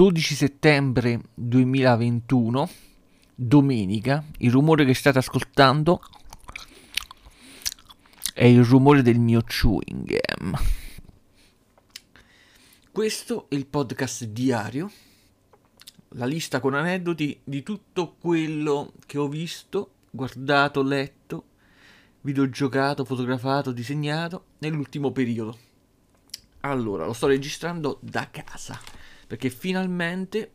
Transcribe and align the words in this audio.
12 0.00 0.34
settembre 0.34 1.20
2021, 1.34 2.70
domenica, 3.34 4.24
il 4.38 4.50
rumore 4.50 4.86
che 4.86 4.94
state 4.94 5.18
ascoltando 5.18 6.00
è 8.32 8.46
il 8.46 8.64
rumore 8.64 9.02
del 9.02 9.18
mio 9.18 9.42
chewing 9.42 10.06
gum. 10.06 10.58
Questo 12.90 13.44
è 13.50 13.54
il 13.54 13.66
podcast 13.66 14.24
diario, 14.24 14.90
la 16.12 16.24
lista 16.24 16.60
con 16.60 16.72
aneddoti 16.72 17.38
di 17.44 17.62
tutto 17.62 18.16
quello 18.18 18.94
che 19.04 19.18
ho 19.18 19.28
visto, 19.28 19.96
guardato, 20.08 20.82
letto, 20.82 21.44
videogiocato, 22.22 23.04
fotografato, 23.04 23.70
disegnato 23.70 24.44
nell'ultimo 24.60 25.10
periodo. 25.12 25.58
Allora, 26.60 27.04
lo 27.04 27.12
sto 27.12 27.26
registrando 27.26 27.98
da 28.00 28.30
casa 28.30 28.80
perché 29.30 29.48
finalmente, 29.48 30.50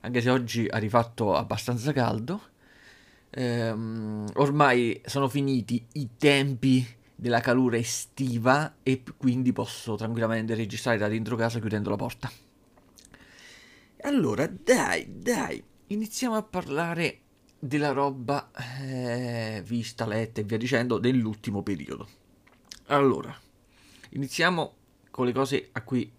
anche 0.00 0.22
se 0.22 0.30
oggi 0.30 0.66
ha 0.66 0.78
rifatto 0.78 1.34
abbastanza 1.34 1.92
caldo, 1.92 2.40
ehm, 3.28 4.30
ormai 4.36 4.98
sono 5.04 5.28
finiti 5.28 5.86
i 5.92 6.08
tempi 6.16 6.86
della 7.14 7.40
calura 7.40 7.76
estiva 7.76 8.76
e 8.82 9.02
quindi 9.14 9.52
posso 9.52 9.96
tranquillamente 9.96 10.54
registrare 10.54 10.96
da 10.96 11.06
dentro 11.06 11.36
casa 11.36 11.60
chiudendo 11.60 11.90
la 11.90 11.96
porta. 11.96 12.30
Allora, 14.00 14.46
dai, 14.46 15.06
dai, 15.14 15.62
iniziamo 15.88 16.34
a 16.34 16.42
parlare 16.42 17.20
della 17.58 17.92
roba 17.92 18.50
eh, 18.80 19.62
vista, 19.66 20.06
letta 20.06 20.40
e 20.40 20.44
via 20.44 20.56
dicendo 20.56 20.96
dell'ultimo 20.96 21.62
periodo. 21.62 22.08
Allora, 22.86 23.38
iniziamo 24.12 24.76
con 25.10 25.26
le 25.26 25.32
cose 25.32 25.68
a 25.72 25.82
cui 25.82 26.16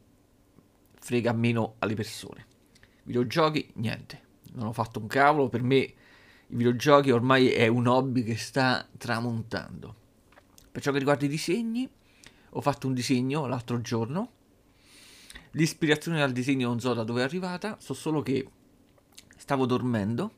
frega 0.99 1.33
meno 1.33 1.75
alle 1.79 1.95
persone. 1.95 2.45
Videogiochi, 3.03 3.71
niente. 3.75 4.27
Non 4.53 4.67
ho 4.67 4.73
fatto 4.73 4.99
un 4.99 5.07
cavolo, 5.07 5.49
per 5.49 5.63
me 5.63 5.75
i 5.77 5.95
videogiochi 6.47 7.11
ormai 7.11 7.49
è 7.49 7.67
un 7.67 7.87
hobby 7.87 8.23
che 8.23 8.37
sta 8.37 8.87
tramontando. 8.97 9.95
Per 10.71 10.81
ciò 10.81 10.91
che 10.91 10.99
riguarda 10.99 11.25
i 11.25 11.29
disegni, 11.29 11.89
ho 12.49 12.61
fatto 12.61 12.87
un 12.87 12.93
disegno 12.93 13.47
l'altro 13.47 13.81
giorno. 13.81 14.31
L'ispirazione 15.51 16.21
al 16.21 16.31
disegno 16.31 16.67
non 16.67 16.79
so 16.79 16.93
da 16.93 17.03
dove 17.03 17.21
è 17.21 17.23
arrivata, 17.23 17.77
so 17.79 17.93
solo 17.93 18.21
che 18.21 18.47
stavo 19.37 19.65
dormendo. 19.65 20.33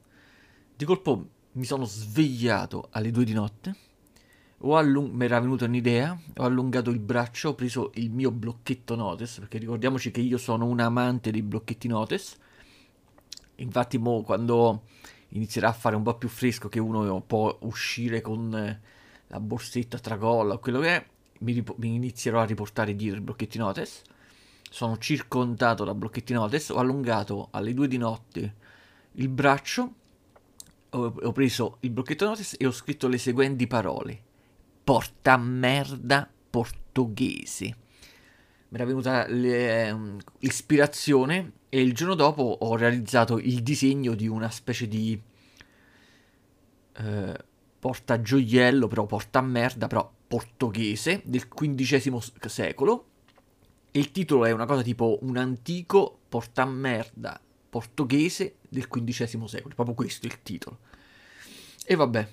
Di 0.76 0.86
colpo 0.86 1.30
mi 1.54 1.66
sono 1.66 1.86
svegliato 1.86 2.88
alle 2.92 3.12
due 3.12 3.26
di 3.26 3.34
notte 3.34 3.76
allung- 4.70 5.12
mi 5.12 5.26
era 5.26 5.40
venuta 5.40 5.66
un'idea, 5.66 6.18
ho 6.38 6.44
allungato 6.44 6.92
il 6.92 7.00
braccio, 7.00 7.50
ho 7.50 7.56
preso 7.56 7.92
il 7.96 8.12
mio 8.12 8.32
blocchetto 8.32 8.96
notice, 8.96 9.40
perché 9.40 9.58
ricordiamoci 9.58 10.12
che 10.12 10.22
io 10.22 10.38
sono 10.38 10.66
un 10.66 10.80
amante 10.80 11.32
dei 11.32 11.42
blocchetti 11.42 11.88
notice. 11.88 12.36
Infatti, 13.56 13.98
mo, 13.98 14.22
quando 14.22 14.84
inizierà 15.30 15.70
a 15.70 15.74
fare 15.74 15.96
un 15.96 16.04
po' 16.04 16.16
più 16.16 16.30
fresco, 16.30 16.70
che 16.70 16.80
uno 16.80 17.22
può 17.22 17.58
uscire 17.62 18.22
con 18.22 18.80
la 19.28 19.40
borsetta 19.40 19.98
tracolla 19.98 20.54
o 20.56 20.60
quello 20.60 20.80
che 20.80 20.96
è, 20.96 21.06
mi, 21.40 21.54
rip- 21.54 21.76
mi 21.78 21.96
inizierò 21.96 22.42
a 22.42 22.46
riportare 22.46 22.96
dietro 22.96 23.20
i 23.20 23.24
blocchetti 23.24 23.58
notice. 23.58 24.04
Sono 24.70 24.98
circondato 24.98 25.84
da 25.84 25.96
blocchetti 25.96 26.34
notice, 26.34 26.72
ho 26.74 26.78
allungato 26.78 27.48
alle 27.52 27.74
due 27.74 27.88
di 27.88 27.98
notte 27.98 28.56
il 29.14 29.28
braccio, 29.28 29.94
ho, 30.90 31.14
ho 31.20 31.32
preso 31.32 31.78
il 31.82 31.90
blocchetto 31.90 32.26
notice 32.26 32.58
e 32.58 32.66
ho 32.66 32.72
scritto 32.72 33.08
le 33.08 33.18
seguenti 33.18 33.68
parole 33.68 34.30
porta 34.84 35.38
merda 35.38 36.30
portoghese. 36.50 37.78
Mi 38.70 38.78
era 38.78 38.86
venuta 38.86 39.28
l'ispirazione 39.28 41.38
ehm, 41.38 41.52
e 41.70 41.82
il 41.82 41.94
giorno 41.94 42.16
dopo 42.16 42.42
ho 42.44 42.76
realizzato 42.76 43.38
il 43.38 43.62
disegno 43.64 44.16
di 44.16 44.28
una 44.28 44.50
specie 44.50 44.88
di 44.88 45.22
eh, 46.94 47.46
porta 47.80 48.22
gioiello, 48.22 48.88
però 48.88 49.06
porta 49.06 49.42
merda, 49.42 49.88
però 49.88 50.12
portoghese 50.28 51.22
del 51.26 51.48
XV 51.48 52.48
secolo. 52.48 53.06
E 53.92 54.00
il 54.00 54.12
titolo 54.12 54.46
è 54.46 54.52
una 54.52 54.66
cosa 54.66 54.84
tipo 54.84 55.20
un 55.24 55.36
antico 55.36 56.20
porta 56.30 56.64
merda 56.64 57.42
portoghese 57.70 58.56
del 58.70 58.88
XV 58.88 59.44
secolo. 59.46 59.76
Proprio 59.76 59.96
questo 59.96 60.28
è 60.28 60.30
il 60.30 60.42
titolo. 60.42 60.80
E 61.86 61.96
vabbè, 61.96 62.28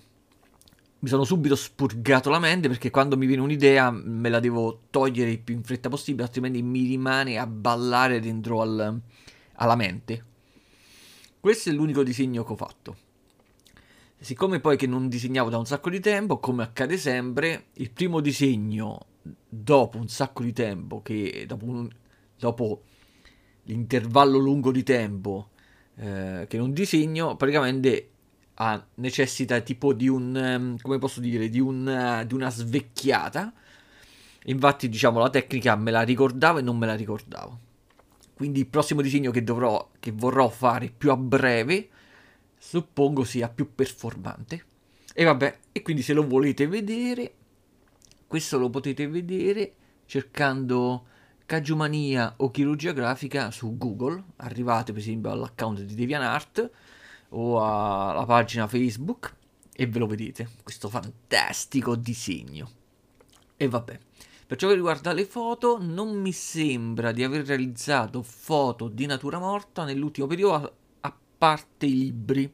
mi 1.01 1.09
sono 1.09 1.25
subito 1.25 1.55
spurgato 1.55 2.29
la 2.29 2.41
mente 2.41 2.69
perché 2.69 2.91
quando 2.91 3.17
mi 3.17 3.27
viene 3.27 3.43
un'idea 3.43 3.91
me 3.91 4.29
la 4.29 4.41
devo 4.41 4.83
togliere 4.91 5.31
il 5.31 5.41
più 5.41 5.55
in 5.55 5.63
fretta 5.63 5.89
possibile, 5.89 6.25
altrimenti 6.25 6.61
mi 6.63 6.85
rimane 6.87 7.39
a 7.39 7.47
ballare 7.47 8.19
dentro 8.19 8.61
al, 8.61 9.01
alla 9.55 9.77
mente. 9.77 10.25
Questo 11.39 11.71
è 11.71 11.73
l'unico 11.73 12.03
disegno 12.03 12.43
che 12.43 12.53
ho 12.53 12.57
fatto. 12.57 12.97
Siccome 14.21 14.59
poi 14.59 14.77
che 14.77 14.89
non 14.89 15.09
disegnavo 15.09 15.49
da 15.49 15.59
un 15.59 15.67
sacco 15.67 15.91
di 15.91 16.01
tempo, 16.01 16.41
come 16.41 16.65
accade 16.65 16.97
sempre, 16.97 17.67
il 17.75 17.93
primo 17.93 18.19
disegno 18.19 19.07
dopo 19.49 19.99
un 19.99 20.09
sacco 20.09 20.43
di 20.43 20.53
tempo, 20.53 21.01
che 21.03 21.45
dopo, 21.47 21.65
un, 21.65 21.89
dopo 22.37 22.83
l'intervallo 23.63 24.39
lungo 24.39 24.73
di 24.73 24.83
tempo 24.83 25.51
eh, 25.95 26.47
che 26.49 26.57
non 26.57 26.73
disegno, 26.73 27.37
praticamente 27.37 28.11
ha, 28.61 28.85
necessita 28.95 29.61
tipo 29.61 29.93
di 29.93 30.09
un, 30.09 30.37
ehm, 30.37 30.81
come 30.81 30.99
posso 30.99 31.21
dire, 31.21 31.49
di, 31.49 31.61
un, 31.61 31.87
uh, 31.87 32.27
di 32.27 32.35
una 32.35 32.51
svecchiata. 32.51 33.53
Infatti, 34.45 34.89
diciamo, 34.89 35.19
la 35.21 35.31
tecnica 35.31 35.77
me 35.77 35.91
la 35.91 36.03
ricordavo 36.03 36.59
e 36.59 36.63
non 36.63 36.77
me 36.77 36.87
la 36.87 36.95
ricordavo. 36.95 37.67
Quindi 38.35 38.61
il 38.61 38.67
prossimo 38.67 39.01
disegno 39.01 39.31
che 39.31 39.45
dovrò, 39.45 39.91
che 40.01 40.13
vorrò 40.13 40.49
fare 40.49 40.93
più 40.97 41.11
a 41.11 41.17
breve, 41.17 41.89
suppongo 42.57 43.25
sia 43.25 43.49
più 43.49 43.75
performante. 43.75 44.65
E 45.15 45.25
vabbè, 45.25 45.59
e 45.73 45.83
quindi 45.83 46.03
se 46.03 46.13
lo 46.13 46.27
volete 46.27 46.67
vedere, 46.67 47.35
questo 48.27 48.59
lo 48.59 48.71
potete 48.71 49.07
vedere 49.07 49.75
cercando 50.07 51.07
Caggiumania 51.47 52.35
o 52.39 52.51
chirurgia 52.51 52.93
grafica 52.93 53.51
su 53.51 53.77
Google. 53.77 54.23
Arrivate 54.37 54.93
per 54.93 55.01
esempio 55.01 55.31
all'account 55.31 55.81
di 55.83 55.95
DeviantArt 55.95 56.71
o 57.31 57.61
alla 57.63 58.25
pagina 58.25 58.67
Facebook 58.67 59.35
e 59.73 59.87
ve 59.87 59.99
lo 59.99 60.07
vedete, 60.07 60.49
questo 60.63 60.89
fantastico 60.89 61.95
disegno. 61.95 62.71
E 63.57 63.69
vabbè, 63.69 63.99
per 64.47 64.57
ciò 64.57 64.69
che 64.69 64.75
riguarda 64.75 65.13
le 65.13 65.25
foto, 65.25 65.79
non 65.81 66.21
mi 66.21 66.33
sembra 66.33 67.13
di 67.13 67.23
aver 67.23 67.45
realizzato 67.45 68.23
foto 68.23 68.89
di 68.89 69.07
natura 69.07 69.39
morta 69.39 69.85
nell'ultimo 69.85 70.27
periodo, 70.27 70.75
a 71.01 71.15
parte 71.39 71.87
i 71.87 71.97
libri. 71.97 72.53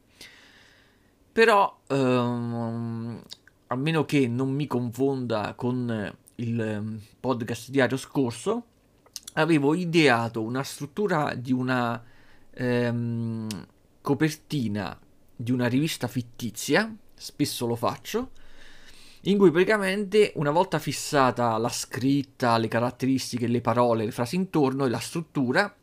Però, 1.32 1.80
ehm, 1.86 3.22
a 3.68 3.76
meno 3.76 4.04
che 4.04 4.28
non 4.28 4.50
mi 4.50 4.66
confonda 4.66 5.54
con 5.54 6.14
il 6.36 6.60
ehm, 6.60 7.00
podcast 7.20 7.70
diario 7.70 7.96
scorso, 7.96 8.64
avevo 9.34 9.74
ideato 9.74 10.42
una 10.42 10.62
struttura 10.62 11.34
di 11.34 11.52
una 11.52 12.02
ehm, 12.50 13.48
copertina 14.04 15.00
di 15.34 15.50
una 15.50 15.66
rivista 15.66 16.08
fittizia, 16.08 16.94
spesso 17.14 17.66
lo 17.66 17.74
faccio, 17.74 18.32
in 19.22 19.38
cui 19.38 19.50
praticamente 19.50 20.32
una 20.34 20.50
volta 20.50 20.78
fissata 20.78 21.56
la 21.56 21.70
scritta, 21.70 22.58
le 22.58 22.68
caratteristiche, 22.68 23.46
le 23.46 23.62
parole, 23.62 24.04
le 24.04 24.10
frasi 24.10 24.36
intorno 24.36 24.84
e 24.84 24.90
la 24.90 24.98
struttura, 24.98 25.74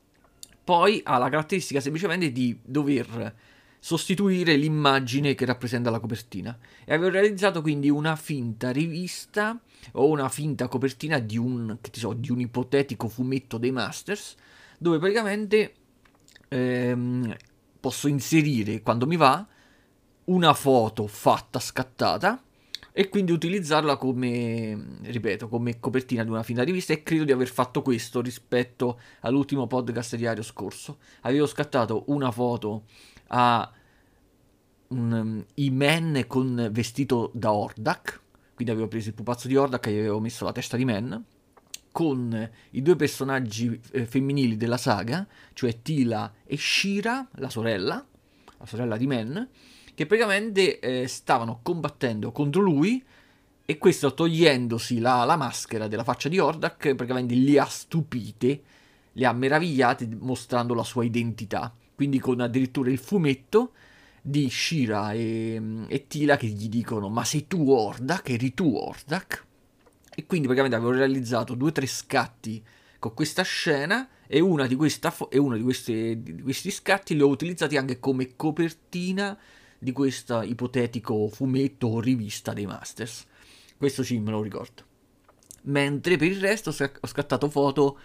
poi 0.64 1.02
ha 1.04 1.18
la 1.18 1.30
caratteristica 1.30 1.80
semplicemente 1.80 2.32
di 2.32 2.56
dover 2.64 3.36
sostituire 3.80 4.56
l'immagine 4.56 5.34
che 5.34 5.46
rappresenta 5.46 5.90
la 5.90 6.00
copertina. 6.00 6.56
E 6.86 6.94
avevo 6.94 7.10
realizzato 7.10 7.64
quindi 7.64 7.90
una 7.90 8.16
finta 8.16 8.70
rivista 8.70 9.60
o 9.94 10.08
una 10.08 10.30
finta 10.30 10.68
copertina 10.68 11.18
di 11.18 11.40
un, 11.40 11.76
so, 11.90 12.14
di 12.14 12.32
un 12.32 12.40
ipotetico 12.40 13.08
fumetto 13.08 13.58
dei 13.58 13.72
Masters, 13.72 14.36
dove 14.78 15.00
praticamente 15.00 15.74
ehm, 16.50 17.36
posso 17.82 18.08
inserire 18.08 18.82
quando 18.82 19.06
mi 19.06 19.18
va 19.18 19.46
una 20.26 20.54
foto 20.54 21.08
fatta 21.08 21.60
scattata 21.60 22.42
e 22.94 23.10
quindi 23.10 23.32
utilizzarla 23.32 23.98
come, 23.98 25.00
ripeto, 25.02 25.48
come 25.48 25.80
copertina 25.80 26.24
di 26.24 26.30
una 26.30 26.44
fina 26.44 26.64
rivista 26.64 26.94
e 26.94 27.04
credo 27.04 27.24
di 27.24 27.32
aver 27.32 27.48
fatto 27.48 27.82
questo 27.82 28.22
rispetto 28.22 29.00
all'ultimo 29.22 29.66
podcast 29.66 30.16
diario 30.16 30.44
scorso. 30.44 31.00
Avevo 31.22 31.48
scattato 31.48 32.04
una 32.08 32.32
foto 32.32 32.84
a 33.28 33.72
um, 34.90 35.44
Iman 35.56 36.26
con 36.28 36.70
vestito 36.72 37.32
da 37.34 37.52
Ordak, 37.52 38.22
quindi 38.54 38.74
avevo 38.74 38.90
preso 38.90 39.10
il 39.10 39.16
pupazzo 39.16 39.48
di 39.48 39.56
Ordak 39.56 39.88
e 39.88 40.00
avevo 40.00 40.20
messo 40.20 40.46
la 40.46 40.52
testa 40.52 40.78
di 40.78 40.86
Man 40.86 41.26
con 41.92 42.50
i 42.72 42.82
due 42.82 42.96
personaggi 42.96 43.80
eh, 43.92 44.06
femminili 44.06 44.58
della 44.58 44.78
saga, 44.78 45.28
cioè 45.54 45.82
Tila 45.82 46.34
e 46.46 46.58
Shira, 46.58 47.28
la 47.36 47.50
sorella, 47.50 48.06
la 48.58 48.66
sorella 48.66 48.98
di 48.98 49.08
Men, 49.08 49.50
che 49.94 50.06
praticamente 50.06 50.80
eh, 50.80 51.08
stavano 51.08 51.60
combattendo 51.62 52.32
contro 52.32 52.62
lui 52.62 53.04
e 53.66 53.78
questo 53.78 54.14
togliendosi 54.14 55.00
la, 55.00 55.24
la, 55.24 55.36
maschera 55.36 55.88
della 55.88 56.04
faccia 56.04 56.30
di 56.30 56.40
Ordak 56.40 56.96
praticamente 56.96 57.36
li 57.36 57.58
ha 57.58 57.66
stupite 57.66 58.62
li 59.14 59.26
ha 59.26 59.32
meravigliati 59.34 60.08
mostrando 60.20 60.74
la 60.74 60.84
sua 60.84 61.04
identità. 61.04 61.74
Quindi 61.94 62.20
con 62.20 62.40
addirittura 62.40 62.90
il 62.90 62.98
fumetto 62.98 63.74
di 64.22 64.50
Shira 64.50 65.12
e, 65.14 65.62
e 65.88 66.08
Tila 66.08 66.38
che 66.38 66.48
gli 66.48 66.70
dicono 66.70 67.10
ma 67.10 67.24
sei 67.24 67.48
tu 67.48 67.70
Hordak, 67.70 68.30
eri 68.30 68.54
tu 68.54 68.74
Hordak? 68.76 69.46
E 70.14 70.26
quindi 70.26 70.48
praticamente 70.48 70.76
avevo 70.76 70.92
realizzato 70.92 71.56
due 71.56 71.70
o 71.70 71.72
tre 71.72 71.86
scatti 71.88 72.64
con 73.00 73.14
questa 73.14 73.44
scena 73.44 74.08
e, 74.28 74.40
una 74.40 74.68
di 74.68 74.78
fo- 75.10 75.30
uno 75.34 75.56
di, 75.56 75.64
di 76.22 76.42
questi 76.42 76.70
scatti 76.70 77.16
li 77.16 77.22
ho 77.22 77.28
utilizzati 77.28 77.78
anche 77.78 78.00
come 78.00 78.36
copertina 78.36 79.38
di 79.80 79.92
questo 79.92 80.42
ipotetico 80.42 81.28
fumetto 81.30 81.88
o 81.88 82.00
rivista 82.00 82.54
dei 82.54 82.66
Masters. 82.66 83.26
Questo 83.78 84.04
sì, 84.04 84.20
me 84.20 84.32
lo 84.32 84.44
ricordo. 84.44 84.84
Mentre 85.64 86.18
per 86.18 86.28
il 86.28 86.40
resto 86.40 86.70
ho 86.70 87.08
scattato 87.08 87.50
foto 87.50 88.00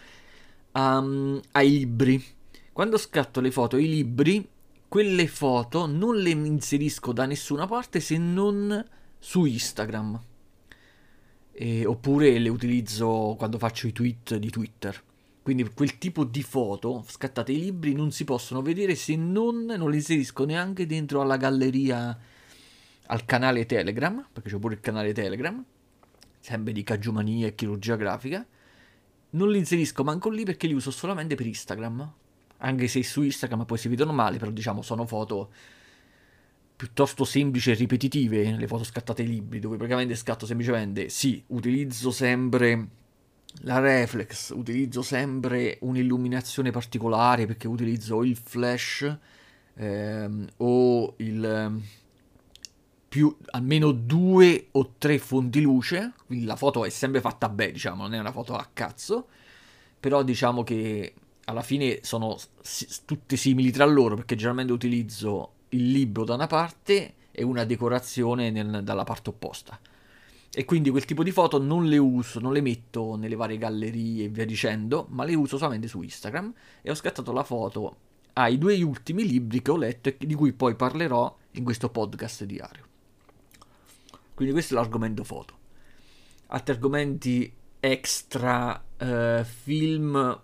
um, 0.72 1.40
ai 1.52 1.70
libri. 1.70 2.24
Quando 2.72 2.96
scatto 2.96 3.40
le 3.40 3.50
foto 3.50 3.76
ai 3.76 3.88
libri, 3.88 4.48
quelle 4.88 5.26
foto 5.26 5.86
non 5.86 6.16
le 6.16 6.30
inserisco 6.30 7.12
da 7.12 7.26
nessuna 7.26 7.66
parte 7.66 8.00
se 8.00 8.16
non 8.16 8.84
su 9.18 9.44
Instagram. 9.44 10.22
E, 11.58 11.86
oppure 11.86 12.38
le 12.38 12.50
utilizzo 12.50 13.34
quando 13.38 13.56
faccio 13.56 13.86
i 13.86 13.92
tweet 13.92 14.36
di 14.36 14.50
Twitter. 14.50 15.02
Quindi 15.40 15.64
quel 15.72 15.96
tipo 15.96 16.24
di 16.24 16.42
foto 16.42 17.04
scattate 17.08 17.52
ai 17.52 17.60
libri 17.60 17.94
non 17.94 18.10
si 18.10 18.24
possono 18.24 18.60
vedere 18.60 18.94
se 18.94 19.16
non, 19.16 19.64
non 19.64 19.88
le 19.88 19.96
inserisco 19.96 20.44
neanche 20.44 20.86
dentro 20.86 21.20
alla 21.22 21.36
galleria, 21.36 22.18
al 23.06 23.24
canale 23.24 23.64
Telegram, 23.64 24.26
perché 24.32 24.50
c'è 24.50 24.58
pure 24.58 24.74
il 24.74 24.80
canale 24.80 25.12
Telegram, 25.12 25.64
sempre 26.40 26.72
di 26.72 26.82
cagiumania 26.82 27.46
e 27.46 27.54
chirurgia 27.54 27.96
grafica. 27.96 28.44
Non 29.30 29.50
li 29.50 29.58
inserisco 29.58 30.04
manco 30.04 30.28
lì 30.30 30.44
perché 30.44 30.66
li 30.66 30.74
uso 30.74 30.90
solamente 30.90 31.36
per 31.36 31.46
Instagram. 31.46 32.12
Anche 32.58 32.88
se 32.88 33.02
su 33.02 33.22
Instagram 33.22 33.64
poi 33.64 33.78
si 33.78 33.88
vedono 33.88 34.12
male, 34.12 34.38
però 34.38 34.50
diciamo 34.50 34.82
sono 34.82 35.06
foto 35.06 35.50
piuttosto 36.76 37.24
semplici 37.24 37.70
e 37.70 37.74
ripetitive, 37.74 38.54
le 38.56 38.66
foto 38.66 38.84
scattate 38.84 39.22
ai 39.22 39.28
libri, 39.28 39.58
dove 39.60 39.76
praticamente 39.76 40.14
scatto 40.14 40.44
semplicemente, 40.46 41.08
sì, 41.08 41.42
utilizzo 41.48 42.10
sempre 42.10 42.88
la 43.62 43.78
reflex, 43.78 44.50
utilizzo 44.54 45.00
sempre 45.02 45.78
un'illuminazione 45.80 46.70
particolare 46.70 47.46
perché 47.46 47.66
utilizzo 47.66 48.22
il 48.22 48.36
flash 48.36 49.18
ehm, 49.74 50.46
o 50.58 51.14
il 51.18 51.82
più 53.08 53.34
almeno 53.52 53.92
due 53.92 54.66
o 54.72 54.94
tre 54.98 55.18
fonti 55.18 55.62
luce, 55.62 56.12
quindi 56.26 56.44
la 56.44 56.56
foto 56.56 56.84
è 56.84 56.90
sempre 56.90 57.22
fatta 57.22 57.48
bene, 57.48 57.72
diciamo, 57.72 58.02
non 58.02 58.12
è 58.12 58.18
una 58.18 58.32
foto 58.32 58.54
a 58.54 58.68
cazzo, 58.70 59.28
però 59.98 60.22
diciamo 60.22 60.62
che 60.62 61.14
alla 61.44 61.62
fine 61.62 62.00
sono 62.02 62.36
si- 62.60 62.86
tutte 63.06 63.36
simili 63.36 63.70
tra 63.70 63.86
loro 63.86 64.16
perché 64.16 64.34
generalmente 64.34 64.72
utilizzo 64.72 65.52
il 65.70 65.90
libro 65.90 66.24
da 66.24 66.34
una 66.34 66.46
parte 66.46 67.14
e 67.30 67.42
una 67.42 67.64
decorazione 67.64 68.50
nel, 68.50 68.82
dalla 68.82 69.04
parte 69.04 69.30
opposta. 69.30 69.78
E 70.50 70.64
quindi 70.64 70.90
quel 70.90 71.04
tipo 71.04 71.22
di 71.22 71.32
foto 71.32 71.58
non 71.58 71.86
le 71.86 71.98
uso, 71.98 72.40
non 72.40 72.52
le 72.52 72.62
metto 72.62 73.16
nelle 73.16 73.34
varie 73.34 73.58
gallerie 73.58 74.24
e 74.24 74.28
via 74.28 74.46
dicendo, 74.46 75.06
ma 75.10 75.24
le 75.24 75.34
uso 75.34 75.58
solamente 75.58 75.86
su 75.86 76.00
Instagram 76.00 76.52
e 76.80 76.90
ho 76.90 76.94
scattato 76.94 77.32
la 77.32 77.42
foto 77.44 77.96
ai 78.34 78.58
due 78.58 78.80
ultimi 78.82 79.26
libri 79.26 79.60
che 79.60 79.70
ho 79.70 79.76
letto 79.76 80.08
e 80.08 80.16
di 80.18 80.34
cui 80.34 80.52
poi 80.52 80.74
parlerò 80.74 81.36
in 81.52 81.64
questo 81.64 81.90
podcast 81.90 82.44
diario. 82.44 82.84
Quindi 84.34 84.52
questo 84.52 84.74
è 84.74 84.76
l'argomento 84.76 85.24
foto. 85.24 85.54
Altri 86.48 86.74
argomenti 86.74 87.52
extra 87.80 88.82
eh, 88.96 89.44
film 89.44 90.40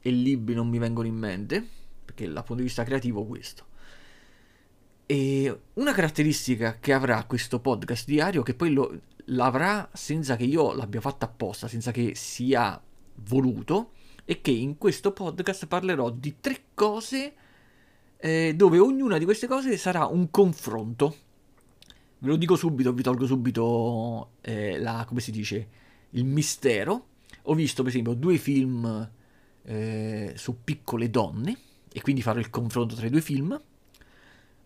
e 0.00 0.10
libri 0.10 0.54
non 0.54 0.68
mi 0.68 0.78
vengono 0.78 1.06
in 1.06 1.16
mente, 1.16 1.66
perché 2.04 2.26
dal 2.26 2.42
punto 2.44 2.56
di 2.56 2.62
vista 2.62 2.84
creativo 2.84 3.24
questo. 3.24 3.72
E 5.06 5.60
una 5.74 5.92
caratteristica 5.92 6.78
che 6.80 6.92
avrà 6.92 7.24
questo 7.24 7.60
podcast 7.60 8.06
diario, 8.06 8.42
che 8.42 8.54
poi 8.54 8.72
lo, 8.72 9.00
l'avrà 9.26 9.88
senza 9.92 10.36
che 10.36 10.44
io 10.44 10.72
l'abbia 10.72 11.00
fatto 11.00 11.24
apposta, 11.24 11.68
senza 11.68 11.90
che 11.90 12.14
sia 12.14 12.80
voluto, 13.16 13.92
è 14.24 14.40
che 14.40 14.50
in 14.50 14.78
questo 14.78 15.12
podcast 15.12 15.66
parlerò 15.66 16.10
di 16.10 16.36
tre 16.40 16.64
cose 16.74 17.34
eh, 18.16 18.54
dove 18.56 18.78
ognuna 18.78 19.18
di 19.18 19.24
queste 19.24 19.46
cose 19.46 19.76
sarà 19.76 20.06
un 20.06 20.30
confronto. 20.30 21.16
Ve 22.18 22.28
lo 22.28 22.36
dico 22.36 22.56
subito, 22.56 22.92
vi 22.94 23.02
tolgo 23.02 23.26
subito 23.26 24.30
eh, 24.40 24.78
la, 24.78 25.04
come 25.06 25.20
si 25.20 25.30
dice, 25.30 25.68
il 26.10 26.24
mistero. 26.24 27.08
Ho 27.42 27.54
visto 27.54 27.82
per 27.82 27.90
esempio 27.90 28.14
due 28.14 28.38
film 28.38 29.10
eh, 29.64 30.32
su 30.34 30.56
piccole 30.64 31.10
donne 31.10 31.58
e 31.92 32.00
quindi 32.00 32.22
farò 32.22 32.38
il 32.38 32.48
confronto 32.48 32.94
tra 32.94 33.06
i 33.06 33.10
due 33.10 33.20
film. 33.20 33.60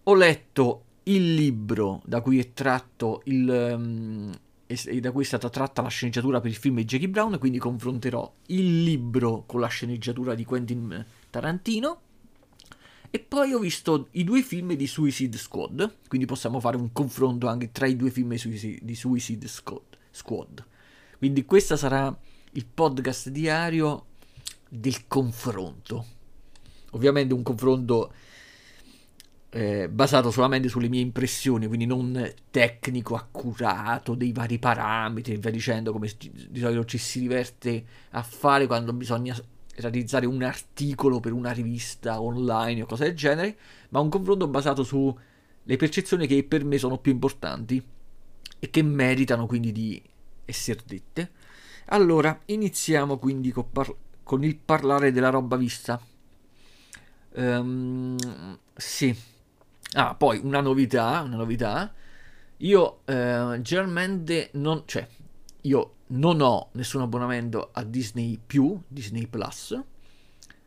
Ho 0.08 0.14
letto 0.14 0.84
il 1.04 1.34
libro 1.34 2.00
da 2.06 2.22
cui 2.22 2.38
è 2.38 2.54
tratto 2.54 3.20
il, 3.24 3.46
um, 3.76 4.34
da 5.00 5.12
cui 5.12 5.22
è 5.22 5.26
stata 5.26 5.50
tratta 5.50 5.82
la 5.82 5.88
sceneggiatura 5.88 6.40
per 6.40 6.50
il 6.50 6.56
film 6.56 6.76
di 6.76 6.86
Jackie 6.86 7.10
Brown, 7.10 7.38
quindi 7.38 7.58
confronterò 7.58 8.32
il 8.46 8.84
libro 8.84 9.44
con 9.44 9.60
la 9.60 9.66
sceneggiatura 9.66 10.34
di 10.34 10.46
Quentin 10.46 11.04
Tarantino. 11.28 12.00
E 13.10 13.18
poi 13.18 13.52
ho 13.52 13.58
visto 13.58 14.08
i 14.12 14.24
due 14.24 14.40
film 14.40 14.72
di 14.72 14.86
Suicide 14.86 15.36
Squad, 15.36 15.96
quindi 16.08 16.26
possiamo 16.26 16.58
fare 16.58 16.78
un 16.78 16.90
confronto 16.90 17.46
anche 17.46 17.70
tra 17.70 17.86
i 17.86 17.94
due 17.94 18.10
film 18.10 18.34
di 18.80 18.94
Suicide 18.94 19.46
Squad. 19.46 20.66
Quindi 21.18 21.44
questo 21.44 21.76
sarà 21.76 22.18
il 22.52 22.64
podcast 22.64 23.28
diario 23.28 24.06
del 24.70 25.06
confronto. 25.06 26.06
Ovviamente 26.92 27.34
un 27.34 27.42
confronto 27.42 28.10
eh, 29.50 29.88
basato 29.88 30.30
solamente 30.30 30.68
sulle 30.68 30.88
mie 30.88 31.00
impressioni, 31.00 31.66
quindi 31.66 31.86
non 31.86 32.32
tecnico, 32.50 33.14
accurato, 33.14 34.14
dei 34.14 34.32
vari 34.32 34.58
parametri 34.58 35.34
e 35.34 35.36
via 35.38 35.50
dicendo, 35.50 35.92
come 35.92 36.10
di 36.18 36.60
solito 36.60 36.84
ci 36.84 36.98
si 36.98 37.20
diverte 37.20 37.84
a 38.10 38.22
fare 38.22 38.66
quando 38.66 38.92
bisogna 38.92 39.36
realizzare 39.76 40.26
un 40.26 40.42
articolo 40.42 41.20
per 41.20 41.32
una 41.32 41.52
rivista 41.52 42.20
online 42.20 42.82
o 42.82 42.86
cose 42.86 43.04
del 43.04 43.14
genere, 43.14 43.56
ma 43.90 44.00
un 44.00 44.08
confronto 44.08 44.46
basato 44.48 44.82
sulle 44.82 45.76
percezioni 45.76 46.26
che 46.26 46.42
per 46.44 46.64
me 46.64 46.78
sono 46.78 46.98
più 46.98 47.12
importanti 47.12 47.82
e 48.58 48.70
che 48.70 48.82
meritano 48.82 49.46
quindi 49.46 49.72
di 49.72 50.02
essere 50.44 50.80
dette. 50.84 51.30
Allora, 51.86 52.38
iniziamo 52.46 53.16
quindi 53.18 53.50
con, 53.50 53.70
par- 53.70 53.94
con 54.22 54.44
il 54.44 54.56
parlare 54.56 55.10
della 55.10 55.30
roba 55.30 55.56
vista. 55.56 56.00
Um, 57.30 58.16
sì, 58.74 59.16
Ah, 59.92 60.14
poi 60.14 60.40
una 60.42 60.60
novità, 60.60 61.22
una 61.24 61.36
novità. 61.36 61.92
Io 62.58 63.00
eh, 63.06 63.58
generalmente 63.62 64.50
non, 64.54 64.82
cioè, 64.84 65.06
io 65.62 65.94
non 66.08 66.40
ho 66.40 66.68
nessun 66.72 67.00
abbonamento 67.00 67.70
a 67.72 67.84
Disney 67.84 68.38
più, 68.44 68.80
Disney 68.86 69.26
Plus, 69.26 69.80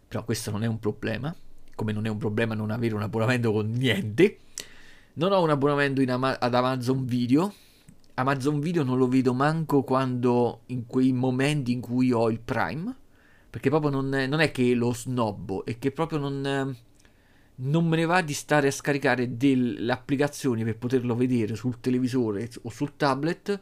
però 0.08 0.24
questo 0.24 0.51
non 0.51 0.63
è 0.63 0.68
un 0.68 0.80
problema, 0.80 1.34
come 1.75 1.92
non 1.92 2.06
è 2.06 2.10
un 2.10 2.18
problema 2.18 2.56
non 2.56 2.72
avere 2.72 2.96
un 2.96 3.01
abbonamento 3.01 3.51
con 3.51 3.70
niente. 3.70 4.40
Non 5.13 5.32
ho 5.34 5.42
un 5.42 5.50
abbonamento 5.50 6.01
Ama- 6.12 6.40
ad 6.40 6.56
Amazon 6.56 7.06
Video. 7.06 7.54
Amazon 8.16 8.60
Video 8.60 8.84
non 8.84 8.98
lo 8.98 9.08
vedo 9.08 9.34
manco 9.34 9.84
quando 9.84 10.62
in 10.68 10.86
quei 10.86 11.12
momenti 11.12 11.72
in 11.72 11.82
cui 11.82 12.12
ho 12.12 12.30
il 12.30 12.40
Prime, 12.40 12.96
perché 13.50 13.70
proprio 13.70 13.92
non 13.92 14.13
è, 14.13 14.25
non 14.28 14.40
è 14.40 14.51
che 14.51 14.74
lo 14.74 14.94
snobbo, 14.94 15.66
è 15.66 15.78
che 15.78 15.92
proprio 15.92 16.20
non 16.20 16.75
non 17.63 17.88
me 17.88 17.98
ne 17.98 18.06
va 18.06 18.22
di 18.22 18.34
stare 18.34 18.68
a 18.68 18.72
scaricare 18.72 19.38
delle 19.38 19.91
applicazioni 19.91 20.63
per 20.63 20.77
poterlo 20.77 21.15
vedere 21.15 21.56
sul 21.56 21.80
televisore 21.80 22.50
o 22.63 22.70
sul 22.70 22.96
tablet 22.96 23.60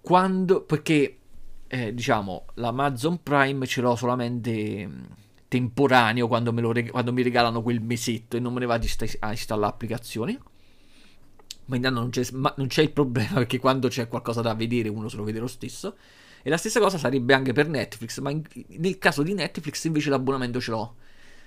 quando 0.00 0.62
perché 0.62 1.16
eh, 1.66 1.94
diciamo 1.94 2.46
l'Amazon 2.54 3.22
Prime 3.22 3.66
ce 3.66 3.80
l'ho 3.80 3.96
solamente 3.96 4.86
mm, 4.86 5.02
temporaneo 5.48 6.26
quando, 6.28 6.52
reg- 6.72 6.90
quando, 6.90 7.12
mi 7.12 7.22
regalano 7.22 7.62
quel 7.62 7.80
mesetto 7.80 8.36
e 8.36 8.40
non 8.40 8.52
me 8.52 8.60
ne 8.60 8.66
va 8.66 8.78
di 8.78 8.88
sta- 8.88 9.06
a 9.20 9.30
installare 9.30 9.72
applicazioni 9.72 10.38
ma 11.66 11.76
intanto 11.76 12.00
non 12.00 12.10
c'è, 12.10 12.26
ma 12.32 12.52
non 12.56 12.66
c'è 12.66 12.82
il 12.82 12.92
problema 12.92 13.34
perché 13.44 13.58
quando 13.58 13.88
c'è 13.88 14.08
qualcosa 14.08 14.40
da 14.40 14.54
vedere 14.54 14.88
uno 14.88 15.08
se 15.08 15.16
lo 15.16 15.24
vede 15.24 15.38
lo 15.38 15.46
stesso. 15.46 15.96
E 16.42 16.50
la 16.50 16.56
stessa 16.56 16.80
cosa 16.80 16.98
sarebbe 16.98 17.34
anche 17.34 17.52
per 17.52 17.68
Netflix 17.68 18.18
ma 18.18 18.30
in- 18.30 18.42
nel 18.78 18.98
caso 18.98 19.22
di 19.22 19.32
Netflix 19.32 19.84
invece 19.84 20.10
l'abbonamento 20.10 20.60
ce 20.60 20.70
l'ho. 20.70 20.96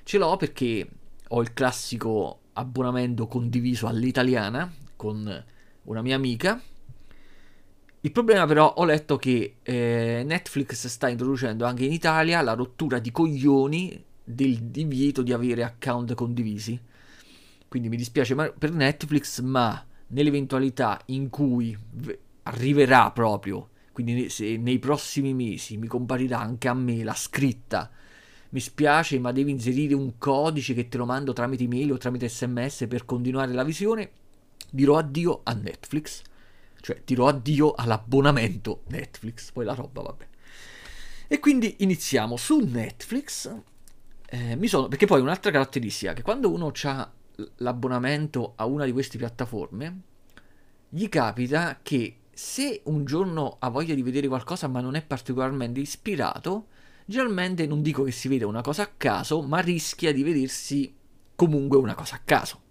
Ce 0.04 0.18
l'ho 0.18 0.38
perché 0.38 0.88
ho 1.30 1.42
il 1.42 1.54
classico 1.54 2.40
abbonamento 2.54 3.28
condiviso 3.28 3.88
all'italiana 3.88 4.72
con 4.96 5.46
una 5.84 6.02
mia 6.02 6.16
amica. 6.16 6.62
Il 8.02 8.12
problema 8.12 8.46
però 8.46 8.74
ho 8.78 8.86
letto 8.86 9.18
che 9.18 9.58
eh, 9.64 10.24
Netflix 10.26 10.88
sta 10.88 11.10
introducendo 11.10 11.66
anche 11.66 11.86
in 11.86 11.92
Italia 11.92 12.42
la 12.42 12.54
rottura 12.54 13.00
di 13.00 13.12
coglioni 13.12 14.04
del 14.24 14.64
divieto 14.64 15.22
di 15.24 15.34
avere 15.34 15.64
account 15.64 16.14
condivisi. 16.14 16.80
Quindi 17.68 17.90
mi 17.90 17.98
dispiace 17.98 18.36
per 18.36 18.72
Netflix, 18.72 19.42
ma 19.42 19.84
nell'eventualità 20.08 21.02
in 21.08 21.30
cui 21.30 21.76
arriverà 22.44 23.12
proprio, 23.12 23.70
quindi 23.92 24.30
se 24.30 24.56
nei 24.58 24.78
prossimi 24.78 25.34
mesi 25.34 25.78
mi 25.78 25.88
comparirà 25.88 26.40
anche 26.40 26.68
a 26.68 26.74
me 26.74 27.04
la 27.04 27.16
scritta 27.16 27.90
mi 28.56 28.62
spiace, 28.62 29.20
ma 29.20 29.34
devi 29.34 29.52
inserire 29.52 29.94
un 29.94 30.18
codice 30.18 30.74
che 30.74 30.88
te 30.88 30.96
lo 30.96 31.06
mando 31.06 31.34
tramite 31.34 31.64
email 31.64 31.92
o 31.92 31.98
tramite 31.98 32.30
sms 32.30 32.86
per 32.88 33.04
continuare 33.04 33.52
la 33.52 33.66
visione, 33.66 34.12
dirò 34.72 34.98
addio 34.98 35.42
a 35.44 35.52
Netflix. 35.52 36.22
Cioè, 36.80 37.02
dirò 37.04 37.28
addio 37.28 37.74
all'abbonamento 37.74 38.84
Netflix. 38.88 39.52
Poi 39.52 39.66
la 39.66 39.74
roba, 39.74 40.04
vabbè. 40.04 40.28
E 41.28 41.40
quindi 41.40 41.76
iniziamo 41.80 42.38
su 42.38 42.60
Netflix. 42.60 43.54
Eh, 44.30 44.58
sono, 44.68 44.88
perché 44.88 45.06
poi 45.06 45.20
un'altra 45.20 45.52
caratteristica 45.52 46.14
che 46.14 46.22
quando 46.22 46.50
uno 46.50 46.72
ha 46.84 47.12
l'abbonamento 47.58 48.54
a 48.56 48.66
una 48.66 48.86
di 48.86 48.94
queste 48.94 49.18
piattaforme, 49.18 50.00
gli 50.88 51.10
capita 51.10 51.80
che 51.84 52.20
se 52.32 52.84
un 52.86 53.04
giorno 53.04 53.58
ha 53.60 53.68
voglia 53.68 53.94
di 53.94 54.02
vedere 54.02 54.30
qualcosa 54.30 54.70
ma 54.70 54.80
non 54.80 54.96
è 54.96 55.04
particolarmente 55.04 55.82
ispirato, 55.82 56.68
generalmente 57.06 57.68
non 57.68 57.82
dico 57.82 58.04
che 58.04 58.12
si 58.12 58.28
vede 58.28 58.46
una 58.46 58.62
cosa 58.62 58.84
a 58.84 58.92
caso, 58.98 59.42
ma 59.42 59.60
rischia 59.60 60.12
di 60.12 60.24
vedersi 60.24 60.94
comunque 61.36 61.78
una 61.78 61.96
cosa 61.96 62.16
a 62.16 62.22
caso. 62.24 62.62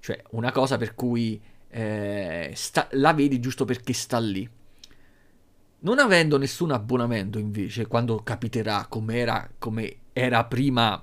Cioè 0.00 0.20
una 0.30 0.50
cosa 0.50 0.78
per 0.78 0.94
cui 0.94 1.40
eh, 1.68 2.52
sta, 2.54 2.88
la 2.92 3.12
vedi 3.12 3.40
giusto 3.40 3.64
perché 3.64 3.92
sta 3.92 4.18
lì. 4.18 4.48
Non 5.80 5.98
avendo 5.98 6.38
nessun 6.38 6.70
abbonamento 6.70 7.38
invece, 7.38 7.86
quando 7.86 8.22
capiterà 8.22 8.86
come 8.88 9.16
era, 9.16 9.50
come 9.58 9.96
era 10.12 10.44
prima 10.44 11.02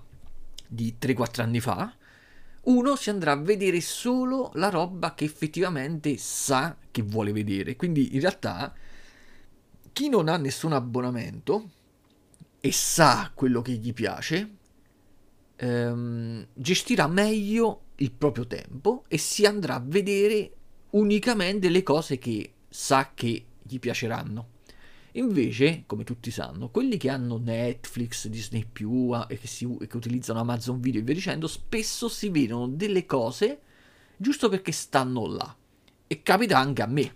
di 0.68 0.96
3-4 1.00 1.42
anni 1.42 1.60
fa, 1.60 1.94
uno 2.62 2.96
si 2.96 3.10
andrà 3.10 3.34
a 3.34 3.38
vedere 3.38 3.82
solo 3.82 4.52
la 4.54 4.70
roba 4.70 5.16
che 5.16 5.26
effettivamente 5.26 6.18
sa 6.18 6.78
che 6.92 7.02
vuole 7.02 7.32
vedere. 7.32 7.76
Quindi 7.76 8.16
in 8.16 8.22
realtà 8.22 8.74
chi 9.92 10.08
non 10.08 10.30
ha 10.30 10.38
nessun 10.38 10.74
abbonamento 10.74 11.70
e 12.62 12.72
sa 12.72 13.32
quello 13.34 13.62
che 13.62 13.74
gli 13.74 13.94
piace, 13.94 14.56
ehm, 15.56 16.48
gestirà 16.54 17.08
meglio 17.08 17.82
il 17.96 18.12
proprio 18.12 18.48
tempo 18.48 19.04
e 19.08 19.18
si 19.18 19.46
andrà 19.46 19.76
a 19.76 19.84
vedere 19.84 20.54
unicamente 20.92 21.70
le 21.70 21.84
cose 21.84 22.18
che 22.18 22.54
sa 22.68 23.12
che 23.14 23.46
gli 23.62 23.80
piaceranno. 23.80 24.58
Invece, 25.14 25.84
come 25.86 26.04
tutti 26.04 26.30
sanno, 26.30 26.70
quelli 26.70 26.98
che 26.98 27.10
hanno 27.10 27.38
Netflix, 27.38 28.28
Disney 28.28 28.68
e 29.28 29.40
che, 29.40 29.48
si, 29.48 29.68
che 29.88 29.98
utilizzano 29.98 30.40
Amazon 30.40 30.80
Video 30.80 31.02
e 31.02 31.04
via 31.04 31.16
dicendo, 31.16 31.48
spesso 31.48 32.08
si 32.08 32.30
vedono 32.30 32.68
delle 32.68 33.06
cose 33.06 33.62
giusto 34.16 34.50
perché 34.50 34.72
stanno 34.72 35.26
là. 35.26 35.56
E 36.06 36.22
capita 36.22 36.60
anche 36.60 36.82
a 36.82 36.88
me. 36.88 37.12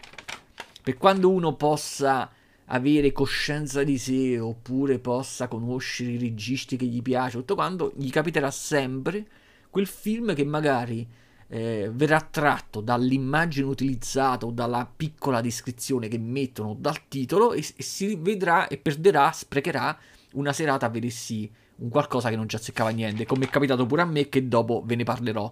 Per 0.81 0.97
quando 0.97 1.29
uno 1.29 1.55
possa 1.55 2.29
avere 2.65 3.11
coscienza 3.11 3.83
di 3.83 3.97
sé 3.97 4.39
oppure 4.39 4.99
possa 4.99 5.47
conoscere 5.47 6.11
i 6.11 6.17
registi 6.17 6.77
che 6.77 6.85
gli 6.85 7.01
piace, 7.01 7.37
tutto 7.37 7.55
quanto, 7.55 7.93
gli 7.95 8.09
capiterà 8.09 8.51
sempre 8.51 9.25
quel 9.69 9.87
film 9.87 10.33
che 10.33 10.45
magari 10.45 11.07
eh, 11.47 11.89
verrà 11.93 12.21
tratto 12.21 12.81
dall'immagine 12.81 13.67
utilizzata 13.67 14.45
o 14.45 14.51
dalla 14.51 14.89
piccola 14.95 15.41
descrizione 15.41 16.07
che 16.07 16.17
mettono 16.17 16.75
dal 16.77 17.07
titolo 17.07 17.53
e, 17.53 17.59
e, 17.59 17.83
si 17.83 18.15
vedrà 18.15 18.67
e 18.67 18.77
perderà, 18.77 19.31
sprecherà 19.31 19.97
una 20.33 20.53
serata 20.53 20.85
a 20.85 20.89
vedersi 20.89 21.51
un 21.75 21.89
qualcosa 21.89 22.29
che 22.29 22.35
non 22.35 22.47
ci 22.47 22.55
azzeccava 22.55 22.89
niente, 22.89 23.25
come 23.25 23.45
è 23.45 23.49
capitato 23.49 23.85
pure 23.85 24.01
a 24.01 24.05
me 24.05 24.29
che 24.29 24.47
dopo 24.47 24.83
ve 24.85 24.95
ne 24.95 25.03
parlerò. 25.03 25.51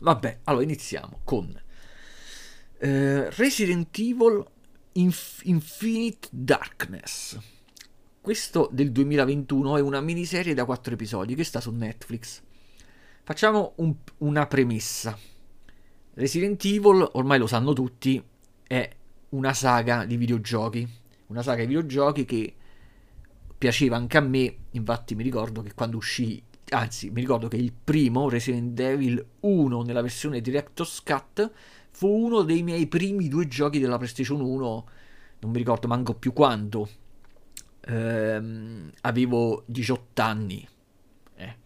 Vabbè, 0.00 0.38
allora 0.44 0.62
iniziamo 0.62 1.20
con 1.24 1.60
eh, 2.78 3.30
Resident 3.30 3.96
Evil 3.98 4.44
Inf- 4.98 5.42
Infinite 5.44 6.28
Darkness. 6.32 7.38
Questo 8.20 8.68
del 8.72 8.90
2021 8.90 9.76
è 9.76 9.80
una 9.80 10.00
miniserie 10.00 10.54
da 10.54 10.64
4 10.64 10.94
episodi 10.94 11.36
che 11.36 11.44
sta 11.44 11.60
su 11.60 11.70
Netflix. 11.70 12.42
Facciamo 13.22 13.74
un, 13.76 13.94
una 14.18 14.46
premessa. 14.46 15.16
Resident 16.14 16.64
Evil, 16.64 17.08
ormai 17.12 17.38
lo 17.38 17.46
sanno 17.46 17.72
tutti, 17.74 18.20
è 18.66 18.90
una 19.30 19.54
saga 19.54 20.04
di 20.04 20.16
videogiochi. 20.16 20.88
Una 21.26 21.42
saga 21.42 21.60
di 21.60 21.68
videogiochi 21.68 22.24
che 22.24 22.54
piaceva 23.56 23.96
anche 23.96 24.16
a 24.16 24.22
me. 24.22 24.56
Infatti, 24.72 25.14
mi 25.14 25.22
ricordo 25.22 25.62
che 25.62 25.74
quando 25.74 25.96
uscì, 25.96 26.42
anzi, 26.70 27.10
mi 27.10 27.20
ricordo 27.20 27.46
che 27.46 27.56
il 27.56 27.72
primo 27.72 28.28
Resident 28.28 28.78
Evil 28.80 29.24
1 29.40 29.82
nella 29.82 30.02
versione 30.02 30.40
Director's 30.40 31.02
Cut 31.04 31.52
fu 31.90 32.08
uno 32.08 32.42
dei 32.42 32.62
miei 32.62 32.86
primi 32.86 33.28
due 33.28 33.46
giochi 33.46 33.78
della 33.78 33.96
PlayStation 33.96 34.40
1. 34.40 34.88
Non 35.40 35.50
mi 35.50 35.58
ricordo 35.58 35.88
manco 35.88 36.14
più 36.14 36.32
quanto. 36.32 36.88
Ehm, 37.86 38.90
avevo 39.02 39.62
18 39.66 40.22
anni. 40.22 40.68
Eh. 41.36 41.56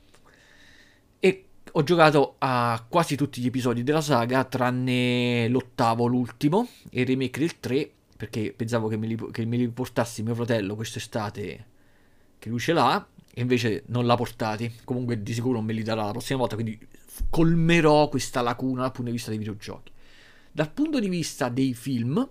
E 1.20 1.44
ho 1.72 1.82
giocato 1.82 2.36
a 2.38 2.84
quasi 2.88 3.16
tutti 3.16 3.40
gli 3.40 3.46
episodi 3.46 3.82
della 3.82 4.00
saga, 4.00 4.44
tranne 4.44 5.48
l'ottavo, 5.48 6.06
l'ultimo, 6.06 6.68
e 6.90 7.00
il 7.00 7.06
remake 7.06 7.40
del 7.40 7.60
3, 7.60 7.90
perché 8.16 8.52
pensavo 8.56 8.88
che 8.88 8.96
me 8.96 9.06
li, 9.06 9.18
che 9.30 9.44
me 9.44 9.56
li 9.56 9.68
portassi 9.68 10.22
mio 10.22 10.34
fratello 10.34 10.74
quest'estate, 10.74 11.66
che 12.38 12.48
lui 12.48 12.58
ce 12.58 12.72
l'ha, 12.72 13.06
e 13.34 13.40
invece 13.40 13.84
non 13.86 14.06
l'ha 14.06 14.14
portati. 14.14 14.72
Comunque 14.84 15.22
di 15.22 15.32
sicuro 15.32 15.54
non 15.54 15.64
me 15.64 15.72
li 15.72 15.82
darà 15.82 16.04
la 16.04 16.10
prossima 16.10 16.38
volta, 16.38 16.54
quindi 16.54 16.78
colmerò 17.30 18.08
questa 18.08 18.42
lacuna 18.42 18.82
dal 18.82 18.92
punto 18.92 19.10
di 19.10 19.16
vista 19.16 19.30
dei 19.30 19.38
videogiochi. 19.38 19.91
Dal 20.54 20.70
punto 20.70 21.00
di 21.00 21.08
vista 21.08 21.48
dei 21.48 21.72
film, 21.72 22.28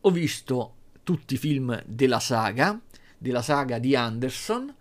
ho 0.00 0.10
visto 0.10 0.74
tutti 1.02 1.34
i 1.34 1.38
film 1.38 1.82
della 1.86 2.20
saga, 2.20 2.78
della 3.16 3.40
saga 3.40 3.78
di 3.78 3.96
Anderson, 3.96 4.74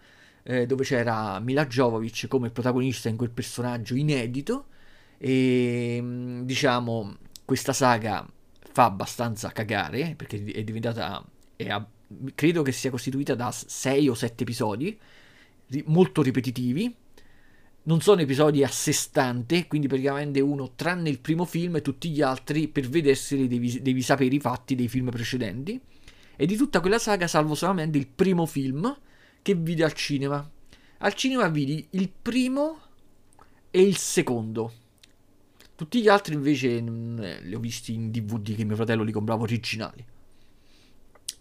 eh, 0.43 0.65
dove 0.65 0.83
c'era 0.83 1.39
Mila 1.39 1.65
Jovovich 1.65 2.27
come 2.27 2.49
protagonista 2.49 3.07
in 3.07 3.15
quel 3.15 3.29
personaggio 3.29 3.95
inedito 3.95 4.65
e 5.17 5.99
mm, 6.01 6.41
diciamo 6.41 7.15
questa 7.45 7.71
saga 7.71 8.27
fa 8.73 8.85
abbastanza 8.85 9.49
cagare 9.51 10.15
perché 10.17 10.43
è 10.43 10.63
diventata 10.63 11.23
è 11.55 11.69
a, 11.69 11.87
credo 12.35 12.61
che 12.61 12.73
sia 12.73 12.89
costituita 12.89 13.35
da 13.35 13.51
6 13.51 14.09
o 14.09 14.13
7 14.13 14.43
episodi 14.43 14.99
molto 15.85 16.21
ripetitivi 16.21 16.93
non 17.83 18.01
sono 18.01 18.21
episodi 18.21 18.63
a 18.63 18.67
sé 18.69 18.93
stante, 18.93 19.67
quindi 19.67 19.87
praticamente 19.87 20.39
uno, 20.39 20.71
tranne 20.75 21.09
il 21.09 21.19
primo 21.19 21.45
film 21.45 21.75
e 21.75 21.81
tutti 21.81 22.09
gli 22.09 22.21
altri, 22.21 22.67
per 22.67 22.87
vederseli 22.87 23.47
devi, 23.47 23.81
devi 23.81 24.01
sapere 24.01 24.33
i 24.33 24.39
fatti 24.39 24.75
dei 24.75 24.87
film 24.87 25.09
precedenti. 25.09 25.79
E 26.35 26.45
di 26.45 26.55
tutta 26.55 26.79
quella 26.79 26.99
saga, 26.99 27.27
salvo 27.27 27.55
solamente 27.55 27.97
il 27.97 28.07
primo 28.07 28.45
film, 28.45 28.97
che 29.41 29.53
vidi 29.55 29.83
al 29.83 29.93
cinema. 29.93 30.49
Al 30.99 31.13
cinema 31.13 31.47
vidi 31.49 31.85
il 31.91 32.09
primo 32.09 32.79
e 33.69 33.81
il 33.81 33.97
secondo. 33.97 34.71
Tutti 35.75 36.01
gli 36.01 36.07
altri 36.07 36.35
invece 36.35 36.81
mh, 36.81 37.21
eh, 37.21 37.41
li 37.41 37.55
ho 37.55 37.59
visti 37.59 37.93
in 37.93 38.11
DVD 38.11 38.55
che 38.55 38.63
mio 38.63 38.75
fratello 38.75 39.03
li 39.03 39.11
comprava 39.11 39.41
originali. 39.43 40.05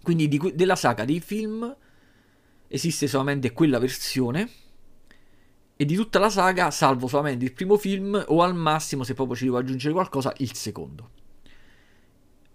Quindi 0.02 0.26
di, 0.26 0.40
della 0.54 0.74
saga 0.74 1.04
dei 1.04 1.20
film 1.20 1.76
esiste 2.66 3.06
solamente 3.06 3.52
quella 3.52 3.78
versione. 3.78 4.50
E 5.82 5.84
di 5.84 5.96
tutta 5.96 6.20
la 6.20 6.30
saga, 6.30 6.70
salvo 6.70 7.08
solamente 7.08 7.44
il 7.44 7.52
primo 7.52 7.76
film, 7.76 8.24
o 8.28 8.40
al 8.44 8.54
massimo, 8.54 9.02
se 9.02 9.14
proprio 9.14 9.34
ci 9.34 9.46
devo 9.46 9.56
aggiungere 9.58 9.92
qualcosa, 9.92 10.32
il 10.36 10.54
secondo. 10.54 11.10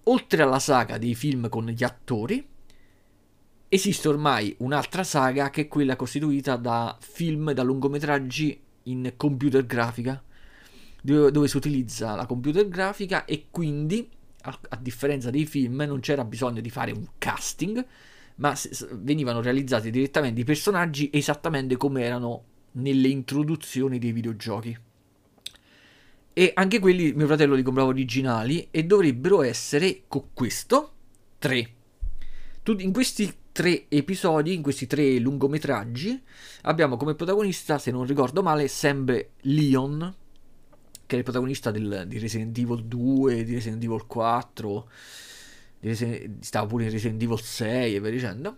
Oltre 0.04 0.44
alla 0.44 0.60
saga 0.60 0.98
dei 0.98 1.14
film 1.14 1.50
con 1.50 1.66
gli 1.66 1.84
attori, 1.84 2.48
Esiste 3.68 4.08
ormai 4.08 4.56
un'altra 4.60 5.04
saga 5.04 5.50
che 5.50 5.64
è 5.64 5.68
quella 5.68 5.98
costituita 5.98 6.56
da 6.56 6.98
film, 7.02 7.52
da 7.52 7.64
lungometraggi 7.64 8.58
in 8.84 9.16
computer 9.18 9.66
grafica, 9.66 10.24
dove 11.02 11.50
si 11.50 11.58
utilizza 11.58 12.16
la 12.16 12.26
computer 12.26 12.66
grafica 12.70 13.26
e 13.26 13.48
quindi, 13.52 14.10
a, 14.44 14.58
a 14.70 14.78
differenza 14.78 15.32
dei 15.32 15.46
film, 15.46 15.82
non 15.82 16.00
c'era 16.00 16.24
bisogno 16.24 16.62
di 16.62 16.70
fare 16.70 16.94
un 16.94 17.06
casting, 17.18 17.86
ma 18.36 18.56
venivano 18.94 19.42
realizzati 19.42 19.92
direttamente 19.92 20.40
i 20.40 20.46
personaggi 20.46 21.10
esattamente 21.12 21.76
come 21.76 22.04
erano 22.04 22.56
nelle 22.74 23.08
introduzioni 23.08 24.00
dei 24.00 24.12
videogiochi. 24.12 24.78
E 26.34 26.52
anche 26.54 26.80
quelli 26.80 27.14
mio 27.14 27.26
fratello 27.26 27.56
li 27.56 27.64
comprava 27.64 27.90
originali 27.90 28.68
e 28.70 28.84
dovrebbero 28.84 29.42
essere 29.42 30.04
con 30.08 30.26
questo 30.34 30.92
3. 31.40 31.72
In 32.78 32.92
questi 32.92 33.34
tre 33.58 33.86
episodi, 33.88 34.54
in 34.54 34.62
questi 34.62 34.86
tre 34.86 35.18
lungometraggi, 35.18 36.22
abbiamo 36.64 36.96
come 36.96 37.16
protagonista, 37.16 37.80
se 37.80 37.90
non 37.90 38.06
ricordo 38.06 38.44
male, 38.44 38.68
sempre 38.68 39.32
Leon, 39.42 40.16
che 41.08 41.16
è 41.16 41.18
il 41.18 41.24
protagonista 41.24 41.72
del, 41.72 42.04
di 42.08 42.20
Resident 42.20 42.56
Evil 42.56 42.84
2, 42.84 43.44
di 43.44 43.54
Resident 43.56 43.84
Evil 43.84 44.06
4, 44.06 44.90
Resident, 45.80 46.44
stava 46.44 46.68
pure 46.68 46.84
in 46.84 46.92
Resident 46.92 47.20
Evil 47.24 47.42
6 47.42 47.96
e 47.96 48.00
via 48.00 48.12
dicendo, 48.12 48.58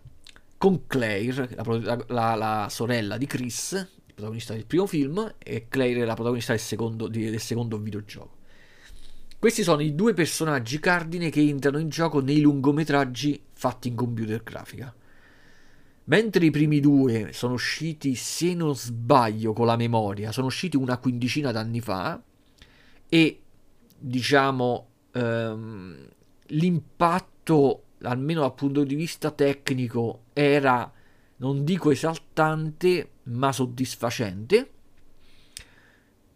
con 0.58 0.86
Claire, 0.86 1.48
la, 1.56 2.04
la, 2.08 2.36
la, 2.36 2.68
sorella 2.70 3.18
di 3.18 3.26
Chris, 3.26 3.88
protagonista 4.20 4.54
del 4.54 4.66
primo 4.66 4.86
film, 4.86 5.36
e 5.38 5.68
Claire 5.70 6.02
è 6.02 6.06
la 6.06 6.14
protagonista 6.14 6.52
del 6.52 6.62
secondo, 6.62 7.08
del 7.08 7.40
secondo 7.40 7.78
videogioco. 7.78 8.38
Questi 9.40 9.64
sono 9.64 9.82
i 9.82 9.96
due 9.96 10.14
personaggi 10.14 10.80
cardine 10.80 11.30
che 11.30 11.40
entrano 11.40 11.78
in 11.80 11.88
gioco 11.88 12.20
nei 12.20 12.42
lungometraggi 12.42 13.42
fatti 13.54 13.88
in 13.88 13.96
computer 13.96 14.44
grafica. 14.44 14.94
Mentre 16.06 16.46
i 16.46 16.52
primi 16.52 16.82
due 16.82 17.32
sono 17.32 17.54
usciti, 17.54 18.16
se 18.16 18.54
non 18.54 18.76
sbaglio 18.76 19.54
con 19.54 19.66
la 19.66 19.78
memoria, 19.78 20.34
sono 20.34 20.48
usciti 20.48 20.76
una 20.76 20.98
quindicina 20.98 21.52
d'anni 21.52 21.80
fa 21.80 22.22
e 23.08 23.42
diciamo 23.98 24.88
ehm, 25.14 26.08
l'impatto, 26.48 27.84
almeno 28.02 28.42
dal 28.42 28.56
punto 28.56 28.84
di 28.84 28.96
vista 28.96 29.32
tecnico, 29.32 30.24
era, 30.34 30.92
non 31.40 31.64
dico 31.64 31.92
esaltante, 31.92 33.10
ma 33.24 33.52
soddisfacente. 33.52 34.70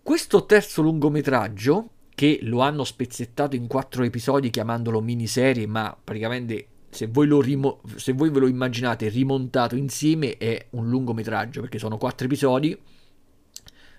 Questo 0.02 0.46
terzo 0.46 0.82
lungometraggio, 0.82 1.90
che 2.14 2.40
lo 2.44 2.60
hanno 2.60 2.84
spezzettato 2.84 3.56
in 3.56 3.68
quattro 3.68 4.04
episodi 4.04 4.50
chiamandolo 4.50 5.02
miniserie, 5.02 5.66
ma 5.66 5.98
praticamente 6.02 6.68
se 6.90 7.08
voi, 7.08 7.28
rimo- 7.42 7.82
se 7.96 8.14
voi 8.14 8.30
ve 8.30 8.40
lo 8.40 8.48
immaginate 8.48 9.10
rimontato 9.10 9.76
insieme 9.76 10.38
è 10.38 10.68
un 10.72 10.90
lungometraggio 10.90 11.62
perché 11.62 11.80
sono 11.80 11.98
quattro 11.98 12.26
episodi, 12.26 12.78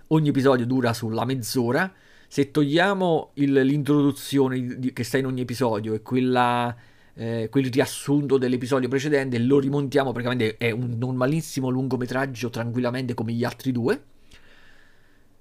ogni 0.09 0.29
episodio 0.29 0.67
dura 0.67 0.93
sulla 0.93 1.25
mezz'ora 1.25 1.93
se 2.29 2.51
togliamo 2.51 3.31
il, 3.35 3.53
l'introduzione 3.53 4.79
di, 4.79 4.93
che 4.93 5.05
sta 5.05 5.19
in 5.19 5.27
ogni 5.27 5.43
episodio 5.43 5.95
e 5.95 6.03
quella, 6.03 6.75
eh, 7.15 7.49
quel 7.51 7.71
riassunto 7.71 8.39
dell'episodio 8.39 8.89
precedente, 8.89 9.39
lo 9.39 9.59
rimontiamo 9.59 10.13
praticamente 10.13 10.57
è 10.57 10.71
un 10.71 10.97
normalissimo 10.99 11.69
lungometraggio 11.69 12.51
tranquillamente 12.51 13.15
come 13.15 13.33
gli 13.33 13.45
altri 13.45 13.73
due. 13.73 14.03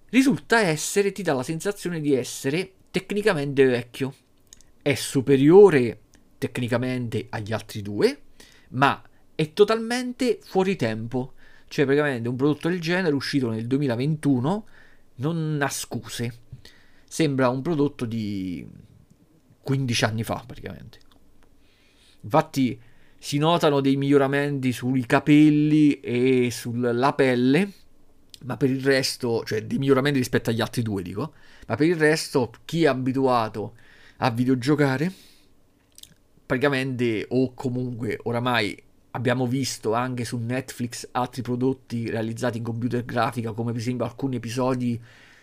Risulta 0.09 0.59
essere, 0.59 1.11
ti 1.11 1.23
dà 1.23 1.33
la 1.33 1.43
sensazione 1.43 1.99
di 1.99 2.13
essere 2.13 2.71
tecnicamente 2.91 3.65
vecchio. 3.65 4.13
È 4.81 4.93
superiore 4.93 5.99
tecnicamente 6.37 7.27
agli 7.29 7.53
altri 7.53 7.81
due, 7.81 8.21
ma 8.69 9.01
è 9.33 9.53
totalmente 9.53 10.39
fuori 10.43 10.75
tempo. 10.75 11.33
Cioè, 11.67 11.85
praticamente 11.85 12.29
un 12.29 12.35
prodotto 12.35 12.69
del 12.69 12.79
genere 12.79 13.15
uscito 13.15 13.49
nel 13.49 13.65
2021 13.65 14.67
non 15.15 15.59
ha 15.61 15.69
scuse 15.69 16.41
sembra 17.13 17.47
un 17.49 17.61
prodotto 17.61 18.05
di 18.05 18.67
15 19.61 20.03
anni 20.03 20.23
fa 20.23 20.43
praticamente. 20.47 20.97
Infatti 22.23 22.79
si 23.17 23.37
notano 23.37 23.79
dei 23.79 23.95
miglioramenti 23.95 24.71
sui 24.71 25.05
capelli 25.05 25.99
e 25.99 26.49
sulla 26.51 27.13
pelle, 27.13 27.71
ma 28.45 28.57
per 28.57 28.69
il 28.69 28.83
resto, 28.83 29.43
cioè 29.45 29.63
dei 29.63 29.77
miglioramenti 29.77 30.19
rispetto 30.19 30.49
agli 30.49 30.61
altri 30.61 30.81
due 30.81 31.01
dico, 31.01 31.33
ma 31.67 31.75
per 31.75 31.87
il 31.87 31.95
resto 31.95 32.51
chi 32.65 32.83
è 32.83 32.87
abituato 32.87 33.75
a 34.17 34.29
videogiocare 34.29 35.11
praticamente 36.45 37.25
o 37.29 37.53
comunque 37.53 38.19
oramai 38.23 38.81
abbiamo 39.11 39.47
visto 39.47 39.93
anche 39.93 40.25
su 40.25 40.37
Netflix 40.37 41.07
altri 41.11 41.41
prodotti 41.41 42.09
realizzati 42.09 42.57
in 42.57 42.63
computer 42.63 43.03
grafica 43.05 43.53
come 43.53 43.71
per 43.71 43.79
esempio 43.79 44.05
alcuni 44.05 44.35
episodi 44.35 44.99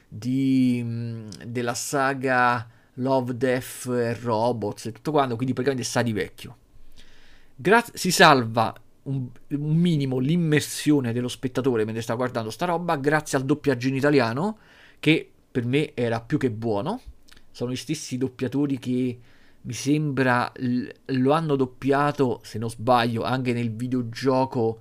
di, 0.07 1.25
della 1.47 1.75
saga 1.75 2.69
Love, 2.95 3.37
Death 3.37 4.19
Robots 4.23 4.87
e 4.87 4.93
tutto 4.93 5.11
quanto, 5.13 5.37
quindi 5.37 5.55
praticamente 5.55 5.89
sta 5.89 6.03
di 6.03 6.13
vecchio. 6.13 6.57
Gra- 7.61 7.85
si 7.93 8.11
salva 8.11 8.75
un, 9.03 9.29
un, 9.49 9.77
minimo 9.77 10.19
l'immersione 10.19 11.13
dello 11.13 11.29
spettatore 11.29 11.85
mentre 11.85 12.01
sta 12.01 12.15
guardando 12.15 12.49
sta 12.49 12.65
roba 12.65 12.97
grazie 12.97 13.37
al 13.37 13.45
doppiaggio 13.45 13.89
in 13.89 13.97
italiano 13.97 14.59
che 14.99 15.31
per 15.51 15.67
me 15.67 15.95
era 15.95 16.23
più 16.23 16.39
che 16.39 16.51
buono. 16.51 17.01
Sono 17.51 17.73
gli 17.73 17.77
stessi 17.77 18.17
doppiatori 18.17 18.79
che 18.79 19.19
mi 19.61 19.73
sembra 19.75 20.51
l- 20.57 20.89
lo 21.07 21.33
hanno 21.33 21.55
doppiato, 21.55 22.41
se 22.43 22.57
non 22.59 22.71
sbaglio, 22.71 23.25
anche 23.25 23.53
nel 23.53 23.71
videogioco 23.71 24.81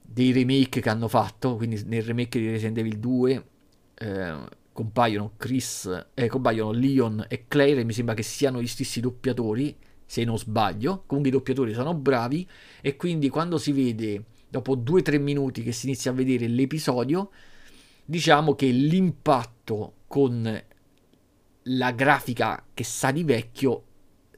dei 0.00 0.30
remake 0.30 0.80
che 0.80 0.88
hanno 0.88 1.08
fatto, 1.08 1.56
quindi 1.56 1.82
nel 1.86 2.02
remake 2.02 2.38
di 2.38 2.50
Resident 2.50 2.78
Evil 2.78 2.98
2 2.98 3.46
eh, 3.94 4.34
compaiono 4.72 5.32
Chris, 5.36 6.06
eh, 6.14 6.28
compaiono 6.28 6.70
Leon 6.70 7.24
e 7.28 7.46
Claire, 7.48 7.82
mi 7.82 7.92
sembra 7.92 8.14
che 8.14 8.22
siano 8.22 8.62
gli 8.62 8.66
stessi 8.68 9.00
doppiatori, 9.00 9.76
se 10.06 10.24
non 10.24 10.38
sbaglio. 10.38 11.02
Comunque 11.06 11.30
i 11.30 11.34
doppiatori 11.34 11.74
sono 11.74 11.92
bravi 11.94 12.48
e 12.80 12.96
quindi 12.96 13.28
quando 13.28 13.58
si 13.58 13.72
vede 13.72 14.24
dopo 14.48 14.76
2-3 14.76 15.20
minuti 15.20 15.62
che 15.62 15.72
si 15.72 15.86
inizia 15.86 16.12
a 16.12 16.14
vedere 16.14 16.46
l'episodio, 16.46 17.30
diciamo 18.04 18.54
che 18.54 18.68
l'impatto 18.68 19.94
con 20.06 20.64
la 21.68 21.90
grafica 21.90 22.64
che 22.72 22.84
sa 22.84 23.10
di 23.10 23.24
vecchio 23.24 23.82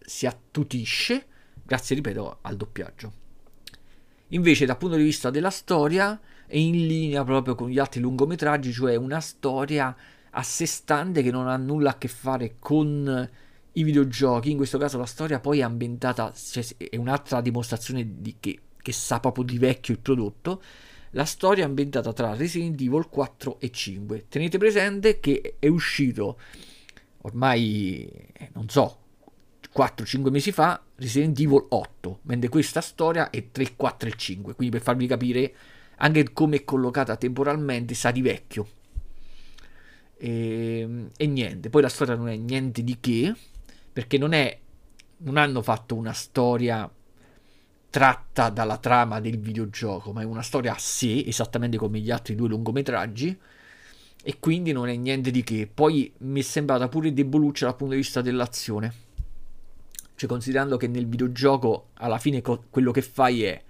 si 0.01 0.27
attutisce 0.27 1.27
grazie, 1.69 1.97
ripeto, 1.97 2.39
al 2.41 2.57
doppiaggio. 2.57 3.13
Invece 4.29 4.65
dal 4.65 4.79
punto 4.79 4.97
di 4.97 5.03
vista 5.03 5.29
della 5.29 5.51
storia 5.51 6.19
è 6.47 6.57
in 6.57 6.87
linea 6.87 7.23
proprio 7.25 7.55
con 7.55 7.69
gli 7.69 7.79
altri 7.79 8.01
lungometraggi, 8.01 8.73
cioè 8.73 8.97
una 8.97 9.21
storia 9.21 9.95
a 10.31 10.43
sé 10.43 10.65
stante 10.65 11.23
che 11.23 11.31
non 11.31 11.47
ha 11.47 11.59
nulla 11.59 11.91
a 11.91 11.99
che 11.99 12.09
fare 12.09 12.57
con 12.59 13.31
i 13.73 13.83
videogiochi. 13.83 14.51
In 14.51 14.57
questo 14.57 14.79
caso 14.79 14.99
la 14.99 15.07
storia 15.07 15.41
poi 15.41 15.61
è 15.61 15.63
ambientata, 15.63 16.33
cioè 16.35 16.65
è 16.77 16.97
un'altra 16.97 17.41
dimostrazione 17.41 18.07
di 18.19 18.37
che, 18.41 18.61
che 18.81 18.93
sa 18.93 19.21
proprio 19.21 19.45
di 19.45 19.59
vecchio 19.59 19.95
il 19.95 20.01
prodotto. 20.01 20.63
La 21.13 21.25
storia 21.25 21.65
è 21.65 21.67
ambientata 21.67 22.13
tra 22.13 22.35
Resident 22.35 22.81
Evil 22.81 23.09
4 23.09 23.61
e 23.61 23.71
5. 23.71 24.27
Tenete 24.29 24.59
presente 24.59 25.21
che 25.21 25.57
è 25.59 25.69
uscito 25.69 26.39
ormai, 27.23 28.09
eh, 28.33 28.51
non 28.53 28.69
so, 28.69 28.99
4-5 29.75 30.31
mesi 30.31 30.53
fa 30.53 30.83
Resident 30.97 31.39
Evil 31.39 31.65
8, 31.69 32.21
mentre 32.23 32.49
questa 32.49 32.81
storia 32.81 33.31
è 33.31 33.51
3, 33.51 33.77
4 33.77 34.09
e 34.09 34.13
5. 34.17 34.55
Quindi 34.55 34.77
per 34.77 34.85
farvi 34.85 35.07
capire 35.07 35.55
anche 35.97 36.33
come 36.33 36.57
è 36.57 36.65
collocata 36.65 37.17
temporalmente 37.17 37.95
sa 37.95 38.11
di 38.11 38.23
vecchio. 38.23 38.69
E, 40.17 41.09
e, 41.17 41.27
niente, 41.27 41.71
poi 41.71 41.83
la 41.83 41.89
storia 41.89 42.15
non 42.15 42.29
è 42.29 42.37
niente 42.37 42.83
di 42.83 42.99
che, 43.01 43.35
perché 43.99 44.17
non 44.17 44.33
è 44.33 44.57
non 45.17 45.37
hanno 45.37 45.61
fatto 45.61 45.97
una 45.97 46.13
storia 46.13 46.89
tratta 47.91 48.49
dalla 48.49 48.77
trama 48.77 49.19
del 49.19 49.41
videogioco, 49.41 50.13
ma 50.13 50.21
è 50.21 50.25
una 50.25 50.43
storia 50.43 50.73
a 50.73 50.79
sé, 50.79 51.25
esattamente 51.27 51.79
come 51.79 51.99
gli 51.99 52.13
altri 52.13 52.37
due 52.37 52.47
lungometraggi, 52.47 53.37
e 54.23 54.39
quindi 54.39 54.71
non 54.71 54.89
è 54.89 54.95
niente 54.95 55.33
di 55.33 55.43
che. 55.43 55.67
Poi 55.67 56.13
mi 56.19 56.39
è 56.39 56.43
sembrata 56.45 56.87
pure 56.87 57.13
deboluccia 57.13 57.65
dal 57.65 57.75
punto 57.75 57.95
di 57.95 58.01
vista 58.01 58.21
dell'azione. 58.21 58.95
Cioè, 60.15 60.29
considerando 60.29 60.77
che 60.77 60.87
nel 60.87 61.09
videogioco 61.09 61.89
alla 61.95 62.19
fine 62.19 62.41
co- 62.41 62.67
quello 62.71 62.93
che 62.93 63.03
fai 63.03 63.43
è 63.43 63.61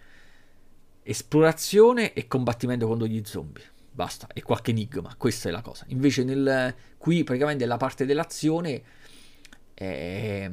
esplorazione 1.05 2.13
e 2.13 2.27
combattimento 2.27 2.87
contro 2.87 3.07
gli 3.07 3.23
zombie. 3.25 3.65
Basta, 3.91 4.27
e 4.35 4.43
qualche 4.43 4.73
enigma, 4.73 5.15
questa 5.17 5.49
è 5.49 5.53
la 5.53 5.63
cosa. 5.63 5.87
Invece 5.89 6.23
nel, 6.23 6.75
qui 6.99 7.25
praticamente 7.25 7.65
la 7.65 7.79
parte 7.79 8.05
dell'azione 8.05 8.83
eh, 9.79 10.51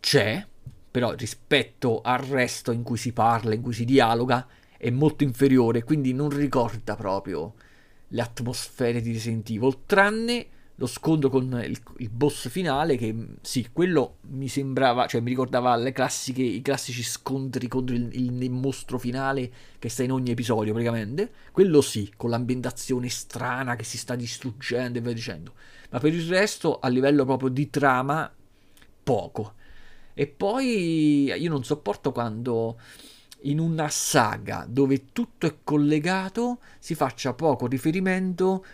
c'è, 0.00 0.46
però 0.90 1.12
rispetto 1.12 2.00
al 2.02 2.18
resto 2.18 2.72
in 2.72 2.82
cui 2.82 2.98
si 2.98 3.12
parla, 3.12 3.54
in 3.54 3.62
cui 3.62 3.72
si 3.72 3.84
dialoga, 3.84 4.46
è 4.76 4.90
molto 4.90 5.24
inferiore, 5.24 5.82
quindi 5.82 6.12
non 6.12 6.28
ricorda 6.28 6.94
proprio 6.94 7.54
le 8.08 8.20
atmosfere 8.20 9.00
di 9.00 9.12
Resident 9.12 9.48
Evil, 9.50 9.78
tranne 9.86 10.46
lo 10.74 10.86
scontro 10.86 11.28
con 11.28 11.60
il, 11.62 11.78
il, 11.98 12.08
boss 12.08 12.48
finale 12.48 12.96
che 12.96 13.14
sì, 13.42 13.68
quello 13.70 14.16
mi 14.30 14.48
sembrava, 14.48 15.06
cioè 15.06 15.20
mi 15.20 15.28
ricordava 15.28 15.78
classiche, 15.92 16.42
i 16.42 16.62
classici 16.62 17.02
scontri 17.02 17.68
contro 17.68 17.94
il, 17.94 18.08
il, 18.12 18.50
mostro 18.50 18.98
finale 18.98 19.50
che 19.78 19.90
sta 19.90 20.02
in 20.02 20.12
ogni 20.12 20.30
episodio 20.30 20.72
praticamente, 20.72 21.30
quello 21.52 21.82
sì, 21.82 22.10
con 22.16 22.30
l'ambientazione 22.30 23.10
strana 23.10 23.76
che 23.76 23.84
si 23.84 23.98
sta 23.98 24.16
distruggendo 24.16 24.98
e 24.98 25.02
via 25.02 25.12
dicendo, 25.12 25.52
ma 25.90 25.98
per 25.98 26.14
il 26.14 26.26
resto 26.26 26.78
a 26.78 26.88
livello 26.88 27.26
proprio 27.26 27.50
di 27.50 27.68
trama 27.68 28.32
poco. 29.10 29.54
E 30.14 30.28
poi 30.28 31.32
io 31.36 31.50
non 31.50 31.64
sopporto 31.64 32.12
quando 32.12 32.78
in 33.44 33.58
una 33.58 33.88
saga 33.88 34.66
dove 34.68 35.06
tutto 35.12 35.46
è 35.46 35.56
collegato 35.64 36.60
si 36.78 36.94
faccia 36.94 37.32
poco 37.32 37.66
riferimento 37.66 38.64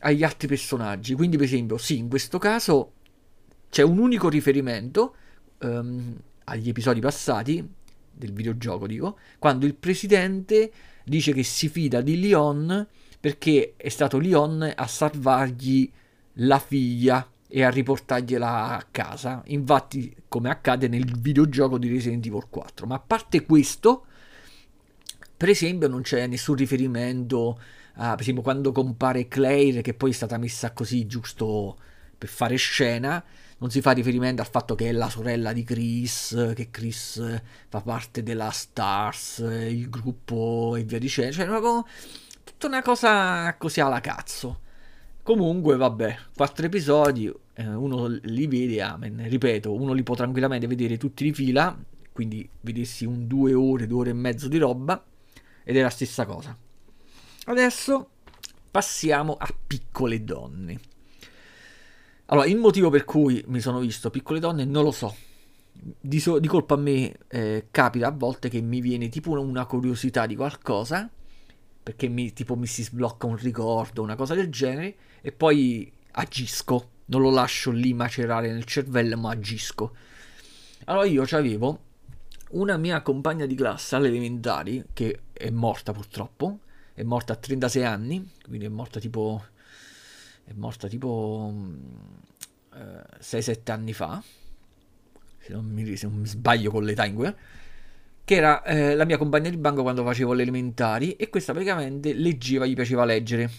agli 0.00 0.24
altri 0.24 0.48
personaggi. 0.48 1.14
Quindi, 1.14 1.36
per 1.36 1.44
esempio, 1.44 1.76
sì, 1.76 1.98
in 1.98 2.08
questo 2.08 2.38
caso 2.38 2.92
c'è 3.68 3.82
un 3.82 3.98
unico 3.98 4.30
riferimento 4.30 5.14
um, 5.60 6.16
agli 6.44 6.70
episodi 6.70 7.00
passati 7.00 7.66
del 8.10 8.32
videogioco, 8.32 8.86
dico, 8.86 9.18
quando 9.38 9.66
il 9.66 9.74
presidente 9.74 10.72
dice 11.04 11.32
che 11.32 11.42
si 11.42 11.68
fida 11.68 12.00
di 12.00 12.18
Leon 12.18 12.86
perché 13.20 13.74
è 13.76 13.88
stato 13.88 14.18
Leon 14.18 14.72
a 14.74 14.86
salvargli 14.86 15.90
la 16.34 16.58
figlia 16.58 17.31
e 17.54 17.62
a 17.62 17.68
riportargliela 17.68 18.78
a 18.78 18.86
casa. 18.90 19.42
Infatti, 19.48 20.16
come 20.26 20.48
accade 20.48 20.88
nel 20.88 21.18
videogioco 21.20 21.76
di 21.76 21.90
Resident 21.90 22.24
Evil 22.24 22.46
4. 22.48 22.86
Ma 22.86 22.94
a 22.94 22.98
parte 22.98 23.44
questo, 23.44 24.06
per 25.36 25.50
esempio, 25.50 25.86
non 25.86 26.00
c'è 26.00 26.26
nessun 26.26 26.56
riferimento 26.56 27.60
uh, 27.96 28.10
per 28.10 28.20
esempio 28.20 28.42
quando 28.42 28.72
compare 28.72 29.28
Claire 29.28 29.82
che 29.82 29.92
poi 29.92 30.10
è 30.10 30.14
stata 30.14 30.38
messa 30.38 30.72
così 30.72 31.06
giusto 31.06 31.76
per 32.16 32.30
fare 32.30 32.56
scena, 32.56 33.22
non 33.58 33.70
si 33.70 33.82
fa 33.82 33.90
riferimento 33.90 34.40
al 34.40 34.48
fatto 34.48 34.74
che 34.74 34.88
è 34.88 34.92
la 34.92 35.10
sorella 35.10 35.52
di 35.52 35.62
Chris, 35.64 36.52
che 36.54 36.70
Chris 36.70 37.40
fa 37.68 37.80
parte 37.82 38.22
della 38.22 38.50
Stars, 38.50 39.38
il 39.38 39.90
gruppo 39.90 40.74
e 40.76 40.84
via 40.84 40.98
dicendo. 40.98 41.32
Cioè, 41.32 41.46
proprio 41.46 41.86
tutta 42.44 42.66
una 42.68 42.82
cosa 42.82 43.54
così 43.58 43.80
alla 43.80 44.00
cazzo. 44.00 44.60
Comunque, 45.22 45.76
vabbè, 45.76 46.16
quattro 46.34 46.66
episodi, 46.66 47.32
eh, 47.54 47.66
uno 47.68 48.08
li 48.08 48.48
vede, 48.48 48.82
amen. 48.82 49.28
Ripeto, 49.28 49.72
uno 49.72 49.92
li 49.92 50.02
può 50.02 50.16
tranquillamente 50.16 50.66
vedere 50.66 50.98
tutti 50.98 51.22
di 51.22 51.32
fila, 51.32 51.78
quindi 52.10 52.48
vedessi 52.60 53.04
un 53.04 53.28
due 53.28 53.54
ore, 53.54 53.86
due 53.86 54.00
ore 54.00 54.10
e 54.10 54.14
mezzo 54.14 54.48
di 54.48 54.58
roba, 54.58 55.00
ed 55.62 55.76
è 55.76 55.80
la 55.80 55.90
stessa 55.90 56.26
cosa. 56.26 56.56
Adesso 57.44 58.08
passiamo 58.68 59.36
a 59.38 59.48
piccole 59.64 60.24
donne. 60.24 60.80
Allora, 62.26 62.46
il 62.46 62.56
motivo 62.56 62.90
per 62.90 63.04
cui 63.04 63.44
mi 63.46 63.60
sono 63.60 63.78
visto 63.78 64.10
piccole 64.10 64.40
donne 64.40 64.64
non 64.64 64.82
lo 64.82 64.90
so. 64.90 65.14
Di, 65.72 66.18
so, 66.18 66.40
di 66.40 66.48
colpa 66.48 66.74
a 66.74 66.78
me 66.78 67.14
eh, 67.28 67.66
capita 67.70 68.08
a 68.08 68.12
volte 68.12 68.48
che 68.48 68.60
mi 68.60 68.80
viene 68.80 69.08
tipo 69.08 69.30
una 69.30 69.66
curiosità 69.66 70.26
di 70.26 70.34
qualcosa, 70.34 71.08
perché 71.82 72.08
mi, 72.08 72.32
tipo 72.32 72.56
mi 72.56 72.66
si 72.66 72.82
sblocca 72.82 73.26
un 73.26 73.36
ricordo, 73.36 74.02
una 74.02 74.14
cosa 74.16 74.34
del 74.34 74.50
genere, 74.50 74.94
e 75.20 75.32
poi 75.32 75.90
agisco. 76.12 76.90
Non 77.06 77.20
lo 77.20 77.30
lascio 77.30 77.70
lì 77.70 77.92
macerare 77.92 78.52
nel 78.52 78.64
cervello, 78.64 79.18
ma 79.18 79.30
agisco. 79.30 79.94
Allora 80.84 81.06
io 81.06 81.24
avevo 81.30 81.90
una 82.50 82.76
mia 82.76 83.00
compagna 83.02 83.46
di 83.46 83.54
classe 83.54 83.96
alle 83.96 84.08
elementari, 84.08 84.84
che 84.92 85.20
è 85.32 85.50
morta 85.50 85.92
purtroppo, 85.92 86.60
è 86.94 87.02
morta 87.02 87.32
a 87.32 87.36
36 87.36 87.84
anni, 87.84 88.30
quindi 88.46 88.66
è 88.66 88.68
morta 88.68 89.00
tipo 89.00 89.44
è 90.44 90.52
morta 90.54 90.88
tipo 90.88 91.52
eh, 92.74 93.20
6-7 93.20 93.70
anni 93.70 93.92
fa, 93.92 94.22
se 95.38 95.52
non, 95.52 95.64
mi, 95.66 95.96
se 95.96 96.06
non, 96.06 96.18
mi, 96.18 96.26
sbaglio 96.26 96.70
con 96.70 96.84
l'età 96.84 97.04
in 97.04 97.14
cui 97.14 97.34
che 98.24 98.34
era 98.34 98.62
eh, 98.62 98.94
la 98.94 99.04
mia 99.04 99.18
compagna 99.18 99.50
di 99.50 99.56
banco 99.56 99.82
quando 99.82 100.04
facevo 100.04 100.32
le 100.32 100.42
elementari 100.42 101.16
e 101.16 101.28
questa 101.28 101.52
praticamente 101.52 102.12
leggeva, 102.14 102.66
gli 102.66 102.74
piaceva 102.74 103.04
leggere, 103.04 103.50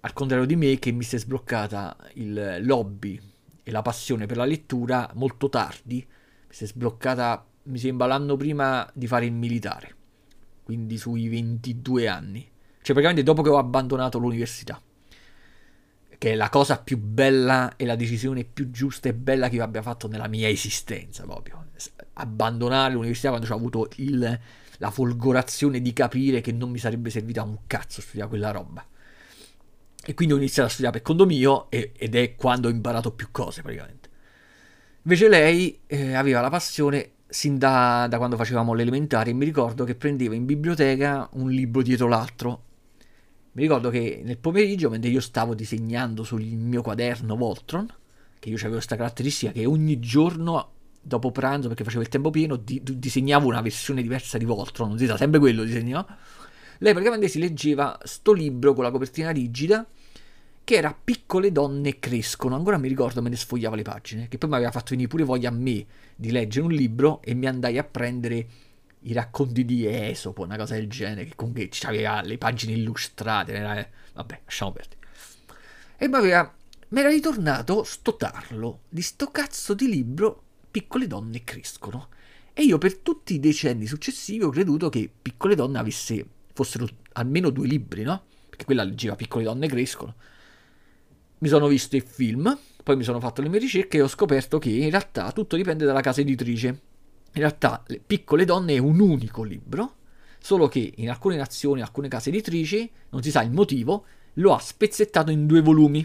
al 0.00 0.12
contrario 0.12 0.46
di 0.46 0.56
me 0.56 0.78
che 0.78 0.92
mi 0.92 1.02
si 1.02 1.16
è 1.16 1.18
sbloccata 1.18 1.96
il 2.14 2.58
lobby 2.60 3.20
e 3.62 3.70
la 3.70 3.82
passione 3.82 4.26
per 4.26 4.36
la 4.36 4.44
lettura 4.44 5.10
molto 5.14 5.48
tardi, 5.48 5.96
mi 5.96 6.54
si 6.54 6.64
è 6.64 6.66
sbloccata, 6.66 7.46
mi 7.64 7.78
sembra 7.78 8.06
l'anno 8.06 8.36
prima 8.36 8.88
di 8.94 9.06
fare 9.06 9.24
il 9.24 9.32
militare, 9.32 9.94
quindi 10.62 10.98
sui 10.98 11.28
22 11.28 12.08
anni, 12.08 12.40
cioè 12.40 12.94
praticamente 12.94 13.22
dopo 13.22 13.42
che 13.42 13.48
ho 13.48 13.58
abbandonato 13.58 14.18
l'università 14.18 14.80
che 16.18 16.32
è 16.32 16.34
la 16.34 16.48
cosa 16.48 16.80
più 16.80 16.98
bella 16.98 17.76
e 17.76 17.86
la 17.86 17.94
decisione 17.94 18.42
più 18.42 18.70
giusta 18.70 19.08
e 19.08 19.14
bella 19.14 19.48
che 19.48 19.54
io 19.56 19.62
abbia 19.62 19.82
fatto 19.82 20.08
nella 20.08 20.26
mia 20.26 20.48
esistenza 20.48 21.22
proprio. 21.22 21.67
Abbandonare 22.14 22.94
l'università 22.94 23.28
quando 23.28 23.46
ho 23.52 23.56
avuto 23.56 23.88
il, 23.96 24.40
la 24.78 24.90
folgorazione 24.90 25.80
di 25.80 25.92
capire 25.92 26.40
che 26.40 26.52
non 26.52 26.70
mi 26.70 26.78
sarebbe 26.78 27.10
servita 27.10 27.42
un 27.42 27.58
cazzo 27.66 28.00
studiare 28.00 28.28
quella 28.28 28.50
roba. 28.50 28.84
E 30.04 30.14
quindi 30.14 30.34
ho 30.34 30.38
iniziato 30.38 30.68
a 30.68 30.70
studiare 30.70 30.98
per 30.98 31.06
conto 31.06 31.26
mio 31.26 31.70
e, 31.70 31.92
ed 31.96 32.14
è 32.14 32.34
quando 32.34 32.68
ho 32.68 32.70
imparato 32.70 33.12
più 33.12 33.28
cose 33.30 33.62
praticamente. 33.62 34.08
Invece 35.02 35.28
lei 35.28 35.80
eh, 35.86 36.14
aveva 36.14 36.40
la 36.40 36.50
passione 36.50 37.12
sin 37.28 37.58
da, 37.58 38.06
da 38.08 38.16
quando 38.16 38.36
facevamo 38.36 38.72
l'elementare 38.72 39.30
e 39.30 39.34
mi 39.34 39.44
ricordo 39.44 39.84
che 39.84 39.94
prendeva 39.94 40.34
in 40.34 40.46
biblioteca 40.46 41.28
un 41.32 41.50
libro 41.50 41.82
dietro 41.82 42.08
l'altro 42.08 42.62
mi 43.58 43.64
ricordo 43.64 43.90
che 43.90 44.20
nel 44.24 44.38
pomeriggio, 44.38 44.88
mentre 44.88 45.10
io 45.10 45.20
stavo 45.20 45.52
disegnando 45.52 46.22
sul 46.22 46.44
mio 46.44 46.80
quaderno 46.80 47.34
Voltron, 47.34 47.92
che 48.38 48.50
io 48.50 48.54
avevo 48.54 48.74
questa 48.74 48.94
caratteristica 48.94 49.50
che 49.50 49.66
ogni 49.66 49.98
giorno 49.98 50.74
dopo 51.08 51.32
pranzo, 51.32 51.66
perché 51.66 51.82
facevo 51.82 52.02
il 52.02 52.08
tempo 52.08 52.30
pieno, 52.30 52.54
di, 52.54 52.80
disegnavo 52.84 53.48
una 53.48 53.60
versione 53.60 54.02
diversa 54.02 54.38
di 54.38 54.44
Voltron, 54.44 54.90
non 54.90 54.98
si 54.98 55.06
sa, 55.06 55.16
sempre 55.16 55.40
quello 55.40 55.64
disegnavo. 55.64 56.06
Lei 56.78 56.92
praticamente 56.92 57.26
si 57.26 57.40
leggeva 57.40 57.98
sto 58.04 58.32
libro 58.32 58.74
con 58.74 58.84
la 58.84 58.92
copertina 58.92 59.30
rigida, 59.30 59.84
che 60.62 60.74
era 60.74 60.96
Piccole 61.02 61.50
donne 61.50 61.98
crescono. 61.98 62.54
Ancora 62.54 62.78
mi 62.78 62.88
ricordo, 62.88 63.22
me 63.22 63.30
ne 63.30 63.36
sfogliava 63.36 63.74
le 63.74 63.82
pagine, 63.82 64.28
che 64.28 64.38
poi 64.38 64.50
mi 64.50 64.56
aveva 64.56 64.70
fatto 64.70 64.90
venire 64.90 65.08
pure 65.08 65.24
voglia 65.24 65.48
a 65.48 65.52
me 65.52 65.84
di 66.14 66.30
leggere 66.30 66.66
un 66.66 66.72
libro 66.72 67.20
e 67.22 67.34
mi 67.34 67.46
andai 67.46 67.78
a 67.78 67.84
prendere 67.84 68.46
i 69.00 69.12
racconti 69.12 69.64
di 69.64 69.86
Esopo, 69.86 70.42
una 70.42 70.56
cosa 70.56 70.74
del 70.74 70.88
genere, 70.88 71.24
che 71.24 71.34
comunque 71.34 71.70
aveva 71.82 72.20
le 72.20 72.36
pagine 72.38 72.72
illustrate, 72.72 73.54
era... 73.54 73.88
vabbè, 74.14 74.40
lasciamo 74.44 74.72
perdere. 74.72 74.96
E 75.96 76.06
mi 76.06 76.14
aveva, 76.14 76.54
mi 76.88 77.00
era 77.00 77.08
ritornato 77.08 77.82
sto 77.82 78.16
tarlo 78.16 78.80
di 78.88 79.02
sto 79.02 79.30
cazzo 79.30 79.74
di 79.74 79.88
libro 79.88 80.42
Piccole 80.78 81.06
donne 81.06 81.42
crescono. 81.42 82.08
E 82.52 82.62
io 82.62 82.78
per 82.78 82.98
tutti 82.98 83.34
i 83.34 83.40
decenni 83.40 83.86
successivi 83.86 84.44
ho 84.44 84.50
creduto 84.50 84.88
che 84.88 85.10
Piccole 85.20 85.54
donne 85.54 85.78
avesse, 85.78 86.24
fossero 86.52 86.86
almeno 87.14 87.50
due 87.50 87.66
libri, 87.66 88.02
no? 88.02 88.24
Perché 88.48 88.64
quella 88.64 88.84
leggeva 88.84 89.16
Piccole 89.16 89.44
donne 89.44 89.66
crescono. 89.66 90.14
Mi 91.38 91.48
sono 91.48 91.66
visto 91.66 91.96
il 91.96 92.02
film, 92.02 92.56
poi 92.82 92.96
mi 92.96 93.02
sono 93.02 93.18
fatto 93.18 93.42
le 93.42 93.48
mie 93.48 93.58
ricerche 93.58 93.96
e 93.96 94.02
ho 94.02 94.08
scoperto 94.08 94.58
che 94.58 94.70
in 94.70 94.90
realtà 94.90 95.32
tutto 95.32 95.56
dipende 95.56 95.84
dalla 95.84 96.00
casa 96.00 96.20
editrice 96.20 96.80
in 97.32 97.40
realtà 97.40 97.82
Le 97.86 98.00
piccole 98.04 98.44
donne 98.44 98.74
è 98.74 98.78
un 98.78 99.00
unico 99.00 99.42
libro, 99.42 99.96
solo 100.38 100.66
che 100.66 100.94
in 100.96 101.10
alcune 101.10 101.36
nazioni, 101.36 101.82
alcune 101.82 102.08
case 102.08 102.30
editrici, 102.30 102.90
non 103.10 103.22
si 103.22 103.30
sa 103.30 103.42
il 103.42 103.50
motivo, 103.50 104.04
lo 104.34 104.54
ha 104.54 104.58
spezzettato 104.58 105.30
in 105.30 105.46
due 105.46 105.60
volumi. 105.60 106.04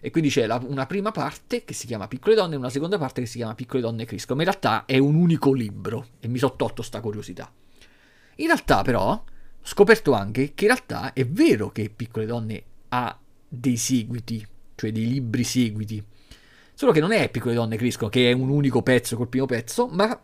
E 0.00 0.10
quindi 0.10 0.30
c'è 0.30 0.46
la, 0.46 0.62
una 0.66 0.86
prima 0.86 1.10
parte 1.10 1.64
che 1.64 1.74
si 1.74 1.86
chiama 1.86 2.08
Piccole 2.08 2.34
donne 2.34 2.54
e 2.54 2.58
una 2.58 2.70
seconda 2.70 2.98
parte 2.98 3.20
che 3.20 3.26
si 3.26 3.36
chiama 3.36 3.54
Piccole 3.54 3.82
donne 3.82 4.06
crescono. 4.06 4.36
Ma 4.36 4.44
in 4.44 4.48
realtà 4.50 4.84
è 4.86 4.98
un 4.98 5.14
unico 5.14 5.52
libro 5.52 6.06
e 6.20 6.28
mi 6.28 6.38
sono 6.38 6.56
tolto 6.56 6.82
sta 6.82 7.00
curiosità. 7.00 7.52
In 8.36 8.46
realtà 8.46 8.82
però 8.82 9.10
ho 9.10 9.24
scoperto 9.62 10.12
anche 10.12 10.54
che 10.54 10.64
in 10.64 10.70
realtà 10.70 11.12
è 11.12 11.26
vero 11.26 11.70
che 11.70 11.90
Piccole 11.90 12.26
donne 12.26 12.62
ha 12.88 13.18
dei 13.46 13.76
seguiti, 13.76 14.46
cioè 14.74 14.90
dei 14.90 15.06
libri 15.06 15.44
seguiti. 15.44 16.02
Solo 16.72 16.92
che 16.92 17.00
non 17.00 17.12
è 17.12 17.28
Piccole 17.28 17.54
donne 17.54 17.76
crescono, 17.76 18.08
che 18.08 18.30
è 18.30 18.32
un 18.32 18.48
unico 18.48 18.82
pezzo 18.82 19.16
col 19.16 19.28
primo 19.28 19.44
pezzo, 19.44 19.86
ma 19.86 20.18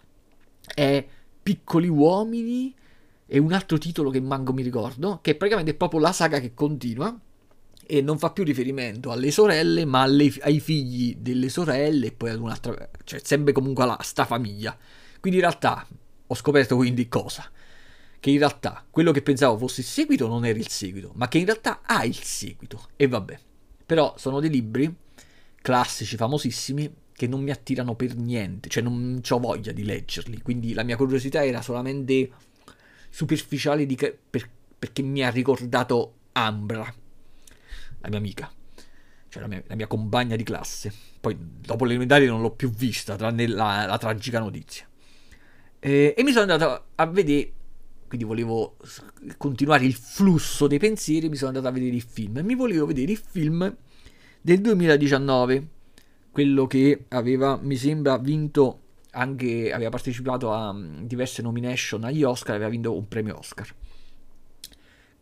è 0.74 1.06
Piccoli 1.42 1.88
uomini 1.88 2.74
e 3.26 3.38
un 3.38 3.52
altro 3.52 3.76
titolo 3.76 4.08
che 4.08 4.20
manco 4.20 4.52
mi 4.52 4.62
ricordo, 4.62 5.18
che 5.20 5.34
praticamente 5.34 5.72
è 5.72 5.76
proprio 5.76 6.00
la 6.00 6.12
saga 6.12 6.40
che 6.40 6.54
continua 6.54 7.14
e 7.86 8.02
non 8.02 8.18
fa 8.18 8.30
più 8.30 8.44
riferimento 8.44 9.10
alle 9.10 9.30
sorelle, 9.30 9.84
ma 9.84 10.02
alle, 10.02 10.32
ai 10.40 10.60
figli 10.60 11.16
delle 11.16 11.48
sorelle 11.48 12.06
e 12.06 12.12
poi 12.12 12.30
ad 12.30 12.40
un'altra, 12.40 12.90
cioè 13.04 13.20
sempre 13.22 13.52
comunque 13.52 13.84
alla 13.84 13.98
sta 14.02 14.24
famiglia. 14.24 14.76
Quindi 15.20 15.38
in 15.38 15.46
realtà 15.46 15.86
ho 16.26 16.34
scoperto 16.34 16.76
quindi 16.76 17.08
cosa? 17.08 17.50
Che 18.18 18.30
in 18.30 18.38
realtà 18.38 18.84
quello 18.90 19.12
che 19.12 19.22
pensavo 19.22 19.56
fosse 19.56 19.80
il 19.82 19.86
seguito 19.86 20.26
non 20.26 20.44
era 20.44 20.58
il 20.58 20.68
seguito, 20.68 21.12
ma 21.14 21.28
che 21.28 21.38
in 21.38 21.44
realtà 21.44 21.80
ha 21.84 22.04
il 22.04 22.16
seguito. 22.16 22.88
E 22.96 23.06
vabbè. 23.06 23.38
Però 23.86 24.14
sono 24.18 24.40
dei 24.40 24.50
libri 24.50 24.94
classici, 25.62 26.16
famosissimi, 26.16 26.92
che 27.12 27.26
non 27.26 27.42
mi 27.42 27.50
attirano 27.50 27.94
per 27.94 28.14
niente, 28.14 28.68
cioè 28.68 28.82
non 28.82 29.20
ho 29.26 29.38
voglia 29.38 29.72
di 29.72 29.84
leggerli, 29.84 30.42
quindi 30.42 30.74
la 30.74 30.82
mia 30.82 30.96
curiosità 30.96 31.44
era 31.44 31.62
solamente 31.62 32.30
superficiale 33.08 33.86
che, 33.86 34.16
per, 34.28 34.48
perché 34.78 35.02
mi 35.02 35.24
ha 35.24 35.30
ricordato 35.30 36.14
Ambra, 36.32 36.92
la 38.06 38.10
mia 38.10 38.18
amica, 38.18 38.50
cioè 39.28 39.42
la 39.42 39.48
mia, 39.48 39.62
la 39.66 39.74
mia 39.74 39.86
compagna 39.86 40.36
di 40.36 40.42
classe. 40.42 40.92
Poi 41.20 41.36
dopo 41.38 41.84
l'elementare 41.84 42.26
non 42.26 42.40
l'ho 42.40 42.52
più 42.52 42.70
vista, 42.70 43.16
tranne 43.16 43.46
la, 43.46 43.84
la 43.86 43.98
tragica 43.98 44.38
notizia. 44.38 44.86
E, 45.78 46.14
e 46.16 46.22
mi 46.22 46.30
sono 46.30 46.50
andato 46.50 46.86
a 46.94 47.06
vedere, 47.06 47.52
quindi 48.08 48.26
volevo 48.26 48.76
continuare 49.36 49.84
il 49.84 49.94
flusso 49.94 50.66
dei 50.66 50.78
pensieri, 50.78 51.28
mi 51.28 51.36
sono 51.36 51.48
andato 51.48 51.68
a 51.68 51.72
vedere 51.72 51.94
il 51.94 52.02
film. 52.02 52.38
E 52.38 52.42
mi 52.42 52.54
volevo 52.54 52.86
vedere 52.86 53.12
il 53.12 53.18
film 53.18 53.76
del 54.40 54.60
2019 54.60 55.68
quello 56.30 56.66
che 56.66 57.06
aveva, 57.08 57.58
mi 57.60 57.76
sembra, 57.76 58.18
vinto 58.18 58.80
anche, 59.12 59.72
aveva 59.72 59.88
partecipato 59.88 60.52
a 60.52 60.70
mm, 60.72 61.04
diverse 61.04 61.40
nomination 61.40 62.04
agli 62.04 62.22
Oscar, 62.22 62.56
aveva 62.56 62.68
vinto 62.70 62.94
un 62.94 63.08
premio 63.08 63.38
Oscar. 63.38 63.66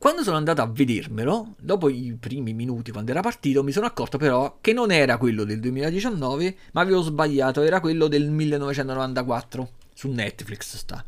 Quando 0.05 0.23
sono 0.23 0.37
andato 0.37 0.61
a 0.61 0.67
vedermelo, 0.67 1.55
dopo 1.59 1.89
i 1.89 2.15
primi 2.21 2.53
minuti 2.53 2.91
quando 2.91 3.11
era 3.11 3.23
partito, 3.23 3.63
mi 3.63 3.73
sono 3.73 3.87
accorto 3.87 4.19
però 4.19 4.59
che 4.61 4.75
non 4.75 4.91
era 4.91 5.17
quello 5.17 5.45
del 5.45 5.61
2019, 5.61 6.57
ma 6.73 6.83
avevo 6.83 7.01
sbagliato, 7.01 7.63
era 7.63 7.81
quello 7.81 8.07
del 8.07 8.29
1994, 8.29 9.71
su 9.95 10.11
Netflix 10.11 10.77
sta. 10.77 11.03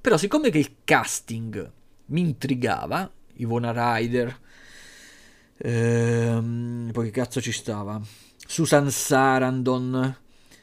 Però 0.00 0.16
siccome 0.16 0.50
che 0.50 0.58
il 0.58 0.78
casting 0.82 1.70
mi 2.06 2.22
intrigava, 2.22 3.08
Ivona 3.34 3.70
Ryder, 3.70 4.40
ehm, 5.58 6.90
poi 6.90 7.04
che 7.04 7.12
cazzo 7.12 7.40
ci 7.40 7.52
stava? 7.52 8.02
Susan 8.44 8.90
Sarandon, 8.90 10.16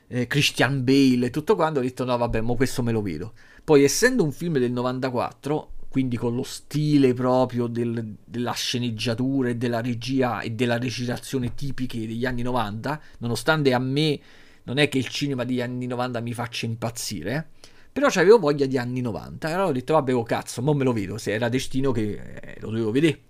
eh, 0.08 0.28
Christian 0.28 0.84
Bale 0.84 1.28
e 1.28 1.30
tutto 1.30 1.56
quanto, 1.56 1.80
ho 1.80 1.84
detto 1.84 2.04
no 2.04 2.18
vabbè, 2.18 2.42
mo 2.42 2.56
questo 2.56 2.84
me 2.84 2.92
lo 2.92 3.02
vedo. 3.02 3.32
Poi 3.64 3.86
essendo 3.86 4.26
un 4.26 4.34
film 4.34 4.58
del 4.58 4.74
94, 4.74 5.76
quindi 5.92 6.16
con 6.16 6.34
lo 6.34 6.44
stile 6.44 7.14
proprio 7.14 7.68
del, 7.68 8.16
della 8.24 8.54
sceneggiatura 8.54 9.50
e 9.50 9.58
della 9.58 9.82
regia 9.82 10.40
e 10.40 10.52
della 10.52 10.78
recitazione 10.78 11.54
tipiche 11.54 12.08
degli 12.08 12.26
anni 12.26 12.44
90, 12.44 13.02
nonostante 13.18 13.74
a 13.74 13.80
me 13.80 14.18
non 14.64 14.78
è 14.78 14.88
che 14.88 15.00
il 15.00 15.10
cinema 15.10 15.44
degli 15.44 15.60
anni 15.60 15.88
90 15.88 16.22
mi 16.22 16.34
faccia 16.34 16.66
impazzire, 16.66 17.50
però 17.92 18.08
avevo 18.08 18.40
voglia 18.40 18.68
di 18.68 18.78
anni 18.78 19.02
90 19.02 19.50
e 19.50 19.52
allora 19.52 19.68
ho 19.68 19.74
detto 19.74 19.92
vabbè 19.92 20.16
oh 20.16 20.24
cazzo, 20.24 20.62
mo 20.62 20.74
me 20.74 20.86
lo 20.86 20.94
vedo, 20.94 21.18
se 21.18 21.34
era 21.34 21.50
destino 21.50 21.92
che 21.92 22.40
eh, 22.42 22.58
lo 22.62 22.70
dovevo 22.70 22.92
vedere. 22.92 23.22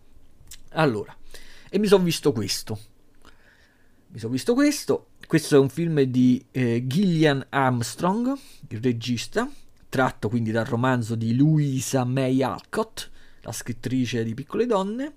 Allora, 0.73 1.17
e 1.67 1.79
mi 1.79 1.87
sono 1.87 2.03
visto 2.03 2.31
questo. 2.31 2.77
Mi 4.09 4.19
sono 4.19 4.33
visto 4.33 4.53
questo. 4.53 5.07
Questo 5.25 5.55
è 5.55 5.57
un 5.57 5.69
film 5.69 5.99
di 6.01 6.45
eh, 6.51 6.85
Gillian 6.85 7.43
Armstrong, 7.49 8.37
il 8.67 8.79
regista, 8.79 9.49
tratto 9.91 10.29
quindi 10.29 10.51
dal 10.51 10.63
romanzo 10.63 11.15
di 11.15 11.35
Louisa 11.35 12.05
May 12.05 12.41
Alcott, 12.41 13.09
la 13.41 13.51
scrittrice 13.51 14.23
di 14.23 14.33
Piccole 14.33 14.65
Donne. 14.65 15.15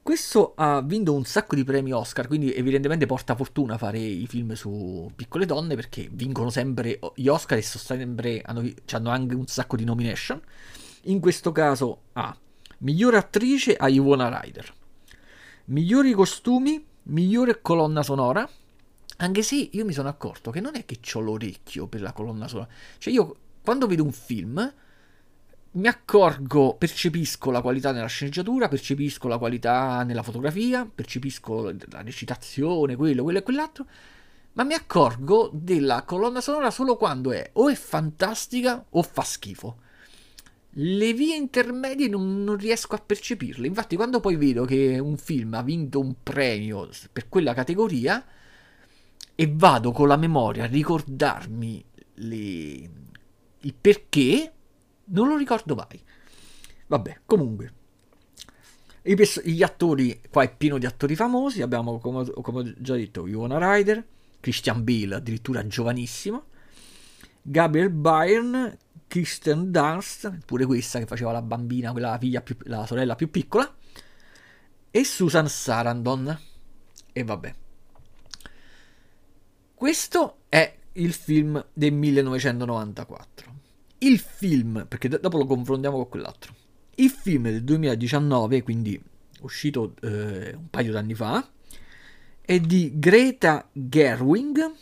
Questo 0.00 0.54
ha 0.56 0.80
vinto 0.80 1.12
un 1.12 1.26
sacco 1.26 1.54
di 1.54 1.62
premi 1.62 1.92
Oscar, 1.92 2.26
quindi 2.26 2.54
evidentemente 2.54 3.04
porta 3.04 3.36
fortuna 3.36 3.76
fare 3.76 3.98
i 3.98 4.26
film 4.26 4.54
su 4.54 5.12
piccole 5.14 5.44
donne 5.44 5.74
perché 5.74 6.08
vincono 6.10 6.48
sempre 6.48 6.98
gli 7.16 7.28
Oscar 7.28 7.58
e 7.58 7.62
sempre 7.62 8.40
hanno, 8.40 8.66
hanno 8.92 9.10
anche 9.10 9.34
un 9.34 9.46
sacco 9.46 9.76
di 9.76 9.84
nomination. 9.84 10.40
In 11.02 11.20
questo 11.20 11.52
caso 11.52 12.04
ha 12.14 12.34
migliore 12.78 13.18
attrice 13.18 13.76
a 13.76 13.90
Ivona 13.90 14.40
Ryder, 14.40 14.72
migliori 15.66 16.12
costumi, 16.14 16.82
migliore 17.04 17.60
colonna 17.60 18.02
sonora. 18.02 18.48
Anche 19.18 19.42
se 19.42 19.68
io 19.70 19.84
mi 19.84 19.92
sono 19.92 20.08
accorto 20.08 20.50
che 20.50 20.60
non 20.60 20.76
è 20.76 20.86
che 20.86 20.98
ho 21.12 21.20
l'orecchio 21.20 21.86
per 21.88 22.00
la 22.00 22.12
colonna 22.12 22.48
sonora. 22.48 22.68
Cioè 22.98 23.12
io 23.12 23.36
quando 23.62 23.86
vedo 23.86 24.04
un 24.04 24.12
film 24.12 24.74
mi 25.74 25.88
accorgo, 25.88 26.74
percepisco 26.76 27.50
la 27.50 27.62
qualità 27.62 27.92
nella 27.92 28.06
sceneggiatura, 28.06 28.68
percepisco 28.68 29.26
la 29.26 29.38
qualità 29.38 30.02
nella 30.02 30.22
fotografia, 30.22 30.88
percepisco 30.92 31.74
la 31.90 32.02
recitazione, 32.02 32.96
quello, 32.96 33.22
quello 33.22 33.38
e 33.38 33.42
quell'altro, 33.42 33.86
ma 34.54 34.64
mi 34.64 34.74
accorgo 34.74 35.50
della 35.52 36.02
colonna 36.02 36.42
sonora 36.42 36.70
solo 36.70 36.96
quando 36.96 37.32
è 37.32 37.50
o 37.54 37.70
è 37.70 37.74
fantastica 37.74 38.84
o 38.90 39.02
fa 39.02 39.22
schifo. 39.22 39.78
Le 40.76 41.12
vie 41.14 41.36
intermedie 41.36 42.08
non, 42.08 42.44
non 42.44 42.56
riesco 42.56 42.94
a 42.94 43.02
percepirle. 43.04 43.66
Infatti, 43.66 43.96
quando 43.96 44.20
poi 44.20 44.36
vedo 44.36 44.64
che 44.64 44.98
un 44.98 45.16
film 45.16 45.54
ha 45.54 45.62
vinto 45.62 46.00
un 46.00 46.16
premio 46.22 46.88
per 47.10 47.28
quella 47.28 47.54
categoria 47.54 48.24
e 49.34 49.52
vado 49.54 49.92
con 49.92 50.08
la 50.08 50.16
memoria 50.16 50.64
a 50.64 50.68
ricordarmi 50.68 51.84
le, 52.14 52.90
il 53.62 53.74
perché 53.74 54.52
non 55.06 55.28
lo 55.28 55.36
ricordo 55.36 55.74
mai. 55.74 56.00
Vabbè, 56.86 57.20
comunque. 57.24 57.72
Gli 59.02 59.62
attori, 59.62 60.20
qua 60.30 60.44
è 60.44 60.54
pieno 60.54 60.78
di 60.78 60.86
attori 60.86 61.16
famosi. 61.16 61.62
Abbiamo, 61.62 61.98
come, 61.98 62.30
come 62.30 62.60
ho 62.60 62.74
già 62.78 62.94
detto, 62.94 63.26
Iona 63.26 63.58
Ryder, 63.58 64.06
Christian 64.40 64.84
Bale, 64.84 65.16
addirittura 65.16 65.66
giovanissimo, 65.66 66.46
Gabriel 67.42 67.90
Byrne, 67.90 68.78
Kristen 69.08 69.70
Dunst, 69.70 70.38
pure 70.46 70.64
questa 70.64 70.98
che 70.98 71.06
faceva 71.06 71.32
la 71.32 71.42
bambina, 71.42 71.92
quella 71.92 72.16
figlia 72.18 72.40
più, 72.40 72.56
la 72.64 72.86
sorella 72.86 73.14
più 73.14 73.30
piccola, 73.30 73.74
e 74.90 75.04
Susan 75.04 75.48
Sarandon. 75.48 76.38
E 77.12 77.24
vabbè. 77.24 77.54
Questo 79.74 80.42
è 80.48 80.78
il 80.94 81.12
film 81.12 81.64
del 81.72 81.92
1994. 81.92 83.60
Il 83.98 84.18
film, 84.18 84.86
perché 84.88 85.08
dopo 85.08 85.38
lo 85.38 85.46
confrontiamo 85.46 85.96
con 85.96 86.08
quell'altro. 86.08 86.54
Il 86.96 87.10
film 87.10 87.44
del 87.44 87.62
2019, 87.62 88.62
quindi 88.62 89.00
uscito 89.40 89.94
eh, 90.02 90.54
un 90.54 90.68
paio 90.68 90.92
d'anni 90.92 91.14
fa, 91.14 91.48
è 92.40 92.58
di 92.58 92.92
Greta 92.94 93.68
Gerwig, 93.72 94.72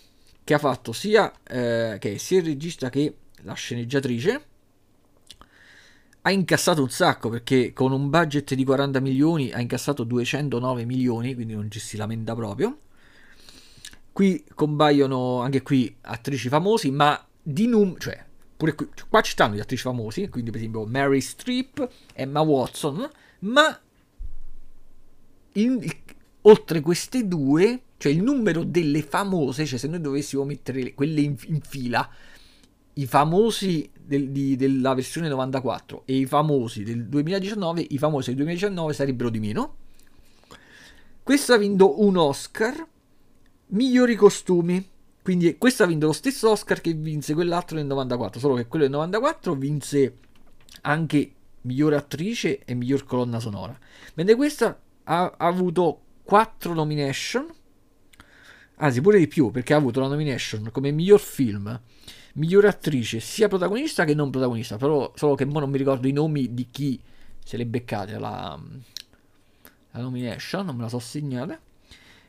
che 0.42 0.54
ha 0.54 0.58
fatto 0.58 0.92
sia, 0.92 1.32
eh, 1.44 1.98
che 2.00 2.18
sia 2.18 2.38
il 2.38 2.46
regista 2.46 2.88
che 2.88 3.14
la 3.42 3.54
sceneggiatrice. 3.54 4.44
Ha 6.22 6.30
incassato 6.30 6.82
un 6.82 6.90
sacco 6.90 7.30
perché 7.30 7.72
con 7.72 7.92
un 7.92 8.10
budget 8.10 8.54
di 8.54 8.64
40 8.64 9.00
milioni 9.00 9.52
ha 9.52 9.60
incassato 9.60 10.04
209 10.04 10.84
milioni, 10.84 11.34
quindi 11.34 11.54
non 11.54 11.70
ci 11.70 11.78
si 11.78 11.96
lamenta 11.96 12.34
proprio. 12.34 12.78
Qui 14.12 14.44
compaiono 14.54 15.40
anche 15.40 15.62
qui 15.62 15.94
attrici 16.02 16.48
famosi, 16.48 16.90
ma 16.90 17.24
di 17.42 17.66
num, 17.66 17.96
cioè 17.98 18.28
Pure 18.60 18.74
qui, 18.74 18.88
qua 19.08 19.22
ci 19.22 19.30
stanno 19.30 19.54
gli 19.54 19.60
attrici 19.60 19.80
famosi, 19.80 20.28
quindi 20.28 20.50
per 20.50 20.60
esempio 20.60 20.84
Mary 20.84 21.22
Streep, 21.22 21.88
Emma 22.12 22.42
Watson, 22.42 23.08
ma 23.38 23.80
in, 25.52 25.90
oltre 26.42 26.80
queste 26.82 27.26
due, 27.26 27.84
cioè 27.96 28.12
il 28.12 28.22
numero 28.22 28.62
delle 28.62 29.00
famose, 29.00 29.64
cioè 29.64 29.78
se 29.78 29.88
noi 29.88 30.02
dovessimo 30.02 30.44
mettere 30.44 30.92
quelle 30.92 31.22
in, 31.22 31.36
in 31.46 31.62
fila, 31.62 32.06
i 32.92 33.06
famosi 33.06 33.90
del, 33.98 34.28
di, 34.28 34.56
della 34.56 34.92
versione 34.92 35.28
94 35.28 36.02
e 36.04 36.16
i 36.16 36.26
famosi 36.26 36.82
del 36.82 37.06
2019, 37.06 37.86
i 37.88 37.96
famosi 37.96 38.26
del 38.26 38.44
2019 38.44 38.92
sarebbero 38.92 39.30
di 39.30 39.40
meno. 39.40 39.76
Questo 41.22 41.54
ha 41.54 41.56
vinto 41.56 42.02
un 42.02 42.18
Oscar, 42.18 42.86
migliori 43.70 44.14
costumi, 44.14 44.86
quindi 45.22 45.58
questo 45.58 45.82
ha 45.82 45.86
vinto 45.86 46.06
lo 46.06 46.12
stesso 46.12 46.50
Oscar 46.50 46.80
che 46.80 46.92
vinse 46.92 47.34
quell'altro 47.34 47.76
nel 47.76 47.86
94, 47.86 48.40
solo 48.40 48.54
che 48.54 48.66
quello 48.66 48.84
del 48.84 48.94
94 48.94 49.54
vinse 49.54 50.18
anche 50.82 51.32
miglior 51.62 51.94
attrice 51.94 52.64
e 52.64 52.74
miglior 52.74 53.04
colonna 53.04 53.38
sonora, 53.38 53.78
mentre 54.14 54.34
questa 54.34 54.78
ha, 55.04 55.34
ha 55.36 55.46
avuto 55.46 56.00
4 56.22 56.72
nomination, 56.72 57.46
anzi 58.76 59.00
pure 59.00 59.18
di 59.18 59.28
più 59.28 59.50
perché 59.50 59.74
ha 59.74 59.76
avuto 59.76 60.00
la 60.00 60.08
nomination 60.08 60.70
come 60.72 60.90
miglior 60.90 61.20
film, 61.20 61.80
miglior 62.34 62.64
attrice, 62.64 63.20
sia 63.20 63.48
protagonista 63.48 64.04
che 64.04 64.14
non 64.14 64.30
protagonista, 64.30 64.76
però 64.76 65.12
solo 65.14 65.34
che 65.34 65.44
non 65.44 65.68
mi 65.68 65.78
ricordo 65.78 66.06
i 66.06 66.12
nomi 66.12 66.54
di 66.54 66.68
chi 66.70 67.00
se 67.44 67.56
le 67.56 67.66
beccate 67.66 68.18
la, 68.18 68.58
la 69.90 70.00
nomination, 70.00 70.64
non 70.64 70.76
me 70.76 70.82
la 70.82 70.88
so 70.88 70.98
segnata. 70.98 71.58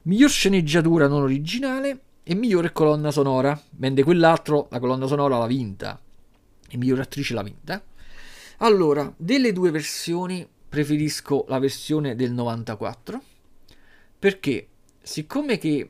Miglior 0.04 0.30
sceneggiatura 0.30 1.08
non 1.08 1.22
originale 1.22 2.00
e 2.24 2.34
migliore 2.34 2.72
colonna 2.72 3.12
sonora, 3.12 3.60
mentre 3.78 4.04
quell'altro 4.04 4.68
la 4.72 4.80
colonna 4.80 5.06
sonora 5.06 5.38
l'ha 5.38 5.46
vinta 5.46 6.00
e 6.68 6.78
migliore 6.78 7.02
attrice 7.02 7.34
l'ha 7.34 7.44
vinta. 7.44 7.84
Allora, 8.58 9.14
delle 9.18 9.54
due 9.54 9.70
versioni 9.70 10.48
preferisco 10.70 11.46
la 11.50 11.60
versione 11.60 12.16
del 12.16 12.32
94 12.32 13.22
perché 14.18 14.68
siccome 15.02 15.58
che 15.58 15.90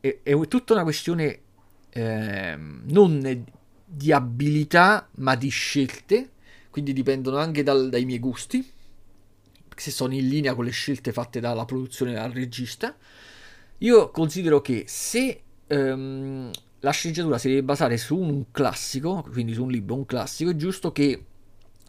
è, 0.00 0.18
è 0.22 0.48
tutta 0.48 0.74
una 0.74 0.82
questione 0.82 1.40
eh, 1.90 2.56
non 2.58 3.44
di 3.84 4.12
abilità 4.12 5.08
ma 5.16 5.34
di 5.34 5.48
scelte, 5.48 6.30
quindi 6.70 6.92
dipendono 6.92 7.38
anche 7.38 7.62
dal, 7.62 7.88
dai 7.88 8.04
miei 8.04 8.18
gusti, 8.18 8.68
se 9.76 9.90
sono 9.90 10.14
in 10.14 10.28
linea 10.28 10.54
con 10.54 10.64
le 10.64 10.70
scelte 10.70 11.12
fatte 11.12 11.40
dalla 11.40 11.64
produzione 11.64 12.14
dal 12.14 12.30
regista. 12.30 12.96
Io 13.78 14.10
considero 14.10 14.60
che 14.60 14.84
se 14.86 15.42
ehm, 15.66 16.50
la 16.80 16.90
sceneggiatura 16.90 17.38
si 17.38 17.48
deve 17.48 17.62
basare 17.62 17.96
su 17.96 18.16
un 18.16 18.50
classico, 18.50 19.26
quindi 19.30 19.54
su 19.54 19.64
un 19.64 19.70
libro, 19.70 19.94
un 19.94 20.06
classico, 20.06 20.50
è 20.50 20.56
giusto 20.56 20.92
che 20.92 21.24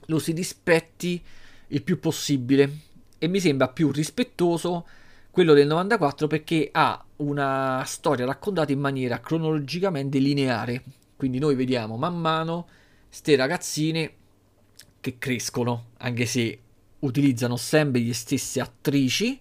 lo 0.05 0.19
si 0.19 0.31
rispetti 0.31 1.21
il 1.67 1.83
più 1.83 1.99
possibile 1.99 2.79
e 3.17 3.27
mi 3.27 3.39
sembra 3.39 3.67
più 3.67 3.91
rispettoso 3.91 4.85
quello 5.31 5.53
del 5.53 5.67
94 5.67 6.27
perché 6.27 6.69
ha 6.71 7.03
una 7.17 7.83
storia 7.85 8.25
raccontata 8.25 8.71
in 8.71 8.79
maniera 8.79 9.19
cronologicamente 9.19 10.17
lineare. 10.17 10.83
Quindi 11.15 11.39
noi 11.39 11.55
vediamo 11.55 11.97
man 11.97 12.19
mano 12.19 12.67
ste 13.09 13.35
ragazzine 13.35 14.13
che 14.99 15.17
crescono, 15.19 15.89
anche 15.97 16.25
se 16.25 16.59
utilizzano 16.99 17.57
sempre 17.57 18.01
le 18.01 18.13
stesse 18.13 18.59
attrici 18.59 19.39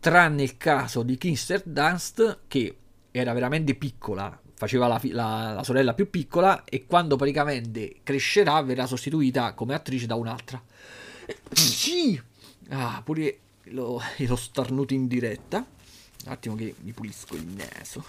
tranne 0.00 0.42
il 0.42 0.56
caso 0.56 1.02
di 1.02 1.16
Kinster 1.16 1.62
Dunst 1.64 2.40
che 2.48 2.76
era 3.12 3.32
veramente 3.32 3.74
piccola, 3.74 4.36
faceva 4.54 4.88
la, 4.88 5.00
la, 5.04 5.52
la, 5.52 5.62
sorella 5.62 5.94
più 5.94 6.10
piccola 6.10 6.64
e 6.64 6.86
quando 6.86 7.14
praticamente 7.16 8.00
crescerà 8.02 8.60
verrà 8.62 8.86
sostituita 8.86 9.52
come 9.52 9.74
attrice 9.74 10.06
da 10.06 10.16
un'altra. 10.16 10.60
Sì! 11.52 12.20
Ah, 12.70 13.00
pure 13.04 13.38
lo, 13.64 14.00
lo 14.16 14.36
starnuto 14.36 14.94
in 14.94 15.06
diretta. 15.06 15.58
Un 16.24 16.32
attimo 16.32 16.54
che 16.54 16.74
mi 16.80 16.92
pulisco 16.92 17.34
il 17.34 17.46
naso. 17.46 18.04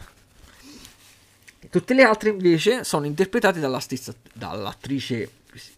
Tutte 1.69 1.93
le 1.93 2.03
altre 2.03 2.29
invece 2.29 2.83
sono 2.83 3.05
interpretate 3.05 3.59
dalla 3.59 3.79
stessa, 3.79 4.13
dall'attrice 4.33 5.29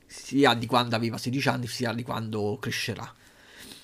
sia 0.05 0.53
di 0.53 0.65
quando 0.65 0.95
aveva 0.95 1.17
16 1.17 1.47
anni 1.49 1.67
sia 1.67 1.93
di 1.93 2.03
quando 2.03 2.57
crescerà. 2.59 3.13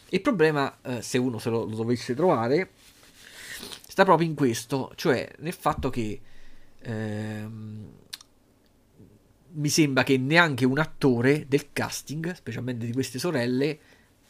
Il 0.10 0.22
problema, 0.22 0.80
eh, 0.82 1.02
se 1.02 1.18
uno 1.18 1.40
se 1.40 1.50
lo, 1.50 1.66
lo, 1.66 1.76
dovesse 1.76 2.14
trovare, 2.14 2.72
sta 3.88 4.04
proprio 4.04 4.28
in 4.28 4.36
questo, 4.36 4.92
cioè 4.96 5.30
nel 5.40 5.54
fatto 5.54 5.90
che 5.90 6.20
ehm, 6.80 7.90
mi 9.54 9.70
sembra 9.70 10.04
che 10.04 10.18
neanche 10.18 10.66
un 10.66 10.80
attore 10.80 11.46
del 11.48 11.72
casting, 11.74 12.34
specialmente 12.34 12.86
di 12.86 12.94
queste 12.94 13.20
sorelle, 13.20 13.80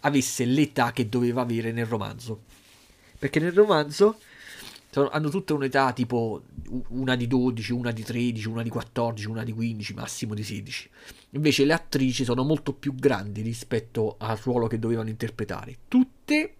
avesse 0.02 0.46
l'età 0.46 0.92
che 0.92 1.10
doveva 1.10 1.42
avere 1.42 1.72
nel 1.72 1.86
romanzo. 1.86 2.44
Perché 3.18 3.40
nel 3.40 3.54
romanzo 3.54 4.20
hanno 4.94 5.30
tutte 5.30 5.54
un'età 5.54 5.94
tipo 5.94 6.44
una 6.90 7.16
di 7.16 7.28
12, 7.28 7.72
una 7.72 7.92
di 7.92 8.04
13, 8.04 8.48
una 8.48 8.62
di 8.62 8.70
14, 8.70 9.28
una 9.28 9.44
di 9.44 9.54
15, 9.54 9.94
massimo 9.94 10.34
di 10.34 10.44
16. 10.44 10.90
Invece 11.32 11.64
le 11.64 11.74
attrici 11.74 12.26
sono 12.26 12.44
molto 12.44 12.74
più 12.74 12.94
grandi 12.94 13.42
rispetto 13.42 14.16
al 14.20 14.38
ruolo 14.38 14.68
che 14.68 14.80
dovevano 14.80 15.10
interpretare. 15.10 15.78
Tutte, 15.88 16.56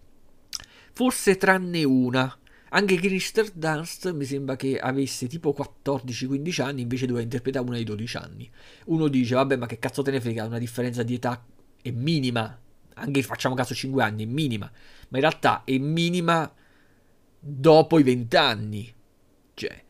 forse 0.92 1.36
tranne 1.36 1.84
una. 1.84 2.36
Anche 2.74 2.96
Kirsten 2.96 3.50
Dunst 3.52 4.10
mi 4.14 4.24
sembra 4.24 4.56
che 4.56 4.78
avesse 4.78 5.26
tipo 5.26 5.54
14-15 5.54 6.62
anni, 6.62 6.80
invece 6.80 7.04
doveva 7.04 7.22
interpretare 7.22 7.66
una 7.66 7.76
di 7.76 7.84
12 7.84 8.16
anni. 8.16 8.50
Uno 8.86 9.08
dice, 9.08 9.34
vabbè, 9.34 9.56
ma 9.56 9.66
che 9.66 9.78
cazzo 9.78 10.00
te 10.00 10.10
ne 10.10 10.22
frega, 10.22 10.46
una 10.46 10.58
differenza 10.58 11.02
di 11.02 11.14
età 11.14 11.44
è 11.82 11.90
minima. 11.90 12.58
Anche 12.94 13.22
facciamo 13.22 13.54
caso 13.54 13.74
5 13.74 14.02
anni, 14.02 14.24
è 14.24 14.26
minima. 14.26 14.70
Ma 15.08 15.18
in 15.18 15.22
realtà 15.22 15.64
è 15.64 15.76
minima 15.76 16.50
dopo 17.44 17.98
i 17.98 18.02
20 18.02 18.36
anni. 18.36 18.94
Cioè, 19.54 19.82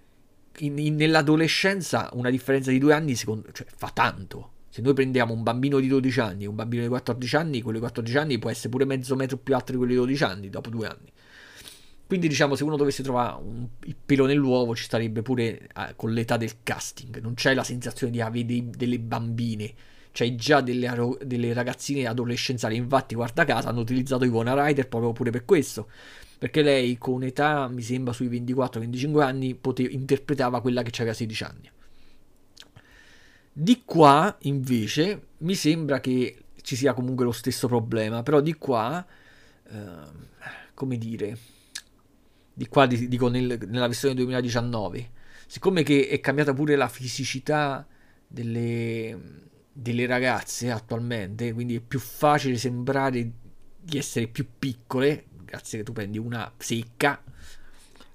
in, 0.58 0.78
in, 0.78 0.96
nell'adolescenza 0.96 2.08
una 2.14 2.30
differenza 2.30 2.70
di 2.70 2.78
due 2.78 2.94
anni 2.94 3.14
secondo, 3.14 3.52
cioè, 3.52 3.66
fa 3.74 3.90
tanto. 3.92 4.50
Se 4.70 4.80
noi 4.80 4.94
prendiamo 4.94 5.34
un 5.34 5.42
bambino 5.42 5.78
di 5.78 5.86
12 5.86 6.20
anni 6.20 6.44
e 6.44 6.46
un 6.46 6.54
bambino 6.54 6.82
di 6.82 6.88
14 6.88 7.36
anni, 7.36 7.60
quello 7.60 7.76
di 7.78 7.84
14 7.84 8.16
anni 8.16 8.38
può 8.38 8.48
essere 8.48 8.70
pure 8.70 8.86
mezzo 8.86 9.14
metro 9.16 9.36
più 9.36 9.54
alto 9.54 9.72
di 9.72 9.76
quello 9.76 9.92
di 9.92 9.98
12 9.98 10.24
anni 10.24 10.48
dopo 10.48 10.70
due 10.70 10.86
anni. 10.86 11.12
Quindi 12.06 12.28
diciamo, 12.28 12.54
se 12.54 12.64
uno 12.64 12.76
dovesse 12.76 13.02
trovare 13.02 13.42
un, 13.42 13.66
il 13.84 13.96
pelo 14.02 14.26
nell'uovo, 14.26 14.74
ci 14.74 14.84
starebbe 14.84 15.22
pure 15.22 15.66
eh, 15.66 15.92
con 15.96 16.12
l'età 16.12 16.36
del 16.36 16.62
casting. 16.62 17.20
Non 17.20 17.34
c'è 17.34 17.54
la 17.54 17.64
sensazione 17.64 18.12
di 18.12 18.20
avere 18.20 18.44
dei, 18.46 18.68
delle 18.70 18.98
bambine, 18.98 19.72
c'è 20.12 20.34
già 20.34 20.60
delle, 20.60 20.90
delle, 21.22 21.52
ragazzine 21.54 22.06
adolescenziali. 22.06 22.76
Infatti, 22.76 23.14
guarda 23.14 23.44
caso, 23.44 23.68
hanno 23.68 23.80
utilizzato 23.80 24.24
Ivona 24.24 24.54
Ryder 24.54 24.88
proprio 24.88 25.12
pure 25.12 25.30
per 25.30 25.44
questo. 25.44 25.88
Perché 26.42 26.62
lei, 26.62 26.98
con 26.98 27.22
età, 27.22 27.68
mi 27.68 27.82
sembra 27.82 28.12
sui 28.12 28.28
24-25 28.28 29.20
anni, 29.20 29.54
pote- 29.54 29.82
interpretava 29.82 30.60
quella 30.60 30.82
che 30.82 30.90
aveva 30.96 31.14
16 31.14 31.44
anni. 31.44 31.70
Di 33.52 33.82
qua, 33.84 34.36
invece, 34.40 35.28
mi 35.38 35.54
sembra 35.54 36.00
che 36.00 36.46
ci 36.62 36.74
sia 36.74 36.94
comunque 36.94 37.24
lo 37.24 37.30
stesso 37.30 37.68
problema. 37.68 38.24
Però 38.24 38.40
di 38.40 38.54
qua, 38.54 39.06
eh, 39.68 39.78
come 40.74 40.98
dire 40.98 41.38
di 42.54 42.66
qua 42.66 42.86
dico 42.86 43.28
nel, 43.28 43.58
nella 43.68 43.86
versione 43.86 44.14
2019, 44.14 45.10
siccome 45.46 45.84
che 45.84 46.08
è 46.08 46.18
cambiata 46.18 46.52
pure 46.52 46.74
la 46.74 46.88
fisicità 46.88 47.86
delle, 48.26 49.18
delle 49.72 50.06
ragazze 50.06 50.72
attualmente, 50.72 51.52
quindi 51.52 51.76
è 51.76 51.80
più 51.80 52.00
facile 52.00 52.56
sembrare 52.58 53.30
di 53.80 53.96
essere 53.98 54.26
più 54.26 54.46
piccole, 54.58 55.26
grazie 55.52 55.78
che 55.78 55.84
tu 55.84 55.92
prendi 55.92 56.16
una 56.16 56.50
secca, 56.56 57.22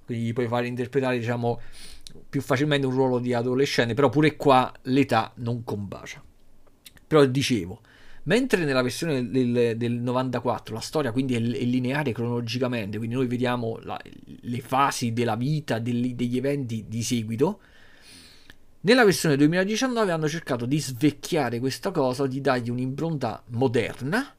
quindi 0.06 0.34
puoi 0.34 0.48
fare 0.48 0.66
interpretare 0.66 1.20
diciamo 1.20 1.62
più 2.28 2.42
facilmente 2.42 2.88
un 2.88 2.94
ruolo 2.94 3.20
di 3.20 3.36
adolescente, 3.36 3.94
però 3.94 4.10
pure 4.10 4.36
qua 4.36 4.74
l'età 4.84 5.32
non 5.36 5.64
combacia. 5.64 6.24
Però 7.06 7.24
dicevo, 7.26 7.82
Mentre 8.28 8.66
nella 8.66 8.82
versione 8.82 9.30
del, 9.30 9.78
del 9.78 9.94
94 9.94 10.76
la 10.76 10.82
storia 10.82 11.14
quindi 11.14 11.36
è, 11.36 11.38
è, 11.38 11.64
lineare 11.64 12.12
cronologicamente, 12.12 12.98
quindi 12.98 13.16
noi 13.16 13.26
vediamo 13.26 13.80
la, 13.84 13.98
le 14.42 14.60
fasi 14.60 15.14
della 15.14 15.38
vita, 15.38 15.80
degli, 15.80 16.14
degli 16.14 16.36
eventi 16.36 16.84
di 16.90 17.04
seguito, 17.04 17.62
nella 18.82 19.06
versione 19.06 19.38
2019 19.38 20.12
hanno 20.12 20.28
cercato 20.28 20.66
di 20.66 20.78
svecchiare 20.78 21.60
questa 21.60 21.92
cosa, 21.92 22.28
di 22.28 22.42
dargli 22.42 22.70
un'impronta 22.70 23.42
moderna, 23.52 24.36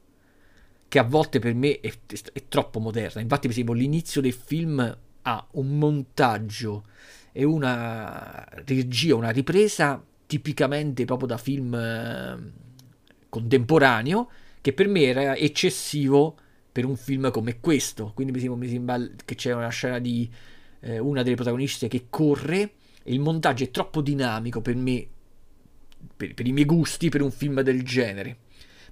che 0.89 0.99
a 0.99 1.03
volte 1.03 1.39
per 1.39 1.53
me 1.53 1.79
è, 1.79 1.93
è 2.33 2.47
troppo 2.49 2.79
moderna. 2.79 3.21
Infatti, 3.21 3.43
per 3.43 3.51
esempio, 3.51 3.73
l'inizio 3.73 4.19
del 4.19 4.33
film 4.33 4.97
ha 5.21 5.47
un 5.51 5.77
montaggio 5.77 6.85
e 7.31 7.43
una 7.43 8.45
regia, 8.65 9.15
una 9.15 9.29
ripresa 9.29 10.03
tipicamente 10.25 11.05
proprio 11.05 11.27
da 11.27 11.37
film 11.37 12.51
contemporaneo 13.29 14.29
che 14.61 14.73
per 14.73 14.87
me 14.87 15.03
era 15.03 15.35
eccessivo 15.35 16.35
per 16.71 16.85
un 16.85 16.97
film 16.97 17.31
come 17.31 17.59
questo. 17.59 18.11
Quindi 18.13 18.33
mi 18.33 18.39
sembra, 18.39 18.59
mi 18.59 18.67
sembra 18.67 19.07
che 19.23 19.35
c'è 19.35 19.53
una 19.53 19.69
scena 19.69 19.99
di 19.99 20.29
eh, 20.81 20.99
una 20.99 21.23
delle 21.23 21.35
protagoniste 21.35 21.87
che 21.87 22.07
corre 22.09 22.73
e 23.03 23.13
il 23.13 23.19
montaggio 23.19 23.63
è 23.63 23.71
troppo 23.71 24.01
dinamico 24.01 24.61
per 24.61 24.75
me, 24.75 25.07
per, 26.15 26.33
per 26.33 26.47
i 26.47 26.51
miei 26.51 26.65
gusti, 26.65 27.09
per 27.09 27.21
un 27.21 27.31
film 27.31 27.61
del 27.61 27.83
genere. 27.83 28.37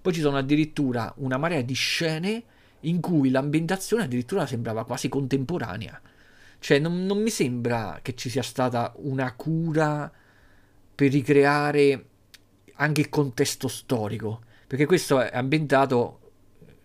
Poi 0.08 0.16
ci 0.16 0.22
sono 0.22 0.38
addirittura 0.38 1.14
una 1.18 1.36
marea 1.36 1.62
di 1.62 1.74
scene 1.74 2.42
in 2.82 3.02
cui 3.02 3.30
l'ambientazione 3.30 4.04
addirittura 4.04 4.46
sembrava 4.46 4.86
quasi 4.86 5.10
contemporanea. 5.10 6.00
Cioè 6.60 6.80
non, 6.80 7.06
non 7.06 7.22
mi 7.22 7.30
sembra 7.30 8.00
che 8.02 8.16
ci 8.16 8.30
sia 8.30 8.42
stata 8.42 8.94
una 9.00 9.34
cura 9.34 10.10
per 10.96 11.12
ricreare 11.12 12.06
anche 12.76 13.02
il 13.02 13.10
contesto 13.10 13.68
storico, 13.68 14.44
perché 14.66 14.86
questo 14.86 15.20
è 15.20 15.36
ambientato, 15.36 16.20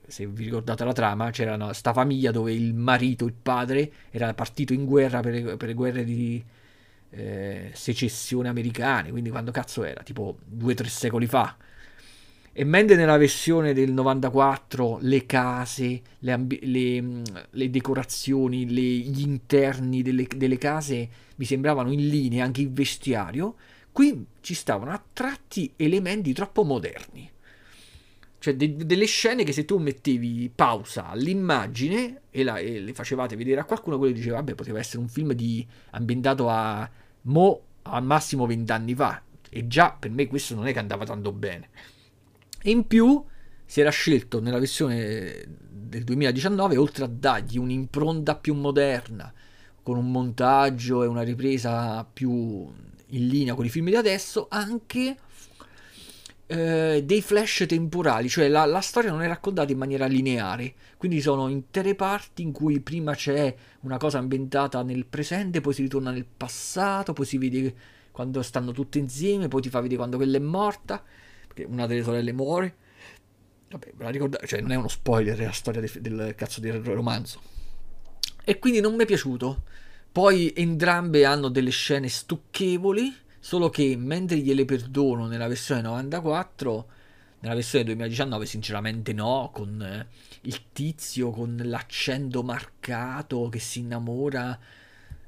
se 0.04 0.26
vi 0.26 0.46
ricordate 0.46 0.82
la 0.82 0.92
trama, 0.92 1.30
c'era 1.30 1.56
questa 1.56 1.92
famiglia 1.92 2.32
dove 2.32 2.52
il 2.52 2.74
marito, 2.74 3.24
il 3.24 3.34
padre, 3.40 3.92
era 4.10 4.34
partito 4.34 4.72
in 4.72 4.84
guerra 4.84 5.20
per 5.20 5.32
le, 5.32 5.56
per 5.56 5.68
le 5.68 5.74
guerre 5.74 6.02
di 6.02 6.44
eh, 7.10 7.70
secessione 7.72 8.48
americane, 8.48 9.12
quindi 9.12 9.30
quando 9.30 9.52
cazzo 9.52 9.84
era? 9.84 10.02
Tipo 10.02 10.38
due 10.44 10.72
o 10.72 10.74
tre 10.74 10.88
secoli 10.88 11.28
fa. 11.28 11.56
E 12.54 12.64
mentre 12.64 12.96
nella 12.96 13.16
versione 13.16 13.72
del 13.72 13.92
94 13.92 14.98
le 15.00 15.24
case, 15.24 16.02
le, 16.18 16.32
ambi- 16.32 16.60
le, 16.62 17.22
le 17.50 17.70
decorazioni, 17.70 18.68
le, 18.70 18.80
gli 18.80 19.22
interni 19.22 20.02
delle, 20.02 20.26
delle, 20.36 20.58
case 20.58 21.08
mi 21.36 21.46
sembravano 21.46 21.90
in 21.90 22.06
linea, 22.08 22.44
anche 22.44 22.60
il 22.60 22.70
vestiario, 22.70 23.56
Qui 23.92 24.24
ci 24.40 24.54
stavano 24.54 24.90
a 24.90 25.02
tratti 25.12 25.70
elementi 25.76 26.32
troppo 26.32 26.64
moderni. 26.64 27.30
Cioè 28.38 28.56
de- 28.56 28.74
delle 28.74 29.04
scene 29.04 29.44
che 29.44 29.52
se 29.52 29.66
tu 29.66 29.76
mettevi 29.76 30.50
pausa 30.52 31.08
all'immagine 31.08 32.22
e, 32.30 32.42
la- 32.42 32.56
e, 32.56 32.80
le 32.80 32.94
facevate 32.94 33.36
vedere 33.36 33.60
a 33.60 33.64
qualcuno, 33.64 33.98
quello 33.98 34.14
diceva, 34.14 34.36
vabbè, 34.36 34.54
poteva 34.54 34.78
essere 34.78 34.98
un 34.98 35.08
film 35.08 35.32
di... 35.34 35.64
ambientato 35.90 36.48
a 36.48 36.88
mo 37.22 37.60
al 37.82 38.02
massimo 38.02 38.46
vent'anni 38.46 38.94
fa. 38.94 39.22
E 39.50 39.66
già 39.68 39.92
per 39.92 40.10
me 40.10 40.26
questo 40.26 40.54
non 40.54 40.66
è 40.66 40.72
che 40.72 40.78
andava 40.78 41.04
tanto 41.04 41.30
bene. 41.30 41.68
E 42.62 42.70
in 42.70 42.86
più 42.86 43.22
si 43.64 43.80
era 43.80 43.90
scelto 43.90 44.40
nella 44.40 44.58
versione 44.58 45.44
del 45.68 46.04
2019, 46.04 46.76
oltre 46.76 47.04
a 47.04 47.08
dargli 47.08 47.58
un'impronta 47.58 48.36
più 48.36 48.54
moderna, 48.54 49.32
con 49.82 49.96
un 49.96 50.10
montaggio 50.10 51.02
e 51.02 51.06
una 51.06 51.22
ripresa 51.22 52.04
più 52.04 52.70
in 53.14 53.26
linea 53.26 53.54
con 53.54 53.64
i 53.64 53.68
film 53.68 53.86
di 53.86 53.96
adesso, 53.96 54.46
anche 54.48 55.16
eh, 56.46 57.02
dei 57.04 57.22
flash 57.22 57.64
temporali, 57.66 58.28
cioè 58.28 58.48
la, 58.48 58.64
la, 58.66 58.80
storia 58.80 59.10
non 59.10 59.22
è 59.22 59.26
raccontata 59.26 59.72
in 59.72 59.78
maniera 59.78 60.06
lineare, 60.06 60.74
quindi 60.98 61.20
sono 61.20 61.48
intere 61.48 61.94
parti 61.94 62.42
in 62.42 62.52
cui 62.52 62.80
prima 62.80 63.14
c'è 63.14 63.54
una 63.80 63.96
cosa 63.96 64.18
ambientata 64.18 64.82
nel 64.82 65.06
presente, 65.06 65.60
poi 65.60 65.72
si 65.72 65.82
ritorna 65.82 66.10
nel 66.10 66.26
passato, 66.26 67.12
poi 67.12 67.26
si 67.26 67.38
vede 67.38 67.74
quando 68.10 68.42
stanno 68.42 68.72
tutte 68.72 68.98
insieme, 68.98 69.48
poi 69.48 69.62
ti 69.62 69.70
fa 69.70 69.80
vedere 69.80 69.96
quando 69.96 70.16
quella 70.16 70.36
è 70.36 70.40
morta, 70.40 71.02
perché 71.52 71.64
una 71.64 71.86
delle 71.86 72.02
sorelle 72.02 72.32
muore. 72.32 72.76
Vabbè, 73.70 73.92
ve 73.94 74.04
la 74.04 74.10
ricordate, 74.10 74.46
cioè 74.46 74.60
non 74.60 74.72
è 74.72 74.76
uno 74.76 74.88
spoiler, 74.88 75.38
è 75.38 75.44
la 75.44 75.52
storia 75.52 75.80
del, 75.80 75.90
del 76.00 76.34
cazzo 76.34 76.60
del 76.60 76.82
romanzo. 76.82 77.40
E 78.44 78.58
quindi 78.58 78.80
non 78.80 78.94
mi 78.94 79.02
è 79.02 79.06
piaciuto. 79.06 79.64
Poi 80.10 80.52
entrambe 80.54 81.24
hanno 81.24 81.48
delle 81.48 81.70
scene 81.70 82.08
stucchevoli, 82.08 83.14
solo 83.38 83.70
che 83.70 83.96
mentre 83.96 84.38
gliele 84.38 84.64
perdono 84.64 85.26
nella 85.26 85.48
versione 85.48 85.80
94, 85.80 86.86
nella 87.40 87.54
versione 87.54 87.84
2019 87.84 88.46
sinceramente 88.46 89.12
no, 89.12 89.50
con 89.52 89.80
eh, 89.80 90.06
il 90.42 90.70
tizio 90.72 91.30
con 91.30 91.60
l'accento 91.64 92.42
marcato 92.42 93.48
che 93.48 93.58
si 93.58 93.80
innamora 93.80 94.58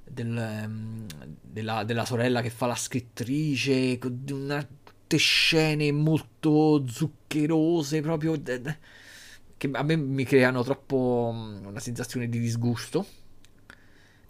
del, 0.05 0.63
um, 0.65 1.07
della, 1.41 1.83
della, 1.85 2.05
sorella 2.05 2.43
che 2.43 2.51
fa 2.51 2.67
la 2.67 2.75
scrittrice, 2.75 3.99
una, 4.31 4.67
tutte 5.07 5.17
scene 5.17 5.93
molto 5.93 6.85
zuccherose, 6.87 8.01
proprio 8.01 8.41
che 9.57 9.71
a 9.73 9.83
me 9.83 9.97
mi 9.97 10.25
creano 10.25 10.63
troppo 10.63 11.31
mm, 11.33 11.67
una 11.67 11.81
sensazione 11.81 12.29
di 12.29 12.39
disgusto 12.39 13.07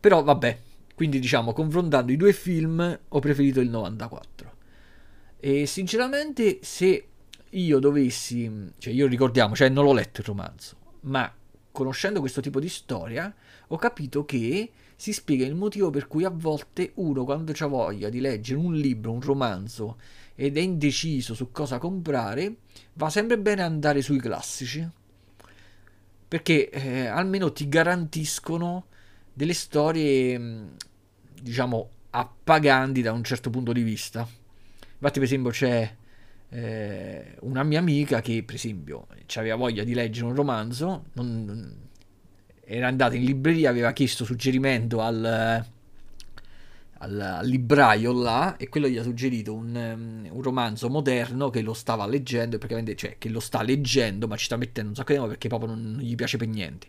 però 0.04 0.22
vabbè, 0.22 0.58
quindi 0.94 1.18
diciamo, 1.18 1.54
confrontando 1.54 2.12
i 2.12 2.18
due 2.18 2.34
film, 2.34 3.00
ho 3.08 3.18
preferito 3.20 3.60
il 3.60 3.70
94. 3.70 4.52
E 5.40 5.64
sinceramente, 5.64 6.58
se 6.60 7.06
io 7.48 7.78
dovessi, 7.78 8.70
cioè 8.76 8.92
io 8.92 9.06
ricordiamo, 9.06 9.54
cioè 9.54 9.70
non 9.70 9.84
l'ho 9.84 9.94
letto 9.94 10.20
il 10.20 10.26
romanzo, 10.26 10.76
ma 11.04 11.32
conoscendo 11.72 12.20
questo 12.20 12.42
tipo 12.42 12.60
di 12.60 12.68
storia, 12.68 13.34
ho 13.68 13.78
capito 13.78 14.26
che 14.26 14.72
si 14.94 15.14
spiega 15.14 15.46
il 15.46 15.54
motivo 15.54 15.88
per 15.88 16.06
cui 16.06 16.24
a 16.24 16.30
volte 16.30 16.92
uno 16.96 17.24
quando 17.24 17.54
ha 17.58 17.66
voglia 17.66 18.10
di 18.10 18.20
leggere 18.20 18.58
un 18.58 18.74
libro, 18.74 19.10
un 19.10 19.22
romanzo 19.22 19.96
ed 20.34 20.56
è 20.56 20.60
indeciso 20.60 21.34
su 21.34 21.50
cosa 21.52 21.78
comprare, 21.78 22.56
va 22.94 23.10
sempre 23.10 23.38
bene 23.38 23.62
andare 23.62 24.02
sui 24.02 24.18
classici. 24.18 24.86
Perché 26.26 26.70
eh, 26.70 27.06
almeno 27.06 27.52
ti 27.52 27.68
garantiscono 27.68 28.86
delle 29.32 29.54
storie, 29.54 30.38
mm, 30.38 30.66
diciamo, 31.40 31.90
appaganti 32.10 33.02
da 33.02 33.12
un 33.12 33.22
certo 33.22 33.50
punto 33.50 33.72
di 33.72 33.82
vista. 33.82 34.20
Infatti, 34.20 35.18
per 35.18 35.22
esempio, 35.22 35.50
c'è 35.50 35.94
eh, 36.48 37.36
una 37.40 37.62
mia 37.62 37.78
amica 37.78 38.20
che, 38.20 38.42
per 38.42 38.56
esempio, 38.56 39.06
aveva 39.34 39.56
voglia 39.56 39.84
di 39.84 39.94
leggere 39.94 40.26
un 40.26 40.34
romanzo, 40.34 41.06
non, 41.14 41.82
era 42.64 42.88
andata 42.88 43.14
in 43.14 43.24
libreria, 43.24 43.70
aveva 43.70 43.92
chiesto 43.92 44.24
suggerimento 44.24 45.00
al, 45.00 45.64
al, 47.04 47.20
al, 47.20 47.46
libraio 47.46 48.12
là 48.12 48.56
e 48.56 48.68
quello 48.68 48.88
gli 48.88 48.96
ha 48.96 49.02
suggerito 49.02 49.54
un, 49.54 49.74
um, 49.74 50.28
un, 50.30 50.42
romanzo 50.42 50.88
moderno 50.88 51.50
che 51.50 51.62
lo 51.62 51.74
stava 51.74 52.06
leggendo, 52.06 52.58
praticamente, 52.58 52.96
cioè 52.96 53.16
che 53.18 53.28
lo 53.28 53.40
sta 53.40 53.62
leggendo 53.62 54.26
ma 54.26 54.36
ci 54.36 54.46
sta 54.46 54.56
mettendo 54.56 54.90
un 54.90 54.96
sacco 54.96 55.12
di 55.12 55.14
tempo 55.14 55.30
perché 55.30 55.48
proprio 55.48 55.70
non, 55.70 55.92
non 55.92 56.00
gli 56.00 56.14
piace 56.14 56.36
per 56.36 56.48
niente. 56.48 56.88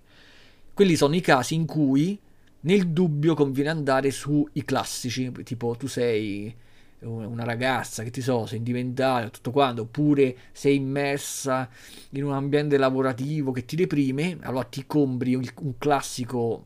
Quelli 0.74 0.96
sono 0.96 1.16
i 1.16 1.22
casi 1.22 1.56
in 1.56 1.66
cui 1.66 2.20
nel 2.62 2.88
dubbio 2.90 3.36
conviene 3.36 3.70
andare 3.70 4.12
sui 4.12 4.64
classici, 4.66 5.32
tipo 5.44 5.76
tu 5.78 5.88
sei 5.88 6.54
una 7.00 7.44
ragazza 7.44 8.04
che 8.04 8.10
ti 8.10 8.22
so, 8.22 8.46
sentimentale, 8.46 9.30
tutto 9.30 9.52
quanto, 9.52 9.84
oppure 9.84 10.36
sei 10.52 10.76
immersa 10.76 11.70
in 12.12 12.24
un 12.24 12.34
ambiente 12.34 12.78
lavorativo 12.78 13.52
che 13.52 13.66
ti 13.66 13.76
deprime, 13.76 14.40
allora 14.42 14.64
ti 14.64 14.86
compri 14.88 15.36
un, 15.36 15.44
un 15.62 15.78
classico 15.78 16.66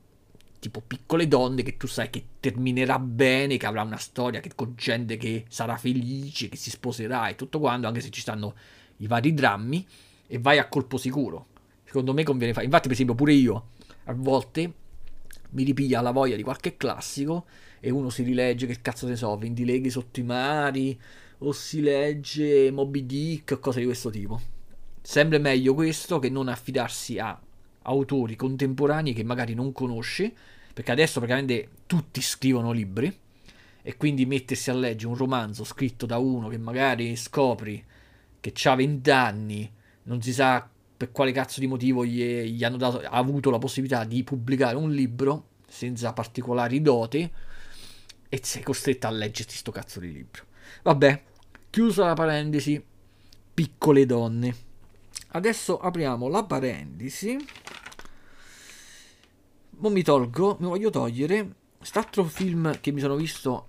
tipo 0.59 0.81
piccole 0.81 1.27
donne 1.27 1.63
che 1.63 1.77
tu 1.77 1.87
sai 1.87 2.09
che 2.09 2.23
terminerà 2.39 2.99
bene, 2.99 3.57
che 3.57 3.65
avrà 3.65 3.81
una 3.81 3.97
storia 3.97 4.39
che, 4.39 4.51
con 4.53 4.73
gente 4.75 5.17
che 5.17 5.45
sarà 5.49 5.77
felice, 5.77 6.49
che 6.49 6.57
si 6.57 6.69
sposerà 6.69 7.29
e 7.29 7.35
tutto 7.35 7.59
quanto, 7.59 7.87
anche 7.87 8.01
se 8.01 8.09
ci 8.09 8.21
stanno 8.21 8.55
i 8.97 9.07
vari 9.07 9.33
drammi, 9.33 9.85
e 10.27 10.37
vai 10.39 10.57
a 10.57 10.67
colpo 10.67 10.97
sicuro. 10.97 11.47
Secondo 11.85 12.13
me 12.13 12.23
conviene 12.23 12.53
fare. 12.53 12.65
Infatti, 12.65 12.83
per 12.83 12.93
esempio, 12.93 13.15
pure 13.15 13.33
io 13.33 13.69
a 14.05 14.13
volte 14.13 14.73
mi 15.51 15.63
ripiglia 15.63 16.01
la 16.01 16.11
voglia 16.11 16.35
di 16.35 16.43
qualche 16.43 16.77
classico 16.77 17.45
e 17.79 17.89
uno 17.89 18.09
si 18.09 18.23
rilegge, 18.23 18.67
che 18.67 18.81
cazzo 18.81 19.07
ne 19.07 19.15
so, 19.15 19.35
20 19.37 19.65
leghe 19.65 19.89
sotto 19.89 20.19
i 20.19 20.23
mari, 20.23 20.99
o 21.39 21.51
si 21.51 21.81
legge 21.81 22.69
Moby 22.71 23.05
Dick 23.05 23.51
o 23.53 23.59
cose 23.59 23.79
di 23.79 23.85
questo 23.85 24.09
tipo. 24.09 24.39
Sempre 25.01 25.39
meglio 25.39 25.73
questo 25.73 26.19
che 26.19 26.29
non 26.29 26.49
affidarsi 26.49 27.17
a 27.17 27.39
autori 27.89 28.35
contemporanei 28.35 29.13
che 29.13 29.23
magari 29.23 29.53
non 29.53 29.71
conosci, 29.71 30.33
perché 30.73 30.91
adesso 30.91 31.19
praticamente 31.19 31.69
tutti 31.85 32.21
scrivono 32.21 32.71
libri, 32.71 33.13
e 33.81 33.97
quindi 33.97 34.25
mettersi 34.25 34.69
a 34.69 34.73
leggere 34.73 35.07
un 35.07 35.17
romanzo 35.17 35.63
scritto 35.63 36.05
da 36.05 36.17
uno 36.17 36.47
che 36.47 36.57
magari 36.57 37.15
scopri 37.15 37.83
che 38.39 38.53
ha 38.63 38.75
20 38.75 39.09
anni, 39.11 39.71
non 40.03 40.21
si 40.21 40.33
sa 40.33 40.69
per 40.95 41.11
quale 41.11 41.31
cazzo 41.31 41.59
di 41.59 41.67
motivo 41.67 42.05
gli, 42.05 42.21
gli 42.21 42.63
hanno 42.63 42.77
dato, 42.77 42.99
ha 42.99 43.09
avuto 43.09 43.49
la 43.49 43.57
possibilità 43.57 44.03
di 44.03 44.23
pubblicare 44.23 44.75
un 44.75 44.91
libro 44.91 45.47
senza 45.67 46.13
particolari 46.13 46.81
doti 46.81 47.31
e 48.27 48.39
sei 48.43 48.63
costretta 48.63 49.07
a 49.07 49.11
leggerti 49.11 49.55
sto 49.55 49.71
cazzo 49.71 49.99
di 49.99 50.11
libro. 50.11 50.45
Vabbè, 50.83 51.23
chiusa 51.69 52.05
la 52.05 52.13
parentesi, 52.13 52.83
piccole 53.53 54.05
donne. 54.05 54.55
Adesso 55.29 55.79
apriamo 55.79 56.27
la 56.27 56.43
parentesi. 56.43 57.37
Mo 59.81 59.87
mi 59.89 60.03
tolgo, 60.03 60.57
mi 60.59 60.67
voglio 60.67 60.89
togliere 60.89 61.55
quest'altro 61.77 62.25
film 62.25 62.81
che 62.81 62.91
mi 62.91 62.99
sono 62.99 63.15
visto 63.15 63.67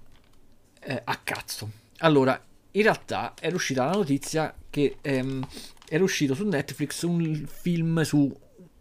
eh, 0.81 1.01
a 1.05 1.17
cazzo. 1.23 1.71
Allora, 1.99 2.43
in 2.73 2.83
realtà 2.83 3.35
era 3.39 3.55
uscita 3.55 3.85
la 3.85 3.93
notizia 3.93 4.53
che 4.69 4.97
ehm, 5.01 5.47
era 5.89 6.03
uscito 6.03 6.35
su 6.35 6.45
Netflix 6.49 7.03
un 7.03 7.47
film 7.47 8.03
su 8.03 8.37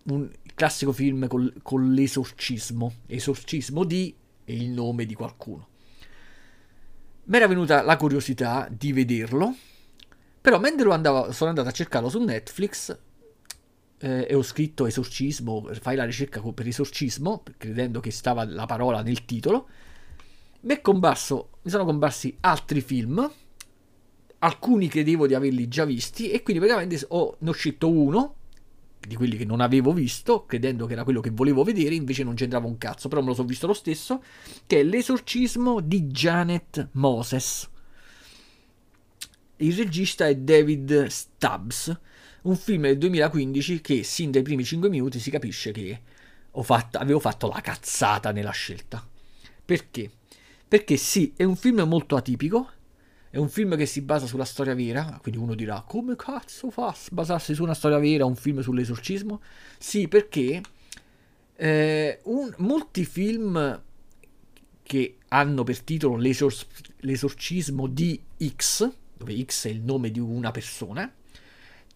un 0.05 0.31
classico 0.55 0.91
film 0.91 1.27
col, 1.27 1.53
con 1.61 1.93
l'esorcismo. 1.93 2.95
Esorcismo 3.05 3.83
di 3.83 4.11
è 4.43 4.51
il 4.51 4.69
nome 4.69 5.05
di 5.05 5.13
qualcuno. 5.13 5.67
Mi 7.25 7.37
era 7.37 7.45
venuta 7.45 7.83
la 7.83 7.95
curiosità 7.95 8.67
di 8.71 8.91
vederlo, 8.91 9.53
però 10.41 10.59
mentre 10.59 10.91
andavo, 10.91 11.31
sono 11.31 11.51
andato 11.51 11.67
a 11.67 11.73
cercarlo 11.73 12.09
su 12.09 12.23
Netflix 12.23 12.97
eh, 13.99 14.27
e 14.29 14.35
ho 14.35 14.41
scritto 14.41 14.85
esorcismo, 14.85 15.69
fai 15.79 15.95
la 15.95 16.05
ricerca 16.05 16.41
per 16.41 16.67
esorcismo, 16.67 17.43
credendo 17.57 17.99
che 17.99 18.11
stava 18.11 18.45
la 18.45 18.65
parola 18.65 19.01
nel 19.01 19.25
titolo, 19.25 19.67
mi, 20.61 20.81
comparso, 20.81 21.49
mi 21.61 21.71
sono 21.71 21.85
comparsi 21.85 22.35
altri 22.41 22.81
film 22.81 23.31
alcuni 24.39 24.87
credevo 24.87 25.27
di 25.27 25.33
averli 25.33 25.67
già 25.67 25.85
visti 25.85 26.31
e 26.31 26.43
quindi 26.43 26.65
praticamente 26.65 27.05
ho, 27.09 27.35
ne 27.39 27.49
ho 27.49 27.53
scelto 27.53 27.89
uno 27.89 28.35
di 28.99 29.15
quelli 29.15 29.37
che 29.37 29.45
non 29.45 29.61
avevo 29.61 29.93
visto, 29.93 30.45
credendo 30.45 30.85
che 30.85 30.93
era 30.93 31.03
quello 31.03 31.21
che 31.21 31.29
volevo 31.29 31.63
vedere, 31.63 31.95
invece 31.95 32.23
non 32.23 32.35
c'entrava 32.35 32.67
un 32.67 32.77
cazzo, 32.77 33.07
però 33.07 33.21
me 33.21 33.27
lo 33.27 33.33
sono 33.33 33.47
visto 33.47 33.65
lo 33.65 33.73
stesso, 33.73 34.21
che 34.67 34.81
è 34.81 34.83
L'esorcismo 34.83 35.79
di 35.79 36.03
Janet 36.03 36.89
Moses. 36.93 37.69
Il 39.57 39.75
regista 39.75 40.27
è 40.27 40.35
David 40.35 41.05
Stubbs, 41.07 41.97
un 42.43 42.55
film 42.55 42.83
del 42.83 42.97
2015 42.97 43.81
che 43.81 44.03
sin 44.03 44.31
dai 44.31 44.41
primi 44.41 44.63
5 44.63 44.89
minuti 44.89 45.19
si 45.19 45.29
capisce 45.29 45.71
che 45.71 46.01
fatto, 46.61 46.97
avevo 46.97 47.19
fatto 47.19 47.47
la 47.47 47.61
cazzata 47.61 48.31
nella 48.31 48.51
scelta. 48.51 49.05
Perché? 49.63 50.09
Perché 50.67 50.97
sì, 50.97 51.33
è 51.35 51.43
un 51.43 51.55
film 51.55 51.81
molto 51.81 52.15
atipico, 52.15 52.69
è 53.29 53.37
un 53.37 53.49
film 53.49 53.75
che 53.75 53.85
si 53.85 54.01
basa 54.01 54.25
sulla 54.25 54.45
storia 54.45 54.73
vera, 54.73 55.19
quindi 55.21 55.39
uno 55.39 55.53
dirà 55.53 55.83
come 55.87 56.15
cazzo 56.15 56.69
fa 56.71 56.87
a 56.87 56.95
basarsi 57.11 57.53
su 57.53 57.63
una 57.63 57.73
storia 57.73 57.99
vera 57.99 58.25
un 58.25 58.35
film 58.35 58.61
sull'esorcismo? 58.61 59.41
Sì, 59.77 60.07
perché 60.07 60.61
eh, 61.55 62.19
un, 62.23 62.53
molti 62.57 63.05
film 63.05 63.81
che 64.81 65.17
hanno 65.27 65.63
per 65.63 65.81
titolo 65.81 66.15
l'esor- 66.15 66.65
l'esorcismo 67.01 67.85
di 67.85 68.19
X, 68.55 68.91
dove 69.15 69.43
X 69.43 69.67
è 69.67 69.69
il 69.69 69.81
nome 69.81 70.09
di 70.09 70.19
una 70.19 70.49
persona, 70.49 71.11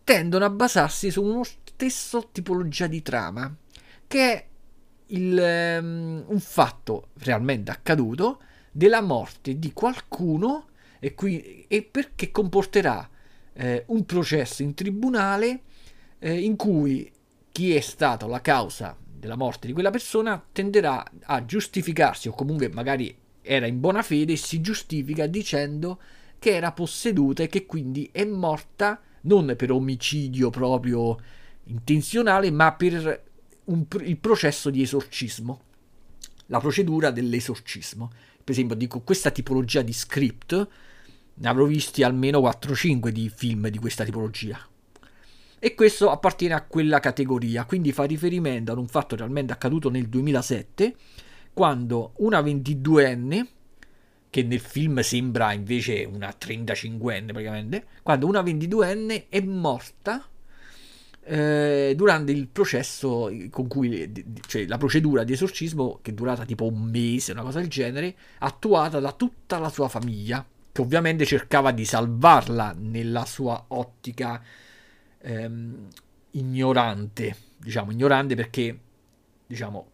tendono 0.03 0.45
a 0.45 0.49
basarsi 0.49 1.09
su 1.11 1.23
uno 1.23 1.43
stesso 1.43 2.29
tipologia 2.31 2.87
di 2.87 3.01
trama, 3.01 3.53
che 4.07 4.33
è 4.33 4.45
il, 5.07 5.79
um, 5.81 6.23
un 6.27 6.39
fatto 6.39 7.09
realmente 7.19 7.71
accaduto 7.71 8.41
della 8.71 9.01
morte 9.01 9.59
di 9.59 9.71
qualcuno 9.73 10.67
e, 10.99 11.13
qui, 11.13 11.65
e 11.67 11.83
perché 11.83 12.31
comporterà 12.31 13.07
eh, 13.53 13.83
un 13.87 14.05
processo 14.05 14.63
in 14.63 14.73
tribunale 14.73 15.61
eh, 16.19 16.39
in 16.39 16.55
cui 16.55 17.11
chi 17.51 17.75
è 17.75 17.81
stato 17.81 18.27
la 18.27 18.41
causa 18.41 18.97
della 18.99 19.35
morte 19.35 19.67
di 19.67 19.73
quella 19.73 19.91
persona 19.91 20.43
tenderà 20.51 21.05
a 21.25 21.45
giustificarsi 21.45 22.27
o 22.27 22.33
comunque 22.33 22.69
magari 22.69 23.15
era 23.41 23.67
in 23.67 23.79
buona 23.79 24.01
fede 24.01 24.33
e 24.33 24.37
si 24.37 24.59
giustifica 24.59 25.27
dicendo 25.27 25.99
che 26.39 26.55
era 26.55 26.71
posseduta 26.71 27.43
e 27.43 27.47
che 27.47 27.65
quindi 27.65 28.09
è 28.11 28.25
morta 28.25 28.99
non 29.23 29.53
per 29.57 29.71
omicidio 29.71 30.49
proprio 30.49 31.17
intenzionale 31.65 32.51
ma 32.51 32.73
per 32.73 33.23
un, 33.65 33.85
il 34.01 34.17
processo 34.17 34.69
di 34.69 34.81
esorcismo 34.81 35.61
la 36.47 36.59
procedura 36.59 37.11
dell'esorcismo 37.11 38.11
per 38.43 38.53
esempio 38.53 38.75
dico 38.75 39.01
questa 39.01 39.31
tipologia 39.31 39.81
di 39.81 39.93
script 39.93 40.67
ne 41.35 41.47
avrò 41.47 41.65
visti 41.65 42.03
almeno 42.03 42.39
4-5 42.39 43.09
di 43.09 43.31
film 43.33 43.67
di 43.69 43.79
questa 43.79 44.03
tipologia. 44.03 44.59
E 45.59 45.75
questo 45.75 46.11
appartiene 46.11 46.53
a 46.53 46.63
quella 46.63 46.99
categoria, 46.99 47.65
quindi 47.65 47.93
fa 47.93 48.03
riferimento 48.03 48.71
ad 48.71 48.77
un 48.77 48.87
fatto 48.87 49.15
realmente 49.15 49.53
accaduto 49.53 49.89
nel 49.89 50.09
2007, 50.09 50.95
quando 51.53 52.13
una 52.17 52.41
22enne, 52.41 53.47
che 54.33 54.41
nel 54.41 54.61
film 54.61 54.99
sembra 55.01 55.53
invece 55.53 56.05
una 56.05 56.29
35enne 56.35 57.27
praticamente, 57.27 57.85
quando 58.01 58.25
una 58.25 58.41
22enne 58.41 59.25
è 59.29 59.39
morta 59.41 60.27
eh, 61.21 61.93
durante 61.95 62.31
il 62.31 62.47
processo 62.47 63.31
con 63.51 63.67
cui, 63.67 64.11
cioè 64.47 64.65
la 64.65 64.79
procedura 64.79 65.23
di 65.23 65.33
esorcismo 65.33 65.99
che 66.01 66.09
è 66.09 66.13
durata 66.15 66.45
tipo 66.45 66.65
un 66.65 66.81
mese, 66.81 67.33
una 67.33 67.43
cosa 67.43 67.59
del 67.59 67.67
genere, 67.67 68.15
attuata 68.39 68.99
da 68.99 69.11
tutta 69.11 69.59
la 69.59 69.69
sua 69.69 69.87
famiglia 69.87 70.43
che 70.71 70.81
ovviamente 70.81 71.25
cercava 71.25 71.69
di 71.69 71.85
salvarla 71.85 72.75
nella 72.75 73.25
sua 73.25 73.65
ottica 73.67 74.43
ehm, 75.19 75.89
ignorante, 76.31 77.35
diciamo 77.57 77.91
ignorante 77.91 78.33
perché, 78.33 78.79
diciamo, 79.45 79.87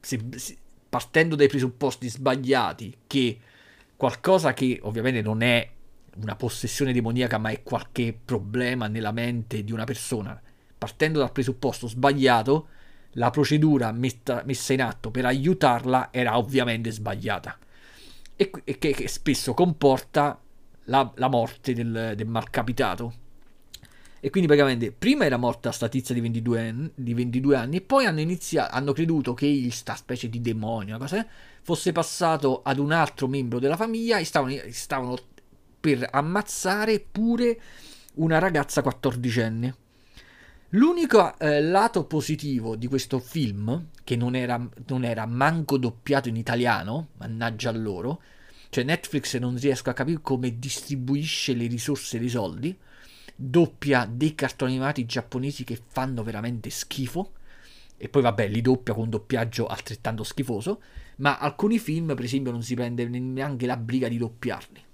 se, 0.00 0.20
se, 0.34 0.56
partendo 0.88 1.36
dai 1.36 1.46
presupposti 1.46 2.08
sbagliati 2.08 2.96
che 3.06 3.38
qualcosa 4.02 4.52
che 4.52 4.80
ovviamente 4.82 5.22
non 5.22 5.42
è 5.42 5.70
una 6.16 6.34
possessione 6.34 6.92
demoniaca 6.92 7.38
ma 7.38 7.50
è 7.50 7.62
qualche 7.62 8.12
problema 8.12 8.88
nella 8.88 9.12
mente 9.12 9.62
di 9.62 9.70
una 9.70 9.84
persona, 9.84 10.42
partendo 10.76 11.20
dal 11.20 11.30
presupposto 11.30 11.86
sbagliato, 11.86 12.66
la 13.12 13.30
procedura 13.30 13.92
metta, 13.92 14.42
messa 14.44 14.72
in 14.72 14.82
atto 14.82 15.12
per 15.12 15.26
aiutarla 15.26 16.08
era 16.10 16.36
ovviamente 16.36 16.90
sbagliata. 16.90 17.56
E, 18.34 18.50
e 18.64 18.78
che, 18.78 18.90
che, 18.90 19.06
spesso 19.06 19.54
comporta 19.54 20.36
la, 20.86 21.12
la 21.14 21.28
morte 21.28 21.72
del, 21.72 22.14
del 22.16 22.26
malcapitato. 22.26 23.14
E 24.18 24.30
quindi 24.30 24.48
praticamente 24.48 24.90
prima 24.90 25.26
era 25.26 25.36
morta 25.36 25.70
sta 25.70 25.88
tizia 25.88 26.12
di 26.12 26.20
22, 26.20 26.60
anni, 26.60 26.90
di 26.92 27.14
22 27.14 27.54
anni 27.54 27.76
e 27.76 27.80
poi 27.82 28.06
hanno, 28.06 28.18
iniziato, 28.18 28.74
hanno 28.74 28.92
creduto 28.92 29.32
che 29.32 29.46
il, 29.46 29.72
sta 29.72 29.94
specie 29.94 30.28
di 30.28 30.40
demonio 30.40 30.98
cosa, 30.98 31.24
fosse 31.62 31.92
passato 31.92 32.62
ad 32.62 32.78
un 32.78 32.92
altro 32.92 33.28
membro 33.28 33.58
della 33.58 33.76
famiglia 33.76 34.18
e 34.18 34.24
stavano, 34.24 34.56
stavano 34.70 35.16
per 35.80 36.06
ammazzare 36.10 37.00
pure 37.00 37.60
una 38.14 38.38
ragazza 38.38 38.82
14enne. 38.82 39.74
L'unico 40.70 41.38
eh, 41.38 41.62
lato 41.62 42.04
positivo 42.06 42.76
di 42.76 42.86
questo 42.86 43.18
film, 43.18 43.88
che 44.04 44.16
non 44.16 44.34
era, 44.34 44.56
non 44.86 45.04
era 45.04 45.26
manco 45.26 45.76
doppiato 45.76 46.28
in 46.28 46.36
italiano, 46.36 47.08
mannaggia 47.18 47.68
a 47.68 47.72
loro, 47.72 48.22
cioè 48.70 48.84
Netflix 48.84 49.36
non 49.36 49.56
riesco 49.58 49.90
a 49.90 49.92
capire 49.92 50.20
come 50.22 50.58
distribuisce 50.58 51.52
le 51.52 51.66
risorse 51.66 52.16
e 52.16 52.24
i 52.24 52.28
soldi, 52.30 52.78
doppia 53.36 54.08
dei 54.10 54.34
cartoni 54.34 54.72
animati 54.72 55.04
giapponesi 55.04 55.62
che 55.62 55.78
fanno 55.88 56.22
veramente 56.22 56.70
schifo, 56.70 57.32
e 57.98 58.08
poi 58.08 58.22
vabbè 58.22 58.48
li 58.48 58.62
doppia 58.62 58.94
con 58.94 59.04
un 59.04 59.10
doppiaggio 59.10 59.66
altrettanto 59.66 60.24
schifoso, 60.24 60.80
ma 61.22 61.38
alcuni 61.38 61.78
film 61.78 62.14
per 62.14 62.24
esempio 62.24 62.50
non 62.50 62.62
si 62.62 62.74
prende 62.74 63.06
neanche 63.06 63.66
la 63.66 63.76
briga 63.76 64.08
di 64.08 64.18
doppiarli. 64.18 64.84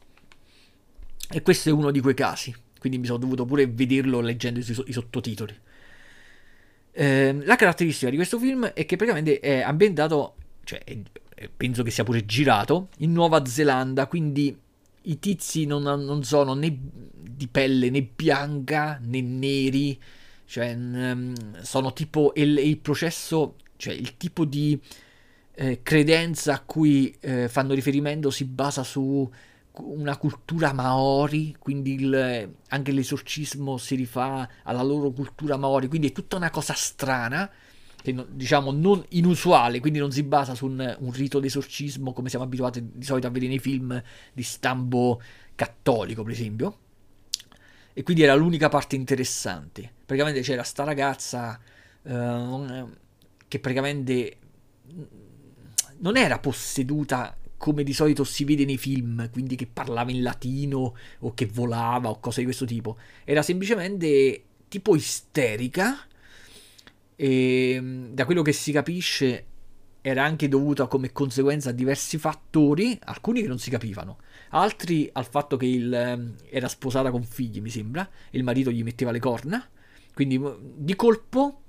E 1.31 1.43
questo 1.43 1.70
è 1.70 1.72
uno 1.72 1.91
di 1.91 2.01
quei 2.01 2.14
casi, 2.14 2.55
quindi 2.79 2.99
mi 2.99 3.07
sono 3.07 3.18
dovuto 3.18 3.45
pure 3.45 3.66
vederlo 3.66 4.20
leggendo 4.20 4.61
i 4.61 4.93
sottotitoli. 4.93 5.57
Eh, 6.93 7.39
la 7.45 7.57
caratteristica 7.57 8.11
di 8.11 8.16
questo 8.16 8.39
film 8.39 8.66
è 8.66 8.85
che 8.85 8.97
praticamente 8.97 9.41
è 9.41 9.61
ambientato, 9.61 10.37
cioè 10.64 10.83
penso 11.57 11.83
che 11.83 11.91
sia 11.91 12.05
pure 12.05 12.24
girato, 12.26 12.89
in 12.99 13.12
Nuova 13.12 13.45
Zelanda, 13.47 14.07
quindi 14.07 14.57
i 15.03 15.18
tizi 15.18 15.64
non, 15.64 15.83
non 15.83 16.24
sono 16.24 16.53
né 16.53 16.76
di 16.79 17.49
pelle 17.49 17.89
né 17.89 18.03
bianca 18.03 19.01
né 19.03 19.22
neri, 19.22 19.99
cioè 20.45 20.76
sono 21.62 21.93
tipo 21.95 22.33
il, 22.37 22.59
il, 22.59 22.79
processo, 22.79 23.57
cioè 23.76 23.95
il 23.95 24.16
tipo 24.16 24.45
di 24.45 24.79
eh, 25.61 25.83
credenza 25.83 26.55
a 26.55 26.61
cui 26.61 27.13
eh, 27.19 27.49
fanno 27.49 27.75
riferimento 27.75 28.31
si 28.31 28.45
basa 28.45 28.85
su 28.85 29.29
una 29.73 30.17
cultura 30.17 30.73
maori, 30.73 31.57
quindi 31.59 31.95
il, 31.95 32.55
anche 32.69 32.93
l'esorcismo 32.93 33.77
si 33.77 33.97
rifà 33.97 34.49
alla 34.63 34.83
loro 34.83 35.11
cultura 35.11 35.57
maori, 35.57 35.89
quindi 35.89 36.09
è 36.09 36.13
tutta 36.13 36.37
una 36.37 36.51
cosa 36.51 36.75
strana, 36.75 37.51
che 38.01 38.15
diciamo 38.31 38.71
non 38.71 39.05
inusuale, 39.11 39.81
quindi 39.81 39.99
non 39.99 40.13
si 40.13 40.23
basa 40.23 40.55
su 40.55 40.67
un, 40.67 40.97
un 41.01 41.11
rito 41.11 41.41
d'esorcismo 41.41 42.13
come 42.13 42.29
siamo 42.29 42.45
abituati 42.45 42.91
di 42.95 43.05
solito 43.05 43.27
a 43.27 43.31
vedere 43.31 43.51
nei 43.51 43.59
film 43.59 44.01
di 44.33 44.43
stampo 44.45 45.21
cattolico, 45.57 46.23
per 46.23 46.33
esempio. 46.33 46.79
E 47.93 48.05
quindi 48.05 48.23
era 48.23 48.37
l'unica 48.37 48.69
parte 48.69 48.95
interessante. 48.95 49.93
Praticamente 50.07 50.41
c'era 50.43 50.63
sta 50.63 50.85
ragazza 50.85 51.59
uh, 52.03 52.89
che 53.49 53.59
praticamente 53.59 54.37
non 56.01 56.16
era 56.16 56.38
posseduta 56.38 57.36
come 57.57 57.82
di 57.82 57.92
solito 57.92 58.24
si 58.24 58.44
vede 58.44 58.64
nei 58.64 58.78
film, 58.78 59.28
quindi 59.30 59.57
che 59.57 59.66
parlava 59.66 60.11
in 60.11 60.22
latino 60.22 60.94
o 61.18 61.34
che 61.34 61.46
volava 61.46 62.09
o 62.09 62.20
cose 62.20 62.40
di 62.40 62.46
questo 62.46 62.64
tipo. 62.64 62.96
Era 63.24 63.42
semplicemente 63.42 64.44
tipo 64.68 64.94
isterica 64.94 65.99
e 67.16 68.09
da 68.12 68.24
quello 68.24 68.42
che 68.42 68.53
si 68.53 68.70
capisce 68.70 69.44
era 70.01 70.24
anche 70.24 70.49
dovuta 70.49 70.86
come 70.86 71.11
conseguenza 71.11 71.70
a 71.70 71.72
diversi 71.72 72.16
fattori, 72.16 72.96
alcuni 73.05 73.42
che 73.42 73.49
non 73.49 73.59
si 73.59 73.68
capivano, 73.68 74.18
altri 74.51 75.11
al 75.12 75.26
fatto 75.26 75.57
che 75.57 75.66
il, 75.66 76.36
era 76.49 76.68
sposata 76.68 77.11
con 77.11 77.24
figli, 77.24 77.61
mi 77.61 77.70
sembra, 77.70 78.09
e 78.30 78.38
il 78.38 78.44
marito 78.44 78.70
gli 78.70 78.84
metteva 78.84 79.11
le 79.11 79.18
corna, 79.18 79.68
quindi 80.14 80.40
di 80.76 80.94
colpo 80.94 81.62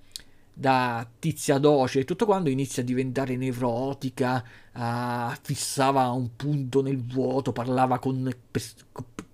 da 0.59 1.07
tizia 1.19 1.57
doce 1.57 1.99
e 1.99 2.03
tutto 2.03 2.25
quanto 2.25 2.49
inizia 2.49 2.83
a 2.83 2.85
diventare 2.85 3.37
nevrotica, 3.37 4.43
uh, 4.73 5.33
fissava 5.41 6.09
un 6.09 6.35
punto 6.35 6.81
nel 6.81 7.01
vuoto, 7.01 7.53
parlava 7.53 7.97
con 7.97 8.29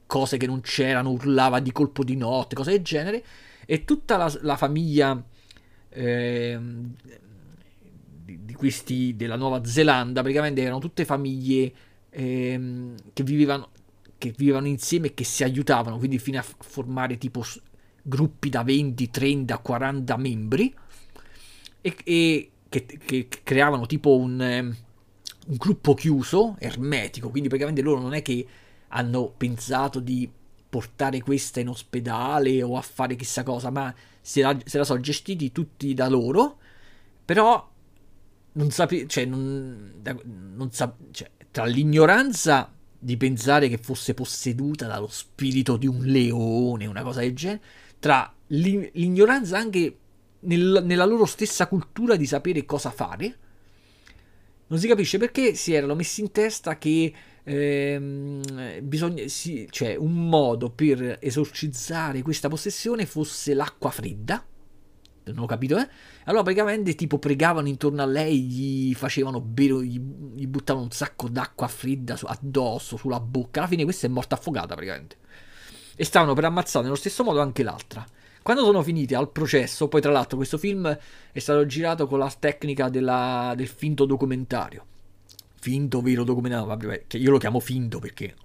cose 0.05 0.37
che 0.37 0.45
non 0.45 0.61
c'erano, 0.61 1.09
urlava 1.09 1.59
di 1.59 1.71
colpo 1.71 2.03
di 2.03 2.15
notte, 2.15 2.53
cose 2.53 2.71
del 2.71 2.83
genere, 2.83 3.23
e 3.65 3.85
tutta 3.85 4.17
la, 4.17 4.31
la 4.41 4.55
famiglia 4.55 5.19
eh, 5.89 6.59
di, 8.23 8.45
di, 8.45 8.53
questi 8.53 9.15
della 9.15 9.35
Nuova 9.35 9.65
Zelanda 9.65 10.21
praticamente 10.21 10.61
erano 10.61 10.77
tutte 10.77 11.05
famiglie 11.05 11.73
eh, 12.11 12.93
che 13.13 13.23
vivevano 13.23 13.69
che 14.17 14.31
vivevano 14.37 14.67
insieme 14.67 15.07
e 15.07 15.13
che 15.15 15.23
si 15.23 15.43
aiutavano, 15.43 15.97
quindi 15.97 16.19
fino 16.19 16.37
a 16.39 16.45
formare 16.59 17.17
tipo 17.17 17.43
gruppi 18.01 18.49
da 18.49 18.63
20, 18.63 19.09
30, 19.09 19.57
40 19.57 20.17
membri 20.17 20.73
e, 21.85 21.95
e 22.03 22.51
che, 22.67 22.85
che, 22.85 23.27
creavano 23.43 23.85
tipo 23.85 24.17
un, 24.17 24.39
un 24.39 25.55
gruppo 25.55 25.93
chiuso, 25.93 26.55
ermetico, 26.57 27.29
quindi 27.29 27.47
praticamente 27.47 27.83
loro 27.83 28.01
non 28.01 28.13
è 28.13 28.23
che 28.23 28.47
hanno 28.87 29.29
pensato 29.29 29.99
di 29.99 30.27
portare 30.67 31.21
questa 31.21 31.59
in 31.59 31.69
ospedale 31.69 32.63
o 32.63 32.75
a 32.75 32.81
fare 32.81 33.15
chissà 33.15 33.43
cosa, 33.43 33.69
ma 33.69 33.93
se 34.19 34.41
la, 34.41 34.57
se 34.65 34.79
la 34.79 34.83
sono 34.83 34.99
gestiti 34.99 35.51
tutti 35.51 35.93
da 35.93 36.09
loro, 36.09 36.57
però 37.23 37.71
non 38.53 38.71
sapevo, 38.71 39.07
cioè, 39.07 39.25
non, 39.25 40.01
non 40.55 40.71
sa, 40.71 40.95
cioè, 41.11 41.29
tra 41.51 41.65
l'ignoranza 41.65 42.73
di 42.97 43.15
pensare 43.15 43.69
che 43.69 43.77
fosse 43.77 44.15
posseduta 44.15 44.87
dallo 44.87 45.07
spirito 45.07 45.77
di 45.77 45.85
un 45.85 46.03
leone, 46.03 46.87
una 46.87 47.03
cosa 47.03 47.19
del 47.19 47.35
genere, 47.35 47.61
tra 47.99 48.33
l'ignoranza 48.47 49.57
anche 49.57 49.97
nel, 50.45 50.83
nella 50.85 51.05
loro 51.05 51.25
stessa 51.25 51.67
cultura 51.67 52.15
di 52.15 52.25
sapere 52.25 52.65
cosa 52.65 52.91
fare. 52.91 53.37
Non 54.67 54.79
si 54.79 54.87
capisce 54.87 55.17
perché 55.17 55.53
si 55.53 55.73
erano 55.73 55.93
messi 55.93 56.21
in 56.21 56.31
testa 56.31 56.77
che 56.77 57.13
ehm, 57.43 58.81
bisogna, 58.81 59.27
sì, 59.27 59.67
cioè 59.69 59.95
un 59.95 60.27
modo 60.27 60.71
per 60.71 61.19
esorcizzare 61.21 62.23
questa 62.23 62.49
possessione 62.49 63.05
fosse 63.05 63.53
l'acqua 63.53 63.91
fredda. 63.91 64.43
Non 65.25 65.39
ho 65.39 65.45
capito, 65.45 65.77
eh? 65.77 65.87
Allora 66.25 66.43
praticamente 66.43 66.93
tipo 66.93 67.17
pregavano 67.17 67.67
intorno 67.67 68.01
a 68.01 68.05
lei, 68.05 68.41
gli 68.41 68.93
facevano 68.93 69.41
bere, 69.41 69.83
gli, 69.83 69.99
gli 69.99 70.45
buttavano 70.47 70.85
un 70.85 70.91
sacco 70.91 71.27
d'acqua 71.29 71.67
fredda 71.67 72.15
su, 72.15 72.25
addosso, 72.27 72.97
sulla 72.97 73.19
bocca. 73.19 73.59
Alla 73.59 73.69
fine 73.69 73.83
questa 73.83 74.07
è 74.07 74.09
morta 74.09 74.35
affogata 74.35 74.75
praticamente. 74.75 75.17
E 75.95 76.03
stavano 76.03 76.33
per 76.33 76.45
ammazzare 76.45 76.83
nello 76.83 76.97
stesso 76.97 77.23
modo 77.23 77.39
anche 77.39 77.63
l'altra. 77.63 78.05
Quando 78.45 78.63
sono 78.63 78.83
finiti 78.83 79.15
al 79.15 79.31
processo, 79.31 79.87
poi 79.87 80.01
tra 80.01 80.11
l'altro 80.11 80.37
questo 80.37 80.59
film 80.59 80.95
è 81.31 81.39
stato 81.39 81.65
girato 81.65 82.05
con 82.05 82.19
la 82.19 82.31
tecnica 82.37 82.89
della, 82.89 83.55
del 83.57 83.67
finto 83.67 84.05
documentario. 84.05 84.85
Finto, 85.59 85.99
vero 85.99 86.23
documentario, 86.23 86.67
vabbè, 86.67 87.05
io 87.13 87.31
lo 87.31 87.39
chiamo 87.39 87.59
finto 87.59 87.97
perché... 87.97 88.35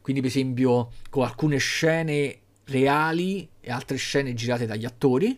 Quindi 0.00 0.22
per 0.22 0.30
esempio 0.30 0.92
con 1.10 1.24
alcune 1.24 1.56
scene 1.56 2.38
reali 2.66 3.48
e 3.60 3.72
altre 3.72 3.96
scene 3.96 4.34
girate 4.34 4.66
dagli 4.66 4.84
attori. 4.84 5.36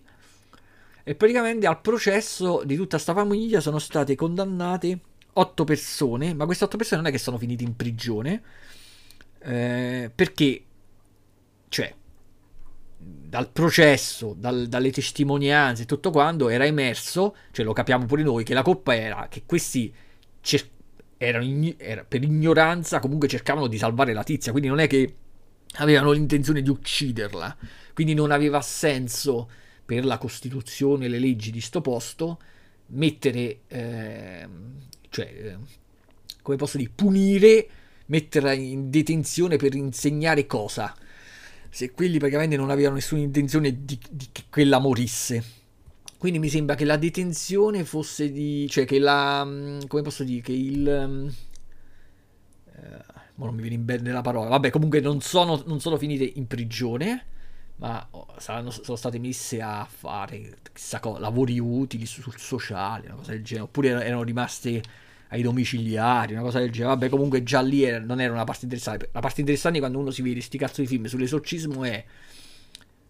E 1.02 1.14
praticamente 1.14 1.66
al 1.66 1.80
processo 1.80 2.64
di 2.66 2.76
tutta 2.76 2.98
sta 2.98 3.14
famiglia 3.14 3.60
sono 3.60 3.78
state 3.78 4.14
condannate 4.14 5.00
otto 5.32 5.64
persone, 5.64 6.34
ma 6.34 6.44
queste 6.44 6.64
otto 6.64 6.76
persone 6.76 7.00
non 7.00 7.10
è 7.10 7.14
che 7.14 7.18
sono 7.18 7.38
finite 7.38 7.64
in 7.64 7.74
prigione, 7.76 8.42
eh, 9.38 10.10
perché, 10.14 10.64
cioè, 11.70 11.94
dal 13.34 13.50
processo, 13.50 14.34
dal, 14.38 14.68
dalle 14.68 14.92
testimonianze 14.92 15.82
e 15.82 15.86
tutto 15.86 16.11
quanto 16.11 16.48
era 16.48 16.64
emerso, 16.64 17.34
cioè 17.50 17.64
lo 17.64 17.72
capiamo 17.72 18.07
pure 18.07 18.22
noi, 18.22 18.44
che 18.44 18.55
la 18.55 18.62
colpa 18.62 18.94
era 18.94 19.26
che 19.28 19.42
questi 19.44 19.92
cer- 20.40 20.70
erano 21.16 21.74
era, 21.76 22.05
per 22.05 22.22
ignoranza 22.22 23.00
comunque 23.00 23.26
cercavano 23.26 23.66
di 23.66 23.76
salvare 23.76 24.12
la 24.12 24.22
tizia, 24.22 24.52
quindi 24.52 24.68
non 24.68 24.78
è 24.78 24.86
che 24.86 25.14
avevano 25.78 26.12
l'intenzione 26.12 26.62
di 26.62 26.70
ucciderla, 26.70 27.57
quindi 27.92 28.14
non 28.14 28.30
aveva 28.30 28.61
senso 28.61 29.50
per 29.84 30.05
la 30.05 30.18
Costituzione 30.18 31.07
e 31.07 31.09
le 31.09 31.18
leggi 31.18 31.50
di 31.50 31.61
sto 31.61 31.80
posto 31.80 32.38
mettere, 32.86 33.62
eh, 33.66 34.48
cioè, 35.09 35.26
eh, 35.26 35.57
come 36.40 36.57
posso 36.57 36.76
dire, 36.78 36.90
punire, 36.94 37.68
metterla 38.07 38.52
in 38.52 38.90
detenzione 38.90 39.57
per 39.57 39.74
insegnare 39.74 40.46
cosa 40.46 40.94
se 41.75 41.91
quelli 41.91 42.18
praticamente 42.18 42.57
non 42.57 42.70
avevano 42.70 42.95
nessuna 42.95 43.20
intenzione 43.20 43.85
di, 43.85 43.99
di 44.09 44.29
che 44.31 44.45
quella 44.49 44.79
morisse. 44.79 45.43
Quindi 46.16 46.39
mi 46.39 46.49
sembra 46.49 46.77
che 46.77 46.85
la 46.85 46.97
detenzione 46.97 47.85
fosse 47.85 48.31
di... 48.31 48.68
cioè 48.70 48.85
che 48.85 49.01
la... 49.01 49.45
Mm, 49.45 49.81
come 49.89 50.03
posso 50.03 50.22
dire? 50.22 50.41
Che 50.41 50.53
il... 50.53 50.89
Eh, 52.77 53.05
non 53.35 53.55
mi 53.57 53.61
viene 53.61 53.75
in 53.75 53.85
bene 53.85 54.12
la 54.12 54.20
parola. 54.20 54.51
Vabbè, 54.51 54.70
comunque 54.70 55.01
non 55.01 55.20
sono, 55.20 55.64
non 55.66 55.81
sono 55.81 55.97
finite 55.97 56.22
in 56.22 56.47
prigione, 56.47 57.25
ma 57.79 58.07
oh, 58.12 58.29
saranno, 58.39 58.70
sono 58.70 58.97
state 58.97 59.18
messe 59.18 59.61
a 59.61 59.85
fare 59.85 60.59
chissà 60.72 61.01
cosa, 61.01 61.18
lavori 61.18 61.59
utili 61.59 62.07
sul 62.07 62.39
sociale, 62.39 63.07
una 63.09 63.16
cosa 63.16 63.33
del 63.33 63.43
genere, 63.43 63.64
oppure 63.64 63.89
erano 63.89 64.22
rimaste 64.22 64.81
ai 65.35 65.43
domiciliari, 65.43 66.32
una 66.32 66.43
cosa 66.43 66.61
del 66.61 66.70
genere. 66.70 66.95
Vabbè, 66.95 67.09
comunque 67.09 67.43
già 67.43 67.61
lì 67.61 67.82
era, 67.82 67.99
non 67.99 68.20
era 68.20 68.32
una 68.32 68.45
parte 68.45 68.64
interessante. 68.64 69.11
La 69.12 69.20
parte 69.20 69.41
interessante 69.41 69.80
quando 69.80 69.99
uno 69.99 70.11
si 70.11 70.22
vede 70.22 70.41
sti 70.41 70.57
cazzo 70.57 70.80
di 70.80 70.87
film 70.87 71.07
sull'esorcismo 71.07 71.82
è 71.82 72.05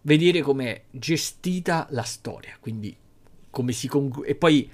vedere 0.01 0.41
com'è 0.41 0.85
gestita 0.89 1.87
la 1.91 2.01
storia, 2.01 2.57
quindi 2.59 2.95
come 3.51 3.71
si 3.73 3.87
conclude. 3.87 4.27
E 4.27 4.35
poi 4.35 4.69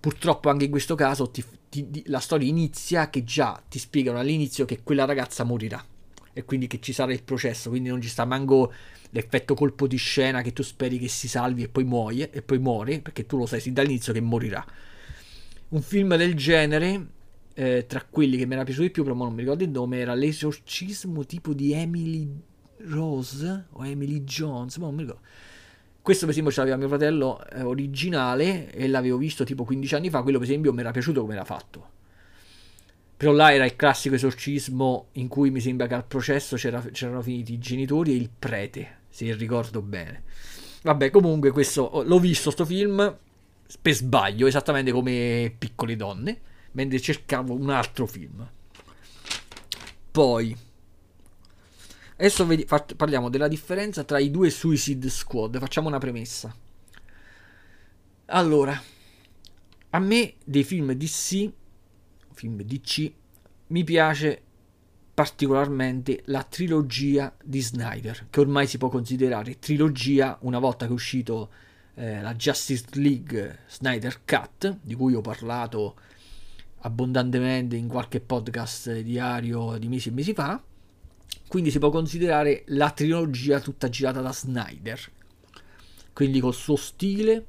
purtroppo 0.00 0.50
anche 0.50 0.64
in 0.64 0.70
questo 0.70 0.96
caso 0.96 1.30
ti, 1.30 1.44
ti, 1.68 2.02
la 2.06 2.18
storia 2.18 2.48
inizia 2.48 3.08
che 3.08 3.22
già 3.22 3.62
ti 3.68 3.78
spiegano 3.78 4.18
all'inizio 4.18 4.64
che 4.64 4.82
quella 4.82 5.04
ragazza 5.04 5.44
morirà 5.44 5.84
e 6.32 6.44
quindi 6.44 6.66
che 6.66 6.80
ci 6.80 6.92
sarà 6.92 7.12
il 7.12 7.22
processo, 7.22 7.70
quindi 7.70 7.88
non 7.88 8.00
ci 8.00 8.08
sta 8.08 8.24
manco 8.24 8.72
l'effetto 9.10 9.54
colpo 9.54 9.86
di 9.86 9.96
scena 9.96 10.42
che 10.42 10.52
tu 10.52 10.62
speri 10.62 10.98
che 10.98 11.08
si 11.08 11.28
salvi 11.28 11.64
e 11.64 11.68
poi 11.68 11.84
muoie 11.84 12.30
e 12.30 12.42
poi 12.42 12.58
muore 12.58 13.00
perché 13.00 13.26
tu 13.26 13.36
lo 13.36 13.46
sai 13.46 13.60
sin 13.60 13.74
dall'inizio 13.74 14.12
che 14.12 14.20
morirà. 14.20 14.64
Un 15.72 15.82
film 15.82 16.16
del 16.16 16.34
genere, 16.34 17.06
eh, 17.54 17.84
tra 17.86 18.04
quelli 18.08 18.36
che 18.36 18.44
mi 18.44 18.54
era 18.54 18.64
piaciuto 18.64 18.86
di 18.86 18.92
più, 18.92 19.04
però 19.04 19.14
non 19.14 19.32
mi 19.32 19.42
ricordo 19.42 19.62
il 19.62 19.70
nome, 19.70 19.98
era 19.98 20.14
L'esorcismo 20.14 21.24
tipo 21.24 21.52
di 21.52 21.72
Emily 21.72 22.28
Rose 22.88 23.66
o 23.70 23.86
Emily 23.86 24.24
Jones, 24.24 24.78
ma 24.78 24.86
non 24.86 24.94
mi 24.96 25.02
ricordo. 25.02 25.22
Questo 26.02 26.24
per 26.24 26.30
esempio 26.30 26.52
ce 26.52 26.58
l'aveva 26.60 26.76
mio 26.76 26.88
fratello 26.88 27.40
eh, 27.50 27.62
originale 27.62 28.72
e 28.72 28.88
l'avevo 28.88 29.16
visto 29.16 29.44
tipo 29.44 29.62
15 29.62 29.94
anni 29.94 30.10
fa, 30.10 30.22
quello 30.22 30.38
per 30.38 30.48
esempio 30.48 30.72
mi 30.72 30.80
era 30.80 30.90
piaciuto 30.90 31.20
come 31.20 31.34
era 31.34 31.44
fatto. 31.44 31.88
Però 33.16 33.30
là 33.30 33.52
era 33.52 33.64
il 33.64 33.76
classico 33.76 34.16
esorcismo 34.16 35.08
in 35.12 35.28
cui 35.28 35.50
mi 35.50 35.60
sembra 35.60 35.86
che 35.86 35.94
al 35.94 36.06
processo 36.06 36.56
c'erano 36.56 37.22
finiti 37.22 37.52
i 37.52 37.58
genitori 37.58 38.10
e 38.10 38.16
il 38.16 38.30
prete, 38.36 39.02
se 39.08 39.32
ricordo 39.34 39.82
bene. 39.82 40.24
Vabbè, 40.82 41.10
comunque 41.10 41.52
questo 41.52 42.02
l'ho 42.04 42.18
visto 42.18 42.50
sto 42.50 42.64
film 42.64 43.18
per 43.80 43.94
sbaglio, 43.94 44.46
esattamente 44.46 44.92
come 44.92 45.54
Piccole 45.56 45.96
donne, 45.96 46.40
mentre 46.72 47.00
cercavo 47.00 47.54
un 47.54 47.70
altro 47.70 48.06
film. 48.06 48.48
Poi 50.10 50.56
Adesso 52.20 52.44
vedi, 52.44 52.66
parliamo 52.66 53.30
della 53.30 53.48
differenza 53.48 54.04
tra 54.04 54.18
i 54.18 54.30
due 54.30 54.50
Suicide 54.50 55.08
Squad. 55.08 55.58
Facciamo 55.58 55.88
una 55.88 55.96
premessa. 55.96 56.54
Allora, 58.26 58.78
a 59.88 59.98
me 59.98 60.34
dei 60.44 60.62
film 60.62 60.92
DC, 60.92 61.50
film 62.34 62.62
DC, 62.62 63.12
mi 63.68 63.84
piace 63.84 64.42
particolarmente 65.14 66.20
la 66.26 66.42
trilogia 66.42 67.34
di 67.42 67.62
Snyder, 67.62 68.26
che 68.28 68.40
ormai 68.40 68.66
si 68.66 68.76
può 68.76 68.90
considerare 68.90 69.58
trilogia 69.58 70.36
una 70.42 70.58
volta 70.58 70.84
che 70.84 70.90
è 70.90 70.94
uscito 70.94 71.50
eh, 72.00 72.20
la 72.20 72.34
Justice 72.34 72.84
League 72.94 73.60
Snyder 73.68 74.24
Cut, 74.24 74.78
di 74.82 74.94
cui 74.94 75.14
ho 75.14 75.20
parlato 75.20 75.96
abbondantemente 76.82 77.76
in 77.76 77.88
qualche 77.88 78.20
podcast 78.20 79.00
diario 79.00 79.76
di 79.76 79.88
mesi 79.88 80.08
e 80.08 80.12
mesi 80.12 80.32
fa 80.32 80.62
quindi 81.50 81.72
si 81.72 81.80
può 81.80 81.90
considerare 81.90 82.62
la 82.66 82.92
trilogia 82.92 83.58
tutta 83.58 83.88
girata 83.88 84.20
da 84.20 84.32
Snyder. 84.32 85.10
Quindi 86.12 86.38
col 86.38 86.54
suo 86.54 86.76
stile, 86.76 87.44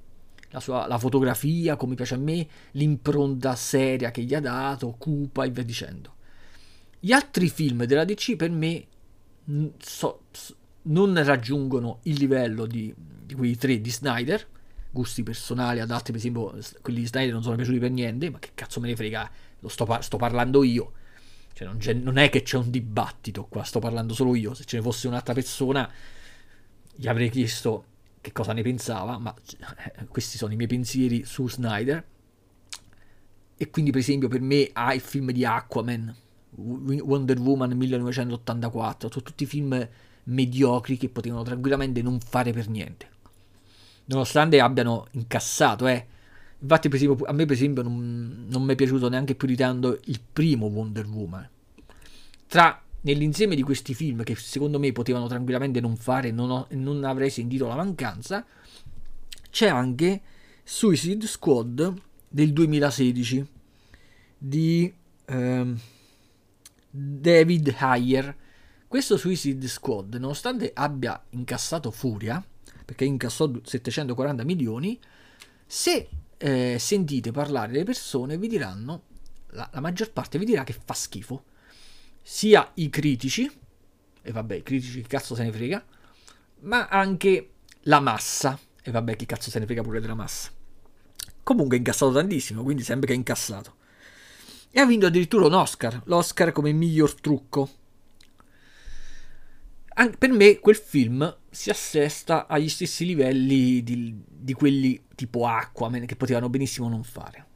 la, 0.49 0.59
sua, 0.59 0.87
la 0.87 0.97
fotografia, 0.97 1.75
come 1.75 1.93
piace 1.93 2.15
a 2.15 2.17
me, 2.17 2.47
l'impronta 2.71 3.53
seria 3.53 4.09
che 4.09 4.23
gli 4.23 4.33
ha 4.33 4.39
dato, 4.39 4.95
cupa 4.97 5.43
e 5.43 5.51
via 5.51 5.63
dicendo. 5.63 6.15
Gli 6.99 7.11
altri 7.11 7.47
film 7.47 7.85
della 7.85 8.03
DC 8.03 8.35
per 8.35 8.49
me 8.49 8.87
so, 9.77 10.21
non 10.83 11.23
raggiungono 11.23 11.99
il 12.03 12.17
livello 12.17 12.65
di, 12.65 12.93
di, 12.97 13.33
quei 13.35 13.55
tre 13.55 13.79
di 13.79 13.91
Snyder. 13.91 14.47
Gusti 14.89 15.23
personali, 15.23 15.79
ad 15.79 15.91
altri, 15.91 16.11
per 16.11 16.21
esempio, 16.21 16.57
quelli 16.81 16.99
di 17.01 17.07
Snyder 17.07 17.33
non 17.33 17.43
sono 17.43 17.55
piaciuti 17.55 17.79
per 17.79 17.91
niente, 17.91 18.29
ma 18.29 18.39
che 18.39 18.51
cazzo 18.53 18.79
me 18.79 18.87
ne 18.87 18.95
frega, 18.95 19.29
lo 19.59 19.67
sto, 19.69 19.87
sto 20.01 20.17
parlando 20.17 20.63
io. 20.63 20.93
Cioè 21.53 21.67
non, 21.67 22.01
non, 22.01 22.17
è 22.17 22.29
che 22.29 22.41
c'è 22.43 22.57
un 22.57 22.69
dibattito 22.69 23.45
qua, 23.45 23.63
sto 23.63 23.79
parlando 23.79 24.13
solo 24.13 24.35
io. 24.35 24.53
Se 24.53 24.65
ce 24.65 24.77
ne 24.77 24.83
fosse 24.83 25.07
un'altra 25.07 25.33
persona, 25.33 25.89
gli 26.93 27.07
avrei 27.07 27.29
chiesto 27.29 27.85
che 28.19 28.31
cosa 28.31 28.53
ne 28.53 28.61
pensava, 28.61 29.17
ma 29.17 29.33
eh, 29.33 30.05
questi 30.07 30.37
sono 30.37 30.53
i 30.53 30.55
miei 30.55 30.67
pensieri 30.67 31.23
su 31.23 31.47
Snyder. 31.47 32.03
E 33.55 33.69
quindi, 33.69 33.91
per 33.91 33.99
esempio, 33.99 34.27
per 34.27 34.41
me 34.41 34.69
ha 34.73 34.93
il 34.93 35.01
film 35.01 35.31
di 35.31 35.45
Aquaman, 35.45 36.15
Wonder 36.55 37.39
Woman 37.39 37.71
1984, 37.77 39.09
sono 39.09 39.23
tutti 39.23 39.45
film 39.45 39.87
mediocri 40.23 40.97
che 40.97 41.09
potevano 41.09 41.43
tranquillamente 41.43 42.01
non 42.01 42.19
fare 42.19 42.51
per 42.51 42.69
niente. 42.69 43.09
Nonostante 44.05 44.59
abbiano 44.59 45.07
incassato, 45.11 45.87
eh 45.87 46.07
Infatti, 46.61 46.89
per 46.89 46.97
esempio, 46.97 47.25
a 47.25 47.33
me, 47.33 47.45
per 47.45 47.55
esempio, 47.55 47.81
non, 47.81 48.45
non 48.47 48.63
mi 48.63 48.73
è 48.73 48.75
piaciuto 48.75 49.09
neanche 49.09 49.33
più 49.33 49.47
di 49.47 49.55
tanto 49.55 49.99
il 50.05 50.19
primo 50.21 50.67
Wonder 50.67 51.07
Woman. 51.07 51.49
Tra 52.47 52.83
nell'insieme 53.01 53.55
di 53.55 53.63
questi 53.63 53.95
film 53.95 54.21
che 54.21 54.35
secondo 54.35 54.77
me 54.77 54.91
potevano 54.91 55.27
tranquillamente 55.27 55.79
non 55.79 55.95
fare, 55.95 56.29
non, 56.29 56.51
ho, 56.51 56.67
non 56.71 57.03
avrei 57.03 57.31
sentito 57.31 57.67
la 57.67 57.75
mancanza, 57.75 58.45
c'è 59.49 59.69
anche 59.69 60.21
Suicide 60.63 61.25
Squad 61.25 61.93
del 62.27 62.53
2016 62.53 63.47
di 64.37 64.93
ehm, 65.25 65.79
David 66.91 67.75
Ayer. 67.79 68.35
Questo 68.91 69.15
Suicide 69.15 69.69
Squad, 69.69 70.15
nonostante 70.15 70.69
abbia 70.75 71.23
incassato 71.29 71.91
furia, 71.91 72.45
perché 72.83 73.05
incassò 73.05 73.49
740 73.63 74.43
milioni, 74.43 74.99
se 75.65 76.09
eh, 76.35 76.75
sentite 76.77 77.31
parlare 77.31 77.71
le 77.71 77.85
persone 77.85 78.37
vi 78.37 78.49
diranno, 78.49 79.03
la, 79.51 79.69
la, 79.71 79.79
maggior 79.79 80.11
parte 80.11 80.37
vi 80.37 80.43
dirà 80.43 80.65
che 80.65 80.73
fa 80.73 80.93
schifo. 80.93 81.45
Sia 82.21 82.69
i 82.73 82.89
critici, 82.89 83.49
e 84.23 84.31
vabbè, 84.33 84.55
i 84.55 84.61
critici 84.61 85.01
che 85.03 85.07
cazzo 85.07 85.35
se 85.35 85.43
ne 85.43 85.53
frega, 85.53 85.85
ma 86.63 86.89
anche 86.89 87.51
la 87.83 88.01
massa, 88.01 88.59
e 88.83 88.91
vabbè, 88.91 89.15
chi 89.15 89.25
cazzo 89.25 89.49
se 89.49 89.59
ne 89.59 89.67
frega 89.67 89.83
pure 89.83 90.01
della 90.01 90.15
massa. 90.15 90.49
Comunque 91.43 91.77
ha 91.77 91.79
incassato 91.79 92.11
tantissimo, 92.11 92.61
quindi 92.61 92.83
sembra 92.83 93.07
che 93.07 93.13
ha 93.13 93.15
incassato. 93.15 93.75
E 94.69 94.81
ha 94.81 94.85
vinto 94.85 95.05
addirittura 95.05 95.45
un 95.45 95.53
Oscar, 95.53 96.01
l'Oscar 96.07 96.51
come 96.51 96.73
miglior 96.73 97.15
trucco 97.15 97.79
an- 99.93 100.15
per 100.17 100.31
me 100.31 100.59
quel 100.59 100.75
film 100.75 101.37
si 101.49 101.69
assesta 101.69 102.47
agli 102.47 102.69
stessi 102.69 103.05
livelli 103.05 103.83
di, 103.83 104.15
di 104.27 104.53
quelli 104.53 105.03
tipo 105.15 105.45
Aquaman 105.45 106.05
che 106.05 106.15
potevano 106.15 106.49
benissimo 106.49 106.87
non 106.87 107.03
fare. 107.03 107.47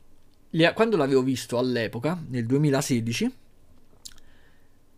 Quando 0.73 0.95
l'avevo 0.95 1.21
visto 1.21 1.57
all'epoca, 1.57 2.17
nel 2.29 2.45
2016, 2.45 3.33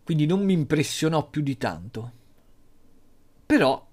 quindi 0.04 0.24
non 0.24 0.44
mi 0.44 0.52
impressionò 0.52 1.28
più 1.28 1.42
di 1.42 1.56
tanto. 1.56 2.12
Però, 3.44 3.86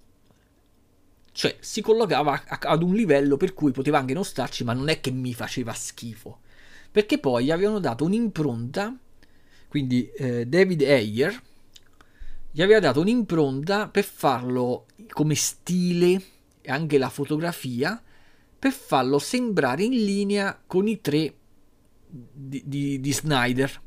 cioè, 1.31 1.57
si 1.59 1.81
collocava 1.81 2.43
ad 2.47 2.83
un 2.83 2.93
livello 2.93 3.35
per 3.35 3.53
cui 3.53 3.71
poteva 3.71 3.97
anche 3.97 4.13
non 4.13 4.23
starci, 4.23 4.63
ma 4.63 4.73
non 4.73 4.89
è 4.89 4.99
che 4.99 5.09
mi 5.11 5.33
faceva 5.33 5.73
schifo. 5.73 6.41
Perché 6.91 7.17
poi 7.17 7.45
gli 7.45 7.51
avevano 7.51 7.79
dato 7.79 8.05
un'impronta, 8.05 8.95
quindi 9.67 10.07
eh, 10.11 10.45
David 10.45 10.81
Ayer, 10.83 11.41
gli 12.55 12.61
aveva 12.61 12.79
dato 12.79 13.01
un'impronta 13.01 13.89
per 13.89 14.05
farlo 14.05 14.85
come 15.09 15.35
stile 15.35 16.21
e 16.61 16.71
anche 16.71 16.97
la 16.97 17.09
fotografia 17.09 18.01
per 18.57 18.71
farlo 18.71 19.19
sembrare 19.19 19.83
in 19.83 19.91
linea 19.91 20.57
con 20.65 20.87
i 20.87 21.01
tre 21.01 21.33
di, 22.07 22.63
di, 22.65 23.01
di 23.01 23.11
Snyder. 23.11 23.81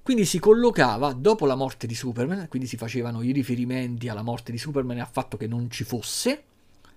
Quindi 0.00 0.24
si 0.24 0.38
collocava 0.38 1.12
dopo 1.12 1.44
la 1.44 1.54
morte 1.54 1.86
di 1.86 1.94
Superman, 1.94 2.48
quindi 2.48 2.66
si 2.66 2.78
facevano 2.78 3.20
i 3.20 3.30
riferimenti 3.30 4.08
alla 4.08 4.22
morte 4.22 4.52
di 4.52 4.58
Superman 4.58 4.96
e 4.96 5.00
al 5.00 5.10
fatto 5.12 5.36
che 5.36 5.46
non 5.46 5.70
ci 5.70 5.84
fosse, 5.84 6.42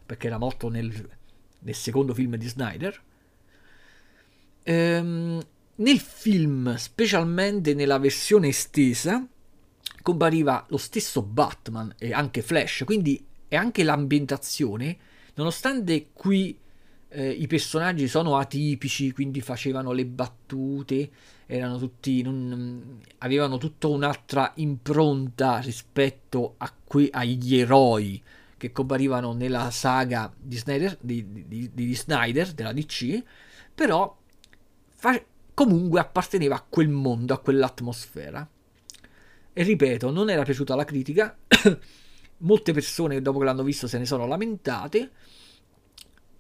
perché 0.06 0.28
era 0.28 0.38
morto 0.38 0.70
nel, 0.70 1.10
nel 1.60 1.76
secondo 1.76 2.14
film 2.14 2.38
di 2.38 2.48
Snyder. 2.48 3.02
Ehm, 4.64 5.46
nel 5.76 6.00
film, 6.00 6.74
specialmente 6.78 7.74
nella 7.74 8.00
versione 8.00 8.48
estesa, 8.48 9.28
compariva 10.06 10.64
lo 10.70 10.78
stesso 10.78 11.24
Batman 11.24 11.96
e 11.98 12.14
anche 12.14 12.44
Flash, 12.44 12.84
quindi 12.86 13.26
è 13.48 13.56
anche 13.56 13.82
l'ambientazione, 13.82 14.96
nonostante 15.34 16.10
qui 16.14 16.56
eh, 17.08 17.32
i 17.32 17.48
personaggi 17.48 18.08
sono 18.08 18.38
atipici, 18.38 19.12
quindi 19.12 19.42
facevano 19.42 19.94
le 19.94 20.06
battute, 20.06 21.10
erano 21.48 21.80
tutti, 21.80 22.22
non, 22.22 23.00
avevano 23.18 23.58
tutta 23.58 23.88
un'altra 23.88 24.52
impronta 24.58 25.58
rispetto 25.58 26.56
que- 26.84 27.10
agli 27.12 27.56
eroi 27.56 28.22
che 28.58 28.72
comparivano 28.72 29.34
nella 29.34 29.72
saga 29.72 30.32
di 30.38 30.56
Snyder, 30.56 31.00
di, 31.02 31.48
di, 31.48 31.72
di 31.74 31.96
Snyder 31.96 32.52
della 32.52 32.74
DC, 32.74 33.24
però 33.74 34.16
fa- 34.94 35.20
comunque 35.56 36.00
apparteneva 36.00 36.58
a 36.58 36.66
quel 36.70 36.90
mondo, 36.90 37.34
a 37.34 37.40
quell'atmosfera. 37.40 38.48
E 39.58 39.64
ripeto, 39.64 40.12
non 40.12 40.30
era 40.30 40.44
piaciuta 40.44 40.76
la 40.76 40.84
critica 40.84 41.34
molte 42.40 42.74
persone 42.74 43.22
dopo 43.22 43.40
che 43.40 43.46
l'hanno 43.46 43.64
visto 43.64 43.88
se 43.88 43.98
ne 43.98 44.06
sono 44.06 44.28
lamentate. 44.28 45.12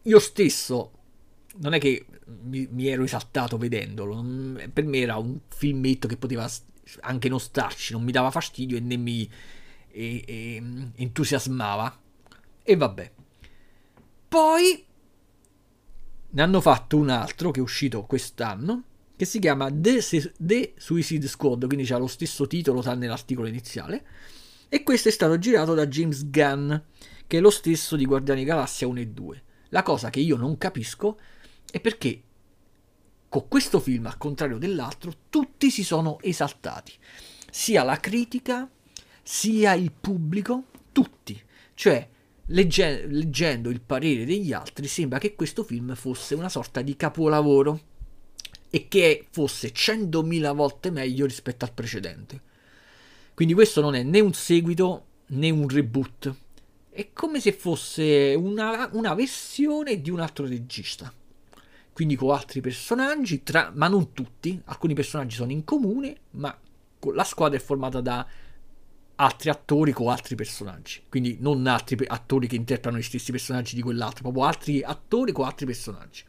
Io 0.01 0.20
stesso 0.20 0.91
non 1.59 1.72
è 1.72 1.80
che 1.80 2.05
mi, 2.41 2.68
mi 2.70 2.88
ero 2.88 3.05
esaltato 3.05 3.57
vedendolo, 3.57 4.22
per 4.74 4.84
me 4.84 4.99
era 4.99 5.16
un 5.16 5.39
filmetto 5.47 6.09
che 6.09 6.18
poteva 6.18 6.45
anche 7.01 7.30
non 7.30 7.39
starci, 7.39 7.93
non 7.93 8.03
mi 8.03 8.11
dava 8.11 8.32
fastidio 8.32 8.76
e 8.76 8.82
né 8.82 8.97
mi 8.97 9.30
e, 9.88 10.24
e, 10.28 10.63
entusiasmava. 10.95 11.97
E 12.63 12.76
vabbè. 12.76 13.11
Poi 14.28 14.86
ne 16.32 16.41
hanno 16.41 16.59
fatto 16.59 16.97
un 16.97 17.07
altro 17.07 17.51
che 17.51 17.61
è 17.61 17.63
uscito 17.63 18.03
quest'anno 18.03 18.84
che 19.16 19.26
si 19.26 19.39
chiama 19.39 19.70
The, 19.72 20.01
The 20.38 20.74
Suicide 20.78 21.28
Squad, 21.28 21.68
quindi 21.68 21.91
ha 21.91 21.97
lo 21.97 22.07
stesso 22.07 22.47
titolo 22.47 22.82
tranne 22.82 23.07
l'articolo 23.07 23.47
iniziale. 23.47 24.05
E 24.68 24.84
questo 24.84 25.07
è 25.07 25.11
stato 25.11 25.38
girato 25.38 25.74
da 25.74 25.88
James 25.88 26.30
Gunn, 26.30 26.74
che 27.28 27.38
è 27.38 27.39
lo 27.39 27.49
stesso 27.49 27.95
di 27.95 28.05
Guardiani 28.05 28.43
Galassia 28.43 28.88
1 28.88 28.99
e 28.99 29.07
2. 29.07 29.43
La 29.70 29.84
cosa 29.84 30.09
che 30.09 30.20
io 30.20 30.36
non 30.36 30.57
capisco 30.57 31.20
è 31.72 31.80
perché 31.80 32.22
con 33.30 33.47
questo 33.47 33.80
film, 33.80 34.05
al 34.05 34.18
contrario 34.18 34.57
dell'altro, 34.57 35.11
tutti 35.30 35.70
si 35.70 35.84
sono 35.84 36.20
esaltati. 36.22 36.93
Sia 37.49 37.84
la 37.84 37.99
critica, 37.99 38.70
sia 39.22 39.74
il 39.74 39.91
pubblico, 39.91 40.66
tutti. 40.91 41.41
Cioè, 41.74 42.07
legge- 42.47 43.05
leggendo 43.07 43.70
il 43.70 43.82
parere 43.82 44.26
degli 44.26 44.53
altri, 44.53 44.88
sembra 44.88 45.20
che 45.20 45.36
questo 45.36 45.63
film 45.63 45.95
fosse 45.95 46.36
una 46.36 46.49
sorta 46.49 46.82
di 46.82 46.95
capolavoro 46.95 47.80
e 48.70 48.88
che 48.88 49.28
fosse 49.32 49.72
100.000 49.72 50.53
volte 50.53 50.91
meglio 50.91 51.26
rispetto 51.26 51.66
al 51.66 51.74
precedente. 51.74 52.41
Quindi 53.34 53.53
questo 53.53 53.82
non 53.82 53.95
è 53.95 54.03
né 54.03 54.20
un 54.20 54.34
seguito 54.34 55.05
né 55.28 55.49
un 55.49 55.68
reboot. 55.68 56.36
È 56.89 57.09
come 57.11 57.39
se 57.39 57.51
fosse 57.51 58.34
una, 58.38 58.89
una 58.93 59.13
versione 59.13 60.01
di 60.01 60.09
un 60.09 60.20
altro 60.20 60.45
regista. 60.45 61.11
Quindi 61.91 62.16
con 62.16 62.32
altri 62.32 62.61
personaggi, 62.61 63.43
tra, 63.43 63.72
ma 63.74 63.88
non 63.88 64.13
tutti. 64.13 64.61
Alcuni 64.66 64.93
personaggi 64.93 65.36
sono 65.36 65.51
in 65.51 65.63
comune, 65.63 66.16
ma 66.32 66.57
la 67.13 67.24
squadra 67.24 67.57
è 67.57 67.61
formata 67.61 68.01
da 68.01 68.26
altri 69.16 69.49
attori 69.49 69.91
con 69.91 70.09
altri 70.09 70.36
personaggi. 70.36 71.03
Quindi 71.07 71.38
non 71.39 71.66
altri 71.68 71.97
attori 72.07 72.47
che 72.47 72.55
interpretano 72.55 72.97
gli 72.97 73.03
stessi 73.03 73.32
personaggi 73.32 73.76
di 73.76 73.82
quell'altro, 73.82 74.24
proprio 74.24 74.43
altri 74.43 74.82
attori 74.82 75.32
con 75.32 75.45
altri 75.45 75.66
personaggi. 75.66 76.24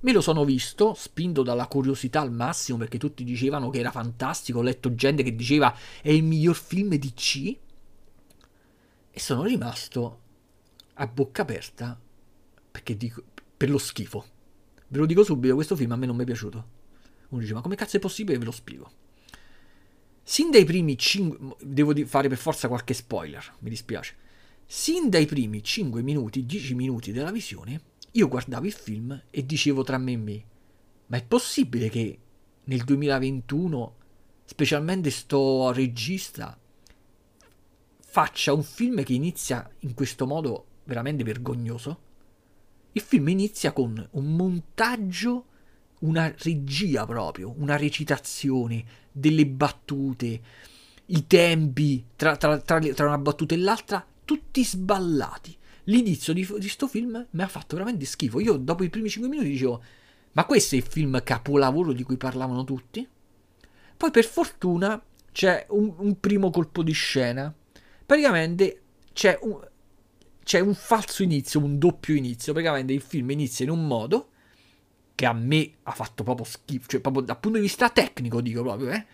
Me 0.00 0.12
lo 0.12 0.20
sono 0.20 0.44
visto, 0.44 0.94
spinto 0.94 1.42
dalla 1.42 1.66
curiosità 1.66 2.20
al 2.20 2.32
massimo, 2.32 2.78
perché 2.78 2.98
tutti 2.98 3.24
dicevano 3.24 3.70
che 3.70 3.80
era 3.80 3.90
fantastico. 3.90 4.58
Ho 4.58 4.62
letto 4.62 4.94
gente 4.94 5.22
che 5.22 5.34
diceva 5.34 5.74
è 6.00 6.10
il 6.10 6.22
miglior 6.22 6.54
film 6.54 6.94
di 6.94 7.12
C. 7.14 7.56
E 9.10 9.20
sono 9.20 9.42
rimasto 9.42 10.20
a 10.94 11.06
bocca 11.06 11.42
aperta 11.42 11.98
perché 12.70 12.96
dico, 12.96 13.24
per 13.56 13.70
lo 13.70 13.78
schifo. 13.78 14.24
Ve 14.88 14.98
lo 14.98 15.06
dico 15.06 15.24
subito, 15.24 15.54
questo 15.54 15.74
film 15.74 15.92
a 15.92 15.96
me 15.96 16.06
non 16.06 16.14
mi 16.16 16.22
è 16.22 16.26
piaciuto. 16.26 16.68
Uno 17.30 17.40
dice, 17.40 17.54
ma 17.54 17.60
come 17.60 17.74
cazzo 17.74 17.96
è 17.96 18.00
possibile? 18.00 18.38
Ve 18.38 18.44
lo 18.44 18.52
spiego. 18.52 18.90
Sin 20.22 20.50
dai 20.50 20.64
primi 20.64 20.96
5... 20.96 21.56
Devo 21.62 21.92
fare 22.06 22.28
per 22.28 22.38
forza 22.38 22.68
qualche 22.68 22.94
spoiler, 22.94 23.54
mi 23.60 23.70
dispiace. 23.70 24.14
Sin 24.64 25.08
dai 25.08 25.26
primi 25.26 25.62
5 25.62 26.02
minuti, 26.02 26.46
10 26.46 26.74
minuti 26.74 27.10
della 27.12 27.32
visione, 27.32 27.80
io 28.18 28.26
guardavo 28.26 28.66
il 28.66 28.72
film 28.72 29.22
e 29.30 29.46
dicevo 29.46 29.84
tra 29.84 29.96
me 29.96 30.12
e 30.12 30.16
me, 30.16 30.44
ma 31.06 31.16
è 31.16 31.24
possibile 31.24 31.88
che 31.88 32.18
nel 32.64 32.82
2021, 32.82 33.96
specialmente 34.44 35.10
sto 35.10 35.70
regista, 35.70 36.58
faccia 38.00 38.52
un 38.52 38.64
film 38.64 39.04
che 39.04 39.12
inizia 39.12 39.70
in 39.80 39.94
questo 39.94 40.26
modo 40.26 40.66
veramente 40.84 41.22
vergognoso? 41.22 42.06
Il 42.92 43.02
film 43.02 43.28
inizia 43.28 43.72
con 43.72 44.06
un 44.10 44.34
montaggio 44.34 45.44
una 46.00 46.32
regia 46.38 47.06
proprio, 47.06 47.54
una 47.56 47.76
recitazione, 47.76 48.84
delle 49.12 49.46
battute, 49.46 50.40
i 51.06 51.26
tempi 51.26 52.04
tra, 52.16 52.36
tra, 52.36 52.58
tra, 52.58 52.80
tra 52.80 53.06
una 53.06 53.18
battuta 53.18 53.54
e 53.54 53.58
l'altra, 53.58 54.04
tutti 54.24 54.64
sballati. 54.64 55.57
L'inizio 55.88 56.34
di 56.34 56.44
questo 56.44 56.86
film 56.86 57.26
mi 57.30 57.42
ha 57.42 57.48
fatto 57.48 57.76
veramente 57.76 58.04
schifo. 58.04 58.40
Io 58.40 58.56
dopo 58.56 58.84
i 58.84 58.90
primi 58.90 59.08
5 59.08 59.28
minuti 59.28 59.48
dicevo, 59.48 59.82
ma 60.32 60.44
questo 60.44 60.74
è 60.74 60.78
il 60.78 60.84
film 60.84 61.22
capolavoro 61.22 61.92
di 61.92 62.02
cui 62.02 62.16
parlavano 62.16 62.64
tutti? 62.64 63.06
Poi 63.96 64.10
per 64.10 64.24
fortuna 64.24 65.02
c'è 65.32 65.66
un, 65.70 65.94
un 65.96 66.20
primo 66.20 66.50
colpo 66.50 66.82
di 66.82 66.92
scena. 66.92 67.52
Praticamente 68.04 68.82
c'è 69.14 69.38
un, 69.42 69.66
c'è 70.42 70.60
un 70.60 70.74
falso 70.74 71.22
inizio, 71.22 71.60
un 71.60 71.78
doppio 71.78 72.14
inizio. 72.14 72.52
Praticamente 72.52 72.92
il 72.92 73.00
film 73.00 73.30
inizia 73.30 73.64
in 73.64 73.70
un 73.70 73.86
modo 73.86 74.28
che 75.14 75.24
a 75.24 75.32
me 75.32 75.72
ha 75.84 75.92
fatto 75.92 76.22
proprio 76.22 76.44
schifo, 76.44 76.86
cioè 76.86 77.00
proprio 77.00 77.22
dal 77.22 77.40
punto 77.40 77.56
di 77.56 77.64
vista 77.64 77.88
tecnico 77.88 78.40
dico 78.40 78.62
proprio, 78.62 78.90
eh. 78.90 79.06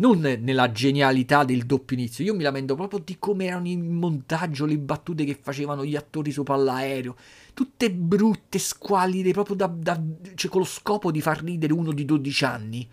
Non 0.00 0.20
nella 0.20 0.72
genialità 0.72 1.44
del 1.44 1.66
doppio 1.66 1.94
inizio, 1.94 2.24
io 2.24 2.34
mi 2.34 2.42
lamento 2.42 2.74
proprio 2.74 3.00
di 3.04 3.18
come 3.18 3.44
erano 3.44 3.68
in 3.68 3.86
montaggio 3.86 4.64
le 4.64 4.78
battute 4.78 5.24
che 5.24 5.38
facevano 5.40 5.84
gli 5.84 5.94
attori 5.94 6.32
sopra 6.32 6.56
l'aereo, 6.56 7.16
tutte 7.52 7.92
brutte, 7.92 8.58
squallide, 8.58 9.32
proprio 9.32 9.56
da, 9.56 9.66
da, 9.66 10.00
cioè 10.34 10.50
con 10.50 10.62
lo 10.62 10.66
scopo 10.66 11.10
di 11.10 11.20
far 11.20 11.44
ridere 11.44 11.74
uno 11.74 11.92
di 11.92 12.06
12 12.06 12.44
anni. 12.46 12.88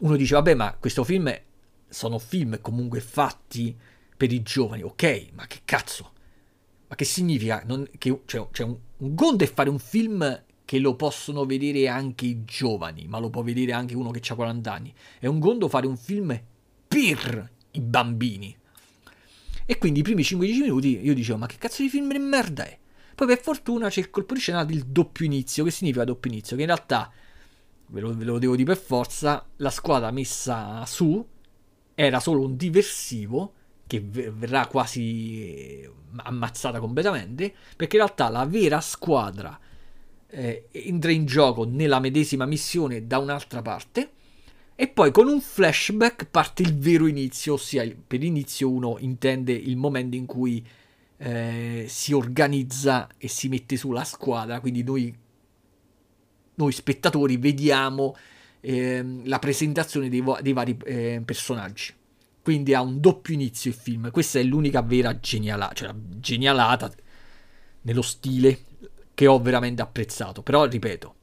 Uno 0.00 0.16
dice, 0.16 0.34
vabbè, 0.34 0.54
ma 0.54 0.76
questo 0.78 1.04
film 1.04 1.30
è, 1.30 1.42
sono 1.88 2.18
film 2.18 2.60
comunque 2.60 3.00
fatti 3.00 3.74
per 4.14 4.30
i 4.30 4.42
giovani, 4.42 4.82
ok, 4.82 5.28
ma 5.32 5.46
che 5.46 5.60
cazzo? 5.64 6.12
Ma 6.86 6.94
che 6.96 7.06
significa? 7.06 7.62
Non, 7.64 7.88
che, 7.96 8.20
cioè, 8.26 8.46
cioè 8.52 8.66
un, 8.66 8.76
un 8.98 9.14
conto 9.14 9.42
è 9.42 9.50
fare 9.50 9.70
un 9.70 9.78
film 9.78 10.42
che 10.72 10.78
lo 10.78 10.96
possono 10.96 11.44
vedere 11.44 11.86
anche 11.86 12.24
i 12.24 12.44
giovani, 12.46 13.06
ma 13.06 13.18
lo 13.18 13.28
può 13.28 13.42
vedere 13.42 13.72
anche 13.72 13.94
uno 13.94 14.10
che 14.10 14.22
ha 14.26 14.34
40 14.34 14.72
anni. 14.72 14.94
È 15.18 15.26
un 15.26 15.38
gondo 15.38 15.68
fare 15.68 15.86
un 15.86 15.98
film 15.98 16.40
per 16.88 17.50
i 17.72 17.80
bambini. 17.82 18.56
E 19.66 19.76
quindi 19.76 20.00
i 20.00 20.02
primi 20.02 20.22
5-10 20.22 20.60
minuti 20.62 20.98
io 21.02 21.12
dicevo, 21.12 21.36
ma 21.36 21.46
che 21.46 21.58
cazzo 21.58 21.82
di 21.82 21.90
film 21.90 22.10
di 22.10 22.18
merda 22.18 22.64
è? 22.64 22.78
Poi 23.14 23.26
per 23.26 23.42
fortuna 23.42 23.90
c'è 23.90 24.00
il 24.00 24.08
colpo 24.08 24.32
di 24.32 24.40
scena 24.40 24.64
del 24.64 24.86
doppio 24.86 25.26
inizio. 25.26 25.62
Che 25.62 25.70
significa 25.70 26.04
doppio 26.04 26.30
inizio? 26.30 26.56
Che 26.56 26.62
in 26.62 26.68
realtà, 26.68 27.12
ve 27.88 28.00
lo, 28.00 28.16
ve 28.16 28.24
lo 28.24 28.38
devo 28.38 28.56
dire 28.56 28.72
per 28.72 28.82
forza, 28.82 29.46
la 29.56 29.68
squadra 29.68 30.10
messa 30.10 30.86
su 30.86 31.22
era 31.94 32.18
solo 32.18 32.46
un 32.46 32.56
diversivo 32.56 33.52
che 33.86 34.00
verrà 34.00 34.66
quasi 34.68 35.86
ammazzata 36.16 36.80
completamente, 36.80 37.54
perché 37.76 37.96
in 37.96 38.04
realtà 38.04 38.30
la 38.30 38.46
vera 38.46 38.80
squadra 38.80 39.60
eh, 40.34 40.68
entra 40.70 41.10
in 41.10 41.26
gioco 41.26 41.64
nella 41.64 42.00
medesima 42.00 42.46
missione 42.46 43.06
da 43.06 43.18
un'altra 43.18 43.60
parte 43.60 44.10
e 44.74 44.88
poi 44.88 45.12
con 45.12 45.28
un 45.28 45.40
flashback 45.40 46.26
parte 46.30 46.62
il 46.62 46.76
vero 46.76 47.06
inizio, 47.06 47.54
ossia 47.54 47.88
per 48.06 48.22
inizio 48.24 48.70
uno 48.70 48.96
intende 48.98 49.52
il 49.52 49.76
momento 49.76 50.16
in 50.16 50.24
cui 50.24 50.66
eh, 51.18 51.84
si 51.86 52.14
organizza 52.14 53.08
e 53.18 53.28
si 53.28 53.48
mette 53.48 53.76
su 53.76 53.92
la 53.92 54.04
squadra, 54.04 54.60
quindi 54.60 54.82
noi, 54.82 55.14
noi 56.54 56.72
spettatori 56.72 57.36
vediamo 57.36 58.16
eh, 58.60 59.04
la 59.24 59.38
presentazione 59.38 60.08
dei, 60.08 60.24
dei 60.40 60.52
vari 60.54 60.76
eh, 60.84 61.20
personaggi. 61.24 61.92
Quindi 62.42 62.74
ha 62.74 62.80
un 62.80 63.00
doppio 63.00 63.34
inizio 63.34 63.70
il 63.70 63.76
film. 63.76 64.10
Questa 64.10 64.40
è 64.40 64.42
l'unica 64.42 64.82
vera 64.82 65.20
genialata, 65.20 65.74
cioè 65.74 65.94
genialata 65.94 66.90
nello 67.82 68.02
stile 68.02 68.58
che 69.14 69.26
ho 69.26 69.40
veramente 69.40 69.82
apprezzato. 69.82 70.42
Però, 70.42 70.64
ripeto, 70.64 71.14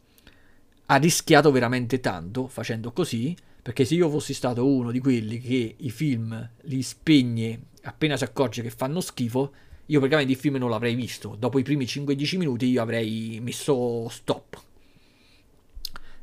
ha 0.88 0.96
rischiato 0.96 1.52
veramente 1.52 2.00
tanto 2.00 2.48
facendo 2.48 2.92
così, 2.92 3.36
perché 3.62 3.86
se 3.86 3.96
io 3.96 4.10
fossi 4.10 4.34
stato 4.34 4.66
uno 4.66 4.92
di 4.92 5.00
quelli 5.00 5.40
che 5.40 5.76
i 5.78 5.90
film 5.92 6.50
li 6.62 6.82
spegne 6.82 7.68
appena 7.84 8.18
si 8.18 8.24
accorge 8.24 8.62
che 8.62 8.70
fanno 8.70 9.00
schifo, 9.02 9.54
io 9.86 9.98
praticamente 10.00 10.34
il 10.34 10.40
film 10.40 10.56
non 10.56 10.70
l'avrei 10.70 10.96
visto. 10.96 11.36
Dopo 11.38 11.60
i 11.60 11.64
primi 11.64 11.86
5-10 11.86 12.38
minuti 12.38 12.66
io 12.68 12.82
avrei 12.82 13.40
messo 13.42 14.08
stop. 14.10 14.62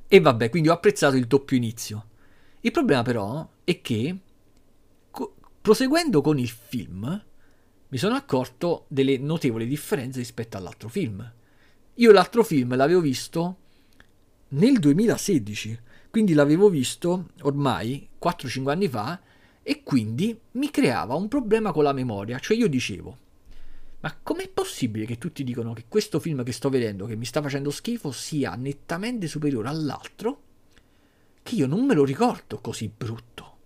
E 0.08 0.20
vabbè, 0.20 0.50
quindi 0.50 0.68
ho 0.68 0.72
apprezzato 0.72 1.16
il 1.16 1.26
doppio 1.26 1.56
inizio. 1.56 2.06
Il 2.60 2.70
problema 2.70 3.02
però 3.02 3.48
è 3.64 3.80
che, 3.80 4.16
co- 5.10 5.34
proseguendo 5.60 6.20
con 6.20 6.38
il 6.38 6.48
film, 6.48 7.24
mi 7.88 7.98
sono 7.98 8.14
accorto 8.14 8.84
delle 8.88 9.18
notevoli 9.18 9.66
differenze 9.66 10.18
rispetto 10.18 10.56
all'altro 10.56 10.88
film. 10.88 11.32
Io 11.99 12.12
l'altro 12.12 12.44
film 12.44 12.76
l'avevo 12.76 13.01
visto 13.01 13.57
nel 14.49 14.78
2016, 14.78 15.80
quindi 16.11 16.34
l'avevo 16.34 16.68
visto 16.68 17.28
ormai 17.40 18.07
4-5 18.22 18.68
anni 18.68 18.86
fa 18.86 19.18
e 19.62 19.82
quindi 19.82 20.38
mi 20.53 20.70
creava 20.70 21.14
un 21.14 21.26
problema 21.26 21.72
con 21.72 21.84
la 21.84 21.94
memoria, 21.94 22.38
cioè 22.38 22.55
io 22.55 22.68
dicevo, 22.68 23.16
ma 24.01 24.14
com'è 24.22 24.47
possibile 24.51 25.07
che 25.07 25.16
tutti 25.16 25.42
dicono 25.42 25.72
che 25.72 25.86
questo 25.88 26.20
film 26.20 26.44
che 26.44 26.53
sto 26.53 26.68
vedendo, 26.68 27.07
che 27.07 27.16
mi 27.16 27.24
sta 27.24 27.40
facendo 27.40 27.70
schifo, 27.70 28.12
sia 28.12 28.55
nettamente 28.57 29.26
superiore 29.26 29.68
all'altro, 29.68 30.42
che 31.42 31.55
io 31.55 31.66
non 31.66 31.86
me 31.86 31.94
lo 31.94 32.05
ricordo 32.05 32.59
così 32.59 32.92
brutto? 32.94 33.57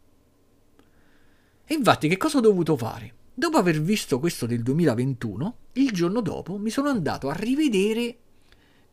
E 1.64 1.74
infatti 1.74 2.06
che 2.06 2.16
cosa 2.16 2.38
ho 2.38 2.42
dovuto 2.42 2.76
fare? 2.76 3.14
Dopo 3.34 3.56
aver 3.56 3.80
visto 3.80 4.18
questo 4.18 4.46
del 4.46 4.62
2021, 4.62 5.56
il 5.74 5.92
giorno 5.92 6.20
dopo 6.20 6.58
mi 6.58 6.68
sono 6.68 6.90
andato 6.90 7.28
a 7.28 7.32
rivedere 7.32 8.18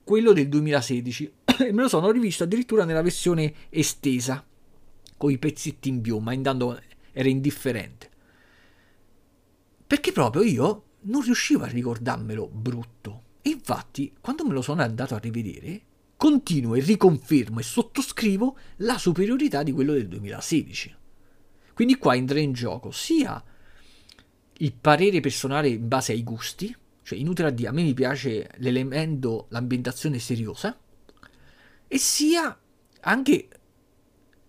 quello 0.07 0.31
del 0.31 0.47
2016 0.47 1.33
e 1.43 1.73
me 1.75 1.81
lo 1.81 1.89
sono 1.89 2.09
rivisto 2.11 2.45
addirittura 2.45 2.85
nella 2.85 3.01
versione 3.01 3.53
estesa, 3.67 4.41
con 5.17 5.31
i 5.31 5.37
pezzetti 5.37 5.89
in 5.89 5.99
più, 5.99 6.19
ma 6.19 6.31
era 6.31 7.27
indifferente. 7.27 8.09
Perché 9.85 10.13
proprio 10.13 10.43
io 10.43 10.83
non 11.01 11.23
riuscivo 11.23 11.65
a 11.65 11.67
ricordarmelo 11.67 12.47
brutto. 12.47 13.23
E 13.41 13.49
infatti, 13.49 14.13
quando 14.21 14.45
me 14.45 14.53
lo 14.53 14.61
sono 14.61 14.81
andato 14.81 15.13
a 15.13 15.19
rivedere, 15.19 15.81
continuo 16.15 16.75
e 16.75 16.79
riconfermo 16.79 17.59
e 17.59 17.63
sottoscrivo 17.63 18.57
la 18.77 18.97
superiorità 18.97 19.61
di 19.61 19.73
quello 19.73 19.91
del 19.91 20.07
2016. 20.07 20.95
Quindi 21.73 21.97
qua 21.97 22.15
entra 22.15 22.39
in 22.39 22.53
gioco 22.53 22.91
sia 22.91 23.43
il 24.59 24.73
parere 24.73 25.19
personale 25.19 25.67
in 25.67 25.85
base 25.85 26.13
ai 26.13 26.23
gusti, 26.23 26.73
cioè 27.07 27.17
inutile 27.17 27.47
a 27.47 27.51
dire, 27.51 27.69
a 27.69 27.71
me 27.71 27.83
mi 27.83 27.93
piace 27.93 28.49
l'elemento, 28.57 29.45
l'ambientazione 29.51 30.19
seriosa, 30.19 30.77
e 31.87 31.97
sia 31.97 32.59
anche, 32.99 33.47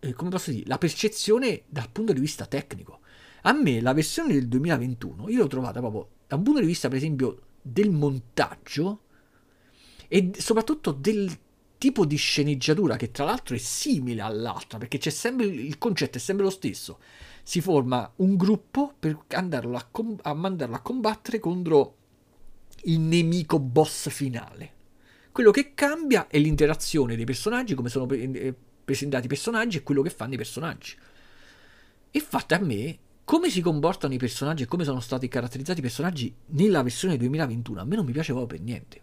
eh, 0.00 0.12
come 0.12 0.30
posso 0.30 0.50
dire, 0.50 0.64
la 0.66 0.76
percezione 0.76 1.62
dal 1.68 1.88
punto 1.88 2.12
di 2.12 2.18
vista 2.18 2.46
tecnico. 2.46 2.98
A 3.42 3.52
me 3.52 3.80
la 3.80 3.92
versione 3.92 4.32
del 4.32 4.48
2021, 4.48 5.28
io 5.28 5.38
l'ho 5.38 5.46
trovata 5.46 5.78
proprio 5.78 6.08
dal 6.26 6.42
punto 6.42 6.58
di 6.58 6.66
vista, 6.66 6.88
per 6.88 6.96
esempio, 6.96 7.42
del 7.62 7.92
montaggio 7.92 9.02
e 10.08 10.32
soprattutto 10.36 10.90
del 10.90 11.30
tipo 11.78 12.04
di 12.04 12.16
sceneggiatura 12.16 12.96
che 12.96 13.12
tra 13.12 13.24
l'altro 13.24 13.54
è 13.54 13.58
simile 13.58 14.20
all'altra, 14.20 14.78
perché 14.78 14.98
c'è 14.98 15.10
sempre 15.10 15.46
il 15.46 15.78
concetto 15.78 16.18
è 16.18 16.20
sempre 16.20 16.42
lo 16.42 16.50
stesso. 16.50 16.98
Si 17.44 17.60
forma 17.60 18.12
un 18.16 18.34
gruppo 18.34 18.94
per 18.98 19.16
andarlo 19.28 19.76
a, 19.76 19.86
com- 19.88 20.18
a 20.22 20.34
mandarlo 20.34 20.74
a 20.74 20.80
combattere 20.80 21.38
contro 21.38 21.97
il 22.84 23.00
nemico 23.00 23.58
boss 23.58 24.08
finale. 24.08 24.74
Quello 25.32 25.50
che 25.50 25.74
cambia 25.74 26.26
è 26.26 26.38
l'interazione 26.38 27.16
dei 27.16 27.24
personaggi, 27.24 27.74
come 27.74 27.88
sono 27.88 28.06
pre- 28.06 28.54
presentati 28.84 29.26
i 29.26 29.28
personaggi 29.28 29.76
e 29.76 29.82
quello 29.82 30.02
che 30.02 30.10
fanno 30.10 30.34
i 30.34 30.38
personaggi. 30.38 30.96
Infatti 32.12 32.54
a 32.54 32.58
me 32.58 32.98
come 33.24 33.50
si 33.50 33.60
comportano 33.60 34.14
i 34.14 34.18
personaggi 34.18 34.62
e 34.62 34.66
come 34.66 34.84
sono 34.84 35.00
stati 35.00 35.28
caratterizzati 35.28 35.80
i 35.80 35.82
personaggi 35.82 36.34
nella 36.46 36.82
versione 36.82 37.18
2021 37.18 37.78
a 37.78 37.84
me 37.84 37.96
non 37.96 38.06
mi 38.06 38.12
piace 38.12 38.32
proprio 38.32 38.56
per 38.56 38.66
niente. 38.66 39.02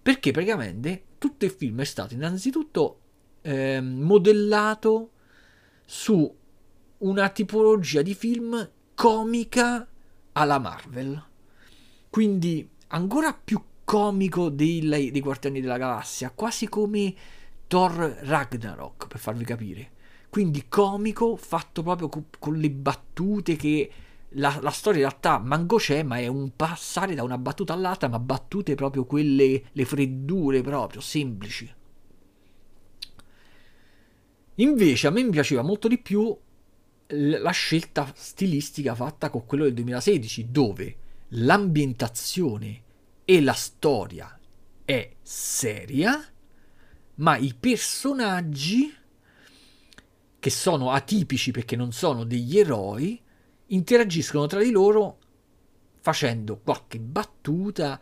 Perché 0.00 0.30
praticamente 0.30 1.02
tutto 1.18 1.44
il 1.44 1.50
film 1.50 1.80
è 1.80 1.84
stato 1.84 2.14
innanzitutto 2.14 3.00
eh, 3.42 3.80
modellato 3.80 5.10
su 5.84 6.36
una 6.98 7.28
tipologia 7.30 8.00
di 8.00 8.14
film 8.14 8.70
comica 8.94 9.88
alla 10.32 10.58
Marvel. 10.60 11.20
Quindi 12.08 12.68
ancora 12.88 13.32
più 13.32 13.62
comico 13.84 14.50
dei, 14.50 14.80
dei 14.80 15.20
Guardiani 15.20 15.60
della 15.60 15.78
Galassia, 15.78 16.30
quasi 16.30 16.68
come 16.68 17.14
Thor 17.66 17.94
Ragnarok, 17.94 19.06
per 19.06 19.18
farvi 19.18 19.44
capire. 19.44 19.92
Quindi 20.28 20.66
comico, 20.68 21.36
fatto 21.36 21.82
proprio 21.82 22.08
con, 22.08 22.26
con 22.38 22.56
le 22.56 22.70
battute 22.70 23.56
che 23.56 23.90
la, 24.32 24.58
la, 24.60 24.70
storia 24.70 25.00
in 25.00 25.08
realtà 25.08 25.38
manco 25.38 25.76
c'è, 25.76 26.02
ma 26.02 26.18
è 26.18 26.26
un 26.26 26.54
passare 26.54 27.14
da 27.14 27.22
una 27.22 27.38
battuta 27.38 27.72
all'altra, 27.72 28.08
ma 28.08 28.18
battute 28.18 28.74
proprio 28.74 29.06
quelle, 29.06 29.64
le 29.72 29.84
freddure 29.86 30.60
proprio, 30.60 31.00
semplici. 31.00 31.72
Invece 34.56 35.06
a 35.06 35.10
me 35.10 35.22
mi 35.22 35.30
piaceva 35.30 35.62
molto 35.62 35.88
di 35.88 35.98
più 35.98 36.36
la 37.10 37.50
scelta 37.52 38.12
stilistica 38.14 38.94
fatta 38.94 39.30
con 39.30 39.46
quello 39.46 39.64
del 39.64 39.72
2016, 39.72 40.50
dove 40.50 40.96
l'ambientazione 41.30 42.82
e 43.24 43.40
la 43.40 43.52
storia 43.52 44.38
è 44.84 45.10
seria, 45.20 46.24
ma 47.16 47.36
i 47.36 47.54
personaggi, 47.58 48.94
che 50.38 50.50
sono 50.50 50.92
atipici 50.92 51.50
perché 51.50 51.76
non 51.76 51.92
sono 51.92 52.24
degli 52.24 52.58
eroi, 52.58 53.20
interagiscono 53.66 54.46
tra 54.46 54.62
di 54.62 54.70
loro 54.70 55.18
facendo 56.00 56.58
qualche 56.58 56.98
battuta 56.98 58.00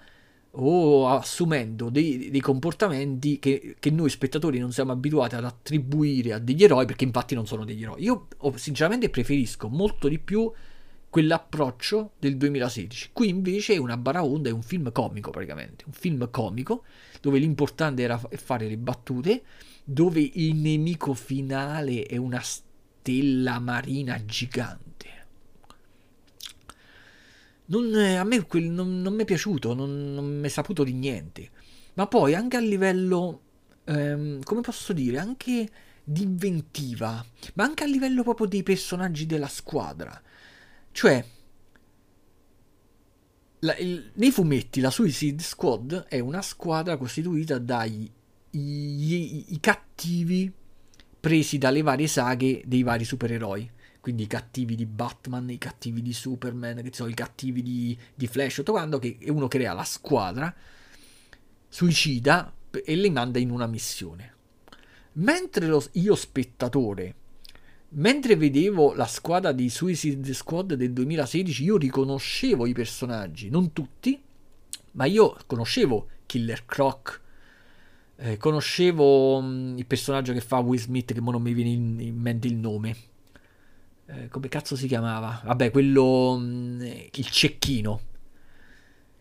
o 0.59 1.09
assumendo 1.09 1.91
dei, 1.91 2.31
dei 2.31 2.41
comportamenti 2.41 3.39
che, 3.39 3.77
che, 3.79 3.91
noi 3.91 4.09
spettatori 4.09 4.59
non 4.59 4.73
siamo 4.73 4.93
abituati 4.93 5.35
ad 5.35 5.45
attribuire 5.45 6.33
a 6.33 6.39
degli 6.39 6.63
eroi 6.63 6.87
perché 6.87 7.05
infatti 7.05 7.35
non 7.35 7.47
sono 7.47 7.65
degli 7.65 7.83
eroi. 7.83 8.03
Io 8.03 8.29
sinceramente 8.55 9.11
preferisco 9.11 9.69
molto 9.69 10.09
di 10.09 10.19
più 10.19 10.51
quell'approccio 11.17 12.13
del 12.19 12.37
2016. 12.37 13.09
Qui 13.15 13.31
invece 13.31 13.73
è 13.73 13.79
una 13.79 13.97
baraonda, 13.97 14.51
è 14.51 14.53
un 14.53 14.61
film 14.61 14.93
comico 14.93 15.31
praticamente, 15.31 15.85
un 15.87 15.95
film 15.95 16.29
comico 16.31 16.85
dove 17.23 17.39
l'importante 17.39 18.03
era 18.03 18.19
fare 18.19 18.69
le 18.69 18.77
battute, 18.77 19.43
dove 19.83 20.21
il 20.21 20.55
nemico 20.57 21.15
finale 21.15 22.03
è 22.03 22.19
una 22.19 22.43
stella 22.43 23.59
marina 23.61 24.23
gigante 24.27 24.95
non, 27.69 27.95
a 27.95 28.23
me 28.23 28.47
quel, 28.47 28.65
non, 28.65 29.01
non 29.01 29.15
mi 29.15 29.23
è 29.23 29.25
piaciuto, 29.25 29.73
non, 29.73 30.13
non 30.13 30.39
mi 30.39 30.47
è 30.47 30.51
saputo 30.51 30.85
di 30.85 30.93
niente. 30.93 31.51
Ma 31.95 32.07
poi 32.07 32.35
anche 32.35 32.59
a 32.59 32.61
livello, 32.61 33.41
ehm, 33.85 34.43
come 34.43 34.61
posso 34.61 34.93
dire, 34.93 35.19
anche 35.19 35.69
di 36.05 36.23
inventiva, 36.23 37.25
ma 37.55 37.65
anche 37.65 37.85
a 37.85 37.87
livello 37.87 38.23
proprio 38.23 38.47
dei 38.47 38.63
personaggi 38.63 39.25
della 39.25 39.49
squadra. 39.49 40.23
Cioè, 40.97 41.23
la, 43.59 43.77
il, 43.77 44.13
nei 44.15 44.31
fumetti 44.31 44.81
la 44.81 44.89
Suicide 44.89 45.43
Squad 45.43 46.07
è 46.09 46.21
una 46.21 46.41
squadra 46.41 46.97
costituita 46.97 47.59
dai 47.59 48.11
i, 48.53 48.59
i, 48.59 49.45
i 49.49 49.61
cattivi 49.61 50.51
presi 51.21 51.59
dalle 51.59 51.83
varie 51.83 52.07
saghe 52.07 52.63
dei 52.65 52.83
vari 52.83 53.05
supereroi 53.05 53.71
quindi 54.01 54.23
i 54.23 54.27
cattivi 54.27 54.75
di 54.75 54.87
Batman, 54.87 55.51
i 55.51 55.59
cattivi 55.59 56.01
di 56.01 56.15
Superman, 56.15 56.81
che 56.81 56.91
sono 56.95 57.11
i 57.11 57.15
cattivi 57.15 57.61
di, 57.61 57.99
di 58.15 58.27
Flash, 58.29 58.55
tutto 58.55 58.73
quanto, 58.73 58.99
che 59.01 59.19
uno 59.27 59.49
crea 59.49 59.73
la 59.73 59.83
squadra, 59.83 60.55
suicida 61.69 62.55
e 62.71 62.95
li 62.95 63.11
manda 63.11 63.41
in 63.41 63.51
una 63.51 63.67
missione. 63.67 64.35
Mentre 65.15 65.67
lo, 65.67 65.85
io 65.95 66.15
spettatore, 66.15 67.15
mentre 67.97 68.37
vedevo 68.37 68.95
la 68.95 69.07
squadra 69.07 69.53
di 69.53 69.69
Suicide 69.69 70.33
Squad 70.33 70.75
del 70.75 70.93
2016, 70.93 71.65
io 71.65 71.77
riconoscevo 71.77 72.67
i 72.67 72.73
personaggi, 72.73 73.51
non 73.51 73.73
tutti, 73.73 74.21
ma 74.93 75.05
io 75.05 75.37
conoscevo 75.47 76.09
Killer 76.27 76.65
Croc, 76.65 77.21
eh, 78.17 78.37
conoscevo 78.39 79.41
mh, 79.41 79.47
mm, 79.47 79.79
il 79.79 79.87
personaggio 79.87 80.33
che 80.33 80.41
fa 80.41 80.59
Will 80.59 80.81
Smith, 80.81 81.13
che 81.13 81.21
non 81.21 81.43
mi 81.43 81.53
viene 81.53 81.71
in, 81.71 82.01
in 82.01 82.17
mente 82.17 82.47
il 82.47 82.57
nome 82.57 83.15
eh, 84.09 84.29
come 84.29 84.49
cazzo 84.49 84.77
si 84.77 84.87
chiamava? 84.87 85.41
Vabbè, 85.45 85.71
quello... 85.71 86.37
Mh, 86.39 86.45
mm, 86.45 86.81
il 87.13 87.31
cecchino. 87.31 88.01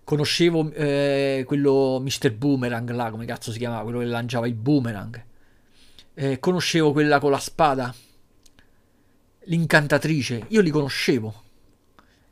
Conoscevo 0.04 0.72
eh, 0.74 1.44
quello 1.48 2.00
Mr. 2.00 2.32
Boomerang 2.34 2.92
là, 2.92 3.10
come 3.10 3.26
cazzo 3.26 3.52
si 3.52 3.58
chiamava? 3.58 3.82
Quello 3.84 4.00
che 4.00 4.06
lanciava 4.06 4.48
il 4.48 4.54
boomerang. 4.54 5.24
Eh, 6.14 6.40
conoscevo 6.40 6.92
quella 6.92 7.20
con 7.20 7.32
la 7.32 7.40
spada. 7.40 7.94
L'incantatrice. 9.46 10.46
Io 10.50 10.62
li 10.62 10.70
conoscevo. 10.70 11.44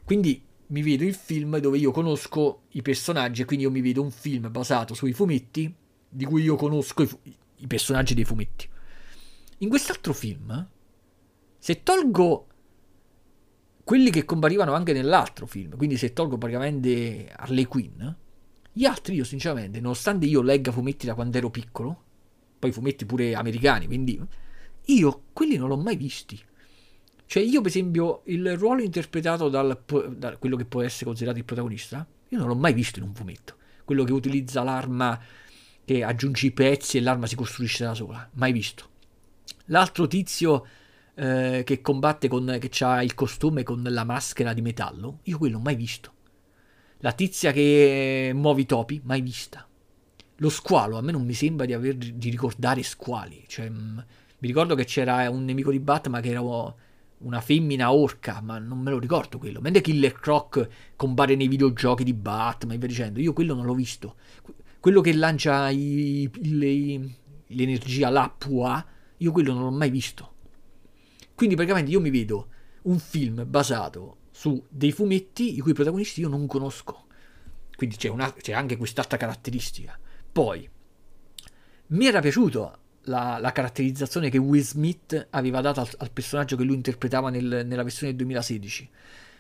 Quindi 0.04 0.42
mi 0.68 0.82
vedo 0.82 1.04
il 1.04 1.14
film 1.14 1.58
dove 1.58 1.78
io 1.78 1.92
conosco 1.92 2.64
i 2.70 2.82
personaggi 2.82 3.42
e 3.42 3.46
quindi 3.46 3.66
io 3.66 3.72
mi 3.72 3.82
vedo 3.82 4.02
un 4.02 4.12
film 4.12 4.52
basato 4.52 4.94
sui 4.94 5.14
fumetti 5.14 5.74
di 6.10 6.26
cui 6.26 6.44
io 6.44 6.56
conosco 6.56 7.04
i, 7.04 7.06
fu- 7.06 7.20
i 7.24 7.68
personaggi 7.68 8.14
dei 8.14 8.26
fumetti. 8.26 8.68
In 9.60 9.70
quest'altro 9.70 10.14
film 10.14 10.68
se 11.64 11.82
tolgo 11.82 12.48
quelli 13.86 14.10
che 14.10 14.26
comparivano 14.26 14.74
anche 14.74 14.92
nell'altro 14.92 15.46
film, 15.46 15.78
quindi 15.78 15.96
se 15.96 16.12
tolgo 16.12 16.38
praticamente 16.38 17.32
Harley 17.34 17.64
Quinn, 17.64 18.06
gli 18.74 18.84
altri 18.84 19.16
io 19.16 19.24
sinceramente, 19.24 19.80
nonostante 19.80 20.26
io 20.26 20.42
legga 20.42 20.74
fumetti 20.74 21.06
da 21.06 21.14
quando 21.14 21.38
ero 21.38 21.50
piccolo, 21.50 22.04
poi 22.60 22.74
fumetti 22.74 23.06
pure 23.06 23.34
americani, 23.34 23.86
quindi 23.86 24.22
io 24.88 25.24
quelli 25.32 25.56
non 25.56 25.70
l'ho 25.70 25.78
mai 25.78 25.96
visti. 25.96 26.38
Cioè 27.34 27.42
io 27.42 27.62
per 27.62 27.72
esempio 27.72 28.22
il 28.26 28.56
ruolo 28.56 28.84
interpretato 28.84 29.50
dal, 29.50 29.76
da 30.16 30.38
quello 30.38 30.56
che 30.56 30.66
può 30.66 30.84
essere 30.84 31.06
considerato 31.06 31.40
il 31.40 31.46
protagonista, 31.46 32.06
io 32.28 32.38
non 32.38 32.48
l'ho 32.48 32.54
mai 32.54 32.74
visto 32.74 33.00
in 33.00 33.06
un 33.06 33.16
fumetto. 33.16 33.56
Quello 33.84 34.04
che 34.04 34.12
utilizza 34.12 34.62
l'arma 34.62 35.20
che 35.84 36.04
aggiunge 36.04 36.46
i 36.46 36.52
pezzi 36.52 36.98
e 36.98 37.02
l'arma 37.02 37.26
si 37.26 37.36
costruisce 37.36 37.86
da 37.86 37.96
sola, 37.96 38.30
mai 38.34 38.52
visto. 38.52 38.88
L'altro 39.66 40.06
tizio 40.06 40.64
eh, 41.16 41.64
che 41.66 41.82
combatte 41.82 42.28
con 42.28 42.60
che 42.60 42.86
ha 42.86 43.02
il 43.02 43.16
costume 43.16 43.64
con 43.64 43.82
la 43.82 44.04
maschera 44.04 44.54
di 44.54 44.62
metallo, 44.62 45.22
io 45.24 45.40
quello 45.40 45.58
mai 45.58 45.76
visto. 45.76 46.14
La 47.00 47.14
tizia 47.14 47.52
che 47.52 48.30
muove 48.32 48.62
i 48.62 48.68
topi, 48.68 49.02
mai 49.06 49.22
vista. 49.22 49.68
Lo 50.36 50.50
squalo, 50.50 51.00
a 51.00 51.02
me 51.02 51.12
non 51.12 51.26
mi 51.26 51.34
sembra 51.34 51.66
di, 51.66 51.74
aver, 51.74 51.96
di 51.96 52.30
ricordare 52.30 52.84
squali. 52.84 53.44
Cioè, 53.48 53.70
mh, 53.70 53.76
mm, 53.76 53.98
mi 54.38 54.48
ricordo 54.48 54.76
che 54.76 54.86
c'era 54.86 55.28
un 55.32 55.44
nemico 55.46 55.72
di 55.72 55.80
Batman 55.80 56.22
che 56.22 56.30
era 56.30 56.42
una 57.24 57.42
femmina 57.42 57.92
orca, 57.92 58.42
ma 58.42 58.60
non 58.60 58.80
me 58.80 58.92
lo 58.92 59.00
ricordo 59.00 59.38
quello. 59.38 59.60
Mentre 59.62 59.82
Killer 59.82 60.14
Croc 60.14 60.68
compare 60.96 61.36
nei 61.36 61.48
videogiochi 61.48 62.04
di 62.04 62.14
Batman 62.14 62.76
e 62.76 62.78
via 62.78 62.88
dicendo, 62.88 63.20
io 63.20 63.34
quello 63.34 63.54
non 63.54 63.66
l'ho 63.66 63.74
visto. 63.74 64.16
Quello 64.80 65.02
che 65.02 65.14
lancia 65.14 65.70
i, 65.70 66.30
i, 66.42 67.16
l'energia 67.48 68.10
l'Apua, 68.10 68.86
io 69.18 69.32
quello 69.32 69.54
non 69.54 69.64
l'ho 69.64 69.72
mai 69.72 69.90
visto. 69.90 70.32
Quindi 71.36 71.56
praticamente 71.56 71.92
io 71.92 72.02
mi 72.02 72.10
vedo 72.10 72.48
un 72.84 73.00
film 73.00 73.46
basato 73.48 74.18
su 74.32 74.64
dei 74.70 74.92
fumetti 74.92 75.56
i 75.56 75.60
cui 75.60 75.74
protagonisti 75.74 76.22
io 76.22 76.28
non 76.28 76.46
conosco. 76.48 77.06
Quindi 77.76 77.96
c'è, 77.96 78.10
una, 78.10 78.32
c'è 78.34 78.54
anche 78.54 78.78
quest'altra 78.78 79.18
caratteristica. 79.18 79.98
Poi, 80.32 80.70
mi 81.88 82.06
era 82.06 82.20
piaciuto 82.20 82.78
la, 83.04 83.38
la, 83.40 83.52
caratterizzazione 83.52 84.30
che 84.30 84.38
Will 84.38 84.62
Smith 84.62 85.28
aveva 85.32 85.62
dato 85.62 85.82
al, 85.82 85.90
al 85.98 86.12
personaggio 86.12 86.56
che 86.56 86.64
lui 86.64 86.76
interpretava 86.76 87.30
nel, 87.30 87.64
nella 87.66 87.84
versione 87.84 88.10
del 88.10 88.18
2016. 88.18 88.90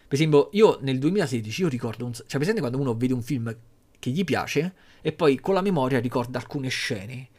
Per 0.08 0.14
esempio, 0.14 0.50
io 0.54 0.78
nel 0.82 1.00
2016 1.00 1.62
io 1.62 1.68
ricordo, 1.68 2.06
un, 2.06 2.14
cioè 2.14 2.26
presente 2.28 2.60
quando 2.60 2.80
uno 2.80 2.96
vede 2.96 3.14
un 3.14 3.22
film 3.22 3.56
che 3.98 4.10
gli 4.10 4.24
piace 4.24 4.74
e 5.02 5.12
poi 5.12 5.40
con 5.40 5.54
la 5.54 5.62
memoria 5.62 6.00
ricorda 6.00 6.38
alcune 6.38 6.70
scene 6.70 7.30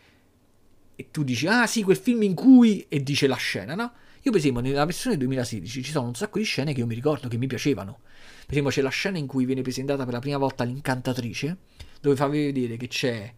e 0.97 1.11
tu 1.11 1.22
dici, 1.25 1.47
ah 1.47 1.66
sì, 1.66 1.83
quel 1.83 1.97
film 1.97 2.22
in 2.22 2.35
cui... 2.35 2.87
e 2.89 3.03
dice 3.03 3.27
la 3.27 3.37
scena, 3.37 3.75
no? 3.75 3.93
Io 4.22 4.31
per 4.31 4.41
esempio 4.41 4.62
nella 4.62 4.85
versione 4.85 5.16
2016 5.18 5.83
ci 5.83 5.91
sono 5.91 6.07
un 6.07 6.14
sacco 6.14 6.39
di 6.39 6.45
scene 6.45 6.72
che 6.72 6.81
io 6.81 6.87
mi 6.87 6.95
ricordo, 6.95 7.29
che 7.29 7.37
mi 7.37 7.47
piacevano. 7.47 8.01
Per 8.47 8.51
esempio 8.51 8.70
c'è 8.70 8.81
la 8.81 8.89
scena 8.89 9.18
in 9.18 9.27
cui 9.27 9.45
viene 9.45 9.62
presentata 9.62 10.05
per 10.05 10.14
la 10.14 10.20
prima 10.20 10.39
volta 10.39 10.64
l'incantatrice, 10.64 11.57
dove 12.01 12.16
fa 12.16 12.27
vedere 12.27 12.77
che 12.77 12.89
c'è... 12.89 13.35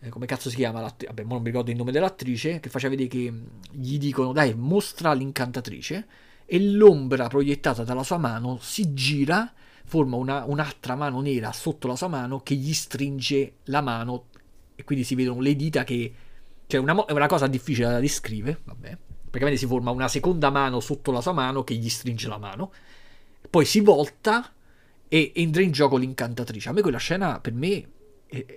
Eh, 0.00 0.08
come 0.08 0.26
cazzo 0.26 0.48
si 0.48 0.56
chiama? 0.56 0.80
Vabbè, 0.80 1.22
non 1.24 1.40
mi 1.40 1.50
ricordo 1.50 1.70
il 1.70 1.76
nome 1.76 1.92
dell'attrice, 1.92 2.58
che 2.58 2.70
faceva 2.70 2.94
vedere 2.94 3.08
che 3.08 3.30
mm, 3.30 3.44
gli 3.72 3.98
dicono, 3.98 4.32
dai, 4.32 4.54
mostra 4.54 5.12
l'incantatrice, 5.12 6.06
e 6.46 6.60
l'ombra 6.60 7.28
proiettata 7.28 7.84
dalla 7.84 8.02
sua 8.02 8.16
mano 8.16 8.58
si 8.60 8.94
gira, 8.94 9.52
forma 9.84 10.16
una, 10.16 10.44
un'altra 10.44 10.96
mano 10.96 11.20
nera 11.20 11.52
sotto 11.52 11.86
la 11.86 11.96
sua 11.96 12.08
mano 12.08 12.40
che 12.40 12.54
gli 12.54 12.72
stringe 12.72 13.56
la 13.64 13.82
mano, 13.82 14.26
e 14.74 14.84
quindi 14.84 15.04
si 15.04 15.14
vedono 15.14 15.40
le 15.40 15.54
dita 15.54 15.84
che 15.84 16.14
cioè 16.66 16.80
una, 16.80 17.04
è 17.04 17.12
una 17.12 17.26
cosa 17.26 17.48
difficile 17.48 17.88
da 17.88 18.00
descrivere, 18.00 18.60
vabbè. 18.64 18.96
Praticamente 19.30 19.58
si 19.58 19.66
forma 19.66 19.90
una 19.90 20.08
seconda 20.08 20.50
mano 20.50 20.80
sotto 20.80 21.10
la 21.10 21.20
sua 21.20 21.32
mano 21.32 21.64
che 21.64 21.74
gli 21.74 21.88
stringe 21.88 22.28
la 22.28 22.38
mano. 22.38 22.72
Poi 23.50 23.64
si 23.64 23.80
volta 23.80 24.52
e 25.08 25.32
entra 25.34 25.62
in 25.62 25.72
gioco 25.72 25.96
l'incantatrice. 25.96 26.68
A 26.68 26.72
me 26.72 26.80
quella 26.80 26.98
scena 26.98 27.40
per 27.40 27.52
me 27.52 27.88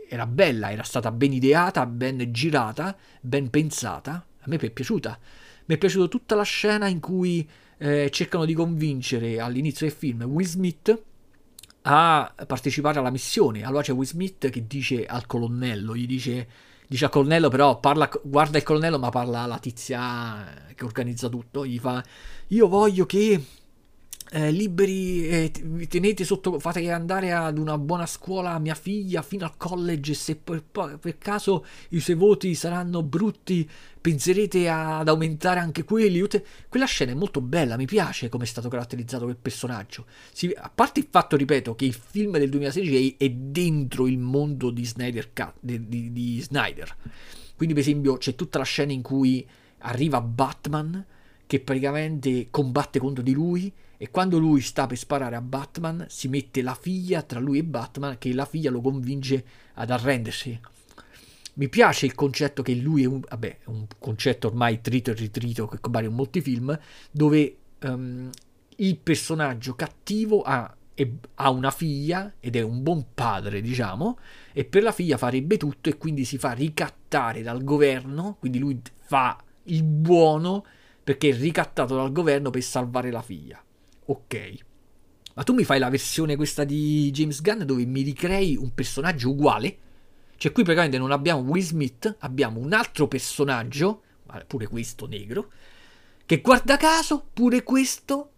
era 0.08 0.26
bella, 0.28 0.72
era 0.72 0.84
stata 0.84 1.12
ben 1.12 1.34
ideata, 1.34 1.86
ben 1.86 2.32
girata, 2.32 2.96
ben 3.22 3.50
pensata. 3.50 4.26
A 4.40 4.44
me 4.46 4.58
è 4.58 4.70
piaciuta. 4.70 5.18
Mi 5.66 5.76
è 5.76 5.78
piaciuta 5.78 6.08
tutta 6.08 6.36
la 6.36 6.44
scena 6.44 6.88
in 6.88 7.00
cui 7.00 7.48
eh, 7.78 8.10
cercano 8.12 8.46
di 8.46 8.54
convincere 8.54 9.40
all'inizio 9.40 9.88
del 9.88 9.96
film 9.96 10.24
Will 10.24 10.46
Smith 10.46 11.02
a 11.84 12.34
partecipare 12.46 13.00
alla 13.00 13.10
missione. 13.10 13.64
Allora 13.64 13.82
c'è 13.82 13.94
Will 13.94 14.08
Smith 14.08 14.50
che 14.50 14.68
dice 14.68 15.06
al 15.06 15.26
colonnello, 15.26 15.96
gli 15.96 16.06
dice 16.06 16.48
dice 16.86 17.06
al 17.06 17.12
colonnello 17.12 17.50
però 17.50 17.80
parla, 17.80 18.10
guarda 18.22 18.58
il 18.58 18.64
colonnello 18.64 19.00
ma 19.00 19.10
parla 19.10 19.40
alla 19.40 19.58
tizia 19.58 20.72
che 20.76 20.86
organizza 20.86 21.28
tutto, 21.30 21.66
gli 21.66 21.80
fa 21.80 22.04
io 22.48 22.68
voglio 22.68 23.06
che 23.06 23.44
eh, 24.36 24.50
liberi, 24.50 25.28
eh, 25.28 25.52
tenete 25.88 26.24
sotto, 26.24 26.58
fate 26.58 26.90
andare 26.90 27.32
ad 27.34 27.60
una 27.60 27.78
buona 27.78 28.08
scuola 28.08 28.58
mia 28.58 28.74
figlia 28.74 29.22
fino 29.22 29.46
al 29.46 29.56
college. 29.58 30.16
Se 30.16 30.36
per, 30.36 30.64
per 30.64 31.18
caso 31.20 31.64
i 31.90 32.00
suoi 32.00 32.16
voti 32.16 32.56
saranno 32.56 33.04
brutti, 33.04 33.70
penserete 34.02 34.68
ad 34.68 35.08
aumentare 35.08 35.60
anche 35.60 35.84
quelli. 35.84 36.26
Quella 36.68 36.86
scena 36.88 37.12
è 37.12 37.16
molto 37.16 37.42
bella, 37.42 37.78
mi 37.78 37.86
piace 37.86 38.30
come 38.30 38.46
è 38.46 38.48
stato 38.48 38.70
caratterizzato 38.70 39.26
quel 39.26 39.38
personaggio. 39.38 40.08
Si, 40.32 40.52
a 40.56 40.72
parte 40.74 41.02
il 41.02 41.08
fatto, 41.12 41.38
ripeto, 41.38 41.76
che 41.76 41.86
il 41.86 41.94
film 41.94 42.40
del 42.40 42.50
2016 42.50 43.18
è, 43.20 43.30
dentro 43.30 44.08
il 44.08 44.18
mondo 44.18 44.72
di 44.72 44.84
Snyder, 44.84 45.30
di, 45.60 45.88
di, 45.88 46.12
di 46.12 46.42
Snyder. 46.42 46.96
Quindi, 47.56 47.76
per 47.76 47.84
esempio, 47.84 48.18
c'è 48.18 48.34
tutta 48.34 48.58
la 48.58 48.64
scena 48.64 48.94
in 48.94 49.04
cui 49.04 49.48
arriva 49.86 50.22
Batman 50.22 51.06
che 51.46 51.60
praticamente 51.60 52.48
combatte 52.50 52.98
contro 52.98 53.22
di 53.22 53.34
lui 53.34 53.72
e 54.04 54.10
quando 54.12 54.38
lui 54.38 54.60
sta 54.60 54.86
per 54.86 54.97
sparare 54.97 55.38
a 55.38 55.41
Batman 55.41 56.08
si 56.10 56.28
mette 56.28 56.62
la 56.62 56.76
figlia 56.76 57.22
tra 57.22 57.39
lui 57.39 57.60
e 57.60 57.64
Batman 57.64 58.18
che 58.18 58.34
la 58.34 58.43
figlia 58.43 58.70
lo 58.70 58.82
convince 58.82 59.45
ad 59.76 59.91
arrendersi. 59.91 60.60
Mi 61.54 61.70
piace 61.70 62.06
il 62.06 62.14
concetto 62.14 62.64
che 62.64 62.76
lui 62.76 63.04
è 63.04 63.06
un, 63.06 63.22
vabbè, 63.22 63.60
un 63.68 63.86
concetto 63.97 64.47
ormai 64.47 64.82
trito 64.82 65.12
e 65.12 65.14
ritrito 65.14 65.70
che 65.70 65.80
compare 65.80 66.08
in 66.08 66.16
molti 66.16 66.41
film, 66.41 66.78
dove 67.12 67.56
um, 67.84 68.30
il 68.76 68.97
personaggio 68.97 69.74
cattivo 69.74 70.41
ha, 70.41 70.76
ha, 71.36 71.49
una 71.49 71.72
figlia 71.72 72.34
ed 72.41 72.58
è 72.58 72.62
un 72.62 72.84
buon 72.84 73.06
padre, 73.14 73.62
diciamo, 73.62 74.20
e 74.51 74.66
per 74.66 74.84
la 74.84 74.91
figlia 74.91 75.16
farebbe 75.16 75.56
tutto 75.56 75.88
e 75.88 75.95
quindi 75.95 76.26
si 76.26 76.38
fa 76.38 76.51
ricattare 76.51 77.41
dal 77.41 77.64
governo, 77.64 78.36
quindi 78.38 78.60
lui 78.60 78.82
fa 78.99 79.41
il 79.68 79.84
buono 79.84 80.66
perché 81.01 81.30
è 81.30 81.34
ricattato 81.34 81.95
dal 81.95 82.12
governo 82.12 82.49
per 82.49 82.64
salvare 82.64 83.10
la 83.10 83.22
figlia 83.22 83.64
ok. 84.14 84.57
Ma 85.36 85.43
tu 85.43 85.53
mi 85.53 85.64
fai 85.64 85.80
la 85.80 85.89
versione 85.89 86.36
questa 86.36 86.64
di 86.64 87.09
James 87.11 87.41
Gunn 87.41 87.64
dove 87.64 87.86
mi 87.86 88.01
ricrei 88.01 88.55
un 88.55 88.74
personaggio 88.74 89.30
uguale? 89.30 89.78
Cioè 90.38 90.51
qui 90.51 90.64
praticamente 90.64 90.97
non 90.97 91.11
abbiamo 91.11 91.41
Will 91.41 91.64
Smith, 91.64 92.18
abbiamo 92.20 92.59
un 92.59 92.74
altro 92.74 93.07
personaggio, 93.07 94.03
pure 94.45 94.68
questo 94.68 95.07
negro, 95.07 95.51
che 96.26 96.41
guarda 96.41 96.78
caso 96.78 97.28
pure 97.34 97.64
questo 97.64 98.32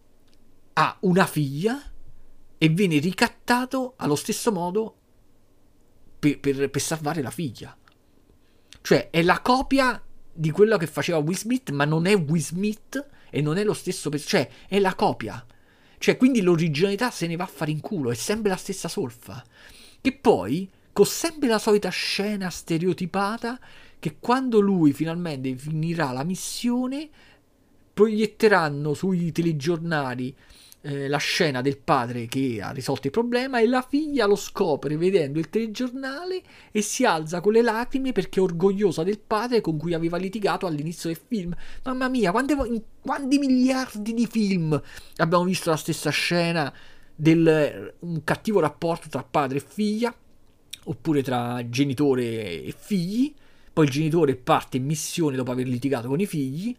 ha 0.74 0.98
una 1.02 1.26
figlia 1.26 1.82
e 2.58 2.70
viene 2.70 3.00
ricattato 3.00 3.94
allo 3.98 4.16
stesso 4.16 4.52
modo 4.52 4.96
per, 6.20 6.40
per, 6.40 6.70
per 6.70 6.82
salvare 6.82 7.22
la 7.22 7.32
figlia. 7.32 7.76
Cioè 8.82 9.10
è 9.10 9.22
la 9.24 9.42
copia 9.42 10.02
di 10.32 10.52
quello 10.52 10.78
che 10.78 10.88
faceva 10.88 11.18
Will 11.18 11.36
Smith, 11.36 11.72
ma 11.72 11.86
non 11.86 12.06
è 12.06 12.16
Will 12.16 12.42
Smith 12.42 13.08
e 13.30 13.42
non 13.42 13.58
è 13.58 13.64
lo 13.64 13.74
stesso 13.74 14.10
personaggio, 14.10 14.44
cioè 14.44 14.68
è 14.68 14.80
la 14.80 14.96
copia. 14.96 15.46
Cioè, 16.06 16.18
quindi 16.18 16.42
l'originalità 16.42 17.10
se 17.10 17.26
ne 17.26 17.36
va 17.36 17.46
a 17.46 17.48
fare 17.48 17.72
in 17.72 17.80
culo, 17.80 18.12
è 18.12 18.14
sempre 18.14 18.52
la 18.52 18.58
stessa 18.58 18.88
solfa. 18.88 19.44
Che 20.00 20.12
poi, 20.12 20.70
con 20.94 21.08
sempre 21.08 21.48
la 21.48 21.58
solita 21.58 21.90
scena 21.90 22.52
stereotipata, 22.52 23.60
che 23.98 24.18
quando 24.20 24.60
lui 24.60 24.94
finalmente 24.94 25.56
finirà 25.56 26.12
la 26.12 26.24
missione, 26.24 27.10
proietteranno 27.92 28.94
sui 28.94 29.32
telegiornali 29.32 30.36
eh, 30.86 31.08
la 31.08 31.18
scena 31.18 31.62
del 31.62 31.80
padre 31.80 32.28
che 32.28 32.60
ha 32.62 32.70
risolto 32.70 33.08
il 33.08 33.12
problema 33.12 33.60
e 33.60 33.66
la 33.66 33.82
figlia 33.82 34.28
lo 34.28 34.36
scopre 34.36 34.98
vedendo 34.98 35.40
il 35.40 35.50
telegiornale 35.50 36.44
e 36.72 36.82
si 36.84 37.06
alza 37.06 37.42
con 37.42 37.54
le 37.54 37.64
lacrime 37.64 38.12
perché 38.12 38.40
è 38.40 38.44
orgogliosa 38.44 39.02
del 39.02 39.18
padre 39.18 39.62
con 39.62 39.78
cui 39.78 39.96
aveva 39.96 40.18
litigato 40.18 40.68
all'inizio 40.68 41.10
del 41.10 41.20
film. 41.28 41.56
Mamma 41.84 42.08
mia, 42.08 42.30
quante, 42.30 42.56
quanti 43.02 43.40
miliardi 43.40 44.14
di 44.14 44.28
film 44.28 44.80
abbiamo 45.18 45.44
visto 45.44 45.72
la 45.72 45.76
stessa 45.76 46.12
scena 46.12 46.72
del 47.16 47.96
un 48.00 48.24
cattivo 48.24 48.60
rapporto 48.60 49.10
tra 49.10 49.24
padre 49.24 49.58
e 49.58 49.64
figlia 49.66 50.14
oppure 50.84 51.24
tra 51.24 51.68
genitore 51.68 52.62
e 52.62 52.76
figli. 52.78 53.34
Poi 53.74 53.86
il 53.86 53.92
genitore 53.92 54.36
parte 54.36 54.78
in 54.78 54.86
missione 54.86 55.36
dopo 55.36 55.50
aver 55.50 55.68
litigato 55.68 56.08
con 56.08 56.20
i 56.20 56.28
figli 56.28 56.78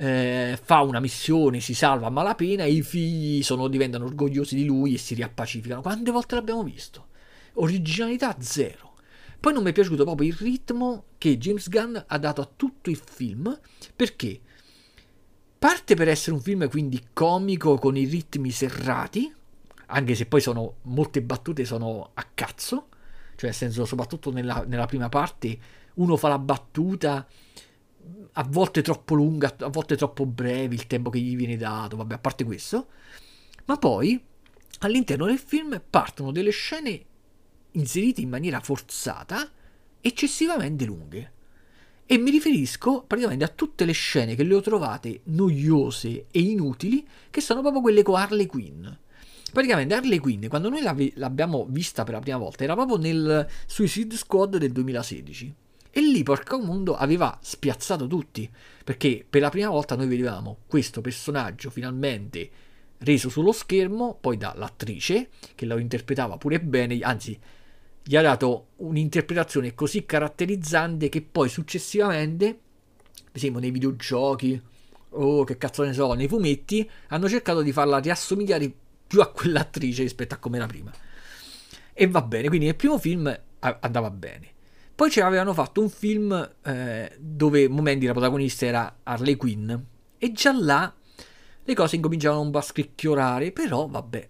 eh, 0.00 0.58
fa 0.62 0.80
una 0.80 0.98
missione, 0.98 1.60
si 1.60 1.74
salva 1.74 2.06
a 2.06 2.10
malapena 2.10 2.64
i 2.64 2.80
figli 2.80 3.42
sono, 3.42 3.68
diventano 3.68 4.06
orgogliosi 4.06 4.54
di 4.54 4.64
lui 4.64 4.94
e 4.94 4.98
si 4.98 5.14
riappacificano. 5.14 5.82
Quante 5.82 6.10
volte 6.10 6.36
l'abbiamo 6.36 6.62
visto? 6.62 7.08
Originalità 7.54 8.34
zero. 8.40 8.94
Poi 9.38 9.52
non 9.52 9.62
mi 9.62 9.70
è 9.70 9.72
piaciuto 9.74 10.04
proprio 10.04 10.28
il 10.28 10.36
ritmo 10.36 11.04
che 11.18 11.36
James 11.36 11.68
Gunn 11.68 11.98
ha 12.06 12.18
dato 12.18 12.40
a 12.40 12.48
tutto 12.56 12.88
il 12.88 12.96
film, 12.96 13.58
perché 13.94 14.40
parte 15.58 15.94
per 15.94 16.08
essere 16.08 16.34
un 16.34 16.40
film 16.40 16.66
quindi 16.70 17.08
comico 17.12 17.76
con 17.76 17.94
i 17.94 18.04
ritmi 18.04 18.50
serrati, 18.50 19.30
anche 19.86 20.14
se 20.14 20.24
poi 20.24 20.40
sono 20.40 20.76
molte 20.82 21.20
battute 21.20 21.66
sono 21.66 22.12
a 22.14 22.26
cazzo, 22.32 22.88
cioè 23.36 23.50
nel 23.50 23.54
senso 23.54 23.84
soprattutto 23.84 24.32
nella, 24.32 24.64
nella 24.66 24.86
prima 24.86 25.10
parte 25.10 25.58
uno 25.94 26.16
fa 26.16 26.28
la 26.28 26.38
battuta 26.38 27.26
a 28.32 28.44
volte 28.48 28.82
troppo 28.82 29.14
lunga, 29.14 29.54
a 29.58 29.68
volte 29.68 29.96
troppo 29.96 30.26
breve 30.26 30.74
il 30.74 30.86
tempo 30.86 31.10
che 31.10 31.18
gli 31.18 31.36
viene 31.36 31.56
dato, 31.56 31.96
vabbè, 31.96 32.14
a 32.14 32.18
parte 32.18 32.44
questo. 32.44 32.88
Ma 33.66 33.76
poi 33.76 34.22
all'interno 34.80 35.26
del 35.26 35.38
film 35.38 35.80
partono 35.88 36.32
delle 36.32 36.50
scene 36.50 37.04
inserite 37.72 38.20
in 38.20 38.28
maniera 38.28 38.60
forzata, 38.60 39.48
eccessivamente 40.00 40.84
lunghe. 40.84 41.32
E 42.06 42.18
mi 42.18 42.30
riferisco 42.30 43.04
praticamente 43.06 43.44
a 43.44 43.48
tutte 43.48 43.84
le 43.84 43.92
scene 43.92 44.34
che 44.34 44.42
le 44.42 44.54
ho 44.54 44.60
trovate 44.60 45.20
noiose 45.24 46.26
e 46.30 46.40
inutili, 46.40 47.06
che 47.30 47.40
sono 47.40 47.60
proprio 47.60 47.82
quelle 47.82 48.02
con 48.02 48.16
Harley 48.16 48.46
Quinn. 48.46 48.86
Praticamente 49.52 49.94
Harley 49.94 50.18
Quinn, 50.18 50.46
quando 50.46 50.68
noi 50.68 50.82
l'abbiamo 51.14 51.66
vista 51.68 52.02
per 52.04 52.14
la 52.14 52.20
prima 52.20 52.38
volta, 52.38 52.64
era 52.64 52.74
proprio 52.74 52.96
nel 52.96 53.48
Suicide 53.66 54.16
Squad 54.16 54.56
del 54.56 54.72
2016 54.72 55.54
E 55.90 56.00
lì, 56.00 56.22
porca 56.22 56.56
mondo, 56.56 56.96
aveva 56.96 57.36
spiazzato 57.42 58.06
tutti, 58.06 58.48
perché 58.84 59.26
per 59.28 59.40
la 59.40 59.50
prima 59.50 59.70
volta 59.70 59.96
noi 59.96 60.06
vedevamo 60.06 60.58
questo 60.66 61.00
personaggio 61.00 61.70
finalmente 61.70 62.50
reso 62.98 63.28
sullo 63.28 63.52
schermo, 63.52 64.16
poi 64.20 64.36
dall'attrice, 64.36 65.30
che 65.54 65.66
lo 65.66 65.78
interpretava 65.78 66.36
pure 66.36 66.60
bene, 66.60 66.98
anzi, 67.00 67.38
gli 68.02 68.16
ha 68.16 68.22
dato 68.22 68.68
un'interpretazione 68.76 69.74
così 69.74 70.06
caratterizzante 70.06 71.08
che 71.08 71.22
poi 71.22 71.48
successivamente, 71.48 72.46
per 73.12 73.32
esempio 73.32 73.60
nei 73.60 73.70
videogiochi, 73.70 74.60
o 75.10 75.38
oh, 75.38 75.44
che 75.44 75.58
cazzo 75.58 75.82
ne 75.82 75.92
so, 75.92 76.12
nei 76.12 76.28
fumetti, 76.28 76.88
hanno 77.08 77.28
cercato 77.28 77.62
di 77.62 77.72
farla 77.72 77.98
riassomigliare 77.98 78.72
più 79.06 79.20
a 79.20 79.30
quell'attrice 79.30 80.02
rispetto 80.02 80.34
a 80.34 80.38
come 80.38 80.56
era 80.58 80.66
prima. 80.66 80.92
E 81.92 82.06
va 82.06 82.22
bene, 82.22 82.48
quindi 82.48 82.66
nel 82.66 82.76
primo 82.76 82.98
film 82.98 83.38
andava 83.58 84.10
bene. 84.10 84.58
Poi 85.00 85.10
ci 85.10 85.20
avevano 85.22 85.54
fatto 85.54 85.80
un 85.80 85.88
film 85.88 86.56
eh, 86.62 87.16
dove 87.18 87.70
Momendi 87.70 88.04
la 88.04 88.12
protagonista 88.12 88.66
era 88.66 88.96
Harley 89.02 89.34
Quinn. 89.36 89.72
E 90.18 90.32
già 90.32 90.52
là 90.52 90.94
le 91.64 91.74
cose 91.74 91.96
incominciavano 91.96 92.42
un 92.42 92.50
po' 92.50 92.58
a 92.58 92.60
scricchiolare, 92.60 93.50
però 93.50 93.86
vabbè, 93.86 94.28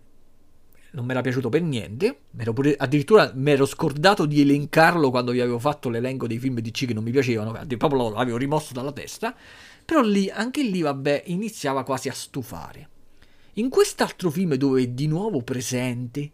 non 0.93 1.05
mi 1.07 1.11
era 1.11 1.23
piaciuto 1.23 1.49
per 1.49 1.62
niente, 1.62 2.21
pure, 2.55 2.77
addirittura 2.77 3.33
mi 3.35 3.51
ero 3.51 3.66
scordato 3.66 4.27
di 4.27 4.43
elencarlo 4.43 5.11
quando 5.11 5.33
vi 5.33 5.41
avevo 5.41 5.59
fatto 5.59 5.89
l'elenco 5.89 6.29
dei 6.29 6.39
film 6.39 6.61
DC 6.61 6.87
che 6.87 6.95
non 6.95 7.03
mi 7.03 7.11
piacevano, 7.11 7.51
proprio 7.77 8.11
l'avevo 8.11 8.37
rimosso 8.37 8.73
dalla 8.73 8.93
testa, 8.93 9.35
però 9.85 10.03
lì, 10.03 10.31
anche 10.31 10.62
lì, 10.62 10.83
vabbè, 10.83 11.25
iniziava 11.27 11.83
quasi 11.83 12.09
a 12.09 12.14
stufare. 12.14 12.89
In 13.55 13.71
quest'altro 13.71 14.31
film 14.31 14.55
dove 14.55 14.83
è 14.83 14.87
di 14.87 15.09
nuovo 15.09 15.43
presente, 15.43 16.31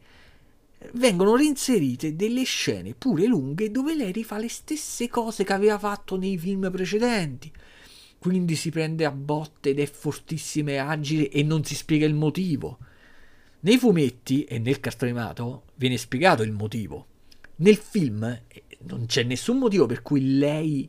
vengono 0.93 1.37
reinserite 1.37 2.16
delle 2.16 2.45
scene 2.45 2.95
pure 2.95 3.27
lunghe 3.27 3.70
dove 3.70 3.95
lei 3.95 4.12
rifà 4.12 4.39
le 4.39 4.49
stesse 4.49 5.09
cose 5.09 5.45
che 5.45 5.53
aveva 5.53 5.79
fatto 5.79 6.16
nei 6.16 6.39
film 6.39 6.70
precedenti. 6.70 7.53
Quindi 8.18 8.57
si 8.57 8.70
prende 8.70 9.05
a 9.05 9.11
botte 9.11 9.70
ed 9.70 9.79
è 9.79 9.87
fortissima 9.87 10.70
e 10.70 10.77
agile 10.77 11.29
e 11.31 11.43
non 11.43 11.64
si 11.64 11.74
spiega 11.74 12.07
il 12.07 12.14
motivo. 12.14 12.79
Nei 13.61 13.79
fumetti 13.79 14.45
e 14.45 14.59
nel 14.59 14.81
cartone 14.81 15.11
animato 15.11 15.64
viene 15.74 15.97
spiegato 15.97 16.43
il 16.43 16.53
motivo. 16.53 17.07
Nel 17.57 17.77
film 17.77 18.22
eh, 18.24 18.62
non 18.81 19.07
c'è 19.07 19.22
nessun 19.22 19.59
motivo 19.59 19.87
per 19.87 20.03
cui 20.03 20.37
lei 20.39 20.89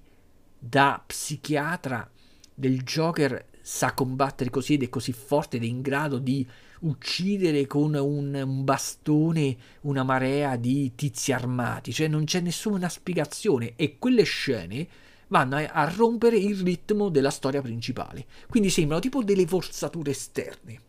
da 0.60 1.02
psichiatra 1.06 2.10
del 2.54 2.82
Joker 2.82 3.46
sa 3.62 3.94
combattere 3.94 4.50
così 4.50 4.74
ed 4.74 4.84
è 4.84 4.90
così 4.90 5.12
forte 5.12 5.58
ed 5.58 5.64
è 5.64 5.68
in 5.68 5.82
grado 5.82 6.18
di 6.18 6.46
uccidere 6.82 7.66
con 7.66 7.96
un, 7.96 8.34
un, 8.34 8.64
bastone 8.64 9.58
una 9.82 10.04
marea 10.04 10.56
di 10.56 10.94
tizi 10.96 11.32
armati, 11.32 11.92
cioè 11.92 12.08
non 12.08 12.26
c'è 12.26 12.40
nessuna 12.40 12.90
spiegazione 12.90 13.74
e 13.76 13.98
quelle 13.98 14.24
scene 14.24 14.88
vanno 15.28 15.58
a, 15.58 15.68
a 15.72 15.90
rompere 15.90 16.38
il 16.38 16.58
ritmo 16.58 17.10
della 17.10 17.32
storia 17.32 17.62
principale, 17.62 18.26
quindi 18.50 18.70
sembrano 18.70 19.02
tipo 19.02 19.24
delle 19.24 19.48
forzature 19.48 20.12
esterne. 20.12 20.82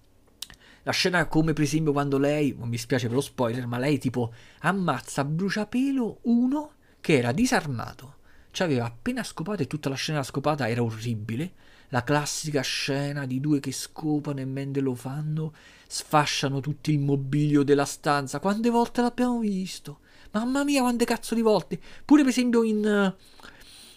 La 0.82 0.92
scena 0.92 1.26
come 1.26 1.52
per 1.52 1.64
esempio 1.64 1.92
quando 1.92 2.18
lei, 2.18 2.56
mi 2.58 2.78
spiace 2.78 3.06
per 3.06 3.16
lo 3.16 3.20
spoiler, 3.20 3.66
ma 3.66 3.78
lei 3.78 3.98
tipo 3.98 4.32
ammazza 4.60 5.20
a 5.20 5.24
bruciapelo 5.24 6.20
uno 6.22 6.72
che 7.00 7.18
era 7.18 7.32
disarmato, 7.32 8.16
ci 8.50 8.62
aveva 8.62 8.86
appena 8.86 9.22
scopato 9.22 9.62
e 9.62 9.66
tutta 9.66 9.88
la 9.88 9.94
scena 9.94 10.22
scopata 10.22 10.68
era 10.68 10.82
orribile, 10.82 11.52
la 11.90 12.02
classica 12.02 12.60
scena 12.60 13.26
di 13.26 13.40
due 13.40 13.60
che 13.60 13.72
scopano 13.72 14.40
e 14.40 14.44
mentre 14.44 14.82
lo 14.82 14.94
fanno 14.94 15.52
sfasciano 15.90 16.60
tutto 16.60 16.90
il 16.90 16.98
mobilio 16.98 17.62
della 17.62 17.86
stanza. 17.86 18.38
Quante 18.40 18.68
volte 18.68 19.00
l'abbiamo 19.00 19.38
visto? 19.40 20.00
Mamma 20.32 20.62
mia, 20.62 20.82
quante 20.82 21.06
cazzo 21.06 21.34
di 21.34 21.40
volte! 21.40 21.80
Pure 22.04 22.20
per 22.20 22.30
esempio 22.30 22.62
in, 22.62 22.80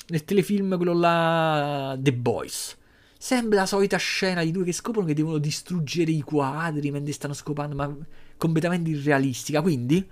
nel 0.07 0.25
telefilm 0.25 0.77
quello 0.77 0.93
là 0.93 1.97
The 1.99 2.13
Boys. 2.13 2.77
Sembra 3.17 3.59
la 3.59 3.65
solita 3.65 3.97
scena 3.97 4.41
di 4.41 4.51
due 4.51 4.63
che 4.63 4.71
scoprono 4.71 5.05
che 5.05 5.13
devono 5.13 5.37
distruggere 5.37 6.11
i 6.11 6.21
quadri 6.21 6.89
mentre 6.89 7.11
stanno 7.11 7.33
scopando, 7.33 7.75
ma 7.75 7.93
completamente 8.37 8.89
irrealistica. 8.89 9.61
Quindi, 9.61 10.09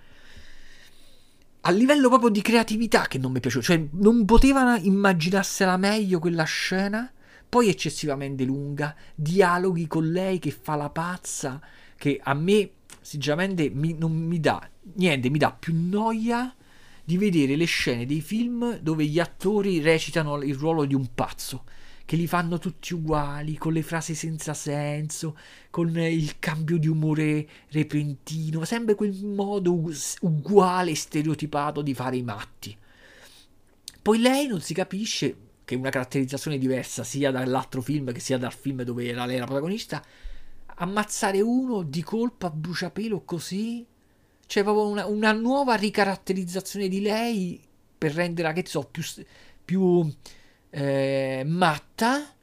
a 1.61 1.71
livello 1.71 2.09
proprio 2.09 2.29
di 2.29 2.41
creatività 2.41 3.07
che 3.07 3.17
non 3.17 3.31
mi 3.31 3.39
è 3.39 3.49
cioè 3.49 3.87
non 3.91 4.25
potevano 4.25 4.75
immaginarsela 4.75 5.77
meglio 5.77 6.19
quella 6.19 6.43
scena 6.43 7.11
poi 7.49 7.67
eccessivamente 7.67 8.43
lunga, 8.43 8.95
dialoghi 9.15 9.87
con 9.87 10.11
lei 10.11 10.37
che 10.37 10.51
fa 10.51 10.75
la 10.75 10.91
pazza, 10.91 11.59
che 11.97 12.19
a 12.21 12.35
me 12.35 12.71
sinceramente 13.01 13.71
mi, 13.71 13.95
non 13.97 14.13
mi 14.13 14.39
dà 14.39 14.69
niente, 14.93 15.31
mi 15.31 15.39
dà 15.39 15.51
più 15.51 15.73
noia 15.75 16.55
di 17.03 17.17
vedere 17.17 17.55
le 17.55 17.65
scene 17.65 18.05
dei 18.05 18.21
film 18.21 18.77
dove 18.77 19.03
gli 19.05 19.19
attori 19.19 19.81
recitano 19.81 20.43
il 20.43 20.53
ruolo 20.53 20.85
di 20.85 20.93
un 20.93 21.07
pazzo, 21.15 21.63
che 22.05 22.15
li 22.15 22.27
fanno 22.27 22.59
tutti 22.59 22.93
uguali, 22.93 23.57
con 23.57 23.73
le 23.73 23.81
frasi 23.81 24.13
senza 24.13 24.53
senso, 24.53 25.35
con 25.71 25.97
il 25.97 26.37
cambio 26.37 26.77
di 26.77 26.87
umore 26.87 27.47
repentino, 27.69 28.63
sempre 28.63 28.93
quel 28.93 29.25
modo 29.25 29.91
uguale, 30.21 30.93
stereotipato 30.93 31.81
di 31.81 31.95
fare 31.95 32.17
i 32.17 32.23
matti. 32.23 32.77
Poi 34.01 34.19
lei 34.19 34.45
non 34.45 34.61
si 34.61 34.73
capisce 34.75 35.35
che 35.69 35.75
una 35.75 35.91
caratterizzazione 35.91 36.57
diversa 36.57 37.03
sia 37.03 37.29
dall'altro 37.29 37.83
film 37.83 38.11
che 38.11 38.19
sia 38.19 38.39
dal 38.39 38.51
film 38.51 38.81
dove 38.81 39.07
era 39.07 39.27
lei 39.27 39.37
la 39.37 39.45
protagonista, 39.45 40.03
ammazzare 40.65 41.41
uno 41.41 41.83
di 41.83 42.01
colpo 42.01 42.47
a 42.47 42.49
bruciapelo 42.49 43.21
così, 43.21 43.85
cioè 44.47 44.63
proprio 44.63 44.87
una, 44.87 45.05
una 45.05 45.31
nuova 45.31 45.75
ricaratterizzazione 45.75 46.87
di 46.87 47.01
lei 47.01 47.61
per 47.95 48.13
renderla, 48.13 48.51
che 48.51 48.65
so, 48.65 48.81
più, 48.89 49.03
più 49.63 50.11
eh, 50.71 51.43
matta, 51.45 52.33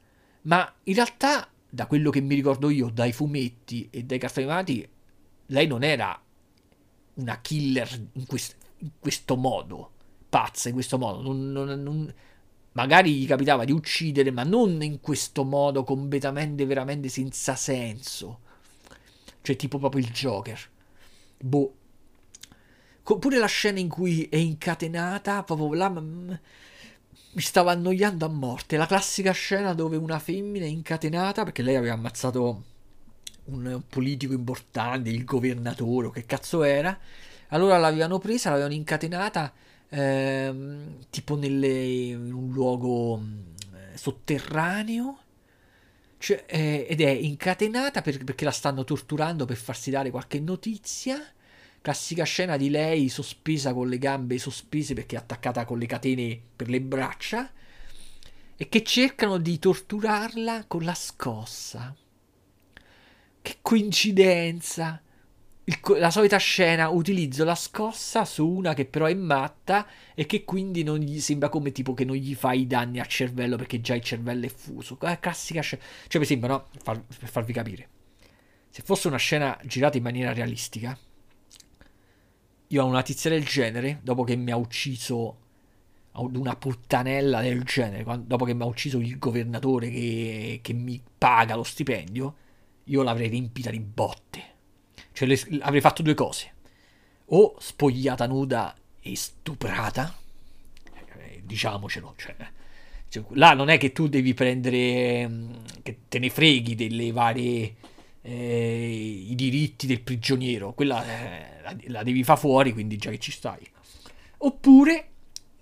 ma 0.43 0.73
in 0.83 0.93
realtà, 0.93 1.51
da 1.69 1.85
quello 1.85 2.11
che 2.11 2.21
mi 2.21 2.33
ricordo 2.33 2.69
io, 2.69 2.89
dai 2.89 3.11
fumetti 3.11 3.89
e 3.91 4.03
dai 4.03 4.19
cartoni 4.19 4.87
lei 5.47 5.67
non 5.67 5.83
era 5.83 6.17
una 7.15 7.41
killer 7.41 8.09
in, 8.13 8.25
quest, 8.25 8.55
in 8.77 8.91
questo 8.97 9.35
modo, 9.35 9.91
pazza 10.29 10.69
in 10.69 10.75
questo 10.75 10.97
modo, 10.97 11.21
non, 11.21 11.51
non, 11.51 11.83
non 11.83 12.13
magari 12.77 13.15
gli 13.15 13.25
capitava 13.25 13.65
di 13.65 13.71
uccidere, 13.71 14.29
ma 14.29 14.43
non 14.43 14.83
in 14.83 15.01
questo 15.01 15.43
modo 15.43 15.83
completamente, 15.83 16.63
veramente 16.67 17.09
senza 17.09 17.55
senso. 17.55 18.41
Cioè, 19.41 19.55
tipo 19.55 19.79
proprio 19.79 20.03
il 20.03 20.11
Joker. 20.11 20.59
Boh. 21.39 21.73
Pure 23.01 23.37
la 23.39 23.47
scena 23.47 23.79
in 23.79 23.89
cui 23.89 24.27
è 24.29 24.35
incatenata, 24.35 25.41
proprio 25.41 25.73
là, 25.73 25.89
mi 25.89 26.37
stava 27.37 27.71
annoiando 27.71 28.25
a 28.25 28.29
morte. 28.29 28.77
La 28.77 28.85
classica 28.85 29.31
scena 29.31 29.73
dove 29.73 29.95
una 29.95 30.19
femmina 30.19 30.65
è 30.65 30.69
incatenata, 30.69 31.43
perché 31.45 31.63
lei 31.63 31.77
aveva 31.77 31.95
ammazzato 31.95 32.63
un 33.45 33.81
politico 33.89 34.33
importante, 34.33 35.09
il 35.09 35.23
governatore, 35.23 36.07
o 36.07 36.09
che 36.11 36.27
cazzo 36.27 36.61
era. 36.61 36.95
Allora 37.47 37.77
l'avevano 37.77 38.19
presa, 38.19 38.51
l'avevano 38.51 38.75
incatenata 38.75 39.51
ehm, 39.89 41.05
tipo 41.09 41.35
nelle, 41.35 41.83
in 41.83 42.33
un 42.33 42.51
luogo 42.51 43.21
eh, 43.73 43.97
sotterraneo. 43.97 45.19
Cioè, 46.19 46.45
eh, 46.47 46.87
ed 46.89 47.01
è 47.01 47.09
incatenata 47.09 48.01
per, 48.01 48.23
perché 48.23 48.43
la 48.43 48.51
stanno 48.51 48.83
torturando 48.83 49.45
per 49.45 49.57
farsi 49.57 49.89
dare 49.91 50.09
qualche 50.09 50.39
notizia. 50.39 51.23
Classica 51.81 52.23
scena 52.23 52.57
di 52.57 52.69
lei 52.69 53.07
sospesa 53.07 53.73
con 53.73 53.87
le 53.87 53.97
gambe 53.97 54.37
sospese 54.39 54.93
perché 54.93 55.15
è 55.15 55.19
attaccata 55.19 55.63
con 55.63 55.77
le 55.77 55.85
catene 55.85 56.39
per 56.55 56.69
le 56.69 56.81
braccia. 56.81 57.51
E 58.59 58.69
che 58.69 58.83
cercano 58.83 59.37
di 59.37 59.59
torturarla 59.59 60.65
con 60.65 60.83
la 60.83 60.95
scossa. 60.95 61.95
Che 63.41 63.57
coincidenza! 63.61 65.01
Il, 65.69 65.79
la 65.99 66.11
solita 66.11 66.37
scena, 66.37 66.89
utilizzo 66.89 67.43
la 67.43 67.55
scossa 67.55 68.23
su 68.23 68.47
una 68.47 68.73
che 68.73 68.85
però 68.85 69.05
è 69.05 69.13
matta 69.13 69.85
e 70.15 70.25
che 70.25 70.45
quindi 70.45 70.83
non 70.83 70.99
gli 70.99 71.19
sembra 71.19 71.49
come 71.49 71.73
tipo 71.73 71.93
che 71.93 72.05
non 72.05 72.15
gli 72.15 72.35
fa 72.35 72.53
i 72.53 72.67
danni 72.67 72.99
al 72.99 73.07
cervello 73.07 73.57
perché 73.57 73.81
già 73.81 73.93
il 73.93 74.01
cervello 74.01 74.45
è 74.45 74.49
fuso. 74.49 74.97
È 74.99 75.19
classica 75.19 75.61
scena. 75.61 75.81
Cioè, 75.83 76.07
per 76.09 76.21
esempio, 76.21 76.47
no? 76.47 76.67
Far, 76.81 77.01
per 77.01 77.29
farvi 77.29 77.51
capire. 77.51 77.89
Se 78.69 78.81
fosse 78.81 79.07
una 79.07 79.17
scena 79.17 79.59
girata 79.65 79.97
in 79.97 80.03
maniera 80.03 80.31
realistica, 80.31 80.97
io 82.67 82.83
ho 82.83 82.85
una 82.85 83.01
tizia 83.01 83.29
del 83.29 83.43
genere, 83.43 83.99
dopo 84.03 84.23
che 84.23 84.35
mi 84.35 84.51
ha 84.51 84.55
ucciso 84.55 85.39
una 86.13 86.55
puttanella 86.55 87.41
del 87.41 87.63
genere, 87.63 88.03
quando, 88.03 88.25
dopo 88.25 88.45
che 88.45 88.53
mi 88.53 88.63
ha 88.63 88.65
ucciso 88.65 88.99
il 88.99 89.19
governatore 89.19 89.89
che, 89.89 90.59
che 90.61 90.73
mi 90.73 91.01
paga 91.17 91.55
lo 91.55 91.63
stipendio, 91.63 92.35
io 92.85 93.03
l'avrei 93.03 93.27
riempita 93.27 93.69
di 93.69 93.79
botte 93.79 94.55
cioè, 95.17 95.27
le, 95.27 95.39
avrei 95.61 95.81
fatto 95.81 96.03
due 96.03 96.13
cose. 96.13 96.53
O 97.29 97.55
spogliata 97.57 98.27
nuda 98.27 98.75
e 99.01 99.15
stuprata, 99.15 100.15
eh, 101.17 101.41
diciamocelo, 101.43 102.13
cioè, 102.15 102.35
cioè, 103.09 103.23
là 103.29 103.53
non 103.53 103.69
è 103.69 103.79
che 103.79 103.91
tu 103.93 104.07
devi 104.07 104.35
prendere, 104.35 105.27
mm, 105.27 105.53
che 105.81 106.01
te 106.07 106.19
ne 106.19 106.29
freghi 106.29 106.75
delle 106.75 107.11
varie, 107.11 107.75
eh, 108.21 109.25
i 109.29 109.33
diritti 109.33 109.87
del 109.87 110.01
prigioniero, 110.01 110.73
quella 110.73 111.03
eh, 111.03 111.79
la, 111.87 112.03
devi 112.03 112.23
fare 112.23 112.39
fuori, 112.39 112.71
quindi 112.71 112.97
già 112.97 113.09
che 113.09 113.17
ci 113.17 113.31
stai. 113.31 113.67
Oppure 114.39 115.07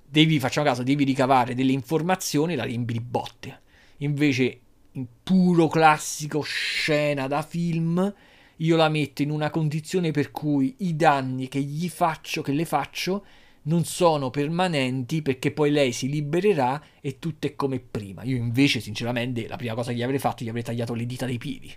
devi, 0.04 0.38
facciamo 0.38 0.68
caso, 0.68 0.84
devi 0.84 1.06
ricavare 1.06 1.56
delle 1.56 1.72
informazioni 1.72 2.54
e 2.54 2.56
la 2.58 2.66
riempi 2.66 2.92
di 2.92 3.00
botte. 3.00 3.62
Invece, 4.00 4.60
in 4.92 5.06
puro 5.24 5.70
classico 5.70 6.42
scena 6.42 7.28
da 7.28 7.42
film, 7.42 8.14
io 8.58 8.76
la 8.76 8.90
metto 8.90 9.22
in 9.22 9.32
una 9.32 9.50
condizione 9.50 10.12
per 10.12 10.32
cui 10.32 10.76
i 10.80 10.96
danni 10.96 11.48
che 11.48 11.60
gli 11.62 11.90
faccio, 11.90 12.42
che 12.42 12.52
le 12.52 12.66
faccio, 12.66 13.26
non 13.64 13.84
sono 13.84 14.30
permanenti 14.30 15.22
perché 15.22 15.52
poi 15.52 15.72
lei 15.72 15.92
si 15.92 16.10
libererà 16.10 16.82
e 17.02 17.20
tutto 17.20 17.48
è 17.48 17.56
come 17.56 17.80
prima. 17.80 18.24
Io 18.24 18.38
invece, 18.38 18.80
sinceramente, 18.80 19.48
la 19.48 19.56
prima 19.56 19.74
cosa 19.74 19.92
che 19.92 19.98
gli 19.98 20.04
avrei 20.04 20.20
fatto, 20.20 20.44
gli 20.44 20.50
avrei 20.50 20.64
tagliato 20.64 20.94
le 20.94 21.06
dita 21.06 21.26
dei 21.26 21.38
piedi. 21.38 21.74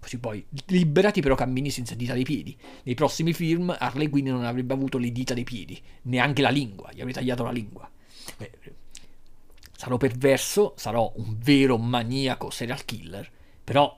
Così 0.00 0.18
poi 0.18 0.44
liberati 0.66 1.20
però 1.20 1.36
cammini 1.36 1.70
senza 1.70 1.94
dita 1.94 2.12
dei 2.12 2.24
piedi. 2.24 2.56
Nei 2.82 2.94
prossimi 2.94 3.32
film 3.32 3.74
Harley 3.78 4.08
Quinn 4.08 4.26
non 4.26 4.44
avrebbe 4.44 4.74
avuto 4.74 4.98
le 4.98 5.12
dita 5.12 5.32
dei 5.32 5.44
piedi, 5.44 5.80
neanche 6.02 6.42
la 6.42 6.50
lingua, 6.50 6.90
gli 6.92 6.98
avrei 6.98 7.14
tagliato 7.14 7.44
la 7.44 7.52
lingua. 7.52 7.88
Beh, 8.36 8.50
sarò 9.76 9.96
perverso, 9.98 10.74
sarò 10.76 11.12
un 11.16 11.36
vero 11.38 11.78
maniaco 11.78 12.50
serial 12.50 12.84
killer, 12.84 13.30
però 13.62 13.94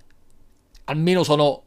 almeno 0.84 1.22
sono 1.22 1.62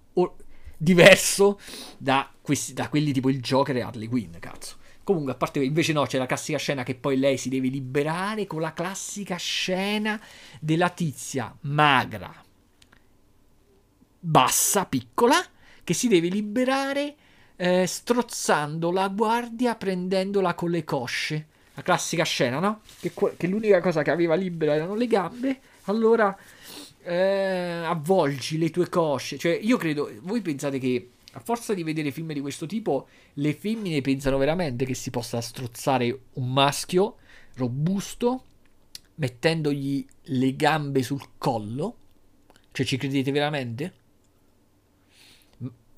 diverso 0.77 1.59
da, 1.97 2.31
questi, 2.41 2.73
da 2.73 2.87
quelli 2.89 3.11
tipo 3.11 3.29
il 3.29 3.41
Joker 3.41 3.75
e 3.77 3.81
Harley 3.81 4.07
Quinn, 4.07 4.33
cazzo. 4.39 4.75
Comunque, 5.03 5.31
a 5.31 5.35
parte 5.35 5.63
invece 5.63 5.93
no, 5.93 6.05
c'è 6.05 6.17
la 6.17 6.25
classica 6.25 6.57
scena 6.57 6.83
che 6.83 6.95
poi 6.95 7.17
lei 7.17 7.37
si 7.37 7.49
deve 7.49 7.69
liberare 7.69 8.45
con 8.45 8.59
la 8.59 8.73
classica 8.73 9.37
scena 9.37 10.19
della 10.59 10.89
tizia 10.89 11.55
magra, 11.61 12.43
bassa, 14.19 14.85
piccola, 14.85 15.41
che 15.83 15.93
si 15.93 16.09
deve 16.09 16.27
liberare 16.27 17.15
eh, 17.55 17.87
strozzando 17.87 18.91
la 18.91 19.07
guardia, 19.07 19.75
prendendola 19.75 20.53
con 20.55 20.71
le 20.71 20.83
cosce. 20.83 21.47
La 21.73 21.83
classica 21.83 22.25
scena, 22.25 22.59
no? 22.59 22.81
Che, 22.99 23.13
che 23.37 23.47
l'unica 23.47 23.79
cosa 23.79 24.01
che 24.01 24.11
aveva 24.11 24.35
libera 24.35 24.75
erano 24.75 24.95
le 24.95 25.07
gambe. 25.07 25.59
Allora 25.83 26.37
eh, 27.07 27.83
avvolgi 27.85 28.57
le 28.57 28.69
tue 28.69 28.89
cosce. 28.89 29.37
Cioè, 29.37 29.57
io 29.61 29.77
credo, 29.77 30.11
voi 30.23 30.41
pensate 30.41 30.77
che 30.77 31.11
a 31.31 31.39
forza 31.39 31.73
di 31.73 31.83
vedere 31.83 32.11
film 32.11 32.33
di 32.33 32.41
questo 32.41 32.65
tipo, 32.65 33.07
le 33.33 33.53
femmine 33.53 34.01
pensano 34.01 34.37
veramente 34.37 34.85
che 34.85 34.93
si 34.93 35.09
possa 35.09 35.39
strozzare 35.39 36.23
un 36.33 36.51
maschio 36.51 37.17
robusto 37.55 38.43
mettendogli 39.15 40.05
le 40.23 40.55
gambe 40.55 41.01
sul 41.01 41.21
collo? 41.37 41.95
Cioè, 42.71 42.85
ci 42.85 42.97
credete 42.97 43.31
veramente? 43.31 43.93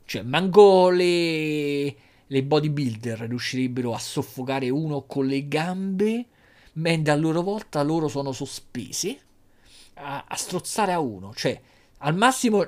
Cioè, 0.06 0.22
manco 0.22 0.90
le, 0.90 1.96
le 2.28 2.44
bodybuilder 2.44 3.22
riuscirebbero 3.22 3.94
a 3.94 4.00
soffocare 4.00 4.70
uno 4.70 5.04
con 5.08 5.26
le 5.26 5.48
gambe, 5.48 6.26
mentre 6.74 7.14
a 7.14 7.16
loro 7.16 7.42
volta 7.42 7.82
loro 7.82 8.08
sono 8.08 8.32
sospesi 8.32 9.20
a, 10.00 10.26
a 10.28 10.36
strozzare 10.36 10.94
a 10.94 11.00
uno. 11.00 11.34
Cioè, 11.34 11.60
al 12.00 12.16
massimo, 12.16 12.66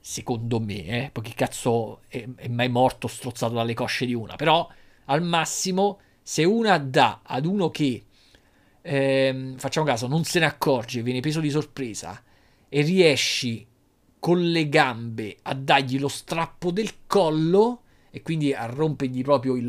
secondo 0.00 0.60
me, 0.60 0.84
eh, 0.84 1.10
poi 1.12 1.32
cazzo 1.34 2.02
è, 2.08 2.26
è 2.36 2.48
mai 2.48 2.68
morto 2.68 3.08
strozzato 3.08 3.54
dalle 3.54 3.74
cosce 3.74 4.06
di 4.06 4.14
una, 4.14 4.36
però 4.36 4.68
al 5.06 5.22
massimo, 5.22 6.00
se 6.22 6.44
una 6.44 6.78
dà 6.78 7.20
ad 7.22 7.46
uno 7.46 7.70
che, 7.70 8.04
ehm, 8.82 9.56
facciamo 9.56 9.86
caso, 9.86 10.06
non 10.06 10.24
se 10.24 10.38
ne 10.38 10.46
accorge, 10.46 11.02
viene 11.02 11.20
preso 11.20 11.40
di 11.40 11.50
sorpresa 11.50 12.22
e 12.68 12.82
riesci 12.82 13.66
con 14.18 14.50
le 14.50 14.68
gambe 14.68 15.38
a 15.42 15.54
dargli 15.54 15.98
lo 15.98 16.08
strappo 16.08 16.70
del 16.70 17.06
collo 17.06 17.82
e 18.10 18.22
quindi 18.22 18.52
a 18.52 18.66
rompergli 18.66 19.22
proprio 19.22 19.54
il, 19.56 19.64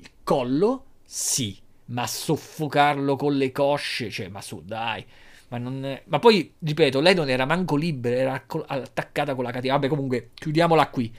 il 0.00 0.10
collo, 0.24 0.84
sì, 1.04 1.56
ma 1.86 2.06
soffocarlo 2.06 3.16
con 3.16 3.36
le 3.36 3.52
cosce, 3.52 4.10
cioè, 4.10 4.28
ma 4.28 4.40
su, 4.40 4.62
dai. 4.64 5.04
Ma, 5.52 5.58
non, 5.58 6.00
ma, 6.06 6.18
poi, 6.18 6.54
ripeto, 6.58 7.00
lei 7.00 7.14
non 7.14 7.28
era 7.28 7.44
manco 7.44 7.76
libera, 7.76 8.16
era 8.16 8.46
attaccata 8.66 9.34
con 9.34 9.44
la 9.44 9.50
catena. 9.50 9.74
Vabbè, 9.74 9.88
comunque, 9.88 10.30
chiudiamola 10.32 10.88
qui. 10.88 11.14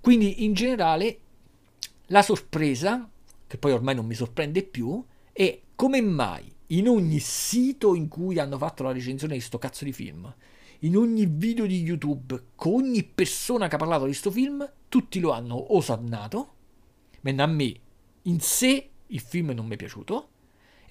Quindi, 0.00 0.44
in 0.44 0.54
generale, 0.54 1.18
la 2.06 2.22
sorpresa, 2.22 3.10
che 3.44 3.58
poi 3.58 3.72
ormai 3.72 3.96
non 3.96 4.06
mi 4.06 4.14
sorprende 4.14 4.62
più, 4.62 5.04
è 5.32 5.60
come 5.74 6.00
mai 6.00 6.48
in 6.68 6.88
ogni 6.88 7.18
sito 7.18 7.96
in 7.96 8.06
cui 8.06 8.38
hanno 8.38 8.56
fatto 8.56 8.84
la 8.84 8.92
recensione 8.92 9.34
di 9.34 9.40
sto 9.40 9.58
cazzo 9.58 9.84
di 9.84 9.92
film, 9.92 10.32
in 10.80 10.96
ogni 10.96 11.26
video 11.26 11.66
di 11.66 11.82
YouTube, 11.82 12.40
con 12.54 12.74
ogni 12.74 13.02
persona 13.02 13.66
che 13.66 13.74
ha 13.74 13.78
parlato 13.78 14.06
di 14.06 14.14
sto 14.14 14.30
film, 14.30 14.68
tutti 14.88 15.18
lo 15.18 15.32
hanno 15.32 15.74
osannato, 15.74 16.54
mentre 17.22 17.44
a 17.44 17.48
me 17.48 17.74
in 18.22 18.40
sé 18.40 18.90
il 19.06 19.20
film 19.20 19.50
non 19.50 19.66
mi 19.66 19.74
è 19.74 19.76
piaciuto, 19.76 20.28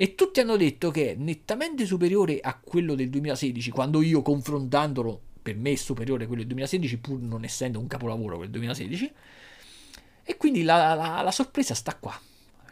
e 0.01 0.15
tutti 0.15 0.39
hanno 0.39 0.57
detto 0.57 0.89
che 0.89 1.11
è 1.11 1.13
nettamente 1.13 1.85
superiore 1.85 2.39
a 2.39 2.57
quello 2.59 2.95
del 2.95 3.11
2016, 3.11 3.69
quando 3.69 4.01
io 4.01 4.23
confrontandolo 4.23 5.21
per 5.43 5.55
me 5.55 5.73
è 5.73 5.75
superiore 5.75 6.23
a 6.23 6.25
quello 6.25 6.41
del 6.41 6.49
2016, 6.49 6.97
pur 6.97 7.19
non 7.21 7.43
essendo 7.43 7.77
un 7.77 7.85
capolavoro 7.85 8.37
quel 8.37 8.49
2016, 8.49 9.11
e 10.23 10.37
quindi 10.37 10.63
la, 10.63 10.95
la, 10.95 11.21
la 11.21 11.29
sorpresa 11.29 11.75
sta 11.75 11.95
qua, 11.97 12.19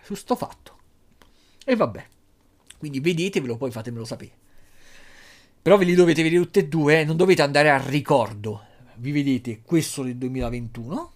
su 0.02 0.16
sto 0.16 0.36
fatto. 0.36 0.78
E 1.64 1.76
vabbè, 1.76 2.04
quindi 2.80 3.00
vedetevelo, 3.00 3.58
poi 3.58 3.70
fatemelo 3.70 4.06
sapere. 4.06 4.32
Però 5.62 5.78
ve 5.78 5.86
li 5.86 5.94
dovete 5.94 6.24
vedere 6.24 6.42
tutti 6.42 6.58
e 6.58 6.68
due, 6.68 7.02
eh? 7.02 7.06
non 7.06 7.16
dovete 7.16 7.44
andare 7.44 7.70
a 7.70 7.78
ricordo. 7.78 8.64
Vi 8.96 9.12
vedete 9.12 9.62
questo 9.62 10.02
del 10.02 10.16
2021 10.16 11.12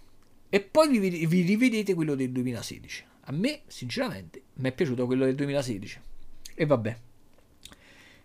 e 0.48 0.60
poi 0.60 0.96
vi, 0.96 1.26
vi 1.26 1.40
rivedete 1.40 1.92
quello 1.92 2.14
del 2.14 2.30
2016. 2.30 3.04
A 3.26 3.32
me, 3.32 3.62
sinceramente, 3.66 4.42
mi 4.54 4.68
è 4.68 4.72
piaciuto 4.72 5.06
quello 5.06 5.24
del 5.24 5.34
2016. 5.34 6.00
E 6.54 6.66
vabbè. 6.66 6.96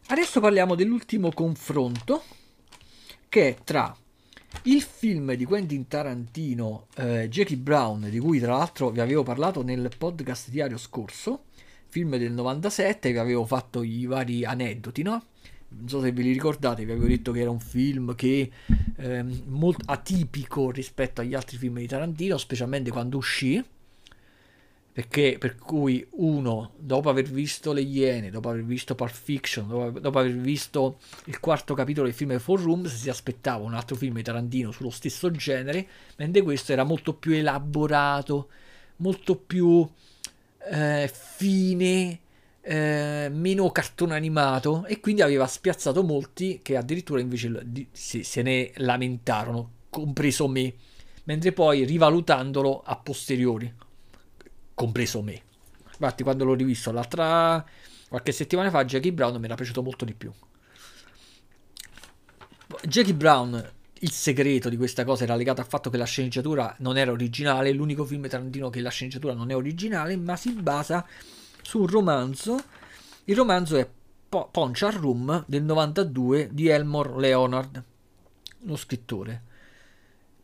Adesso 0.08 0.40
parliamo 0.40 0.76
dell'ultimo 0.76 1.32
confronto 1.32 2.24
che 3.30 3.50
è 3.50 3.56
tra 3.64 3.96
il 4.64 4.82
film 4.82 5.34
di 5.34 5.46
Quentin 5.46 5.88
Tarantino, 5.88 6.88
eh, 6.96 7.30
Jackie 7.30 7.58
Brown, 7.58 8.10
di 8.10 8.20
cui 8.20 8.40
tra 8.40 8.58
l'altro 8.58 8.90
vi 8.90 9.00
avevo 9.00 9.24
parlato 9.24 9.62
nel 9.62 9.90
podcast 9.96 10.50
diario 10.50 10.78
scorso, 10.78 11.44
film 11.88 12.18
del 12.18 12.32
97, 12.32 13.12
vi 13.12 13.18
avevo 13.18 13.46
fatto 13.46 13.84
i 13.84 14.06
vari 14.06 14.44
aneddoti, 14.44 15.04
no? 15.04 15.24
non 15.70 15.88
so 15.88 16.02
se 16.02 16.12
ve 16.12 16.24
li 16.24 16.32
ricordate, 16.32 16.84
vi 16.84 16.92
avevo 16.92 17.08
detto 17.08 17.32
che 17.32 17.42
era 17.42 17.52
un 17.52 17.60
film 17.60 18.16
che 18.16 18.50
ehm, 18.98 19.44
molto 19.46 19.84
atipico 19.92 20.72
rispetto 20.72 21.22
agli 21.22 21.36
altri 21.36 21.58
film 21.58 21.78
di 21.78 21.88
Tarantino, 21.88 22.38
specialmente 22.38 22.90
quando 22.90 23.18
uscì. 23.18 23.64
Perché 25.00 25.38
per 25.40 25.56
cui 25.56 26.06
uno, 26.16 26.74
dopo 26.78 27.10
aver 27.10 27.24
visto 27.24 27.72
Le 27.72 27.80
Iene, 27.80 28.30
dopo 28.30 28.50
aver 28.50 28.66
visto 28.66 28.96
Pulp 28.96 29.14
Fiction, 29.14 29.66
dopo, 29.66 29.98
dopo 29.98 30.20
aver 30.20 30.36
visto 30.36 30.98
il 31.28 31.40
quarto 31.40 31.74
capitolo 31.74 32.06
del 32.06 32.14
film 32.14 32.38
Four 32.38 32.62
Rooms, 32.62 32.94
si 32.94 33.10
aspettava 33.10 33.64
un 33.64 33.76
altro 33.76 33.96
film 33.96 34.16
di 34.16 34.24
Tarantino 34.24 34.72
sullo 34.72 34.90
stesso 34.90 35.32
genere, 35.32 35.88
mentre 36.18 36.42
questo 36.42 36.74
era 36.74 36.84
molto 36.84 37.14
più 37.14 37.32
elaborato, 37.32 38.50
molto 38.98 39.38
più 39.38 39.90
eh, 40.70 41.10
fine, 41.10 42.20
eh, 42.60 43.30
meno 43.32 43.72
cartone 43.72 44.16
animato 44.16 44.84
e 44.84 45.00
quindi 45.00 45.22
aveva 45.22 45.48
spiazzato 45.48 46.04
molti 46.04 46.60
che 46.62 46.76
addirittura 46.76 47.22
invece 47.22 47.88
se, 47.94 48.26
se 48.26 48.42
ne 48.42 48.74
lamentarono, 48.76 49.72
compreso 49.90 50.50
me, 50.50 50.74
mentre 51.24 51.54
poi 51.54 51.86
rivalutandolo 51.86 52.82
a 52.84 52.98
posteriori, 52.98 53.74
compreso 54.80 55.22
me. 55.22 55.42
Infatti 55.92 56.24
quando 56.24 56.46
l'ho 56.46 56.54
rivisto 56.54 56.94
l'altra 56.94 57.66
qualche 58.08 58.32
settimana 58.32 58.70
fa 58.70 58.86
Jackie 58.86 59.12
Brown 59.12 59.38
mi 59.38 59.44
era 59.44 59.56
piaciuto 59.56 59.84
molto 59.84 60.06
di 60.06 60.14
più. 60.14 60.32
Jackie 62.84 63.14
Brown 63.14 63.72
il 64.02 64.12
segreto 64.12 64.70
di 64.70 64.78
questa 64.78 65.04
cosa 65.04 65.26
era 65.26 65.36
legato 65.36 65.60
al 65.60 65.68
fatto 65.68 65.90
che 65.90 65.98
la 65.98 66.06
sceneggiatura 66.06 66.74
non 66.80 66.98
era 66.98 67.12
originale, 67.12 67.74
l'unico 67.74 68.06
film 68.06 68.30
tarantino 68.30 68.70
che 68.70 68.80
la 68.80 68.90
sceneggiatura 68.90 69.34
non 69.34 69.52
è 69.52 69.56
originale, 69.56 70.16
ma 70.16 70.38
si 70.38 70.54
basa 70.54 71.06
su 71.62 71.82
un 71.82 71.88
romanzo. 71.88 72.58
Il 73.26 73.36
romanzo 73.36 73.76
è 73.76 73.86
po- 74.30 74.48
Ponchar 74.50 74.94
Room 74.96 75.44
del 75.46 75.64
92 75.64 76.48
di 76.54 76.70
Elmore 76.70 77.20
Leonard, 77.20 77.84
uno 78.60 78.76
scrittore. 78.78 79.44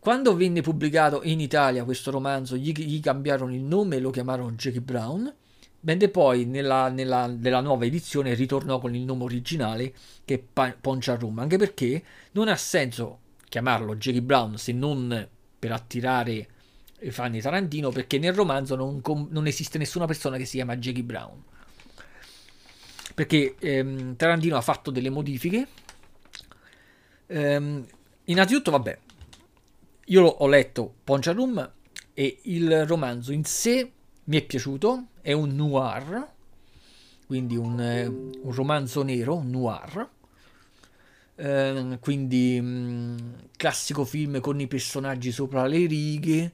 Quando 0.05 0.35
venne 0.35 0.61
pubblicato 0.61 1.21
in 1.23 1.39
Italia 1.39 1.83
questo 1.83 2.11
romanzo, 2.11 2.55
gli, 2.55 2.71
gli 2.73 2.99
cambiarono 2.99 3.51
il 3.51 3.63
nome 3.63 3.95
e 3.95 3.99
lo 3.99 4.11
chiamarono 4.11 4.51
Jackie 4.51 4.79
Brown, 4.79 5.33
mentre 5.79 6.09
poi 6.09 6.45
nella, 6.45 6.89
nella, 6.89 7.25
nella, 7.25 7.59
nuova 7.59 7.85
edizione 7.85 8.35
ritornò 8.35 8.77
con 8.77 8.93
il 8.93 9.01
nome 9.01 9.23
originale 9.23 9.91
che 10.23 10.45
è 10.53 10.73
Ponchar 10.79 11.19
Room, 11.19 11.39
anche 11.39 11.57
perché 11.57 12.03
non 12.33 12.49
ha 12.49 12.55
senso 12.55 13.17
chiamarlo 13.49 13.95
Jackie 13.95 14.21
Brown 14.21 14.59
se 14.59 14.73
non 14.73 15.27
per 15.57 15.71
attirare 15.71 16.47
i 16.99 17.09
fan 17.09 17.31
di 17.31 17.41
Tarantino 17.41 17.89
perché 17.89 18.19
nel 18.19 18.35
romanzo 18.35 18.75
non, 18.75 19.01
non, 19.31 19.47
esiste 19.47 19.79
nessuna 19.79 20.05
persona 20.05 20.37
che 20.37 20.45
si 20.45 20.57
chiama 20.57 20.77
Jackie 20.77 21.01
Brown. 21.01 21.43
Perché 23.15 23.55
ehm, 23.57 24.15
Tarantino 24.15 24.55
ha 24.55 24.61
fatto 24.61 24.91
delle 24.91 25.09
modifiche. 25.09 25.67
Ehm, 27.25 27.83
innanzitutto, 28.25 28.69
vabbè, 28.69 28.99
io 30.05 30.23
ho 30.23 30.47
letto 30.47 30.93
Poncha 31.03 31.31
Room 31.31 31.71
e 32.13 32.39
il 32.43 32.85
romanzo 32.85 33.31
in 33.31 33.43
sé 33.43 33.91
mi 34.25 34.37
è 34.37 34.43
piaciuto, 34.43 35.07
è 35.21 35.31
un 35.31 35.55
noir, 35.55 36.31
quindi 37.25 37.55
un, 37.55 37.79
eh, 37.79 38.05
un 38.05 38.51
romanzo 38.51 39.03
nero, 39.03 39.35
un 39.35 39.49
noir, 39.49 40.09
eh, 41.35 41.97
quindi 41.99 42.59
mh, 42.61 42.65
mm, 42.65 43.17
classico 43.57 44.05
film 44.05 44.39
con 44.39 44.59
i 44.59 44.67
personaggi 44.67 45.31
sopra 45.31 45.65
le 45.65 45.85
righe, 45.85 46.53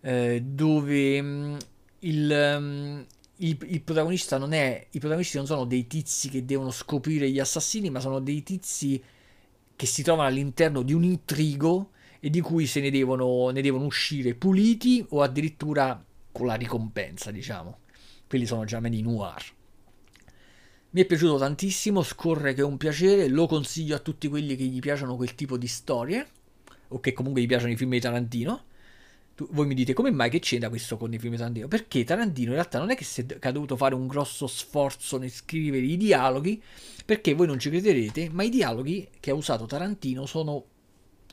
eh, 0.00 0.42
dove 0.44 1.22
mh, 1.22 1.26
mm, 1.26 1.56
il, 2.00 2.54
um, 2.56 3.06
il, 3.36 3.58
il, 3.62 3.80
protagonista 3.82 4.38
non 4.38 4.52
è, 4.52 4.86
i 4.90 4.98
protagonisti 4.98 5.36
non 5.36 5.46
sono 5.46 5.64
dei 5.64 5.86
tizi 5.86 6.28
che 6.28 6.44
devono 6.44 6.70
scoprire 6.70 7.30
gli 7.30 7.38
assassini, 7.38 7.90
ma 7.90 8.00
sono 8.00 8.20
dei 8.20 8.42
tizi 8.42 9.02
che 9.74 9.86
si 9.86 10.02
trovano 10.02 10.28
all'interno 10.28 10.82
di 10.82 10.92
un 10.92 11.04
intrigo 11.04 11.90
e 12.24 12.30
di 12.30 12.40
cui 12.40 12.66
se 12.66 12.78
ne 12.78 12.92
devono, 12.92 13.50
ne 13.50 13.60
devono 13.60 13.84
uscire 13.84 14.36
puliti 14.36 15.04
o 15.08 15.22
addirittura 15.22 16.00
con 16.30 16.46
la 16.46 16.54
ricompensa, 16.54 17.32
diciamo. 17.32 17.78
Quelli 18.28 18.46
sono 18.46 18.64
già 18.64 18.78
meni 18.78 19.02
noir. 19.02 19.42
Mi 20.90 21.00
è 21.00 21.04
piaciuto 21.04 21.36
tantissimo, 21.36 22.00
scorre 22.04 22.54
che 22.54 22.60
è 22.60 22.64
un 22.64 22.76
piacere, 22.76 23.26
lo 23.26 23.48
consiglio 23.48 23.96
a 23.96 23.98
tutti 23.98 24.28
quelli 24.28 24.54
che 24.54 24.62
gli 24.62 24.78
piacciono 24.78 25.16
quel 25.16 25.34
tipo 25.34 25.56
di 25.56 25.66
storie 25.66 26.24
o 26.88 27.00
che 27.00 27.12
comunque 27.12 27.42
gli 27.42 27.46
piacciono 27.46 27.72
i 27.72 27.76
film 27.76 27.90
di 27.90 27.98
Tarantino. 27.98 28.64
Tu, 29.34 29.48
voi 29.50 29.66
mi 29.66 29.74
dite 29.74 29.92
come 29.92 30.12
mai 30.12 30.30
che 30.30 30.38
c'entra 30.38 30.68
questo 30.68 30.96
con 30.96 31.12
i 31.12 31.18
film 31.18 31.32
di 31.32 31.38
Tarantino? 31.38 31.66
Perché 31.66 32.04
Tarantino 32.04 32.50
in 32.50 32.54
realtà 32.54 32.78
non 32.78 32.90
è 32.90 32.94
che, 32.94 33.04
è, 33.16 33.26
che 33.26 33.48
ha 33.48 33.50
dovuto 33.50 33.74
fare 33.76 33.96
un 33.96 34.06
grosso 34.06 34.46
sforzo 34.46 35.18
nel 35.18 35.30
scrivere 35.30 35.84
i 35.84 35.96
dialoghi, 35.96 36.62
perché 37.04 37.34
voi 37.34 37.48
non 37.48 37.58
ci 37.58 37.68
crederete, 37.68 38.30
ma 38.30 38.44
i 38.44 38.48
dialoghi 38.48 39.08
che 39.18 39.32
ha 39.32 39.34
usato 39.34 39.66
Tarantino 39.66 40.24
sono 40.24 40.66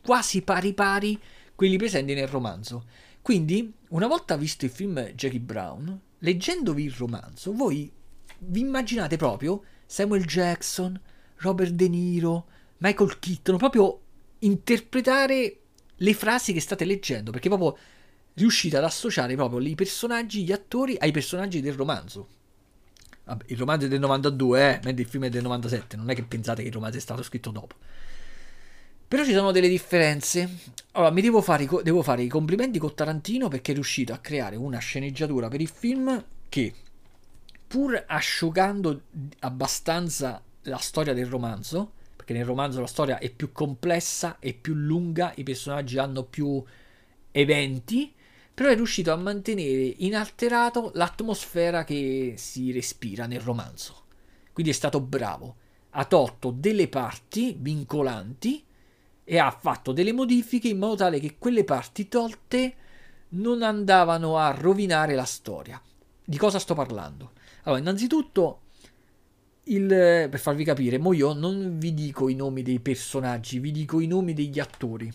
quasi 0.04 0.42
pari 0.42 0.74
pari 0.74 1.20
quelli 1.56 1.78
presenti 1.78 2.14
nel 2.14 2.28
romanzo. 2.28 2.86
Quindi, 3.22 3.74
una 3.90 4.08
volta 4.08 4.38
visto 4.38 4.66
il 4.66 4.72
film 4.72 5.00
Jackie 5.10 5.40
Brown, 5.40 6.00
leggendovi 6.20 6.84
il 6.84 6.94
romanzo, 6.94 7.54
voi 7.54 7.92
vi 8.40 8.60
immaginate 8.62 9.18
proprio 9.18 9.64
Samuel 9.86 10.26
Jackson, 10.26 11.00
Robert 11.38 11.72
De 11.72 11.90
Niro, 11.90 12.46
Michael 12.78 13.20
Keaton, 13.20 13.58
proprio 13.58 14.00
interpretare 14.40 15.58
le 15.96 16.14
frasi 16.14 16.54
che 16.54 16.62
state 16.62 16.86
leggendo, 16.86 17.32
perché 17.32 17.50
proprio 17.50 17.78
riuscite 18.36 18.78
ad 18.78 18.86
associare 18.86 19.36
proprio 19.36 19.60
i 19.60 19.76
personaggi, 19.76 20.44
gli 20.44 20.52
attori 20.52 20.96
ai 21.00 21.12
personaggi 21.12 21.60
del 21.62 21.74
romanzo. 21.74 22.28
Vabbè, 23.26 23.46
il 23.48 23.58
romanzo 23.58 23.86
è 23.86 23.90
del 23.90 24.00
92, 24.00 24.60
eh, 24.60 24.80
mentre 24.84 25.04
il 25.04 25.10
film 25.10 25.26
è 25.26 25.30
del 25.30 25.44
97, 25.44 25.98
non 25.98 26.10
è 26.10 26.16
che 26.16 26.24
pensate 26.24 26.62
che 26.62 26.70
il 26.70 26.74
romanzo 26.74 26.98
è 26.98 27.02
stato 27.02 27.22
scritto 27.22 27.52
dopo. 27.52 27.76
Però 29.10 29.24
ci 29.24 29.34
sono 29.34 29.52
delle 29.52 29.68
differenze. 29.68 30.48
Allora, 30.92 31.10
mi 31.10 31.22
devo 31.22 31.42
fare, 31.42 31.68
devo 31.82 32.04
fare 32.04 32.22
i 32.22 32.28
complimenti 32.28 32.78
con 32.78 32.94
Tarantino 32.94 33.48
perché 33.48 33.72
è 33.72 33.74
riuscito 33.74 34.14
a 34.14 34.20
creare 34.20 34.56
una 34.56 34.78
sceneggiatura 34.78 35.48
per 35.48 35.62
il 35.62 35.68
film 35.68 36.24
che, 36.48 36.72
pur 37.66 38.04
asciugando 38.06 39.02
abbastanza 39.40 40.40
la 40.62 40.78
storia 40.78 41.16
del 41.16 41.26
romanzo, 41.26 41.94
perché 42.16 42.34
nel 42.34 42.46
romanzo 42.46 42.82
la 42.82 42.86
storia 42.86 43.18
è 43.18 43.32
più 43.32 43.52
complessa 43.52 44.38
e 44.40 44.54
più 44.54 44.76
lunga, 44.76 45.34
i 45.38 45.44
personaggi 45.44 45.98
hanno 45.98 46.22
più 46.22 46.64
eventi, 47.32 48.14
però 48.54 48.70
è 48.70 48.76
riuscito 48.76 49.12
a 49.12 49.16
mantenere 49.16 49.92
inalterato 49.98 50.92
l'atmosfera 50.94 51.84
che 51.84 52.36
si 52.38 52.72
respira 52.72 53.26
nel 53.26 53.42
romanzo. 53.42 54.04
Quindi 54.54 54.72
è 54.72 54.76
stato 54.76 55.02
bravo. 55.02 55.56
Ha 55.92 56.06
tolto 56.06 56.52
delle 56.52 56.88
parti 56.88 57.56
vincolanti 57.58 58.68
e 59.32 59.38
ha 59.38 59.52
fatto 59.52 59.92
delle 59.92 60.12
modifiche 60.12 60.70
in 60.70 60.80
modo 60.80 60.96
tale 60.96 61.20
che 61.20 61.36
quelle 61.38 61.64
parti 61.64 62.08
tolte 62.08 62.74
non 63.30 63.62
andavano 63.62 64.40
a 64.40 64.50
rovinare 64.50 65.14
la 65.14 65.24
storia. 65.24 65.80
Di 66.26 66.36
cosa 66.36 66.58
sto 66.58 66.74
parlando? 66.74 67.34
Allora, 67.66 67.80
innanzitutto, 67.80 68.62
il, 69.66 69.86
per 69.86 70.40
farvi 70.40 70.64
capire, 70.64 70.98
mo 70.98 71.14
io 71.14 71.34
non 71.34 71.78
vi 71.78 71.94
dico 71.94 72.28
i 72.28 72.34
nomi 72.34 72.64
dei 72.64 72.80
personaggi, 72.80 73.60
vi 73.60 73.70
dico 73.70 74.00
i 74.00 74.08
nomi 74.08 74.34
degli 74.34 74.60
attori. 74.60 75.14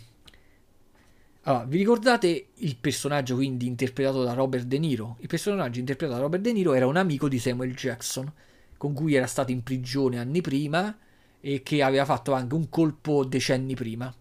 Allora, 1.42 1.64
vi 1.64 1.78
ricordate 1.78 2.50
il 2.54 2.76
personaggio 2.76 3.34
quindi 3.34 3.66
interpretato 3.66 4.22
da 4.22 4.32
Robert 4.32 4.66
De 4.66 4.78
Niro? 4.78 5.16
Il 5.18 5.26
personaggio 5.26 5.80
interpretato 5.80 6.16
da 6.16 6.24
Robert 6.24 6.42
De 6.44 6.52
Niro 6.52 6.72
era 6.74 6.86
un 6.86 6.96
amico 6.96 7.28
di 7.28 7.40
Samuel 7.40 7.74
Jackson, 7.74 8.32
con 8.76 8.92
cui 8.92 9.14
era 9.14 9.26
stato 9.26 9.50
in 9.50 9.64
prigione 9.64 10.20
anni 10.20 10.40
prima 10.40 10.96
e 11.46 11.62
che 11.62 11.82
aveva 11.82 12.06
fatto 12.06 12.32
anche 12.32 12.54
un 12.54 12.70
colpo 12.70 13.22
decenni 13.22 13.74
prima. 13.74 14.12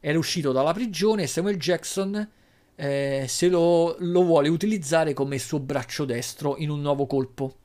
Era 0.00 0.16
uscito 0.16 0.52
dalla 0.52 0.72
prigione 0.72 1.24
e 1.24 1.26
Samuel 1.26 1.58
Jackson 1.58 2.30
eh, 2.74 3.26
se 3.28 3.48
lo, 3.48 3.94
lo 3.98 4.22
vuole 4.22 4.48
utilizzare 4.48 5.12
come 5.12 5.38
suo 5.38 5.60
braccio 5.60 6.06
destro 6.06 6.56
in 6.56 6.70
un 6.70 6.80
nuovo 6.80 7.04
colpo. 7.06 7.56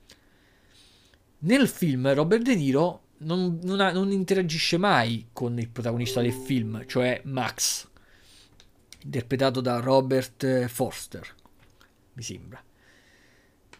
Nel 1.39 1.69
film 1.69 2.13
Robert 2.13 2.41
De 2.41 2.53
Niro 2.53 3.03
non, 3.19 3.59
non, 3.63 3.79
ha, 3.79 3.93
non, 3.93 4.11
interagisce 4.11 4.75
mai 4.75 5.29
con 5.31 5.57
il 5.57 5.69
protagonista 5.69 6.19
del 6.19 6.33
film, 6.33 6.85
cioè 6.85 7.21
Max, 7.23 7.87
interpretato 9.03 9.61
da 9.61 9.79
Robert 9.79 10.65
Forster, 10.65 11.25
mi 12.13 12.23
sembra 12.23 12.61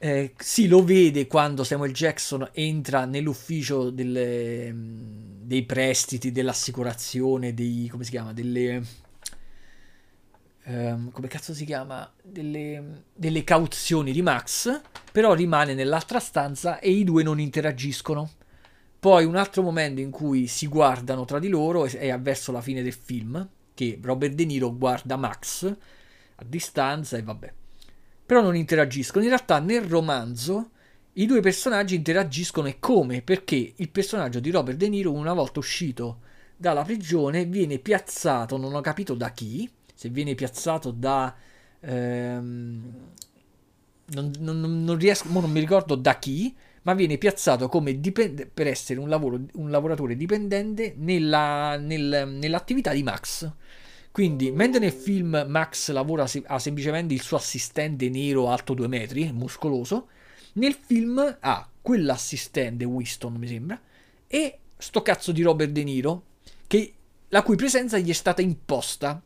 eh, 0.03 0.33
si 0.35 0.67
lo 0.67 0.83
vede 0.83 1.27
quando 1.27 1.63
Samuel 1.63 1.93
Jackson 1.93 2.49
entra 2.53 3.05
nell'ufficio 3.05 3.91
delle, 3.91 4.73
dei 4.73 5.63
prestiti, 5.63 6.31
dell'assicurazione, 6.31 7.53
dei, 7.53 7.87
come 7.87 8.03
si 8.03 8.09
chiama, 8.09 8.33
delle... 8.33 8.83
Um, 10.63 11.11
come 11.11 11.27
cazzo 11.27 11.53
si 11.53 11.65
chiama? 11.65 12.11
Delle, 12.19 13.03
delle 13.13 13.43
cauzioni 13.43 14.11
di 14.11 14.23
Max, 14.23 14.81
però 15.11 15.35
rimane 15.35 15.75
nell'altra 15.75 16.19
stanza 16.19 16.79
e 16.79 16.89
i 16.89 17.03
due 17.03 17.21
non 17.21 17.39
interagiscono. 17.39 18.27
Poi 18.99 19.23
un 19.23 19.35
altro 19.35 19.61
momento 19.61 20.01
in 20.01 20.09
cui 20.09 20.47
si 20.47 20.65
guardano 20.65 21.25
tra 21.25 21.37
di 21.37 21.47
loro 21.47 21.85
è 21.85 22.19
verso 22.19 22.51
la 22.51 22.61
fine 22.61 22.81
del 22.81 22.93
film, 22.93 23.47
che 23.75 23.99
Robert 24.01 24.33
De 24.33 24.45
Niro 24.45 24.75
guarda 24.75 25.15
Max 25.15 25.65
a 26.35 26.43
distanza 26.43 27.17
e 27.17 27.21
vabbè 27.21 27.53
però 28.31 28.41
non 28.41 28.55
interagiscono. 28.55 29.25
In 29.25 29.31
realtà 29.31 29.59
nel 29.59 29.81
romanzo 29.81 30.69
i 31.15 31.25
due 31.25 31.41
personaggi 31.41 31.95
interagiscono 31.95 32.69
e 32.69 32.79
come? 32.79 33.21
Perché 33.21 33.73
il 33.75 33.89
personaggio 33.89 34.39
di 34.39 34.49
Robert 34.49 34.77
De 34.77 34.87
Niro 34.87 35.11
una 35.11 35.33
volta 35.33 35.59
uscito 35.59 36.19
dalla 36.55 36.83
prigione 36.83 37.43
viene 37.43 37.77
piazzato, 37.77 38.55
non 38.55 38.73
ho 38.73 38.79
capito 38.79 39.15
da 39.15 39.31
chi, 39.31 39.69
se 39.93 40.07
viene 40.07 40.33
piazzato 40.33 40.91
da... 40.91 41.35
Ehm, 41.81 42.93
non, 44.13 44.31
non, 44.39 44.83
non, 44.85 44.97
riesco, 44.97 45.27
non 45.27 45.51
mi 45.51 45.59
ricordo 45.59 45.95
da 45.95 46.17
chi, 46.17 46.55
ma 46.83 46.93
viene 46.93 47.17
piazzato 47.17 47.67
come 47.67 47.99
dipende, 47.99 48.45
per 48.45 48.67
essere 48.67 49.01
un, 49.01 49.09
lavoro, 49.09 49.41
un 49.55 49.69
lavoratore 49.69 50.15
dipendente 50.15 50.93
nella, 50.95 51.75
nel, 51.75 52.29
nell'attività 52.29 52.93
di 52.93 53.03
Max. 53.03 53.51
Quindi, 54.11 54.51
mentre 54.51 54.79
nel 54.79 54.91
film 54.91 55.45
Max 55.47 55.89
lavora, 55.91 56.27
ha 56.45 56.59
semplicemente 56.59 57.13
il 57.13 57.21
suo 57.21 57.38
assistente 57.38 58.09
nero 58.09 58.49
alto 58.49 58.73
due 58.73 58.88
metri, 58.88 59.31
muscoloso, 59.31 60.09
nel 60.53 60.73
film 60.73 61.38
ha 61.39 61.69
quell'assistente, 61.81 62.83
Winston 62.83 63.33
mi 63.35 63.47
sembra, 63.47 63.79
e 64.27 64.59
sto 64.77 65.01
cazzo 65.01 65.31
di 65.31 65.41
Robert 65.41 65.71
De 65.71 65.83
Niro, 65.83 66.23
che, 66.67 66.93
la 67.29 67.41
cui 67.43 67.55
presenza 67.55 67.97
gli 67.97 68.09
è 68.09 68.13
stata 68.13 68.41
imposta 68.41 69.21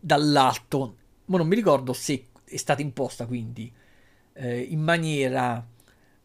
dall'alto. 0.00 0.96
Ma 1.26 1.36
non 1.36 1.46
mi 1.46 1.54
ricordo 1.54 1.92
se 1.92 2.26
è 2.44 2.56
stata 2.56 2.82
imposta 2.82 3.26
quindi 3.26 3.70
eh, 4.32 4.60
in 4.60 4.80
maniera 4.80 5.64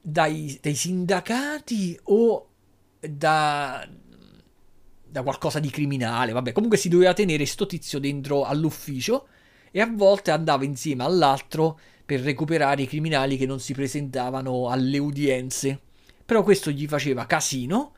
dai, 0.02 0.58
dai 0.62 0.76
sindacati 0.76 2.00
o 2.04 2.50
da, 3.00 3.88
da 5.16 5.24
qualcosa 5.24 5.60
di 5.60 5.70
criminale, 5.70 6.34
vabbè, 6.34 6.52
comunque 6.52 6.78
si 6.78 6.90
doveva 6.90 7.14
tenere 7.14 7.46
sto 7.46 7.66
tizio 7.66 8.00
dentro 8.00 8.44
all'ufficio 8.44 9.30
e 9.72 9.80
a 9.80 9.90
volte 9.90 10.32
andava 10.32 10.66
insieme 10.66 11.06
all'altro 11.06 11.80
per 12.06 12.20
recuperare 12.20 12.82
i 12.82 12.88
criminali 12.88 13.38
che 13.38 13.46
non 13.46 13.62
si 13.62 13.74
presentavano 13.74 14.68
alle 14.70 14.98
udienze. 14.98 15.80
Però 16.26 16.44
questo 16.44 16.70
gli 16.70 16.86
faceva 16.86 17.26
casino 17.28 17.94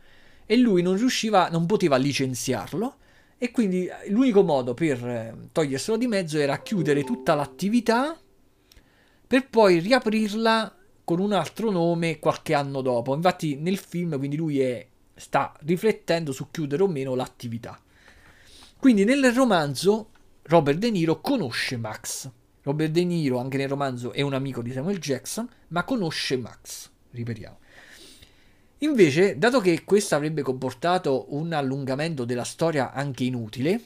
e 0.46 0.58
lui 0.58 0.84
non 0.84 0.96
riusciva, 0.96 1.50
non 1.50 1.66
poteva 1.66 1.96
licenziarlo 1.96 2.98
e 3.40 3.50
quindi 3.50 3.90
l'unico 4.10 4.44
modo 4.44 4.76
per 4.76 5.04
eh, 5.04 5.36
toglierselo 5.52 5.98
di 5.98 6.06
mezzo 6.06 6.38
era 6.38 6.62
chiudere 6.62 7.04
tutta 7.04 7.34
l'attività 7.34 8.16
per 9.26 9.50
poi 9.50 9.80
riaprirla 9.80 10.76
con 11.04 11.20
un 11.20 11.34
altro 11.34 11.72
nome 11.72 12.20
qualche 12.20 12.54
anno 12.54 12.82
dopo. 12.82 13.16
Infatti 13.16 13.56
nel 13.56 13.78
film 13.78 14.20
quindi 14.20 14.36
lui 14.36 14.60
è 14.60 14.88
sta 15.18 15.54
riflettendo 15.62 16.32
su 16.32 16.48
chiudere 16.52 16.84
o 16.84 16.88
meno 16.88 17.16
l'attività. 17.16 17.80
Quindi 18.78 19.04
nel 19.04 19.34
romanzo 19.34 20.12
Robert 20.44 20.78
De 20.78 20.92
Niro 20.92 21.20
conosce 21.20 21.78
Max. 21.78 22.30
Robert 22.62 22.92
De 22.92 23.04
Niro 23.04 23.40
anche 23.40 23.58
nel 23.58 23.70
romanzo 23.70 24.12
è 24.14 24.22
un 24.22 24.34
amico 24.34 24.62
di 24.62 24.72
Samuel 24.72 25.00
Jackson, 25.00 25.48
ma 25.70 25.84
conosce 25.84 26.38
Max, 26.38 26.90
ripetiamo. 27.12 27.58
Invece, 28.80 29.38
dato 29.38 29.60
che 29.60 29.84
questo 29.84 30.16
avrebbe 30.16 30.44
comportato 30.44 31.34
un 31.36 31.52
allungamento 31.52 32.26
della 32.26 32.44
storia 32.44 32.92
anche 32.92 33.24
inutile, 33.24 33.82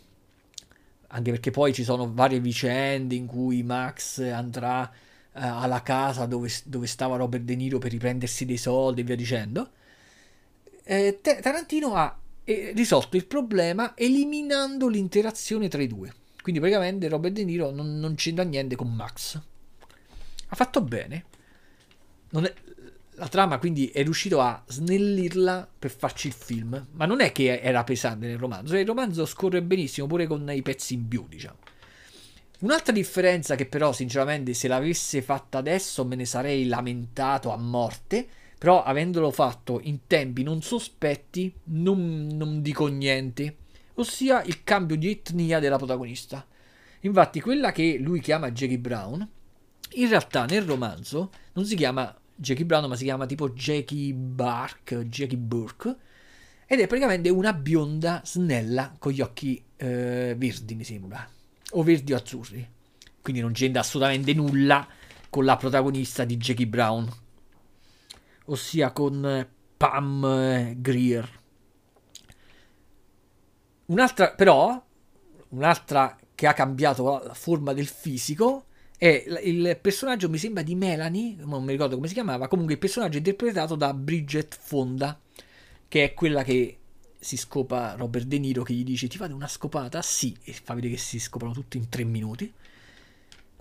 anche 1.07 1.31
perché 1.31 1.51
poi 1.51 1.73
ci 1.73 1.83
sono 1.83 2.11
varie 2.13 2.39
vicende 2.39 3.15
in 3.15 3.25
cui 3.25 3.63
Max 3.63 4.19
andrà 4.19 4.91
alla 5.33 5.81
casa 5.81 6.25
dove, 6.25 6.49
dove, 6.65 6.87
stava 6.87 7.15
Robert 7.15 7.43
De 7.43 7.55
Niro 7.55 7.77
per 7.77 7.91
riprendersi 7.91 8.45
dei 8.45 8.57
soldi 8.57 9.01
e 9.01 9.03
via 9.03 9.15
dicendo. 9.15 9.69
Eh, 10.83 11.19
Tarantino 11.21 11.95
ha 11.95 12.17
eh, 12.43 12.71
risolto 12.75 13.15
il 13.15 13.25
problema 13.25 13.93
eliminando 13.95 14.87
l'interazione 14.87 15.67
tra 15.67 15.81
i 15.81 15.87
due. 15.87 16.13
Quindi 16.41 16.59
praticamente 16.59 17.07
Robert 17.07 17.33
De 17.33 17.43
Niro 17.43 17.71
non, 17.71 17.99
non 17.99 18.15
c'entra 18.15 18.43
niente 18.43 18.75
con 18.75 18.93
Max. 18.93 19.39
Ha 20.47 20.55
fatto 20.55 20.81
bene. 20.81 21.25
È, 22.31 22.53
la 23.15 23.27
trama 23.27 23.59
quindi 23.59 23.87
è 23.87 24.01
riuscito 24.01 24.41
a 24.41 24.63
snellirla 24.67 25.69
per 25.77 25.91
farci 25.91 26.27
il 26.27 26.33
film. 26.33 26.87
Ma 26.93 27.05
non 27.05 27.21
è 27.21 27.31
che 27.31 27.59
era 27.59 27.83
pesante 27.83 28.25
nel 28.25 28.39
romanzo. 28.39 28.75
Il 28.75 28.87
romanzo 28.87 29.25
scorre 29.25 29.61
benissimo 29.61 30.07
pure 30.07 30.25
con 30.25 30.49
i 30.51 30.61
pezzi 30.63 30.95
in 30.95 31.07
più, 31.07 31.27
diciamo. 31.27 31.57
Un'altra 32.61 32.93
differenza 32.93 33.55
che 33.55 33.65
però 33.65 33.91
sinceramente 33.91 34.53
se 34.53 34.67
l'avesse 34.67 35.21
fatta 35.21 35.57
adesso 35.57 36.05
me 36.05 36.15
ne 36.15 36.25
sarei 36.25 36.67
lamentato 36.67 37.51
a 37.51 37.57
morte, 37.57 38.27
però 38.61 38.83
avendolo 38.83 39.31
fatto 39.31 39.79
in 39.81 40.01
tempi 40.05 40.43
non 40.43 40.61
sospetti 40.61 41.51
non, 41.63 42.27
non 42.31 42.61
dico 42.61 42.85
niente, 42.85 43.55
ossia 43.95 44.43
il 44.43 44.63
cambio 44.63 44.97
di 44.97 45.09
etnia 45.09 45.57
della 45.57 45.77
protagonista. 45.77 46.45
Infatti 46.99 47.41
quella 47.41 47.71
che 47.71 47.97
lui 47.97 48.19
chiama 48.19 48.51
Jackie 48.51 48.77
Brown, 48.77 49.27
in 49.93 50.07
realtà 50.07 50.45
nel 50.45 50.61
romanzo 50.61 51.31
non 51.53 51.65
si 51.65 51.75
chiama 51.75 52.15
Jackie 52.35 52.63
Brown 52.65 52.88
ma 52.88 52.95
si 52.95 53.05
chiama 53.05 53.25
tipo 53.25 53.49
Jackie 53.49 54.13
Bark, 54.13 54.95
Jackie 55.07 55.39
Burke, 55.39 55.95
ed 56.67 56.81
è 56.81 56.85
praticamente 56.85 57.29
una 57.29 57.53
bionda 57.53 58.21
snella 58.23 58.93
con 58.99 59.11
gli 59.11 59.21
occhi 59.21 59.59
eh, 59.75 60.35
verdi 60.38 60.75
mi 60.75 60.83
sembra 60.83 61.27
o 61.71 61.81
verdi 61.81 62.13
o 62.13 62.15
azzurri. 62.15 62.69
Quindi 63.23 63.41
non 63.41 63.53
c'entra 63.53 63.81
assolutamente 63.81 64.35
nulla 64.35 64.88
con 65.31 65.45
la 65.45 65.57
protagonista 65.57 66.25
di 66.25 66.38
Jackie 66.38 66.67
Brown, 66.67 67.11
ossia 68.52 68.91
con 68.91 69.48
Pam 69.78 70.26
eh, 70.26 70.76
Greer. 70.78 71.40
Un'altra, 73.86 74.32
però, 74.32 74.82
un'altra 75.49 76.18
che 76.36 76.48
ha 76.48 76.53
cambiato 76.53 77.22
la 77.23 77.34
forma 77.34 77.73
del 77.73 77.88
fisico 77.88 78.65
è 78.98 79.26
il 79.44 79.78
personaggio, 79.82 80.30
mi 80.30 80.38
sembra 80.38 80.64
di 80.64 80.76
Melanie, 80.76 81.36
non 81.40 81.64
mi 81.64 81.72
ricordo 81.72 81.95
come 81.95 82.07
si 82.07 82.14
chiamava, 82.14 82.48
comunque 82.48 82.76
il 82.76 82.80
personaggio 82.80 83.18
interpretato 83.18 83.76
da 83.76 83.94
Bridget 83.94 84.57
Fonda, 84.60 85.19
che 85.88 86.03
è 86.03 86.14
quella 86.14 86.44
che 86.44 86.78
si 87.19 87.38
scopa 87.38 87.95
Robert 87.95 88.26
De 88.26 88.40
Niro 88.40 88.64
che 88.64 88.73
gli 88.73 88.84
dice 88.84 89.07
ti 89.07 89.18
fate 89.18 89.34
una 89.34 89.48
scopata? 89.48 90.02
Sì, 90.02 90.36
e 90.44 90.53
fa 90.53 90.73
vedere 90.73 90.94
che 90.94 90.99
si 90.99 91.19
scopano 91.19 91.52
tutti 91.52 91.78
in 91.78 91.90
tre 91.90 92.03
minuti. 92.03 92.52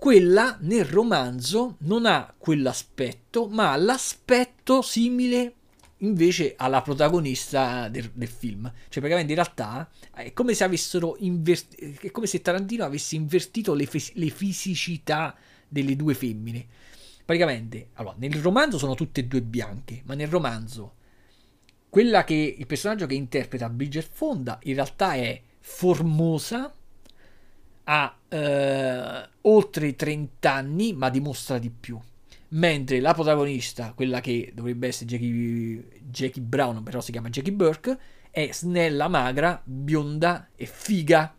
Quella 0.01 0.57
nel 0.61 0.85
romanzo 0.85 1.75
non 1.81 2.07
ha 2.07 2.33
quell'aspetto, 2.35 3.47
ma 3.47 3.71
ha 3.71 3.75
l'aspetto 3.75 4.81
simile 4.81 5.53
invece 5.97 6.55
alla 6.57 6.81
protagonista 6.81 7.87
del, 7.87 8.09
del, 8.11 8.27
film. 8.27 8.63
Cioè, 8.63 8.93
praticamente 8.93 9.33
in 9.33 9.37
realtà 9.37 9.87
è 10.11 10.33
come 10.33 10.55
se 10.55 10.63
avessero 10.63 11.17
invertito. 11.19 12.07
È 12.07 12.09
come 12.09 12.25
se 12.25 12.41
Tarantino 12.41 12.83
avesse 12.83 13.15
invertito 13.15 13.75
le, 13.75 13.85
fes- 13.85 14.13
le 14.15 14.29
fisicità 14.31 15.35
delle 15.67 15.95
due 15.95 16.15
femmine. 16.15 16.65
Praticamente, 17.23 17.89
allora, 17.93 18.15
nel 18.17 18.33
romanzo 18.41 18.79
sono 18.79 18.95
tutte 18.95 19.19
e 19.19 19.25
due 19.25 19.43
bianche, 19.43 20.01
ma 20.05 20.15
nel 20.15 20.29
romanzo 20.29 20.95
quella 21.89 22.23
che 22.23 22.55
il 22.57 22.65
personaggio 22.65 23.05
che 23.05 23.13
interpreta 23.13 23.69
Bridget 23.69 24.09
Fonda 24.11 24.57
in 24.63 24.73
realtà 24.73 25.13
è 25.13 25.39
formosa, 25.59 26.73
ha 27.85 28.15
eh, 28.27 29.29
oltre 29.41 29.95
30 29.95 30.51
anni, 30.51 30.93
ma 30.93 31.09
dimostra 31.09 31.57
di 31.57 31.69
più. 31.69 31.99
Mentre 32.49 32.99
la 32.99 33.13
protagonista, 33.13 33.93
quella 33.93 34.19
che 34.19 34.51
dovrebbe 34.53 34.87
essere 34.87 35.05
Jackie, 35.05 36.01
Jackie 36.09 36.41
Brown, 36.41 36.83
però 36.83 36.99
si 36.99 37.11
chiama 37.11 37.29
Jackie 37.29 37.53
Burke, 37.53 37.97
è 38.29 38.49
snella, 38.51 39.07
magra, 39.07 39.61
bionda 39.63 40.49
e 40.55 40.65
figa. 40.65 41.33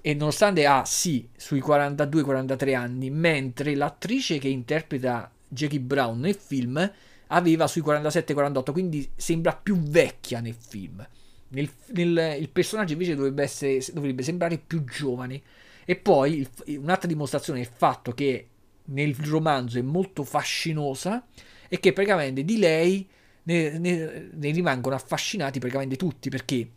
E 0.00 0.14
nonostante 0.14 0.66
ha 0.66 0.84
sì 0.84 1.28
sui 1.36 1.60
42-43 1.60 2.74
anni, 2.74 3.10
mentre 3.10 3.74
l'attrice 3.74 4.38
che 4.38 4.48
interpreta 4.48 5.30
Jackie 5.48 5.80
Brown 5.80 6.20
nel 6.20 6.34
film 6.34 6.92
aveva 7.28 7.66
sui 7.66 7.82
47-48, 7.82 8.72
quindi 8.72 9.10
sembra 9.16 9.54
più 9.54 9.78
vecchia 9.78 10.40
nel 10.40 10.54
film. 10.54 11.06
Nel, 11.48 11.70
nel, 11.92 12.36
il 12.40 12.48
personaggio 12.50 12.92
invece 12.92 13.14
dovrebbe, 13.14 13.42
essere, 13.42 13.80
dovrebbe 13.92 14.22
sembrare 14.22 14.58
più 14.58 14.84
giovane. 14.84 15.40
E 15.84 15.96
poi 15.96 16.38
il, 16.38 16.78
un'altra 16.78 17.08
dimostrazione 17.08 17.60
del 17.60 17.70
fatto 17.72 18.12
che 18.12 18.48
nel 18.86 19.14
romanzo 19.14 19.78
è 19.78 19.82
molto 19.82 20.24
fascinosa 20.24 21.24
è 21.68 21.78
che 21.80 21.92
praticamente 21.92 22.44
di 22.44 22.58
lei 22.58 23.08
ne, 23.44 23.78
ne, 23.78 24.30
ne 24.32 24.50
rimangono 24.50 24.94
affascinati 24.94 25.58
praticamente 25.58 25.96
tutti 25.96 26.28
perché 26.28 26.68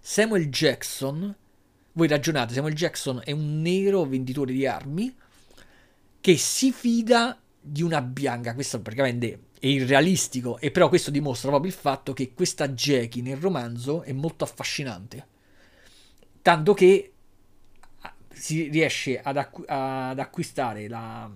Samuel 0.00 0.48
Jackson, 0.48 1.34
voi 1.92 2.08
ragionate, 2.08 2.54
Samuel 2.54 2.74
Jackson 2.74 3.20
è 3.24 3.32
un 3.32 3.60
nero 3.60 4.04
venditore 4.04 4.52
di 4.52 4.66
armi 4.66 5.14
che 6.20 6.36
si 6.36 6.72
fida 6.72 7.38
di 7.60 7.82
una 7.82 8.00
bianca, 8.00 8.54
questo 8.54 8.80
praticamente 8.80 9.38
è 9.60 9.66
irrealistico 9.66 10.58
e 10.58 10.70
però 10.70 10.88
questo 10.88 11.10
dimostra 11.10 11.50
proprio 11.50 11.70
il 11.70 11.76
fatto 11.76 12.14
che 12.14 12.32
questa 12.32 12.68
Jackie 12.68 13.22
nel 13.22 13.36
romanzo 13.36 14.02
è 14.02 14.12
molto 14.12 14.42
affascinante. 14.42 15.26
Tanto 16.40 16.72
che 16.72 17.12
ah, 18.00 18.14
si 18.32 18.68
riesce 18.68 19.20
ad, 19.20 19.36
acqu- 19.36 19.68
ad 19.68 20.18
acquistare 20.18 20.88
la, 20.88 21.30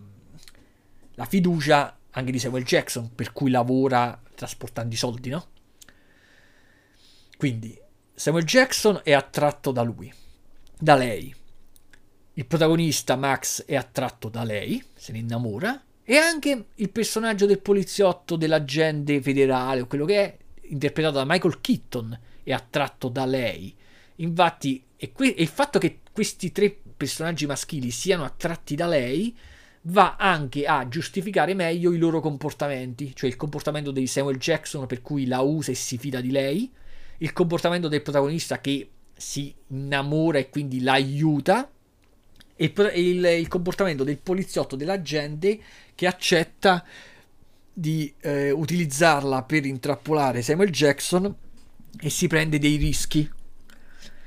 la, 1.15 1.25
fiducia 1.27 1.99
anche 2.11 2.33
di 2.33 2.39
Samuel 2.39 2.65
Jackson 2.65 3.15
per 3.15 3.33
cui 3.33 3.51
lavora 3.51 4.19
trasportando 4.35 4.95
i 4.95 4.97
soldi 4.97 5.29
no? 5.29 5.49
quindi 7.37 7.79
Samuel 8.15 8.45
Jackson 8.45 9.01
è 9.05 9.13
attratto 9.13 9.71
da 9.71 9.83
lui 9.83 10.13
da 10.79 10.95
lei. 10.95 11.35
Il 12.37 12.47
protagonista 12.47 13.17
Max 13.17 13.65
è 13.65 13.77
attratto 13.77 14.31
da 14.31 14.43
lei 14.43 14.83
se 14.95 15.13
ne 15.13 15.19
innamora 15.19 15.81
e 16.05 16.17
anche 16.17 16.67
il 16.75 16.91
personaggio 16.91 17.47
del 17.47 17.61
poliziotto, 17.61 18.37
dell'agente 18.37 19.23
federale 19.23 19.81
o 19.81 19.87
quello 19.87 20.05
che 20.05 20.17
è, 20.17 20.37
interpretato 20.69 21.17
da 21.17 21.25
Michael 21.27 21.61
Keaton, 21.61 22.19
è 22.43 22.53
attratto 22.53 23.09
da 23.09 23.25
lei. 23.25 23.75
Infatti, 24.17 24.85
e, 24.97 25.13
que- 25.13 25.35
e 25.35 25.43
il 25.43 25.49
fatto 25.49 25.79
che 25.79 26.01
questi 26.13 26.53
tre 26.53 26.77
personaggi 26.97 27.47
maschili 27.47 27.91
siano 27.91 28.25
attratti 28.25 28.75
da 28.75 28.87
lei 28.87 29.37
va 29.87 30.17
anche 30.17 30.67
a 30.67 30.87
giustificare 30.89 31.55
meglio 31.55 31.93
i 31.93 31.99
loro 31.99 32.21
comportamenti, 32.21 33.15
cioè 33.15 33.29
il 33.29 33.37
comportamento 33.37 33.91
di 33.91 34.07
Samuel 34.07 34.39
Jackson 34.39 34.87
per 34.87 35.03
cui 35.03 35.27
la 35.27 35.41
usa 35.41 35.73
e 35.73 35.75
si 35.75 35.99
fida 35.99 36.21
di 36.21 36.31
lei, 36.31 36.71
il 37.19 37.33
comportamento 37.33 37.89
del 37.89 38.03
protagonista 38.03 38.61
che 38.61 38.91
si 39.17 39.55
innamora 39.69 40.39
e 40.39 40.49
quindi 40.49 40.81
l'aiuta, 40.81 41.69
e 41.69 41.74
il, 42.57 43.25
il 43.25 43.49
comportamento 43.49 44.05
del 44.05 44.19
poliziotto, 44.19 44.77
dell'agente 44.77 45.59
che 45.95 46.07
accetta 46.07 46.85
di 47.73 48.13
eh, 48.21 48.51
utilizzarla 48.51 49.43
per 49.43 49.67
intrappolare 49.67 50.43
Samuel 50.43 50.71
Jackson 50.71 51.35
e 52.01 52.11
si 52.11 52.27
prende 52.27 52.59
dei 52.59 52.77
rischi. 52.77 53.29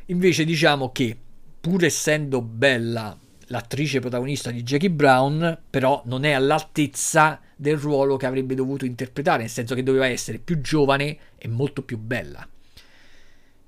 Invece 0.07 0.43
diciamo 0.45 0.91
che 0.91 1.17
pur 1.59 1.83
essendo 1.83 2.41
bella 2.41 3.17
l'attrice 3.47 3.99
protagonista 3.99 4.51
di 4.51 4.63
Jackie 4.63 4.89
Brown, 4.89 5.57
però 5.69 6.01
non 6.05 6.25
è 6.25 6.31
all'altezza 6.31 7.39
del 7.55 7.77
ruolo 7.77 8.17
che 8.17 8.25
avrebbe 8.25 8.55
dovuto 8.55 8.85
interpretare, 8.85 9.43
nel 9.43 9.49
senso 9.49 9.73
che 9.75 9.83
doveva 9.83 10.07
essere 10.07 10.37
più 10.37 10.59
giovane 10.61 11.17
e 11.37 11.47
molto 11.47 11.81
più 11.81 11.97
bella. 11.97 12.47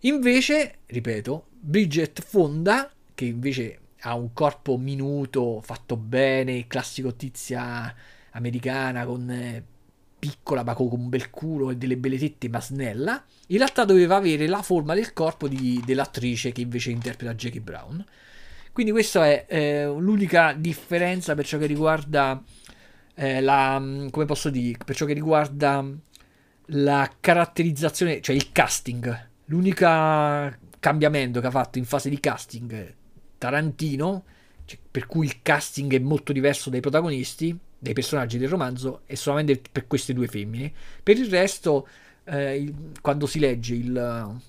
Invece, 0.02 0.80
ripeto, 0.86 1.48
Bridget 1.60 2.22
Fonda, 2.22 2.92
che 3.16 3.26
invece 3.26 3.80
ha 4.02 4.16
un 4.16 4.34
corpo 4.34 4.78
minuto, 4.78 5.62
fatto 5.62 5.98
bene, 5.98 6.68
classico 6.68 7.16
tizia 7.16 7.94
americana 8.32 9.06
con 9.06 9.30
eh, 9.30 9.64
piccola 10.20 10.64
ma 10.64 10.74
con 10.74 10.90
un 10.92 11.10
bel 11.10 11.30
culo 11.30 11.72
e 11.72 11.78
delle 11.78 11.98
belle 11.98 12.18
tette 12.18 12.50
ma 12.50 12.62
snella, 12.62 13.24
in 13.48 13.58
realtà 13.58 13.86
doveva 13.86 14.18
avere 14.18 14.48
la 14.48 14.62
forma 14.62 14.94
del 14.94 15.14
corpo 15.14 15.48
di, 15.48 15.82
dell'attrice 15.86 16.52
che 16.52 16.62
invece 16.62 16.92
interpreta 16.92 17.34
Jackie 17.34 17.62
Brown. 17.62 18.06
Quindi 18.72 18.92
questa 18.92 19.26
è 19.26 19.46
eh, 19.48 19.86
l'unica 19.86 20.54
differenza 20.54 21.36
per 21.36 21.46
ciò 21.46 21.58
che 21.58 21.66
riguarda 21.66 22.42
eh, 23.16 23.42
la, 23.42 23.82
come 24.10 24.26
posso 24.26 24.50
dire, 24.50 24.78
per 24.86 24.96
ciò 24.96 25.06
che 25.06 25.14
riguarda 25.14 25.86
la 26.68 27.12
caratterizzazione, 27.20 28.22
cioè 28.22 28.36
il 28.36 28.52
casting. 28.52 29.28
L'unico 29.46 30.58
cambiamento 30.80 31.42
che 31.42 31.48
ha 31.48 31.52
fatto 31.52 31.78
in 31.80 31.86
fase 31.86 32.10
di 32.10 32.20
casting 32.20 32.98
Tarantino, 33.40 34.24
cioè, 34.66 34.78
per 34.92 35.08
cui 35.08 35.26
il 35.26 35.42
casting 35.42 35.92
è 35.96 36.00
molto 36.00 36.32
diverso 36.32 36.70
dai 36.70 36.80
protagonisti, 36.80 37.58
dai 37.80 37.94
personaggi 37.94 38.38
del 38.38 38.50
romanzo, 38.50 39.02
è 39.08 39.16
solamente 39.16 39.60
per 39.72 39.88
queste 39.88 40.14
due 40.14 40.28
femmine. 40.28 40.72
Per 41.02 41.18
il 41.18 41.28
resto, 41.28 41.88
eh, 42.26 42.58
il, 42.58 42.76
quando 43.02 43.26
si 43.26 43.40
legge 43.40 43.74
il, 43.74 44.40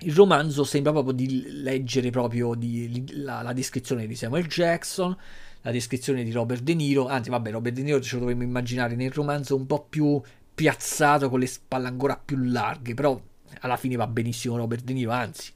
il 0.00 0.14
romanzo 0.14 0.64
sembra 0.64 0.90
proprio 0.90 1.12
di 1.12 1.62
leggere 1.62 2.10
proprio 2.10 2.54
di, 2.54 3.22
la, 3.22 3.42
la, 3.42 3.52
descrizione 3.52 4.08
di 4.08 4.16
Samuel 4.16 4.46
Jackson, 4.46 5.16
la 5.62 5.70
descrizione 5.70 6.24
di 6.24 6.32
Robert 6.32 6.62
De 6.62 6.74
Niro, 6.74 7.06
anzi 7.06 7.30
vabbè 7.30 7.50
Robert 7.52 7.74
De 7.74 7.82
Niro 7.82 8.00
ce 8.00 8.14
lo 8.14 8.20
dovremmo 8.20 8.42
immaginare 8.42 8.96
nel 8.96 9.12
romanzo 9.12 9.54
un 9.54 9.66
po' 9.66 9.86
più 9.88 10.20
piazzato 10.52 11.28
con 11.28 11.38
le 11.38 11.46
spalle 11.46 11.86
ancora 11.86 12.20
più 12.22 12.36
larghe, 12.38 12.94
però 12.94 13.20
alla 13.60 13.76
fine 13.76 13.96
va 13.96 14.06
benissimo 14.06 14.56
Robert 14.56 14.84
De 14.84 14.92
Niro, 14.92 15.10
anzi. 15.10 15.52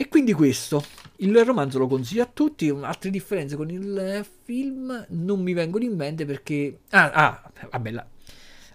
E 0.00 0.08
quindi 0.08 0.32
questo, 0.32 0.82
il 1.16 1.44
romanzo 1.44 1.78
lo 1.78 1.86
consiglio 1.86 2.22
a 2.22 2.30
tutti, 2.32 2.70
altre 2.70 3.10
differenze 3.10 3.54
con 3.54 3.68
il 3.68 4.26
film 4.44 5.04
non 5.10 5.42
mi 5.42 5.52
vengono 5.52 5.84
in 5.84 5.94
mente 5.94 6.24
perché... 6.24 6.78
Ah, 6.88 7.10
ah 7.10 7.52
vabbè, 7.70 7.90
la... 7.90 8.06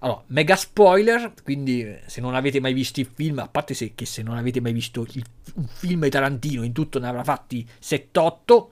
Allora, 0.02 0.24
mega 0.28 0.56
spoiler, 0.56 1.34
quindi 1.42 1.98
se 2.06 2.22
non 2.22 2.36
avete 2.36 2.60
mai 2.60 2.74
visto 2.74 3.00
il 3.00 3.10
film, 3.12 3.40
a 3.40 3.48
parte 3.48 3.74
se, 3.74 3.96
che 3.96 4.06
se 4.06 4.22
non 4.22 4.38
avete 4.38 4.62
mai 4.62 4.72
visto 4.72 5.02
il, 5.14 5.26
un 5.56 5.66
film 5.66 6.08
Tarantino, 6.08 6.62
in 6.62 6.74
tutto 6.74 7.00
ne 7.00 7.08
avrà 7.08 7.24
fatti 7.24 7.68
7-8, 7.82 8.68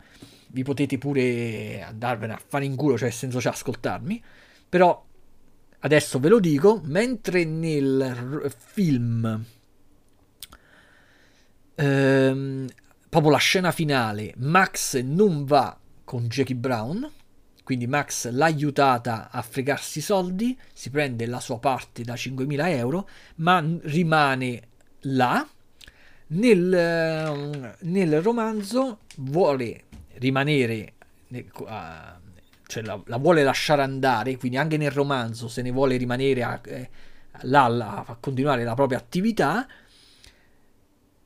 vi 0.50 0.62
potete 0.62 1.00
pure 1.00 1.82
andarvene 1.82 2.34
a 2.34 2.42
fare 2.48 2.66
in 2.66 2.76
culo, 2.76 3.00
cioè 3.00 3.10
senza 3.10 3.40
cioè 3.40 3.52
ascoltarmi, 3.52 4.24
però 4.70 5.04
adesso 5.80 6.20
ve 6.20 6.30
lo 6.30 6.40
dico, 6.40 6.82
mentre 6.84 7.46
nel 7.46 8.54
film, 8.56 9.44
ehm, 11.76 12.68
proprio 13.10 13.32
la 13.32 13.38
scena 13.38 13.72
finale, 13.72 14.34
Max 14.38 15.00
non 15.00 15.46
va 15.46 15.78
con 16.04 16.28
Jackie 16.28 16.56
Brown, 16.56 17.10
quindi 17.64 17.88
Max 17.88 18.30
l'ha 18.30 18.46
aiutata 18.46 19.30
a 19.32 19.42
fregarsi 19.42 20.00
i 20.00 20.02
soldi, 20.02 20.58
si 20.74 20.90
prende 20.90 21.26
la 21.26 21.40
sua 21.40 21.60
parte 21.60 22.04
da 22.04 22.14
5.000 22.14 22.68
euro, 22.70 23.08
ma 23.36 23.64
rimane 23.84 24.62
là. 25.02 25.48
Nel, 26.26 27.76
nel 27.80 28.22
romanzo 28.22 29.00
vuole 29.18 29.84
rimanere, 30.16 30.94
cioè 32.68 32.84
la, 32.84 33.00
la, 33.06 33.18
vuole 33.18 33.44
lasciare 33.44 33.84
andare, 33.84 34.38
quindi 34.38 34.58
anche 34.58 34.78
nel 34.78 34.92
romanzo 34.92 35.48
se 35.48 35.62
ne 35.62 35.70
vuole 35.72 35.96
rimanere 35.96 36.44
a, 36.44 36.60
eh, 36.66 36.90
là 37.42 37.66
a 38.06 38.18
continuare 38.20 38.64
la 38.64 38.74
propria 38.74 38.98
attività, 38.98 39.68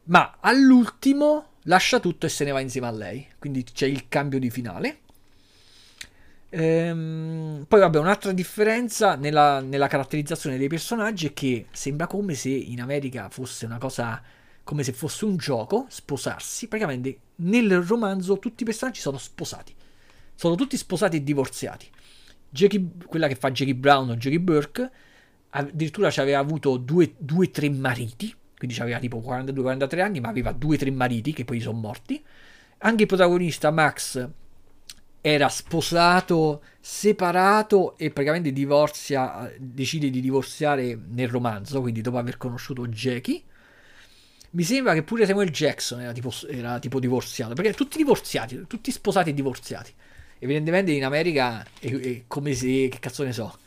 ma 0.08 0.38
all'ultimo 0.40 1.54
lascia 1.64 2.00
tutto 2.00 2.26
e 2.26 2.30
se 2.30 2.44
ne 2.44 2.52
va 2.52 2.60
insieme 2.60 2.88
a 2.88 2.92
lei, 2.92 3.28
quindi 3.40 3.64
c'è 3.64 3.88
il 3.88 4.08
cambio 4.08 4.40
di 4.40 4.50
finale. 4.50 5.00
Ehm, 6.50 7.66
poi 7.68 7.80
vabbè, 7.80 8.00
un'altra 8.00 8.32
differenza 8.32 9.16
nella, 9.16 9.60
nella, 9.60 9.88
caratterizzazione 9.88 10.58
dei 10.58 10.70
personaggi 10.70 11.28
è 11.28 11.34
che 11.34 11.68
sembra 11.72 12.08
come 12.08 12.36
se 12.36 12.50
in 12.50 12.80
America 12.82 13.30
fosse 13.30 13.66
una 13.66 13.78
cosa, 13.78 14.22
come 14.64 14.84
se 14.84 14.94
fosse 14.94 15.26
un 15.26 15.36
gioco, 15.36 15.88
sposarsi. 15.90 16.68
Praticamente 16.68 17.20
nel 17.38 17.82
romanzo 17.82 18.40
tutti 18.40 18.64
i 18.64 18.66
personaggi 18.66 19.02
sono 19.02 19.18
sposati. 19.18 19.76
Sono 20.36 20.56
tutti 20.56 20.78
sposati 20.78 21.18
e 21.18 21.24
divorziati. 21.24 21.88
Jackie, 22.50 22.92
quella 23.06 23.28
che 23.28 23.36
fa 23.36 23.52
Jackie 23.52 23.76
Brown 23.76 24.10
o 24.10 24.16
Jackie 24.16 24.40
Burke 24.40 24.90
addirittura 25.50 26.12
ci 26.12 26.20
aveva 26.22 26.40
avuto 26.40 26.78
due 26.78 27.16
o 27.20 27.50
tre 27.50 27.70
mariti, 27.70 28.34
quindi 28.58 28.80
aveva 28.80 29.00
tipo 29.00 29.20
42-43 29.20 30.00
anni, 30.02 30.20
ma 30.20 30.30
aveva 30.30 30.52
due 30.52 30.76
o 30.76 30.80
tre 30.80 30.90
mariti 30.92 31.32
che 31.32 31.46
poi 31.46 31.60
sono 31.60 31.78
morti. 31.78 32.24
Anche 32.80 33.04
il 33.04 33.08
protagonista 33.08 33.72
Max 33.72 34.30
era 35.22 35.50
sposato, 35.50 36.64
separato 36.80 37.98
e 37.98 38.12
praticamente 38.12 38.52
divorzia, 38.52 39.52
decide 39.60 40.10
di 40.10 40.22
divorziare 40.22 40.98
nel 41.10 41.28
romanzo, 41.28 41.82
quindi 41.82 42.02
dopo 42.02 42.18
aver 42.18 42.38
conosciuto 42.38 42.88
Jackie. 42.88 43.44
Mi 44.52 44.64
sembra 44.64 44.94
che 44.94 45.04
pure 45.04 45.26
Samuel 45.26 45.50
Jackson 45.50 46.02
era 46.02 46.14
tipo, 46.14 46.32
era 46.50 46.80
tipo 46.80 47.00
divorziato, 47.00 47.54
perché 47.54 47.74
tutti 47.74 47.98
divorziati, 47.98 48.66
tutti 48.68 48.90
sposati 48.90 49.32
e 49.32 49.34
divorziati. 49.34 49.94
Evidentemente 50.40 50.92
in 50.92 51.04
America 51.04 51.64
è, 51.80 51.90
è 51.90 52.24
come 52.28 52.54
se, 52.54 52.88
che 52.90 52.98
cazzo 53.00 53.24
ne 53.24 53.34
so, 53.34 53.58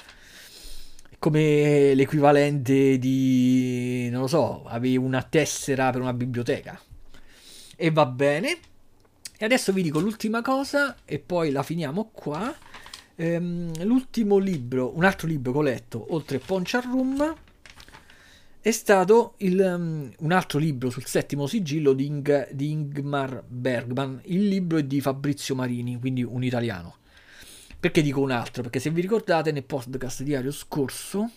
come 1.20 1.92
l'equivalente 1.94 2.98
di, 2.98 4.08
non 4.10 4.22
lo 4.22 4.26
so, 4.26 4.64
avevi 4.64 4.96
una 4.96 5.22
tessera 5.22 5.90
per 5.90 6.00
una 6.00 6.14
biblioteca. 6.14 6.80
E 7.76 7.90
va 7.90 8.06
bene. 8.06 8.58
E 9.38 9.44
adesso 9.44 9.72
vi 9.72 9.82
dico 9.82 10.00
l'ultima 10.00 10.40
cosa 10.40 10.96
e 11.04 11.18
poi 11.18 11.50
la 11.50 11.62
finiamo 11.62 12.10
qua. 12.10 12.52
Ehm, 13.16 13.84
l'ultimo 13.84 14.38
libro, 14.38 14.96
un 14.96 15.04
altro 15.04 15.28
libro 15.28 15.52
che 15.52 15.58
ho 15.58 15.62
letto, 15.62 16.06
oltre 16.14 16.38
Ponchar 16.38 16.86
Room, 16.86 17.34
è 18.62 18.70
stato 18.70 19.34
il, 19.38 19.58
um, 19.58 20.10
un 20.18 20.32
altro 20.32 20.58
libro 20.58 20.88
sul 20.88 21.04
settimo 21.04 21.46
sigillo 21.46 21.92
di, 21.92 22.06
Ing- 22.06 22.50
di, 22.50 22.70
Ingmar 22.70 23.44
Bergman. 23.46 24.22
Il 24.24 24.48
libro 24.48 24.78
è 24.78 24.84
di 24.84 25.02
Fabrizio 25.02 25.54
Marini, 25.54 25.98
quindi 25.98 26.22
un 26.22 26.42
italiano. 26.42 26.96
Perché 27.80 28.02
dico 28.02 28.20
un 28.20 28.30
altro? 28.30 28.60
Perché 28.62 28.78
se 28.78 28.90
vi 28.90 29.00
ricordate 29.00 29.52
nel 29.52 29.64
podcast 29.64 30.22
diario 30.22 30.52
scorso 30.52 31.30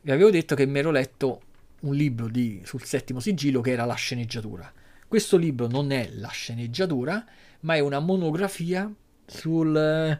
vi 0.00 0.10
avevo 0.10 0.28
detto 0.28 0.56
che 0.56 0.66
mi 0.66 0.80
ero 0.80 0.90
letto 0.90 1.42
un 1.82 1.94
libro 1.94 2.28
di, 2.28 2.60
sul 2.64 2.82
settimo 2.82 3.20
sigillo 3.20 3.60
che 3.60 3.70
era 3.70 3.84
la 3.84 3.94
sceneggiatura. 3.94 4.72
Questo 5.06 5.36
libro 5.36 5.68
non 5.68 5.92
è 5.92 6.10
la 6.14 6.30
sceneggiatura, 6.30 7.24
ma 7.60 7.76
è 7.76 7.78
una 7.78 8.00
monografia 8.00 8.92
sul, 9.24 10.18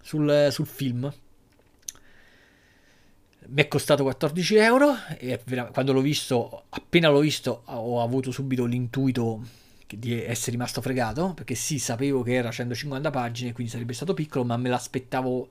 sul, 0.00 0.48
sul 0.50 0.66
film. 0.66 1.12
Mi 3.46 3.62
è 3.62 3.68
costato 3.68 4.04
14 4.04 4.56
euro 4.56 4.94
e 5.18 5.38
quando 5.70 5.92
l'ho 5.92 6.00
visto, 6.00 6.64
appena 6.70 7.10
l'ho 7.10 7.20
visto, 7.20 7.64
ho 7.66 8.00
avuto 8.00 8.30
subito 8.30 8.64
l'intuito 8.64 9.42
di 9.98 10.22
essere 10.22 10.52
rimasto 10.52 10.80
fregato, 10.80 11.32
perché 11.34 11.54
sì, 11.54 11.78
sapevo 11.78 12.22
che 12.22 12.34
era 12.34 12.50
150 12.50 13.10
pagine, 13.10 13.52
quindi 13.52 13.72
sarebbe 13.72 13.92
stato 13.92 14.14
piccolo, 14.14 14.44
ma 14.44 14.56
me 14.56 14.68
l'aspettavo 14.68 15.48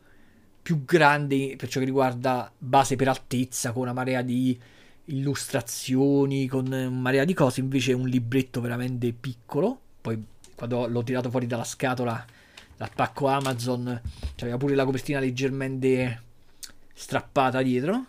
più 0.62 0.86
grande 0.86 1.56
per 1.58 1.68
ciò 1.70 1.80
che 1.80 1.86
riguarda 1.86 2.52
base 2.58 2.96
per 2.96 3.10
altezza, 3.10 3.72
con 3.72 3.84
una 3.84 3.94
marea 3.94 4.22
di 4.22 4.58
illustrazioni, 5.06 6.48
con 6.48 6.68
una 6.68 6.90
marea 6.90 7.26
di 7.26 7.34
cose, 7.34 7.60
invece 7.60 7.94
un 7.94 8.08
libretto 8.08 8.62
veramente 8.62 9.12
piccolo. 9.12 9.80
Poi 10.02 10.24
quando 10.56 10.88
l'ho 10.88 11.04
tirato 11.04 11.30
fuori 11.30 11.48
dalla 11.48 11.64
scatola, 11.64 12.26
dal 12.78 12.92
pacco 12.96 13.28
Amazon, 13.28 14.02
c'aveva 14.36 14.58
pure 14.58 14.76
la 14.76 14.86
copertina 14.86 15.20
leggermente 15.20 16.22
strappata 16.94 17.62
dietro. 17.62 18.06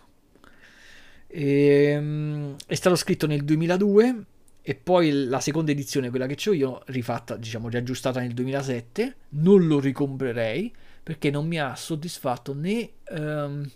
E, 1.27 1.97
um, 1.97 2.55
è 2.65 2.75
stato 2.75 2.95
scritto 2.95 3.27
nel 3.27 3.43
2002 3.43 4.25
e 4.67 4.73
poi 4.73 5.25
la 5.25 5.39
seconda 5.39 5.69
edizione, 5.69 6.09
quella 6.09 6.25
che 6.25 6.49
ho 6.49 6.53
io, 6.53 6.81
rifatta, 6.87 7.35
diciamo, 7.35 7.69
riaggiustata 7.69 8.19
nel 8.19 8.33
2007. 8.33 9.15
Non 9.29 9.67
lo 9.67 9.79
ricomprerei 9.79 10.73
perché 11.03 11.29
non 11.29 11.45
mi 11.45 11.59
ha 11.59 11.75
soddisfatto 11.75 12.55
né 12.55 12.89
um, 13.11 13.69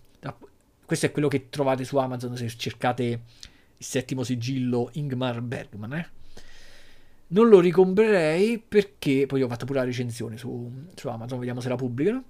questo 0.89 1.05
è 1.05 1.11
quello 1.11 1.27
che 1.27 1.49
trovate 1.49 1.83
su 1.83 1.97
Amazon 1.97 2.35
se 2.35 2.47
cercate 2.57 3.03
il 3.03 3.85
settimo 3.85 4.23
sigillo 4.23 4.89
Ingmar 4.93 5.39
Bergman. 5.41 5.93
Eh? 5.93 6.09
Non 7.27 7.47
lo 7.47 7.59
ricomprerei 7.59 8.57
perché, 8.57 9.27
poi 9.27 9.43
ho 9.43 9.47
fatto 9.47 9.65
pure 9.65 9.77
la 9.77 9.85
recensione 9.85 10.37
su, 10.37 10.87
su 10.95 11.07
Amazon, 11.07 11.37
vediamo 11.37 11.61
se 11.61 11.69
la 11.69 11.75
pubblicano 11.75 12.23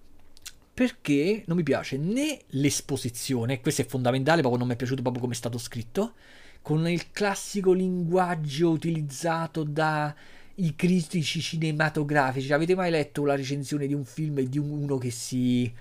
perché 0.73 1.43
non 1.47 1.55
mi 1.55 1.63
piace 1.63 1.95
né 1.95 2.39
l'esposizione, 2.47 3.61
questo 3.61 3.83
è 3.83 3.85
fondamentale, 3.85 4.41
proprio 4.41 4.59
non 4.59 4.67
mi 4.67 4.73
è 4.73 4.77
piaciuto 4.77 5.01
proprio 5.01 5.21
come 5.21 5.35
è 5.35 5.37
stato 5.37 5.57
scritto, 5.57 6.15
con 6.61 6.87
il 6.87 7.11
classico 7.11 7.73
linguaggio 7.73 8.69
utilizzato 8.69 9.63
dai 9.63 10.13
critici 10.75 11.41
cinematografici. 11.41 12.51
Avete 12.53 12.75
mai 12.75 12.91
letto 12.91 13.25
la 13.25 13.35
recensione 13.35 13.87
di 13.87 13.93
un 13.93 14.05
film 14.05 14.39
di 14.41 14.57
uno 14.57 14.97
che 14.97 15.11
si 15.11 15.71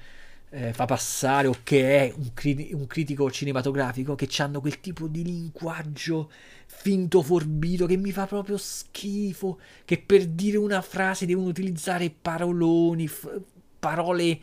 eh, 0.50 0.72
fa 0.72 0.86
passare 0.86 1.46
o 1.46 1.56
che 1.62 2.08
è 2.08 2.14
un, 2.16 2.32
cri- 2.32 2.70
un 2.72 2.86
critico 2.86 3.30
cinematografico 3.30 4.14
che 4.14 4.28
hanno 4.38 4.60
quel 4.60 4.80
tipo 4.80 5.06
di 5.06 5.22
linguaggio 5.22 6.30
finto 6.66 7.22
forbito 7.22 7.86
che 7.86 7.96
mi 7.96 8.12
fa 8.12 8.26
proprio 8.26 8.56
schifo 8.56 9.58
che 9.84 9.98
per 9.98 10.26
dire 10.26 10.56
una 10.56 10.80
frase 10.80 11.26
devono 11.26 11.48
utilizzare 11.48 12.10
paroloni 12.10 13.08
f- 13.08 13.40
parole 13.78 14.38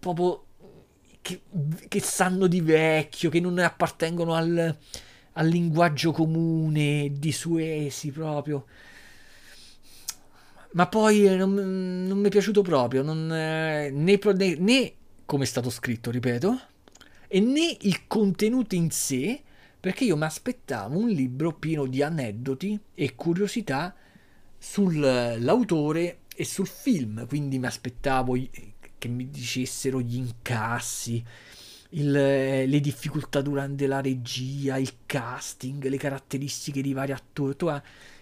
proprio 0.00 0.43
che, 1.24 1.40
che, 1.88 2.00
sanno 2.00 2.46
di 2.46 2.60
vecchio 2.60 3.30
che 3.30 3.40
non 3.40 3.58
appartengono 3.58 4.34
al, 4.34 4.76
al 5.32 5.48
linguaggio 5.48 6.12
comune 6.12 7.10
di 7.14 7.32
suesi 7.32 8.10
proprio. 8.10 8.66
Ma 10.72 10.86
poi 10.86 11.26
eh, 11.26 11.36
non, 11.36 11.54
non 12.06 12.18
mi 12.18 12.26
è 12.26 12.30
piaciuto 12.30 12.60
proprio, 12.60 13.02
non, 13.02 13.32
eh, 13.32 13.90
né, 13.90 14.18
né, 14.22 14.56
né 14.58 14.92
come 15.24 15.44
è 15.44 15.46
stato 15.46 15.70
scritto, 15.70 16.10
ripeto, 16.10 16.60
e 17.26 17.40
né 17.40 17.74
il 17.80 18.06
contenuto 18.06 18.74
in 18.74 18.90
sé, 18.90 19.40
perché 19.80 20.04
io 20.04 20.16
mi 20.18 20.24
aspettavo 20.24 20.98
un 20.98 21.08
libro 21.08 21.54
pieno 21.54 21.86
di 21.86 22.02
aneddoti 22.02 22.78
e 22.94 23.14
curiosità 23.14 23.94
sull'autore 24.58 26.18
e 26.36 26.44
sul 26.44 26.66
film, 26.66 27.26
quindi 27.26 27.58
mi 27.58 27.66
aspettavo 27.66 28.36
che 29.04 29.08
mi 29.08 29.28
dicessero 29.28 30.00
gli 30.00 30.16
incassi, 30.16 31.22
il, 31.90 32.10
le 32.10 32.80
difficoltà 32.80 33.42
durante 33.42 33.86
la 33.86 34.00
regia, 34.00 34.78
il 34.78 34.92
casting, 35.04 35.86
le 35.86 35.98
caratteristiche 35.98 36.80
di 36.80 36.94
vari 36.94 37.12
attori. 37.12 37.54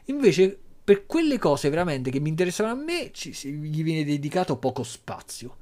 Invece, 0.07 0.59
per 0.83 1.07
quelle 1.07 1.39
cose 1.39 1.71
veramente 1.71 2.11
che 2.11 2.19
mi 2.19 2.31
interessavano 2.31 2.81
a 2.81 2.85
me, 2.85 3.11
ci, 3.13 3.31
gli 3.31 3.85
viene 3.85 4.05
dedicato 4.05 4.57
poco 4.57 4.83
spazio. 4.83 5.59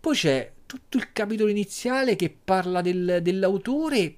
Poi 0.00 0.16
c'è 0.16 0.50
tutto 0.66 0.96
il 0.96 1.12
capitolo 1.12 1.48
iniziale 1.48 2.16
che 2.16 2.36
parla 2.44 2.82
del, 2.82 3.20
dell'autore 3.22 4.16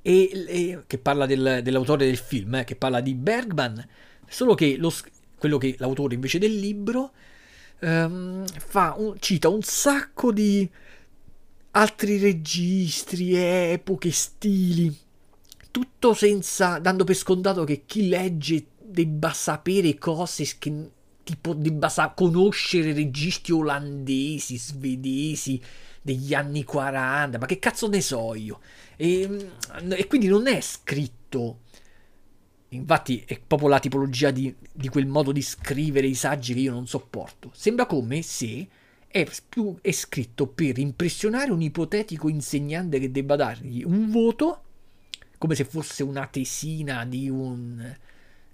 e, 0.00 0.44
e, 0.46 0.82
che 0.86 0.98
parla 0.98 1.26
del, 1.26 1.60
dell'autore 1.64 2.06
del 2.06 2.16
film, 2.16 2.54
eh, 2.54 2.64
che 2.64 2.76
parla 2.76 3.00
di 3.00 3.14
Bergman, 3.14 3.84
solo 4.28 4.54
che 4.54 4.76
lo, 4.76 4.94
quello 5.36 5.58
che 5.58 5.74
l'autore 5.78 6.14
invece 6.14 6.38
del 6.38 6.56
libro 6.56 7.10
um, 7.80 8.44
un, 8.96 9.14
cita 9.18 9.48
un 9.48 9.62
sacco 9.62 10.32
di 10.32 10.68
altri 11.72 12.18
registri, 12.18 13.34
epoche, 13.36 14.10
stili, 14.10 14.96
tutto 15.70 16.14
senza 16.14 16.78
dando 16.78 17.04
per 17.04 17.14
scontato 17.14 17.64
che 17.64 17.82
chi 17.86 18.08
legge 18.08 18.66
debba 18.82 19.32
sapere 19.32 19.96
cose 19.98 20.46
che 20.58 20.90
tipo 21.22 21.54
debba 21.54 21.88
sa- 21.88 22.10
conoscere 22.10 22.92
registri 22.92 23.52
olandesi, 23.52 24.58
svedesi 24.58 25.60
degli 26.02 26.34
anni 26.34 26.64
40, 26.64 27.38
ma 27.38 27.46
che 27.46 27.58
cazzo 27.58 27.88
ne 27.88 28.00
so 28.00 28.34
io? 28.34 28.60
E, 28.96 29.28
mm, 29.28 29.92
e 29.92 30.06
quindi 30.06 30.26
non 30.26 30.46
è 30.46 30.60
scritto 30.60 31.60
Infatti 32.72 33.24
è 33.26 33.40
proprio 33.44 33.68
la 33.68 33.80
tipologia 33.80 34.30
di, 34.30 34.54
di, 34.72 34.88
quel 34.88 35.06
modo 35.06 35.32
di 35.32 35.42
scrivere 35.42 36.06
i 36.06 36.14
saggi 36.14 36.54
che 36.54 36.60
io 36.60 36.72
non 36.72 36.86
sopporto. 36.86 37.50
Sembra 37.52 37.86
come 37.86 38.22
se 38.22 38.68
è, 39.08 39.26
più, 39.48 39.76
è 39.80 39.90
scritto 39.90 40.46
per 40.46 40.78
impressionare 40.78 41.50
un 41.50 41.62
ipotetico 41.62 42.28
insegnante 42.28 43.00
che 43.00 43.10
debba 43.10 43.34
dargli 43.34 43.82
un 43.82 44.08
voto, 44.10 44.62
come 45.36 45.56
se 45.56 45.64
fosse 45.64 46.04
una 46.04 46.26
tesina 46.28 47.06
un, 47.10 47.96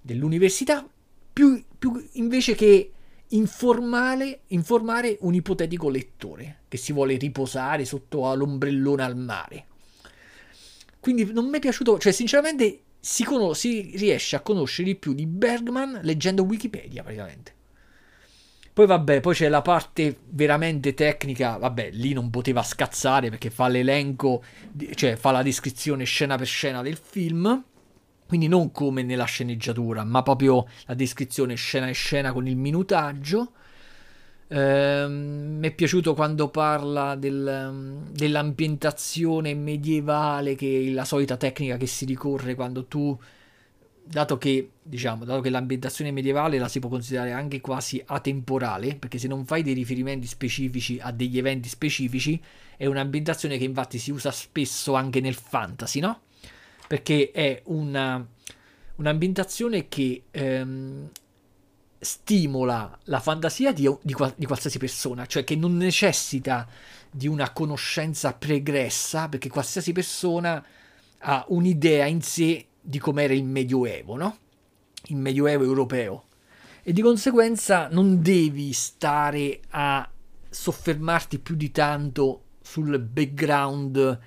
dell'università, 0.01 0.87
più, 1.31 1.63
più, 1.77 2.03
invece 2.13 2.55
che 2.55 2.91
informare, 3.29 4.41
informare 4.47 5.17
un 5.21 5.35
ipotetico 5.35 5.89
lettore 5.89 6.61
che 6.67 6.77
si 6.77 6.91
vuole 6.91 7.17
riposare 7.17 7.85
sotto 7.85 8.33
l'ombrellone 8.33 9.03
al 9.03 9.15
mare. 9.15 9.65
Quindi 10.99 11.31
non 11.31 11.49
mi 11.49 11.57
è 11.57 11.59
piaciuto, 11.59 11.99
cioè 11.99 12.11
sinceramente 12.11 12.81
si, 12.99 13.23
con- 13.23 13.55
si 13.55 13.93
riesce 13.95 14.35
a 14.35 14.41
conoscere 14.41 14.87
di 14.87 14.95
più 14.95 15.13
di 15.13 15.25
Bergman 15.25 15.99
leggendo 16.03 16.43
Wikipedia 16.43 17.03
praticamente. 17.03 17.55
Poi 18.77 18.85
vabbè, 18.85 19.21
poi 19.21 19.33
c'è 19.33 19.49
la 19.49 19.63
parte 19.63 20.15
veramente 20.29 20.93
tecnica, 20.93 21.57
vabbè, 21.57 21.89
lì 21.93 22.13
non 22.13 22.29
poteva 22.29 22.61
scazzare 22.61 23.29
perché 23.31 23.49
fa 23.49 23.67
l'elenco, 23.67 24.43
cioè 24.93 25.15
fa 25.15 25.31
la 25.31 25.41
descrizione 25.41 26.03
scena 26.03 26.37
per 26.37 26.45
scena 26.45 26.83
del 26.83 26.95
film, 26.95 27.63
quindi 28.27 28.47
non 28.47 28.71
come 28.71 29.01
nella 29.01 29.23
sceneggiatura, 29.23 30.03
ma 30.03 30.21
proprio 30.21 30.67
la 30.85 30.93
descrizione 30.93 31.55
scena 31.55 31.87
per 31.87 31.95
scena 31.95 32.31
con 32.31 32.47
il 32.47 32.55
minutaggio. 32.55 33.53
Ehm, 34.49 35.57
mi 35.59 35.67
è 35.67 35.73
piaciuto 35.73 36.13
quando 36.13 36.49
parla 36.49 37.15
del, 37.15 38.03
dell'ambientazione 38.11 39.53
medievale, 39.53 40.55
che 40.55 40.87
è 40.87 40.91
la 40.91 41.05
solita 41.05 41.35
tecnica 41.37 41.77
che 41.77 41.87
si 41.87 42.05
ricorre 42.05 42.55
quando 42.55 42.85
tu, 42.85 43.17
dato 44.03 44.37
che, 44.37 44.69
diciamo, 44.81 45.25
dato 45.25 45.41
che 45.41 45.49
l'ambientazione 45.49 46.11
medievale 46.11 46.57
la 46.57 46.69
si 46.69 46.79
può 46.79 46.89
considerare 46.89 47.31
anche 47.33 47.59
quasi 47.59 48.01
atemporale, 48.05 48.95
perché 48.95 49.17
se 49.17 49.27
non 49.27 49.45
fai 49.45 49.63
dei 49.63 49.73
riferimenti 49.73 50.27
specifici 50.27 50.97
a 51.01 51.11
degli 51.11 51.37
eventi 51.37 51.67
specifici, 51.67 52.41
è 52.77 52.85
un'ambientazione 52.85 53.57
che 53.57 53.65
infatti 53.65 53.97
si 53.97 54.11
usa 54.11 54.31
spesso 54.31 54.93
anche 54.93 55.19
nel 55.19 55.35
fantasy, 55.35 55.99
no? 55.99 56.21
Perché 56.87 57.31
è 57.31 57.61
una, 57.65 58.25
un'ambientazione 58.95 59.89
che 59.89 60.23
ehm, 60.31 61.09
stimola 61.99 62.97
la 63.05 63.19
fantasia 63.19 63.71
di, 63.73 63.89
di, 64.01 64.15
di, 64.35 64.45
qualsiasi 64.45 64.77
persona, 64.77 65.25
cioè 65.25 65.43
che 65.43 65.55
non 65.55 65.77
necessita 65.77 66.67
di 67.09 67.27
una 67.27 67.51
conoscenza 67.51 68.33
pregressa, 68.33 69.29
perché 69.29 69.49
qualsiasi 69.49 69.91
persona 69.91 70.63
ha 71.19 71.45
un'idea 71.49 72.05
in 72.05 72.21
sé 72.21 72.65
di 72.79 72.99
com'era 72.99 73.33
il 73.33 73.43
Medioevo, 73.43 74.15
no? 74.15 74.37
Il 75.05 75.17
Medioevo 75.17 75.63
europeo. 75.63 76.25
E 76.83 76.93
di 76.93 77.01
conseguenza 77.01 77.87
non 77.89 78.21
devi 78.21 78.71
stare 78.71 79.59
a 79.69 80.09
soffermarti 80.49 81.39
più 81.39 81.55
di 81.55 81.71
tanto 81.71 82.43
sul 82.61 82.99
background 82.99 84.19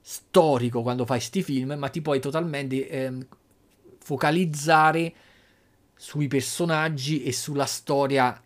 storico 0.00 0.82
quando 0.82 1.06
fai 1.06 1.20
sti 1.20 1.42
film, 1.42 1.74
ma 1.78 1.88
ti 1.88 2.02
puoi 2.02 2.20
totalmente 2.20 2.88
eh, 2.88 3.26
focalizzare 3.98 5.14
sui 5.96 6.28
personaggi 6.28 7.22
e 7.22 7.32
sulla 7.32 7.66
storia 7.66 8.40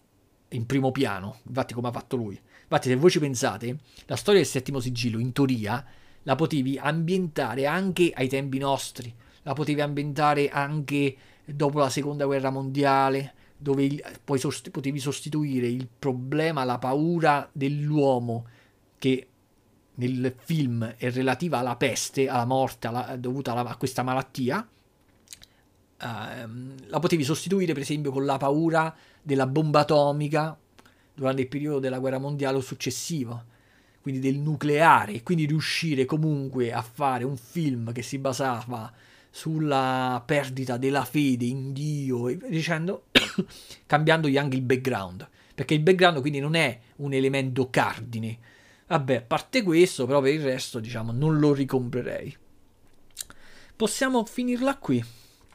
in 0.50 0.66
primo 0.66 0.90
piano, 0.92 1.40
infatti 1.46 1.74
come 1.74 1.88
ha 1.88 1.92
fatto 1.92 2.16
lui. 2.16 2.40
Infatti 2.62 2.88
se 2.88 2.96
voi 2.96 3.10
ci 3.10 3.18
pensate, 3.18 3.78
la 4.06 4.16
storia 4.16 4.40
del 4.40 4.48
settimo 4.48 4.80
sigillo 4.80 5.18
in 5.18 5.32
teoria 5.32 5.84
la 6.22 6.34
potevi 6.34 6.78
ambientare 6.78 7.66
anche 7.66 8.12
ai 8.14 8.28
tempi 8.28 8.58
nostri, 8.58 9.14
la 9.42 9.54
potevi 9.54 9.80
ambientare 9.80 10.48
anche 10.50 11.16
dopo 11.46 11.78
la 11.78 11.88
seconda 11.88 12.26
guerra 12.26 12.50
mondiale, 12.50 13.34
dove 13.56 14.02
poi 14.22 14.38
sost- 14.38 14.70
potevi 14.70 14.98
sostituire 14.98 15.66
il 15.66 15.88
problema, 15.98 16.64
la 16.64 16.78
paura 16.78 17.48
dell'uomo 17.52 18.46
che 18.98 19.26
nel 19.94 20.34
film 20.36 20.84
è 20.96 21.10
relativa 21.10 21.58
alla 21.58 21.76
peste, 21.76 22.28
alla 22.28 22.44
morte 22.44 22.86
alla, 22.86 23.16
dovuta 23.16 23.52
alla, 23.52 23.64
a 23.68 23.76
questa 23.76 24.02
malattia, 24.02 24.66
uh, 26.00 26.74
la 26.86 26.98
potevi 26.98 27.24
sostituire 27.24 27.72
per 27.72 27.82
esempio 27.82 28.10
con 28.10 28.24
la 28.24 28.36
paura 28.36 28.94
della 29.22 29.46
bomba 29.46 29.80
atomica 29.80 30.56
durante 31.14 31.42
il 31.42 31.48
periodo 31.48 31.80
della 31.80 31.98
guerra 31.98 32.18
mondiale 32.18 32.58
o 32.58 32.60
successiva, 32.60 33.44
quindi 34.00 34.20
del 34.20 34.38
nucleare, 34.38 35.14
e 35.14 35.22
quindi 35.22 35.46
riuscire 35.46 36.04
comunque 36.04 36.72
a 36.72 36.80
fare 36.80 37.24
un 37.24 37.36
film 37.36 37.92
che 37.92 38.02
si 38.02 38.18
basava 38.18 38.90
sulla 39.30 40.22
perdita 40.24 40.76
della 40.76 41.04
fede 41.04 41.44
in 41.44 41.72
Dio 41.72 42.28
e 42.28 42.38
dicendo, 42.48 43.06
cambiandogli 43.86 44.38
anche 44.38 44.56
il 44.56 44.62
background, 44.62 45.28
perché 45.54 45.74
il 45.74 45.80
background 45.80 46.20
quindi 46.20 46.38
non 46.38 46.54
è 46.54 46.78
un 46.96 47.12
elemento 47.12 47.68
cardine. 47.68 48.38
Vabbè, 48.86 49.16
a 49.16 49.20
parte 49.22 49.62
questo, 49.62 50.06
però 50.06 50.20
per 50.20 50.32
il 50.32 50.42
resto, 50.42 50.78
diciamo, 50.78 51.12
non 51.12 51.38
lo 51.38 51.52
ricomprerei. 51.52 52.34
Possiamo 53.76 54.24
finirla 54.24 54.78
qui 54.78 55.04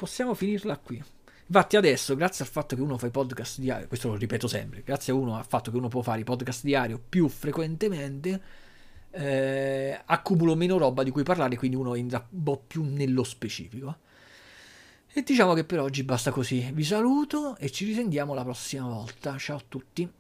possiamo 0.03 0.34
finirla 0.34 0.77
qui. 0.77 1.01
Infatti 1.45 1.77
adesso, 1.77 2.15
grazie 2.15 2.43
al 2.43 2.51
fatto 2.51 2.75
che 2.75 2.81
uno 2.81 2.97
fa 2.97 3.07
i 3.07 3.09
podcast 3.09 3.59
diario, 3.59 3.88
questo 3.88 4.09
lo 4.09 4.15
ripeto 4.15 4.47
sempre, 4.47 4.81
grazie 4.84 5.13
a 5.13 5.15
uno 5.15 5.38
al 5.38 5.45
fatto 5.45 5.71
che 5.71 5.77
uno 5.77 5.88
può 5.88 6.01
fare 6.01 6.19
i 6.19 6.25
podcast 6.25 6.63
diario 6.65 7.01
più 7.07 7.30
frequentemente, 7.30 8.41
eh, 9.11 10.01
accumulo 10.03 10.55
meno 10.55 10.77
roba 10.77 11.03
di 11.03 11.11
cui 11.11 11.23
parlare, 11.23 11.55
quindi 11.55 11.77
uno 11.77 11.95
entra 11.95 12.25
un 12.30 12.43
po' 12.43 12.61
più 12.67 12.84
nello 12.84 13.23
specifico. 13.23 13.97
E 15.13 15.23
diciamo 15.23 15.53
che 15.53 15.63
per 15.63 15.80
oggi 15.80 16.03
basta 16.03 16.31
così. 16.31 16.69
Vi 16.73 16.84
saluto 16.84 17.55
e 17.57 17.71
ci 17.71 17.85
risentiamo 17.85 18.34
la 18.34 18.43
prossima 18.43 18.88
volta. 18.88 19.38
Ciao 19.38 19.57
a 19.57 19.63
tutti. 19.69 20.11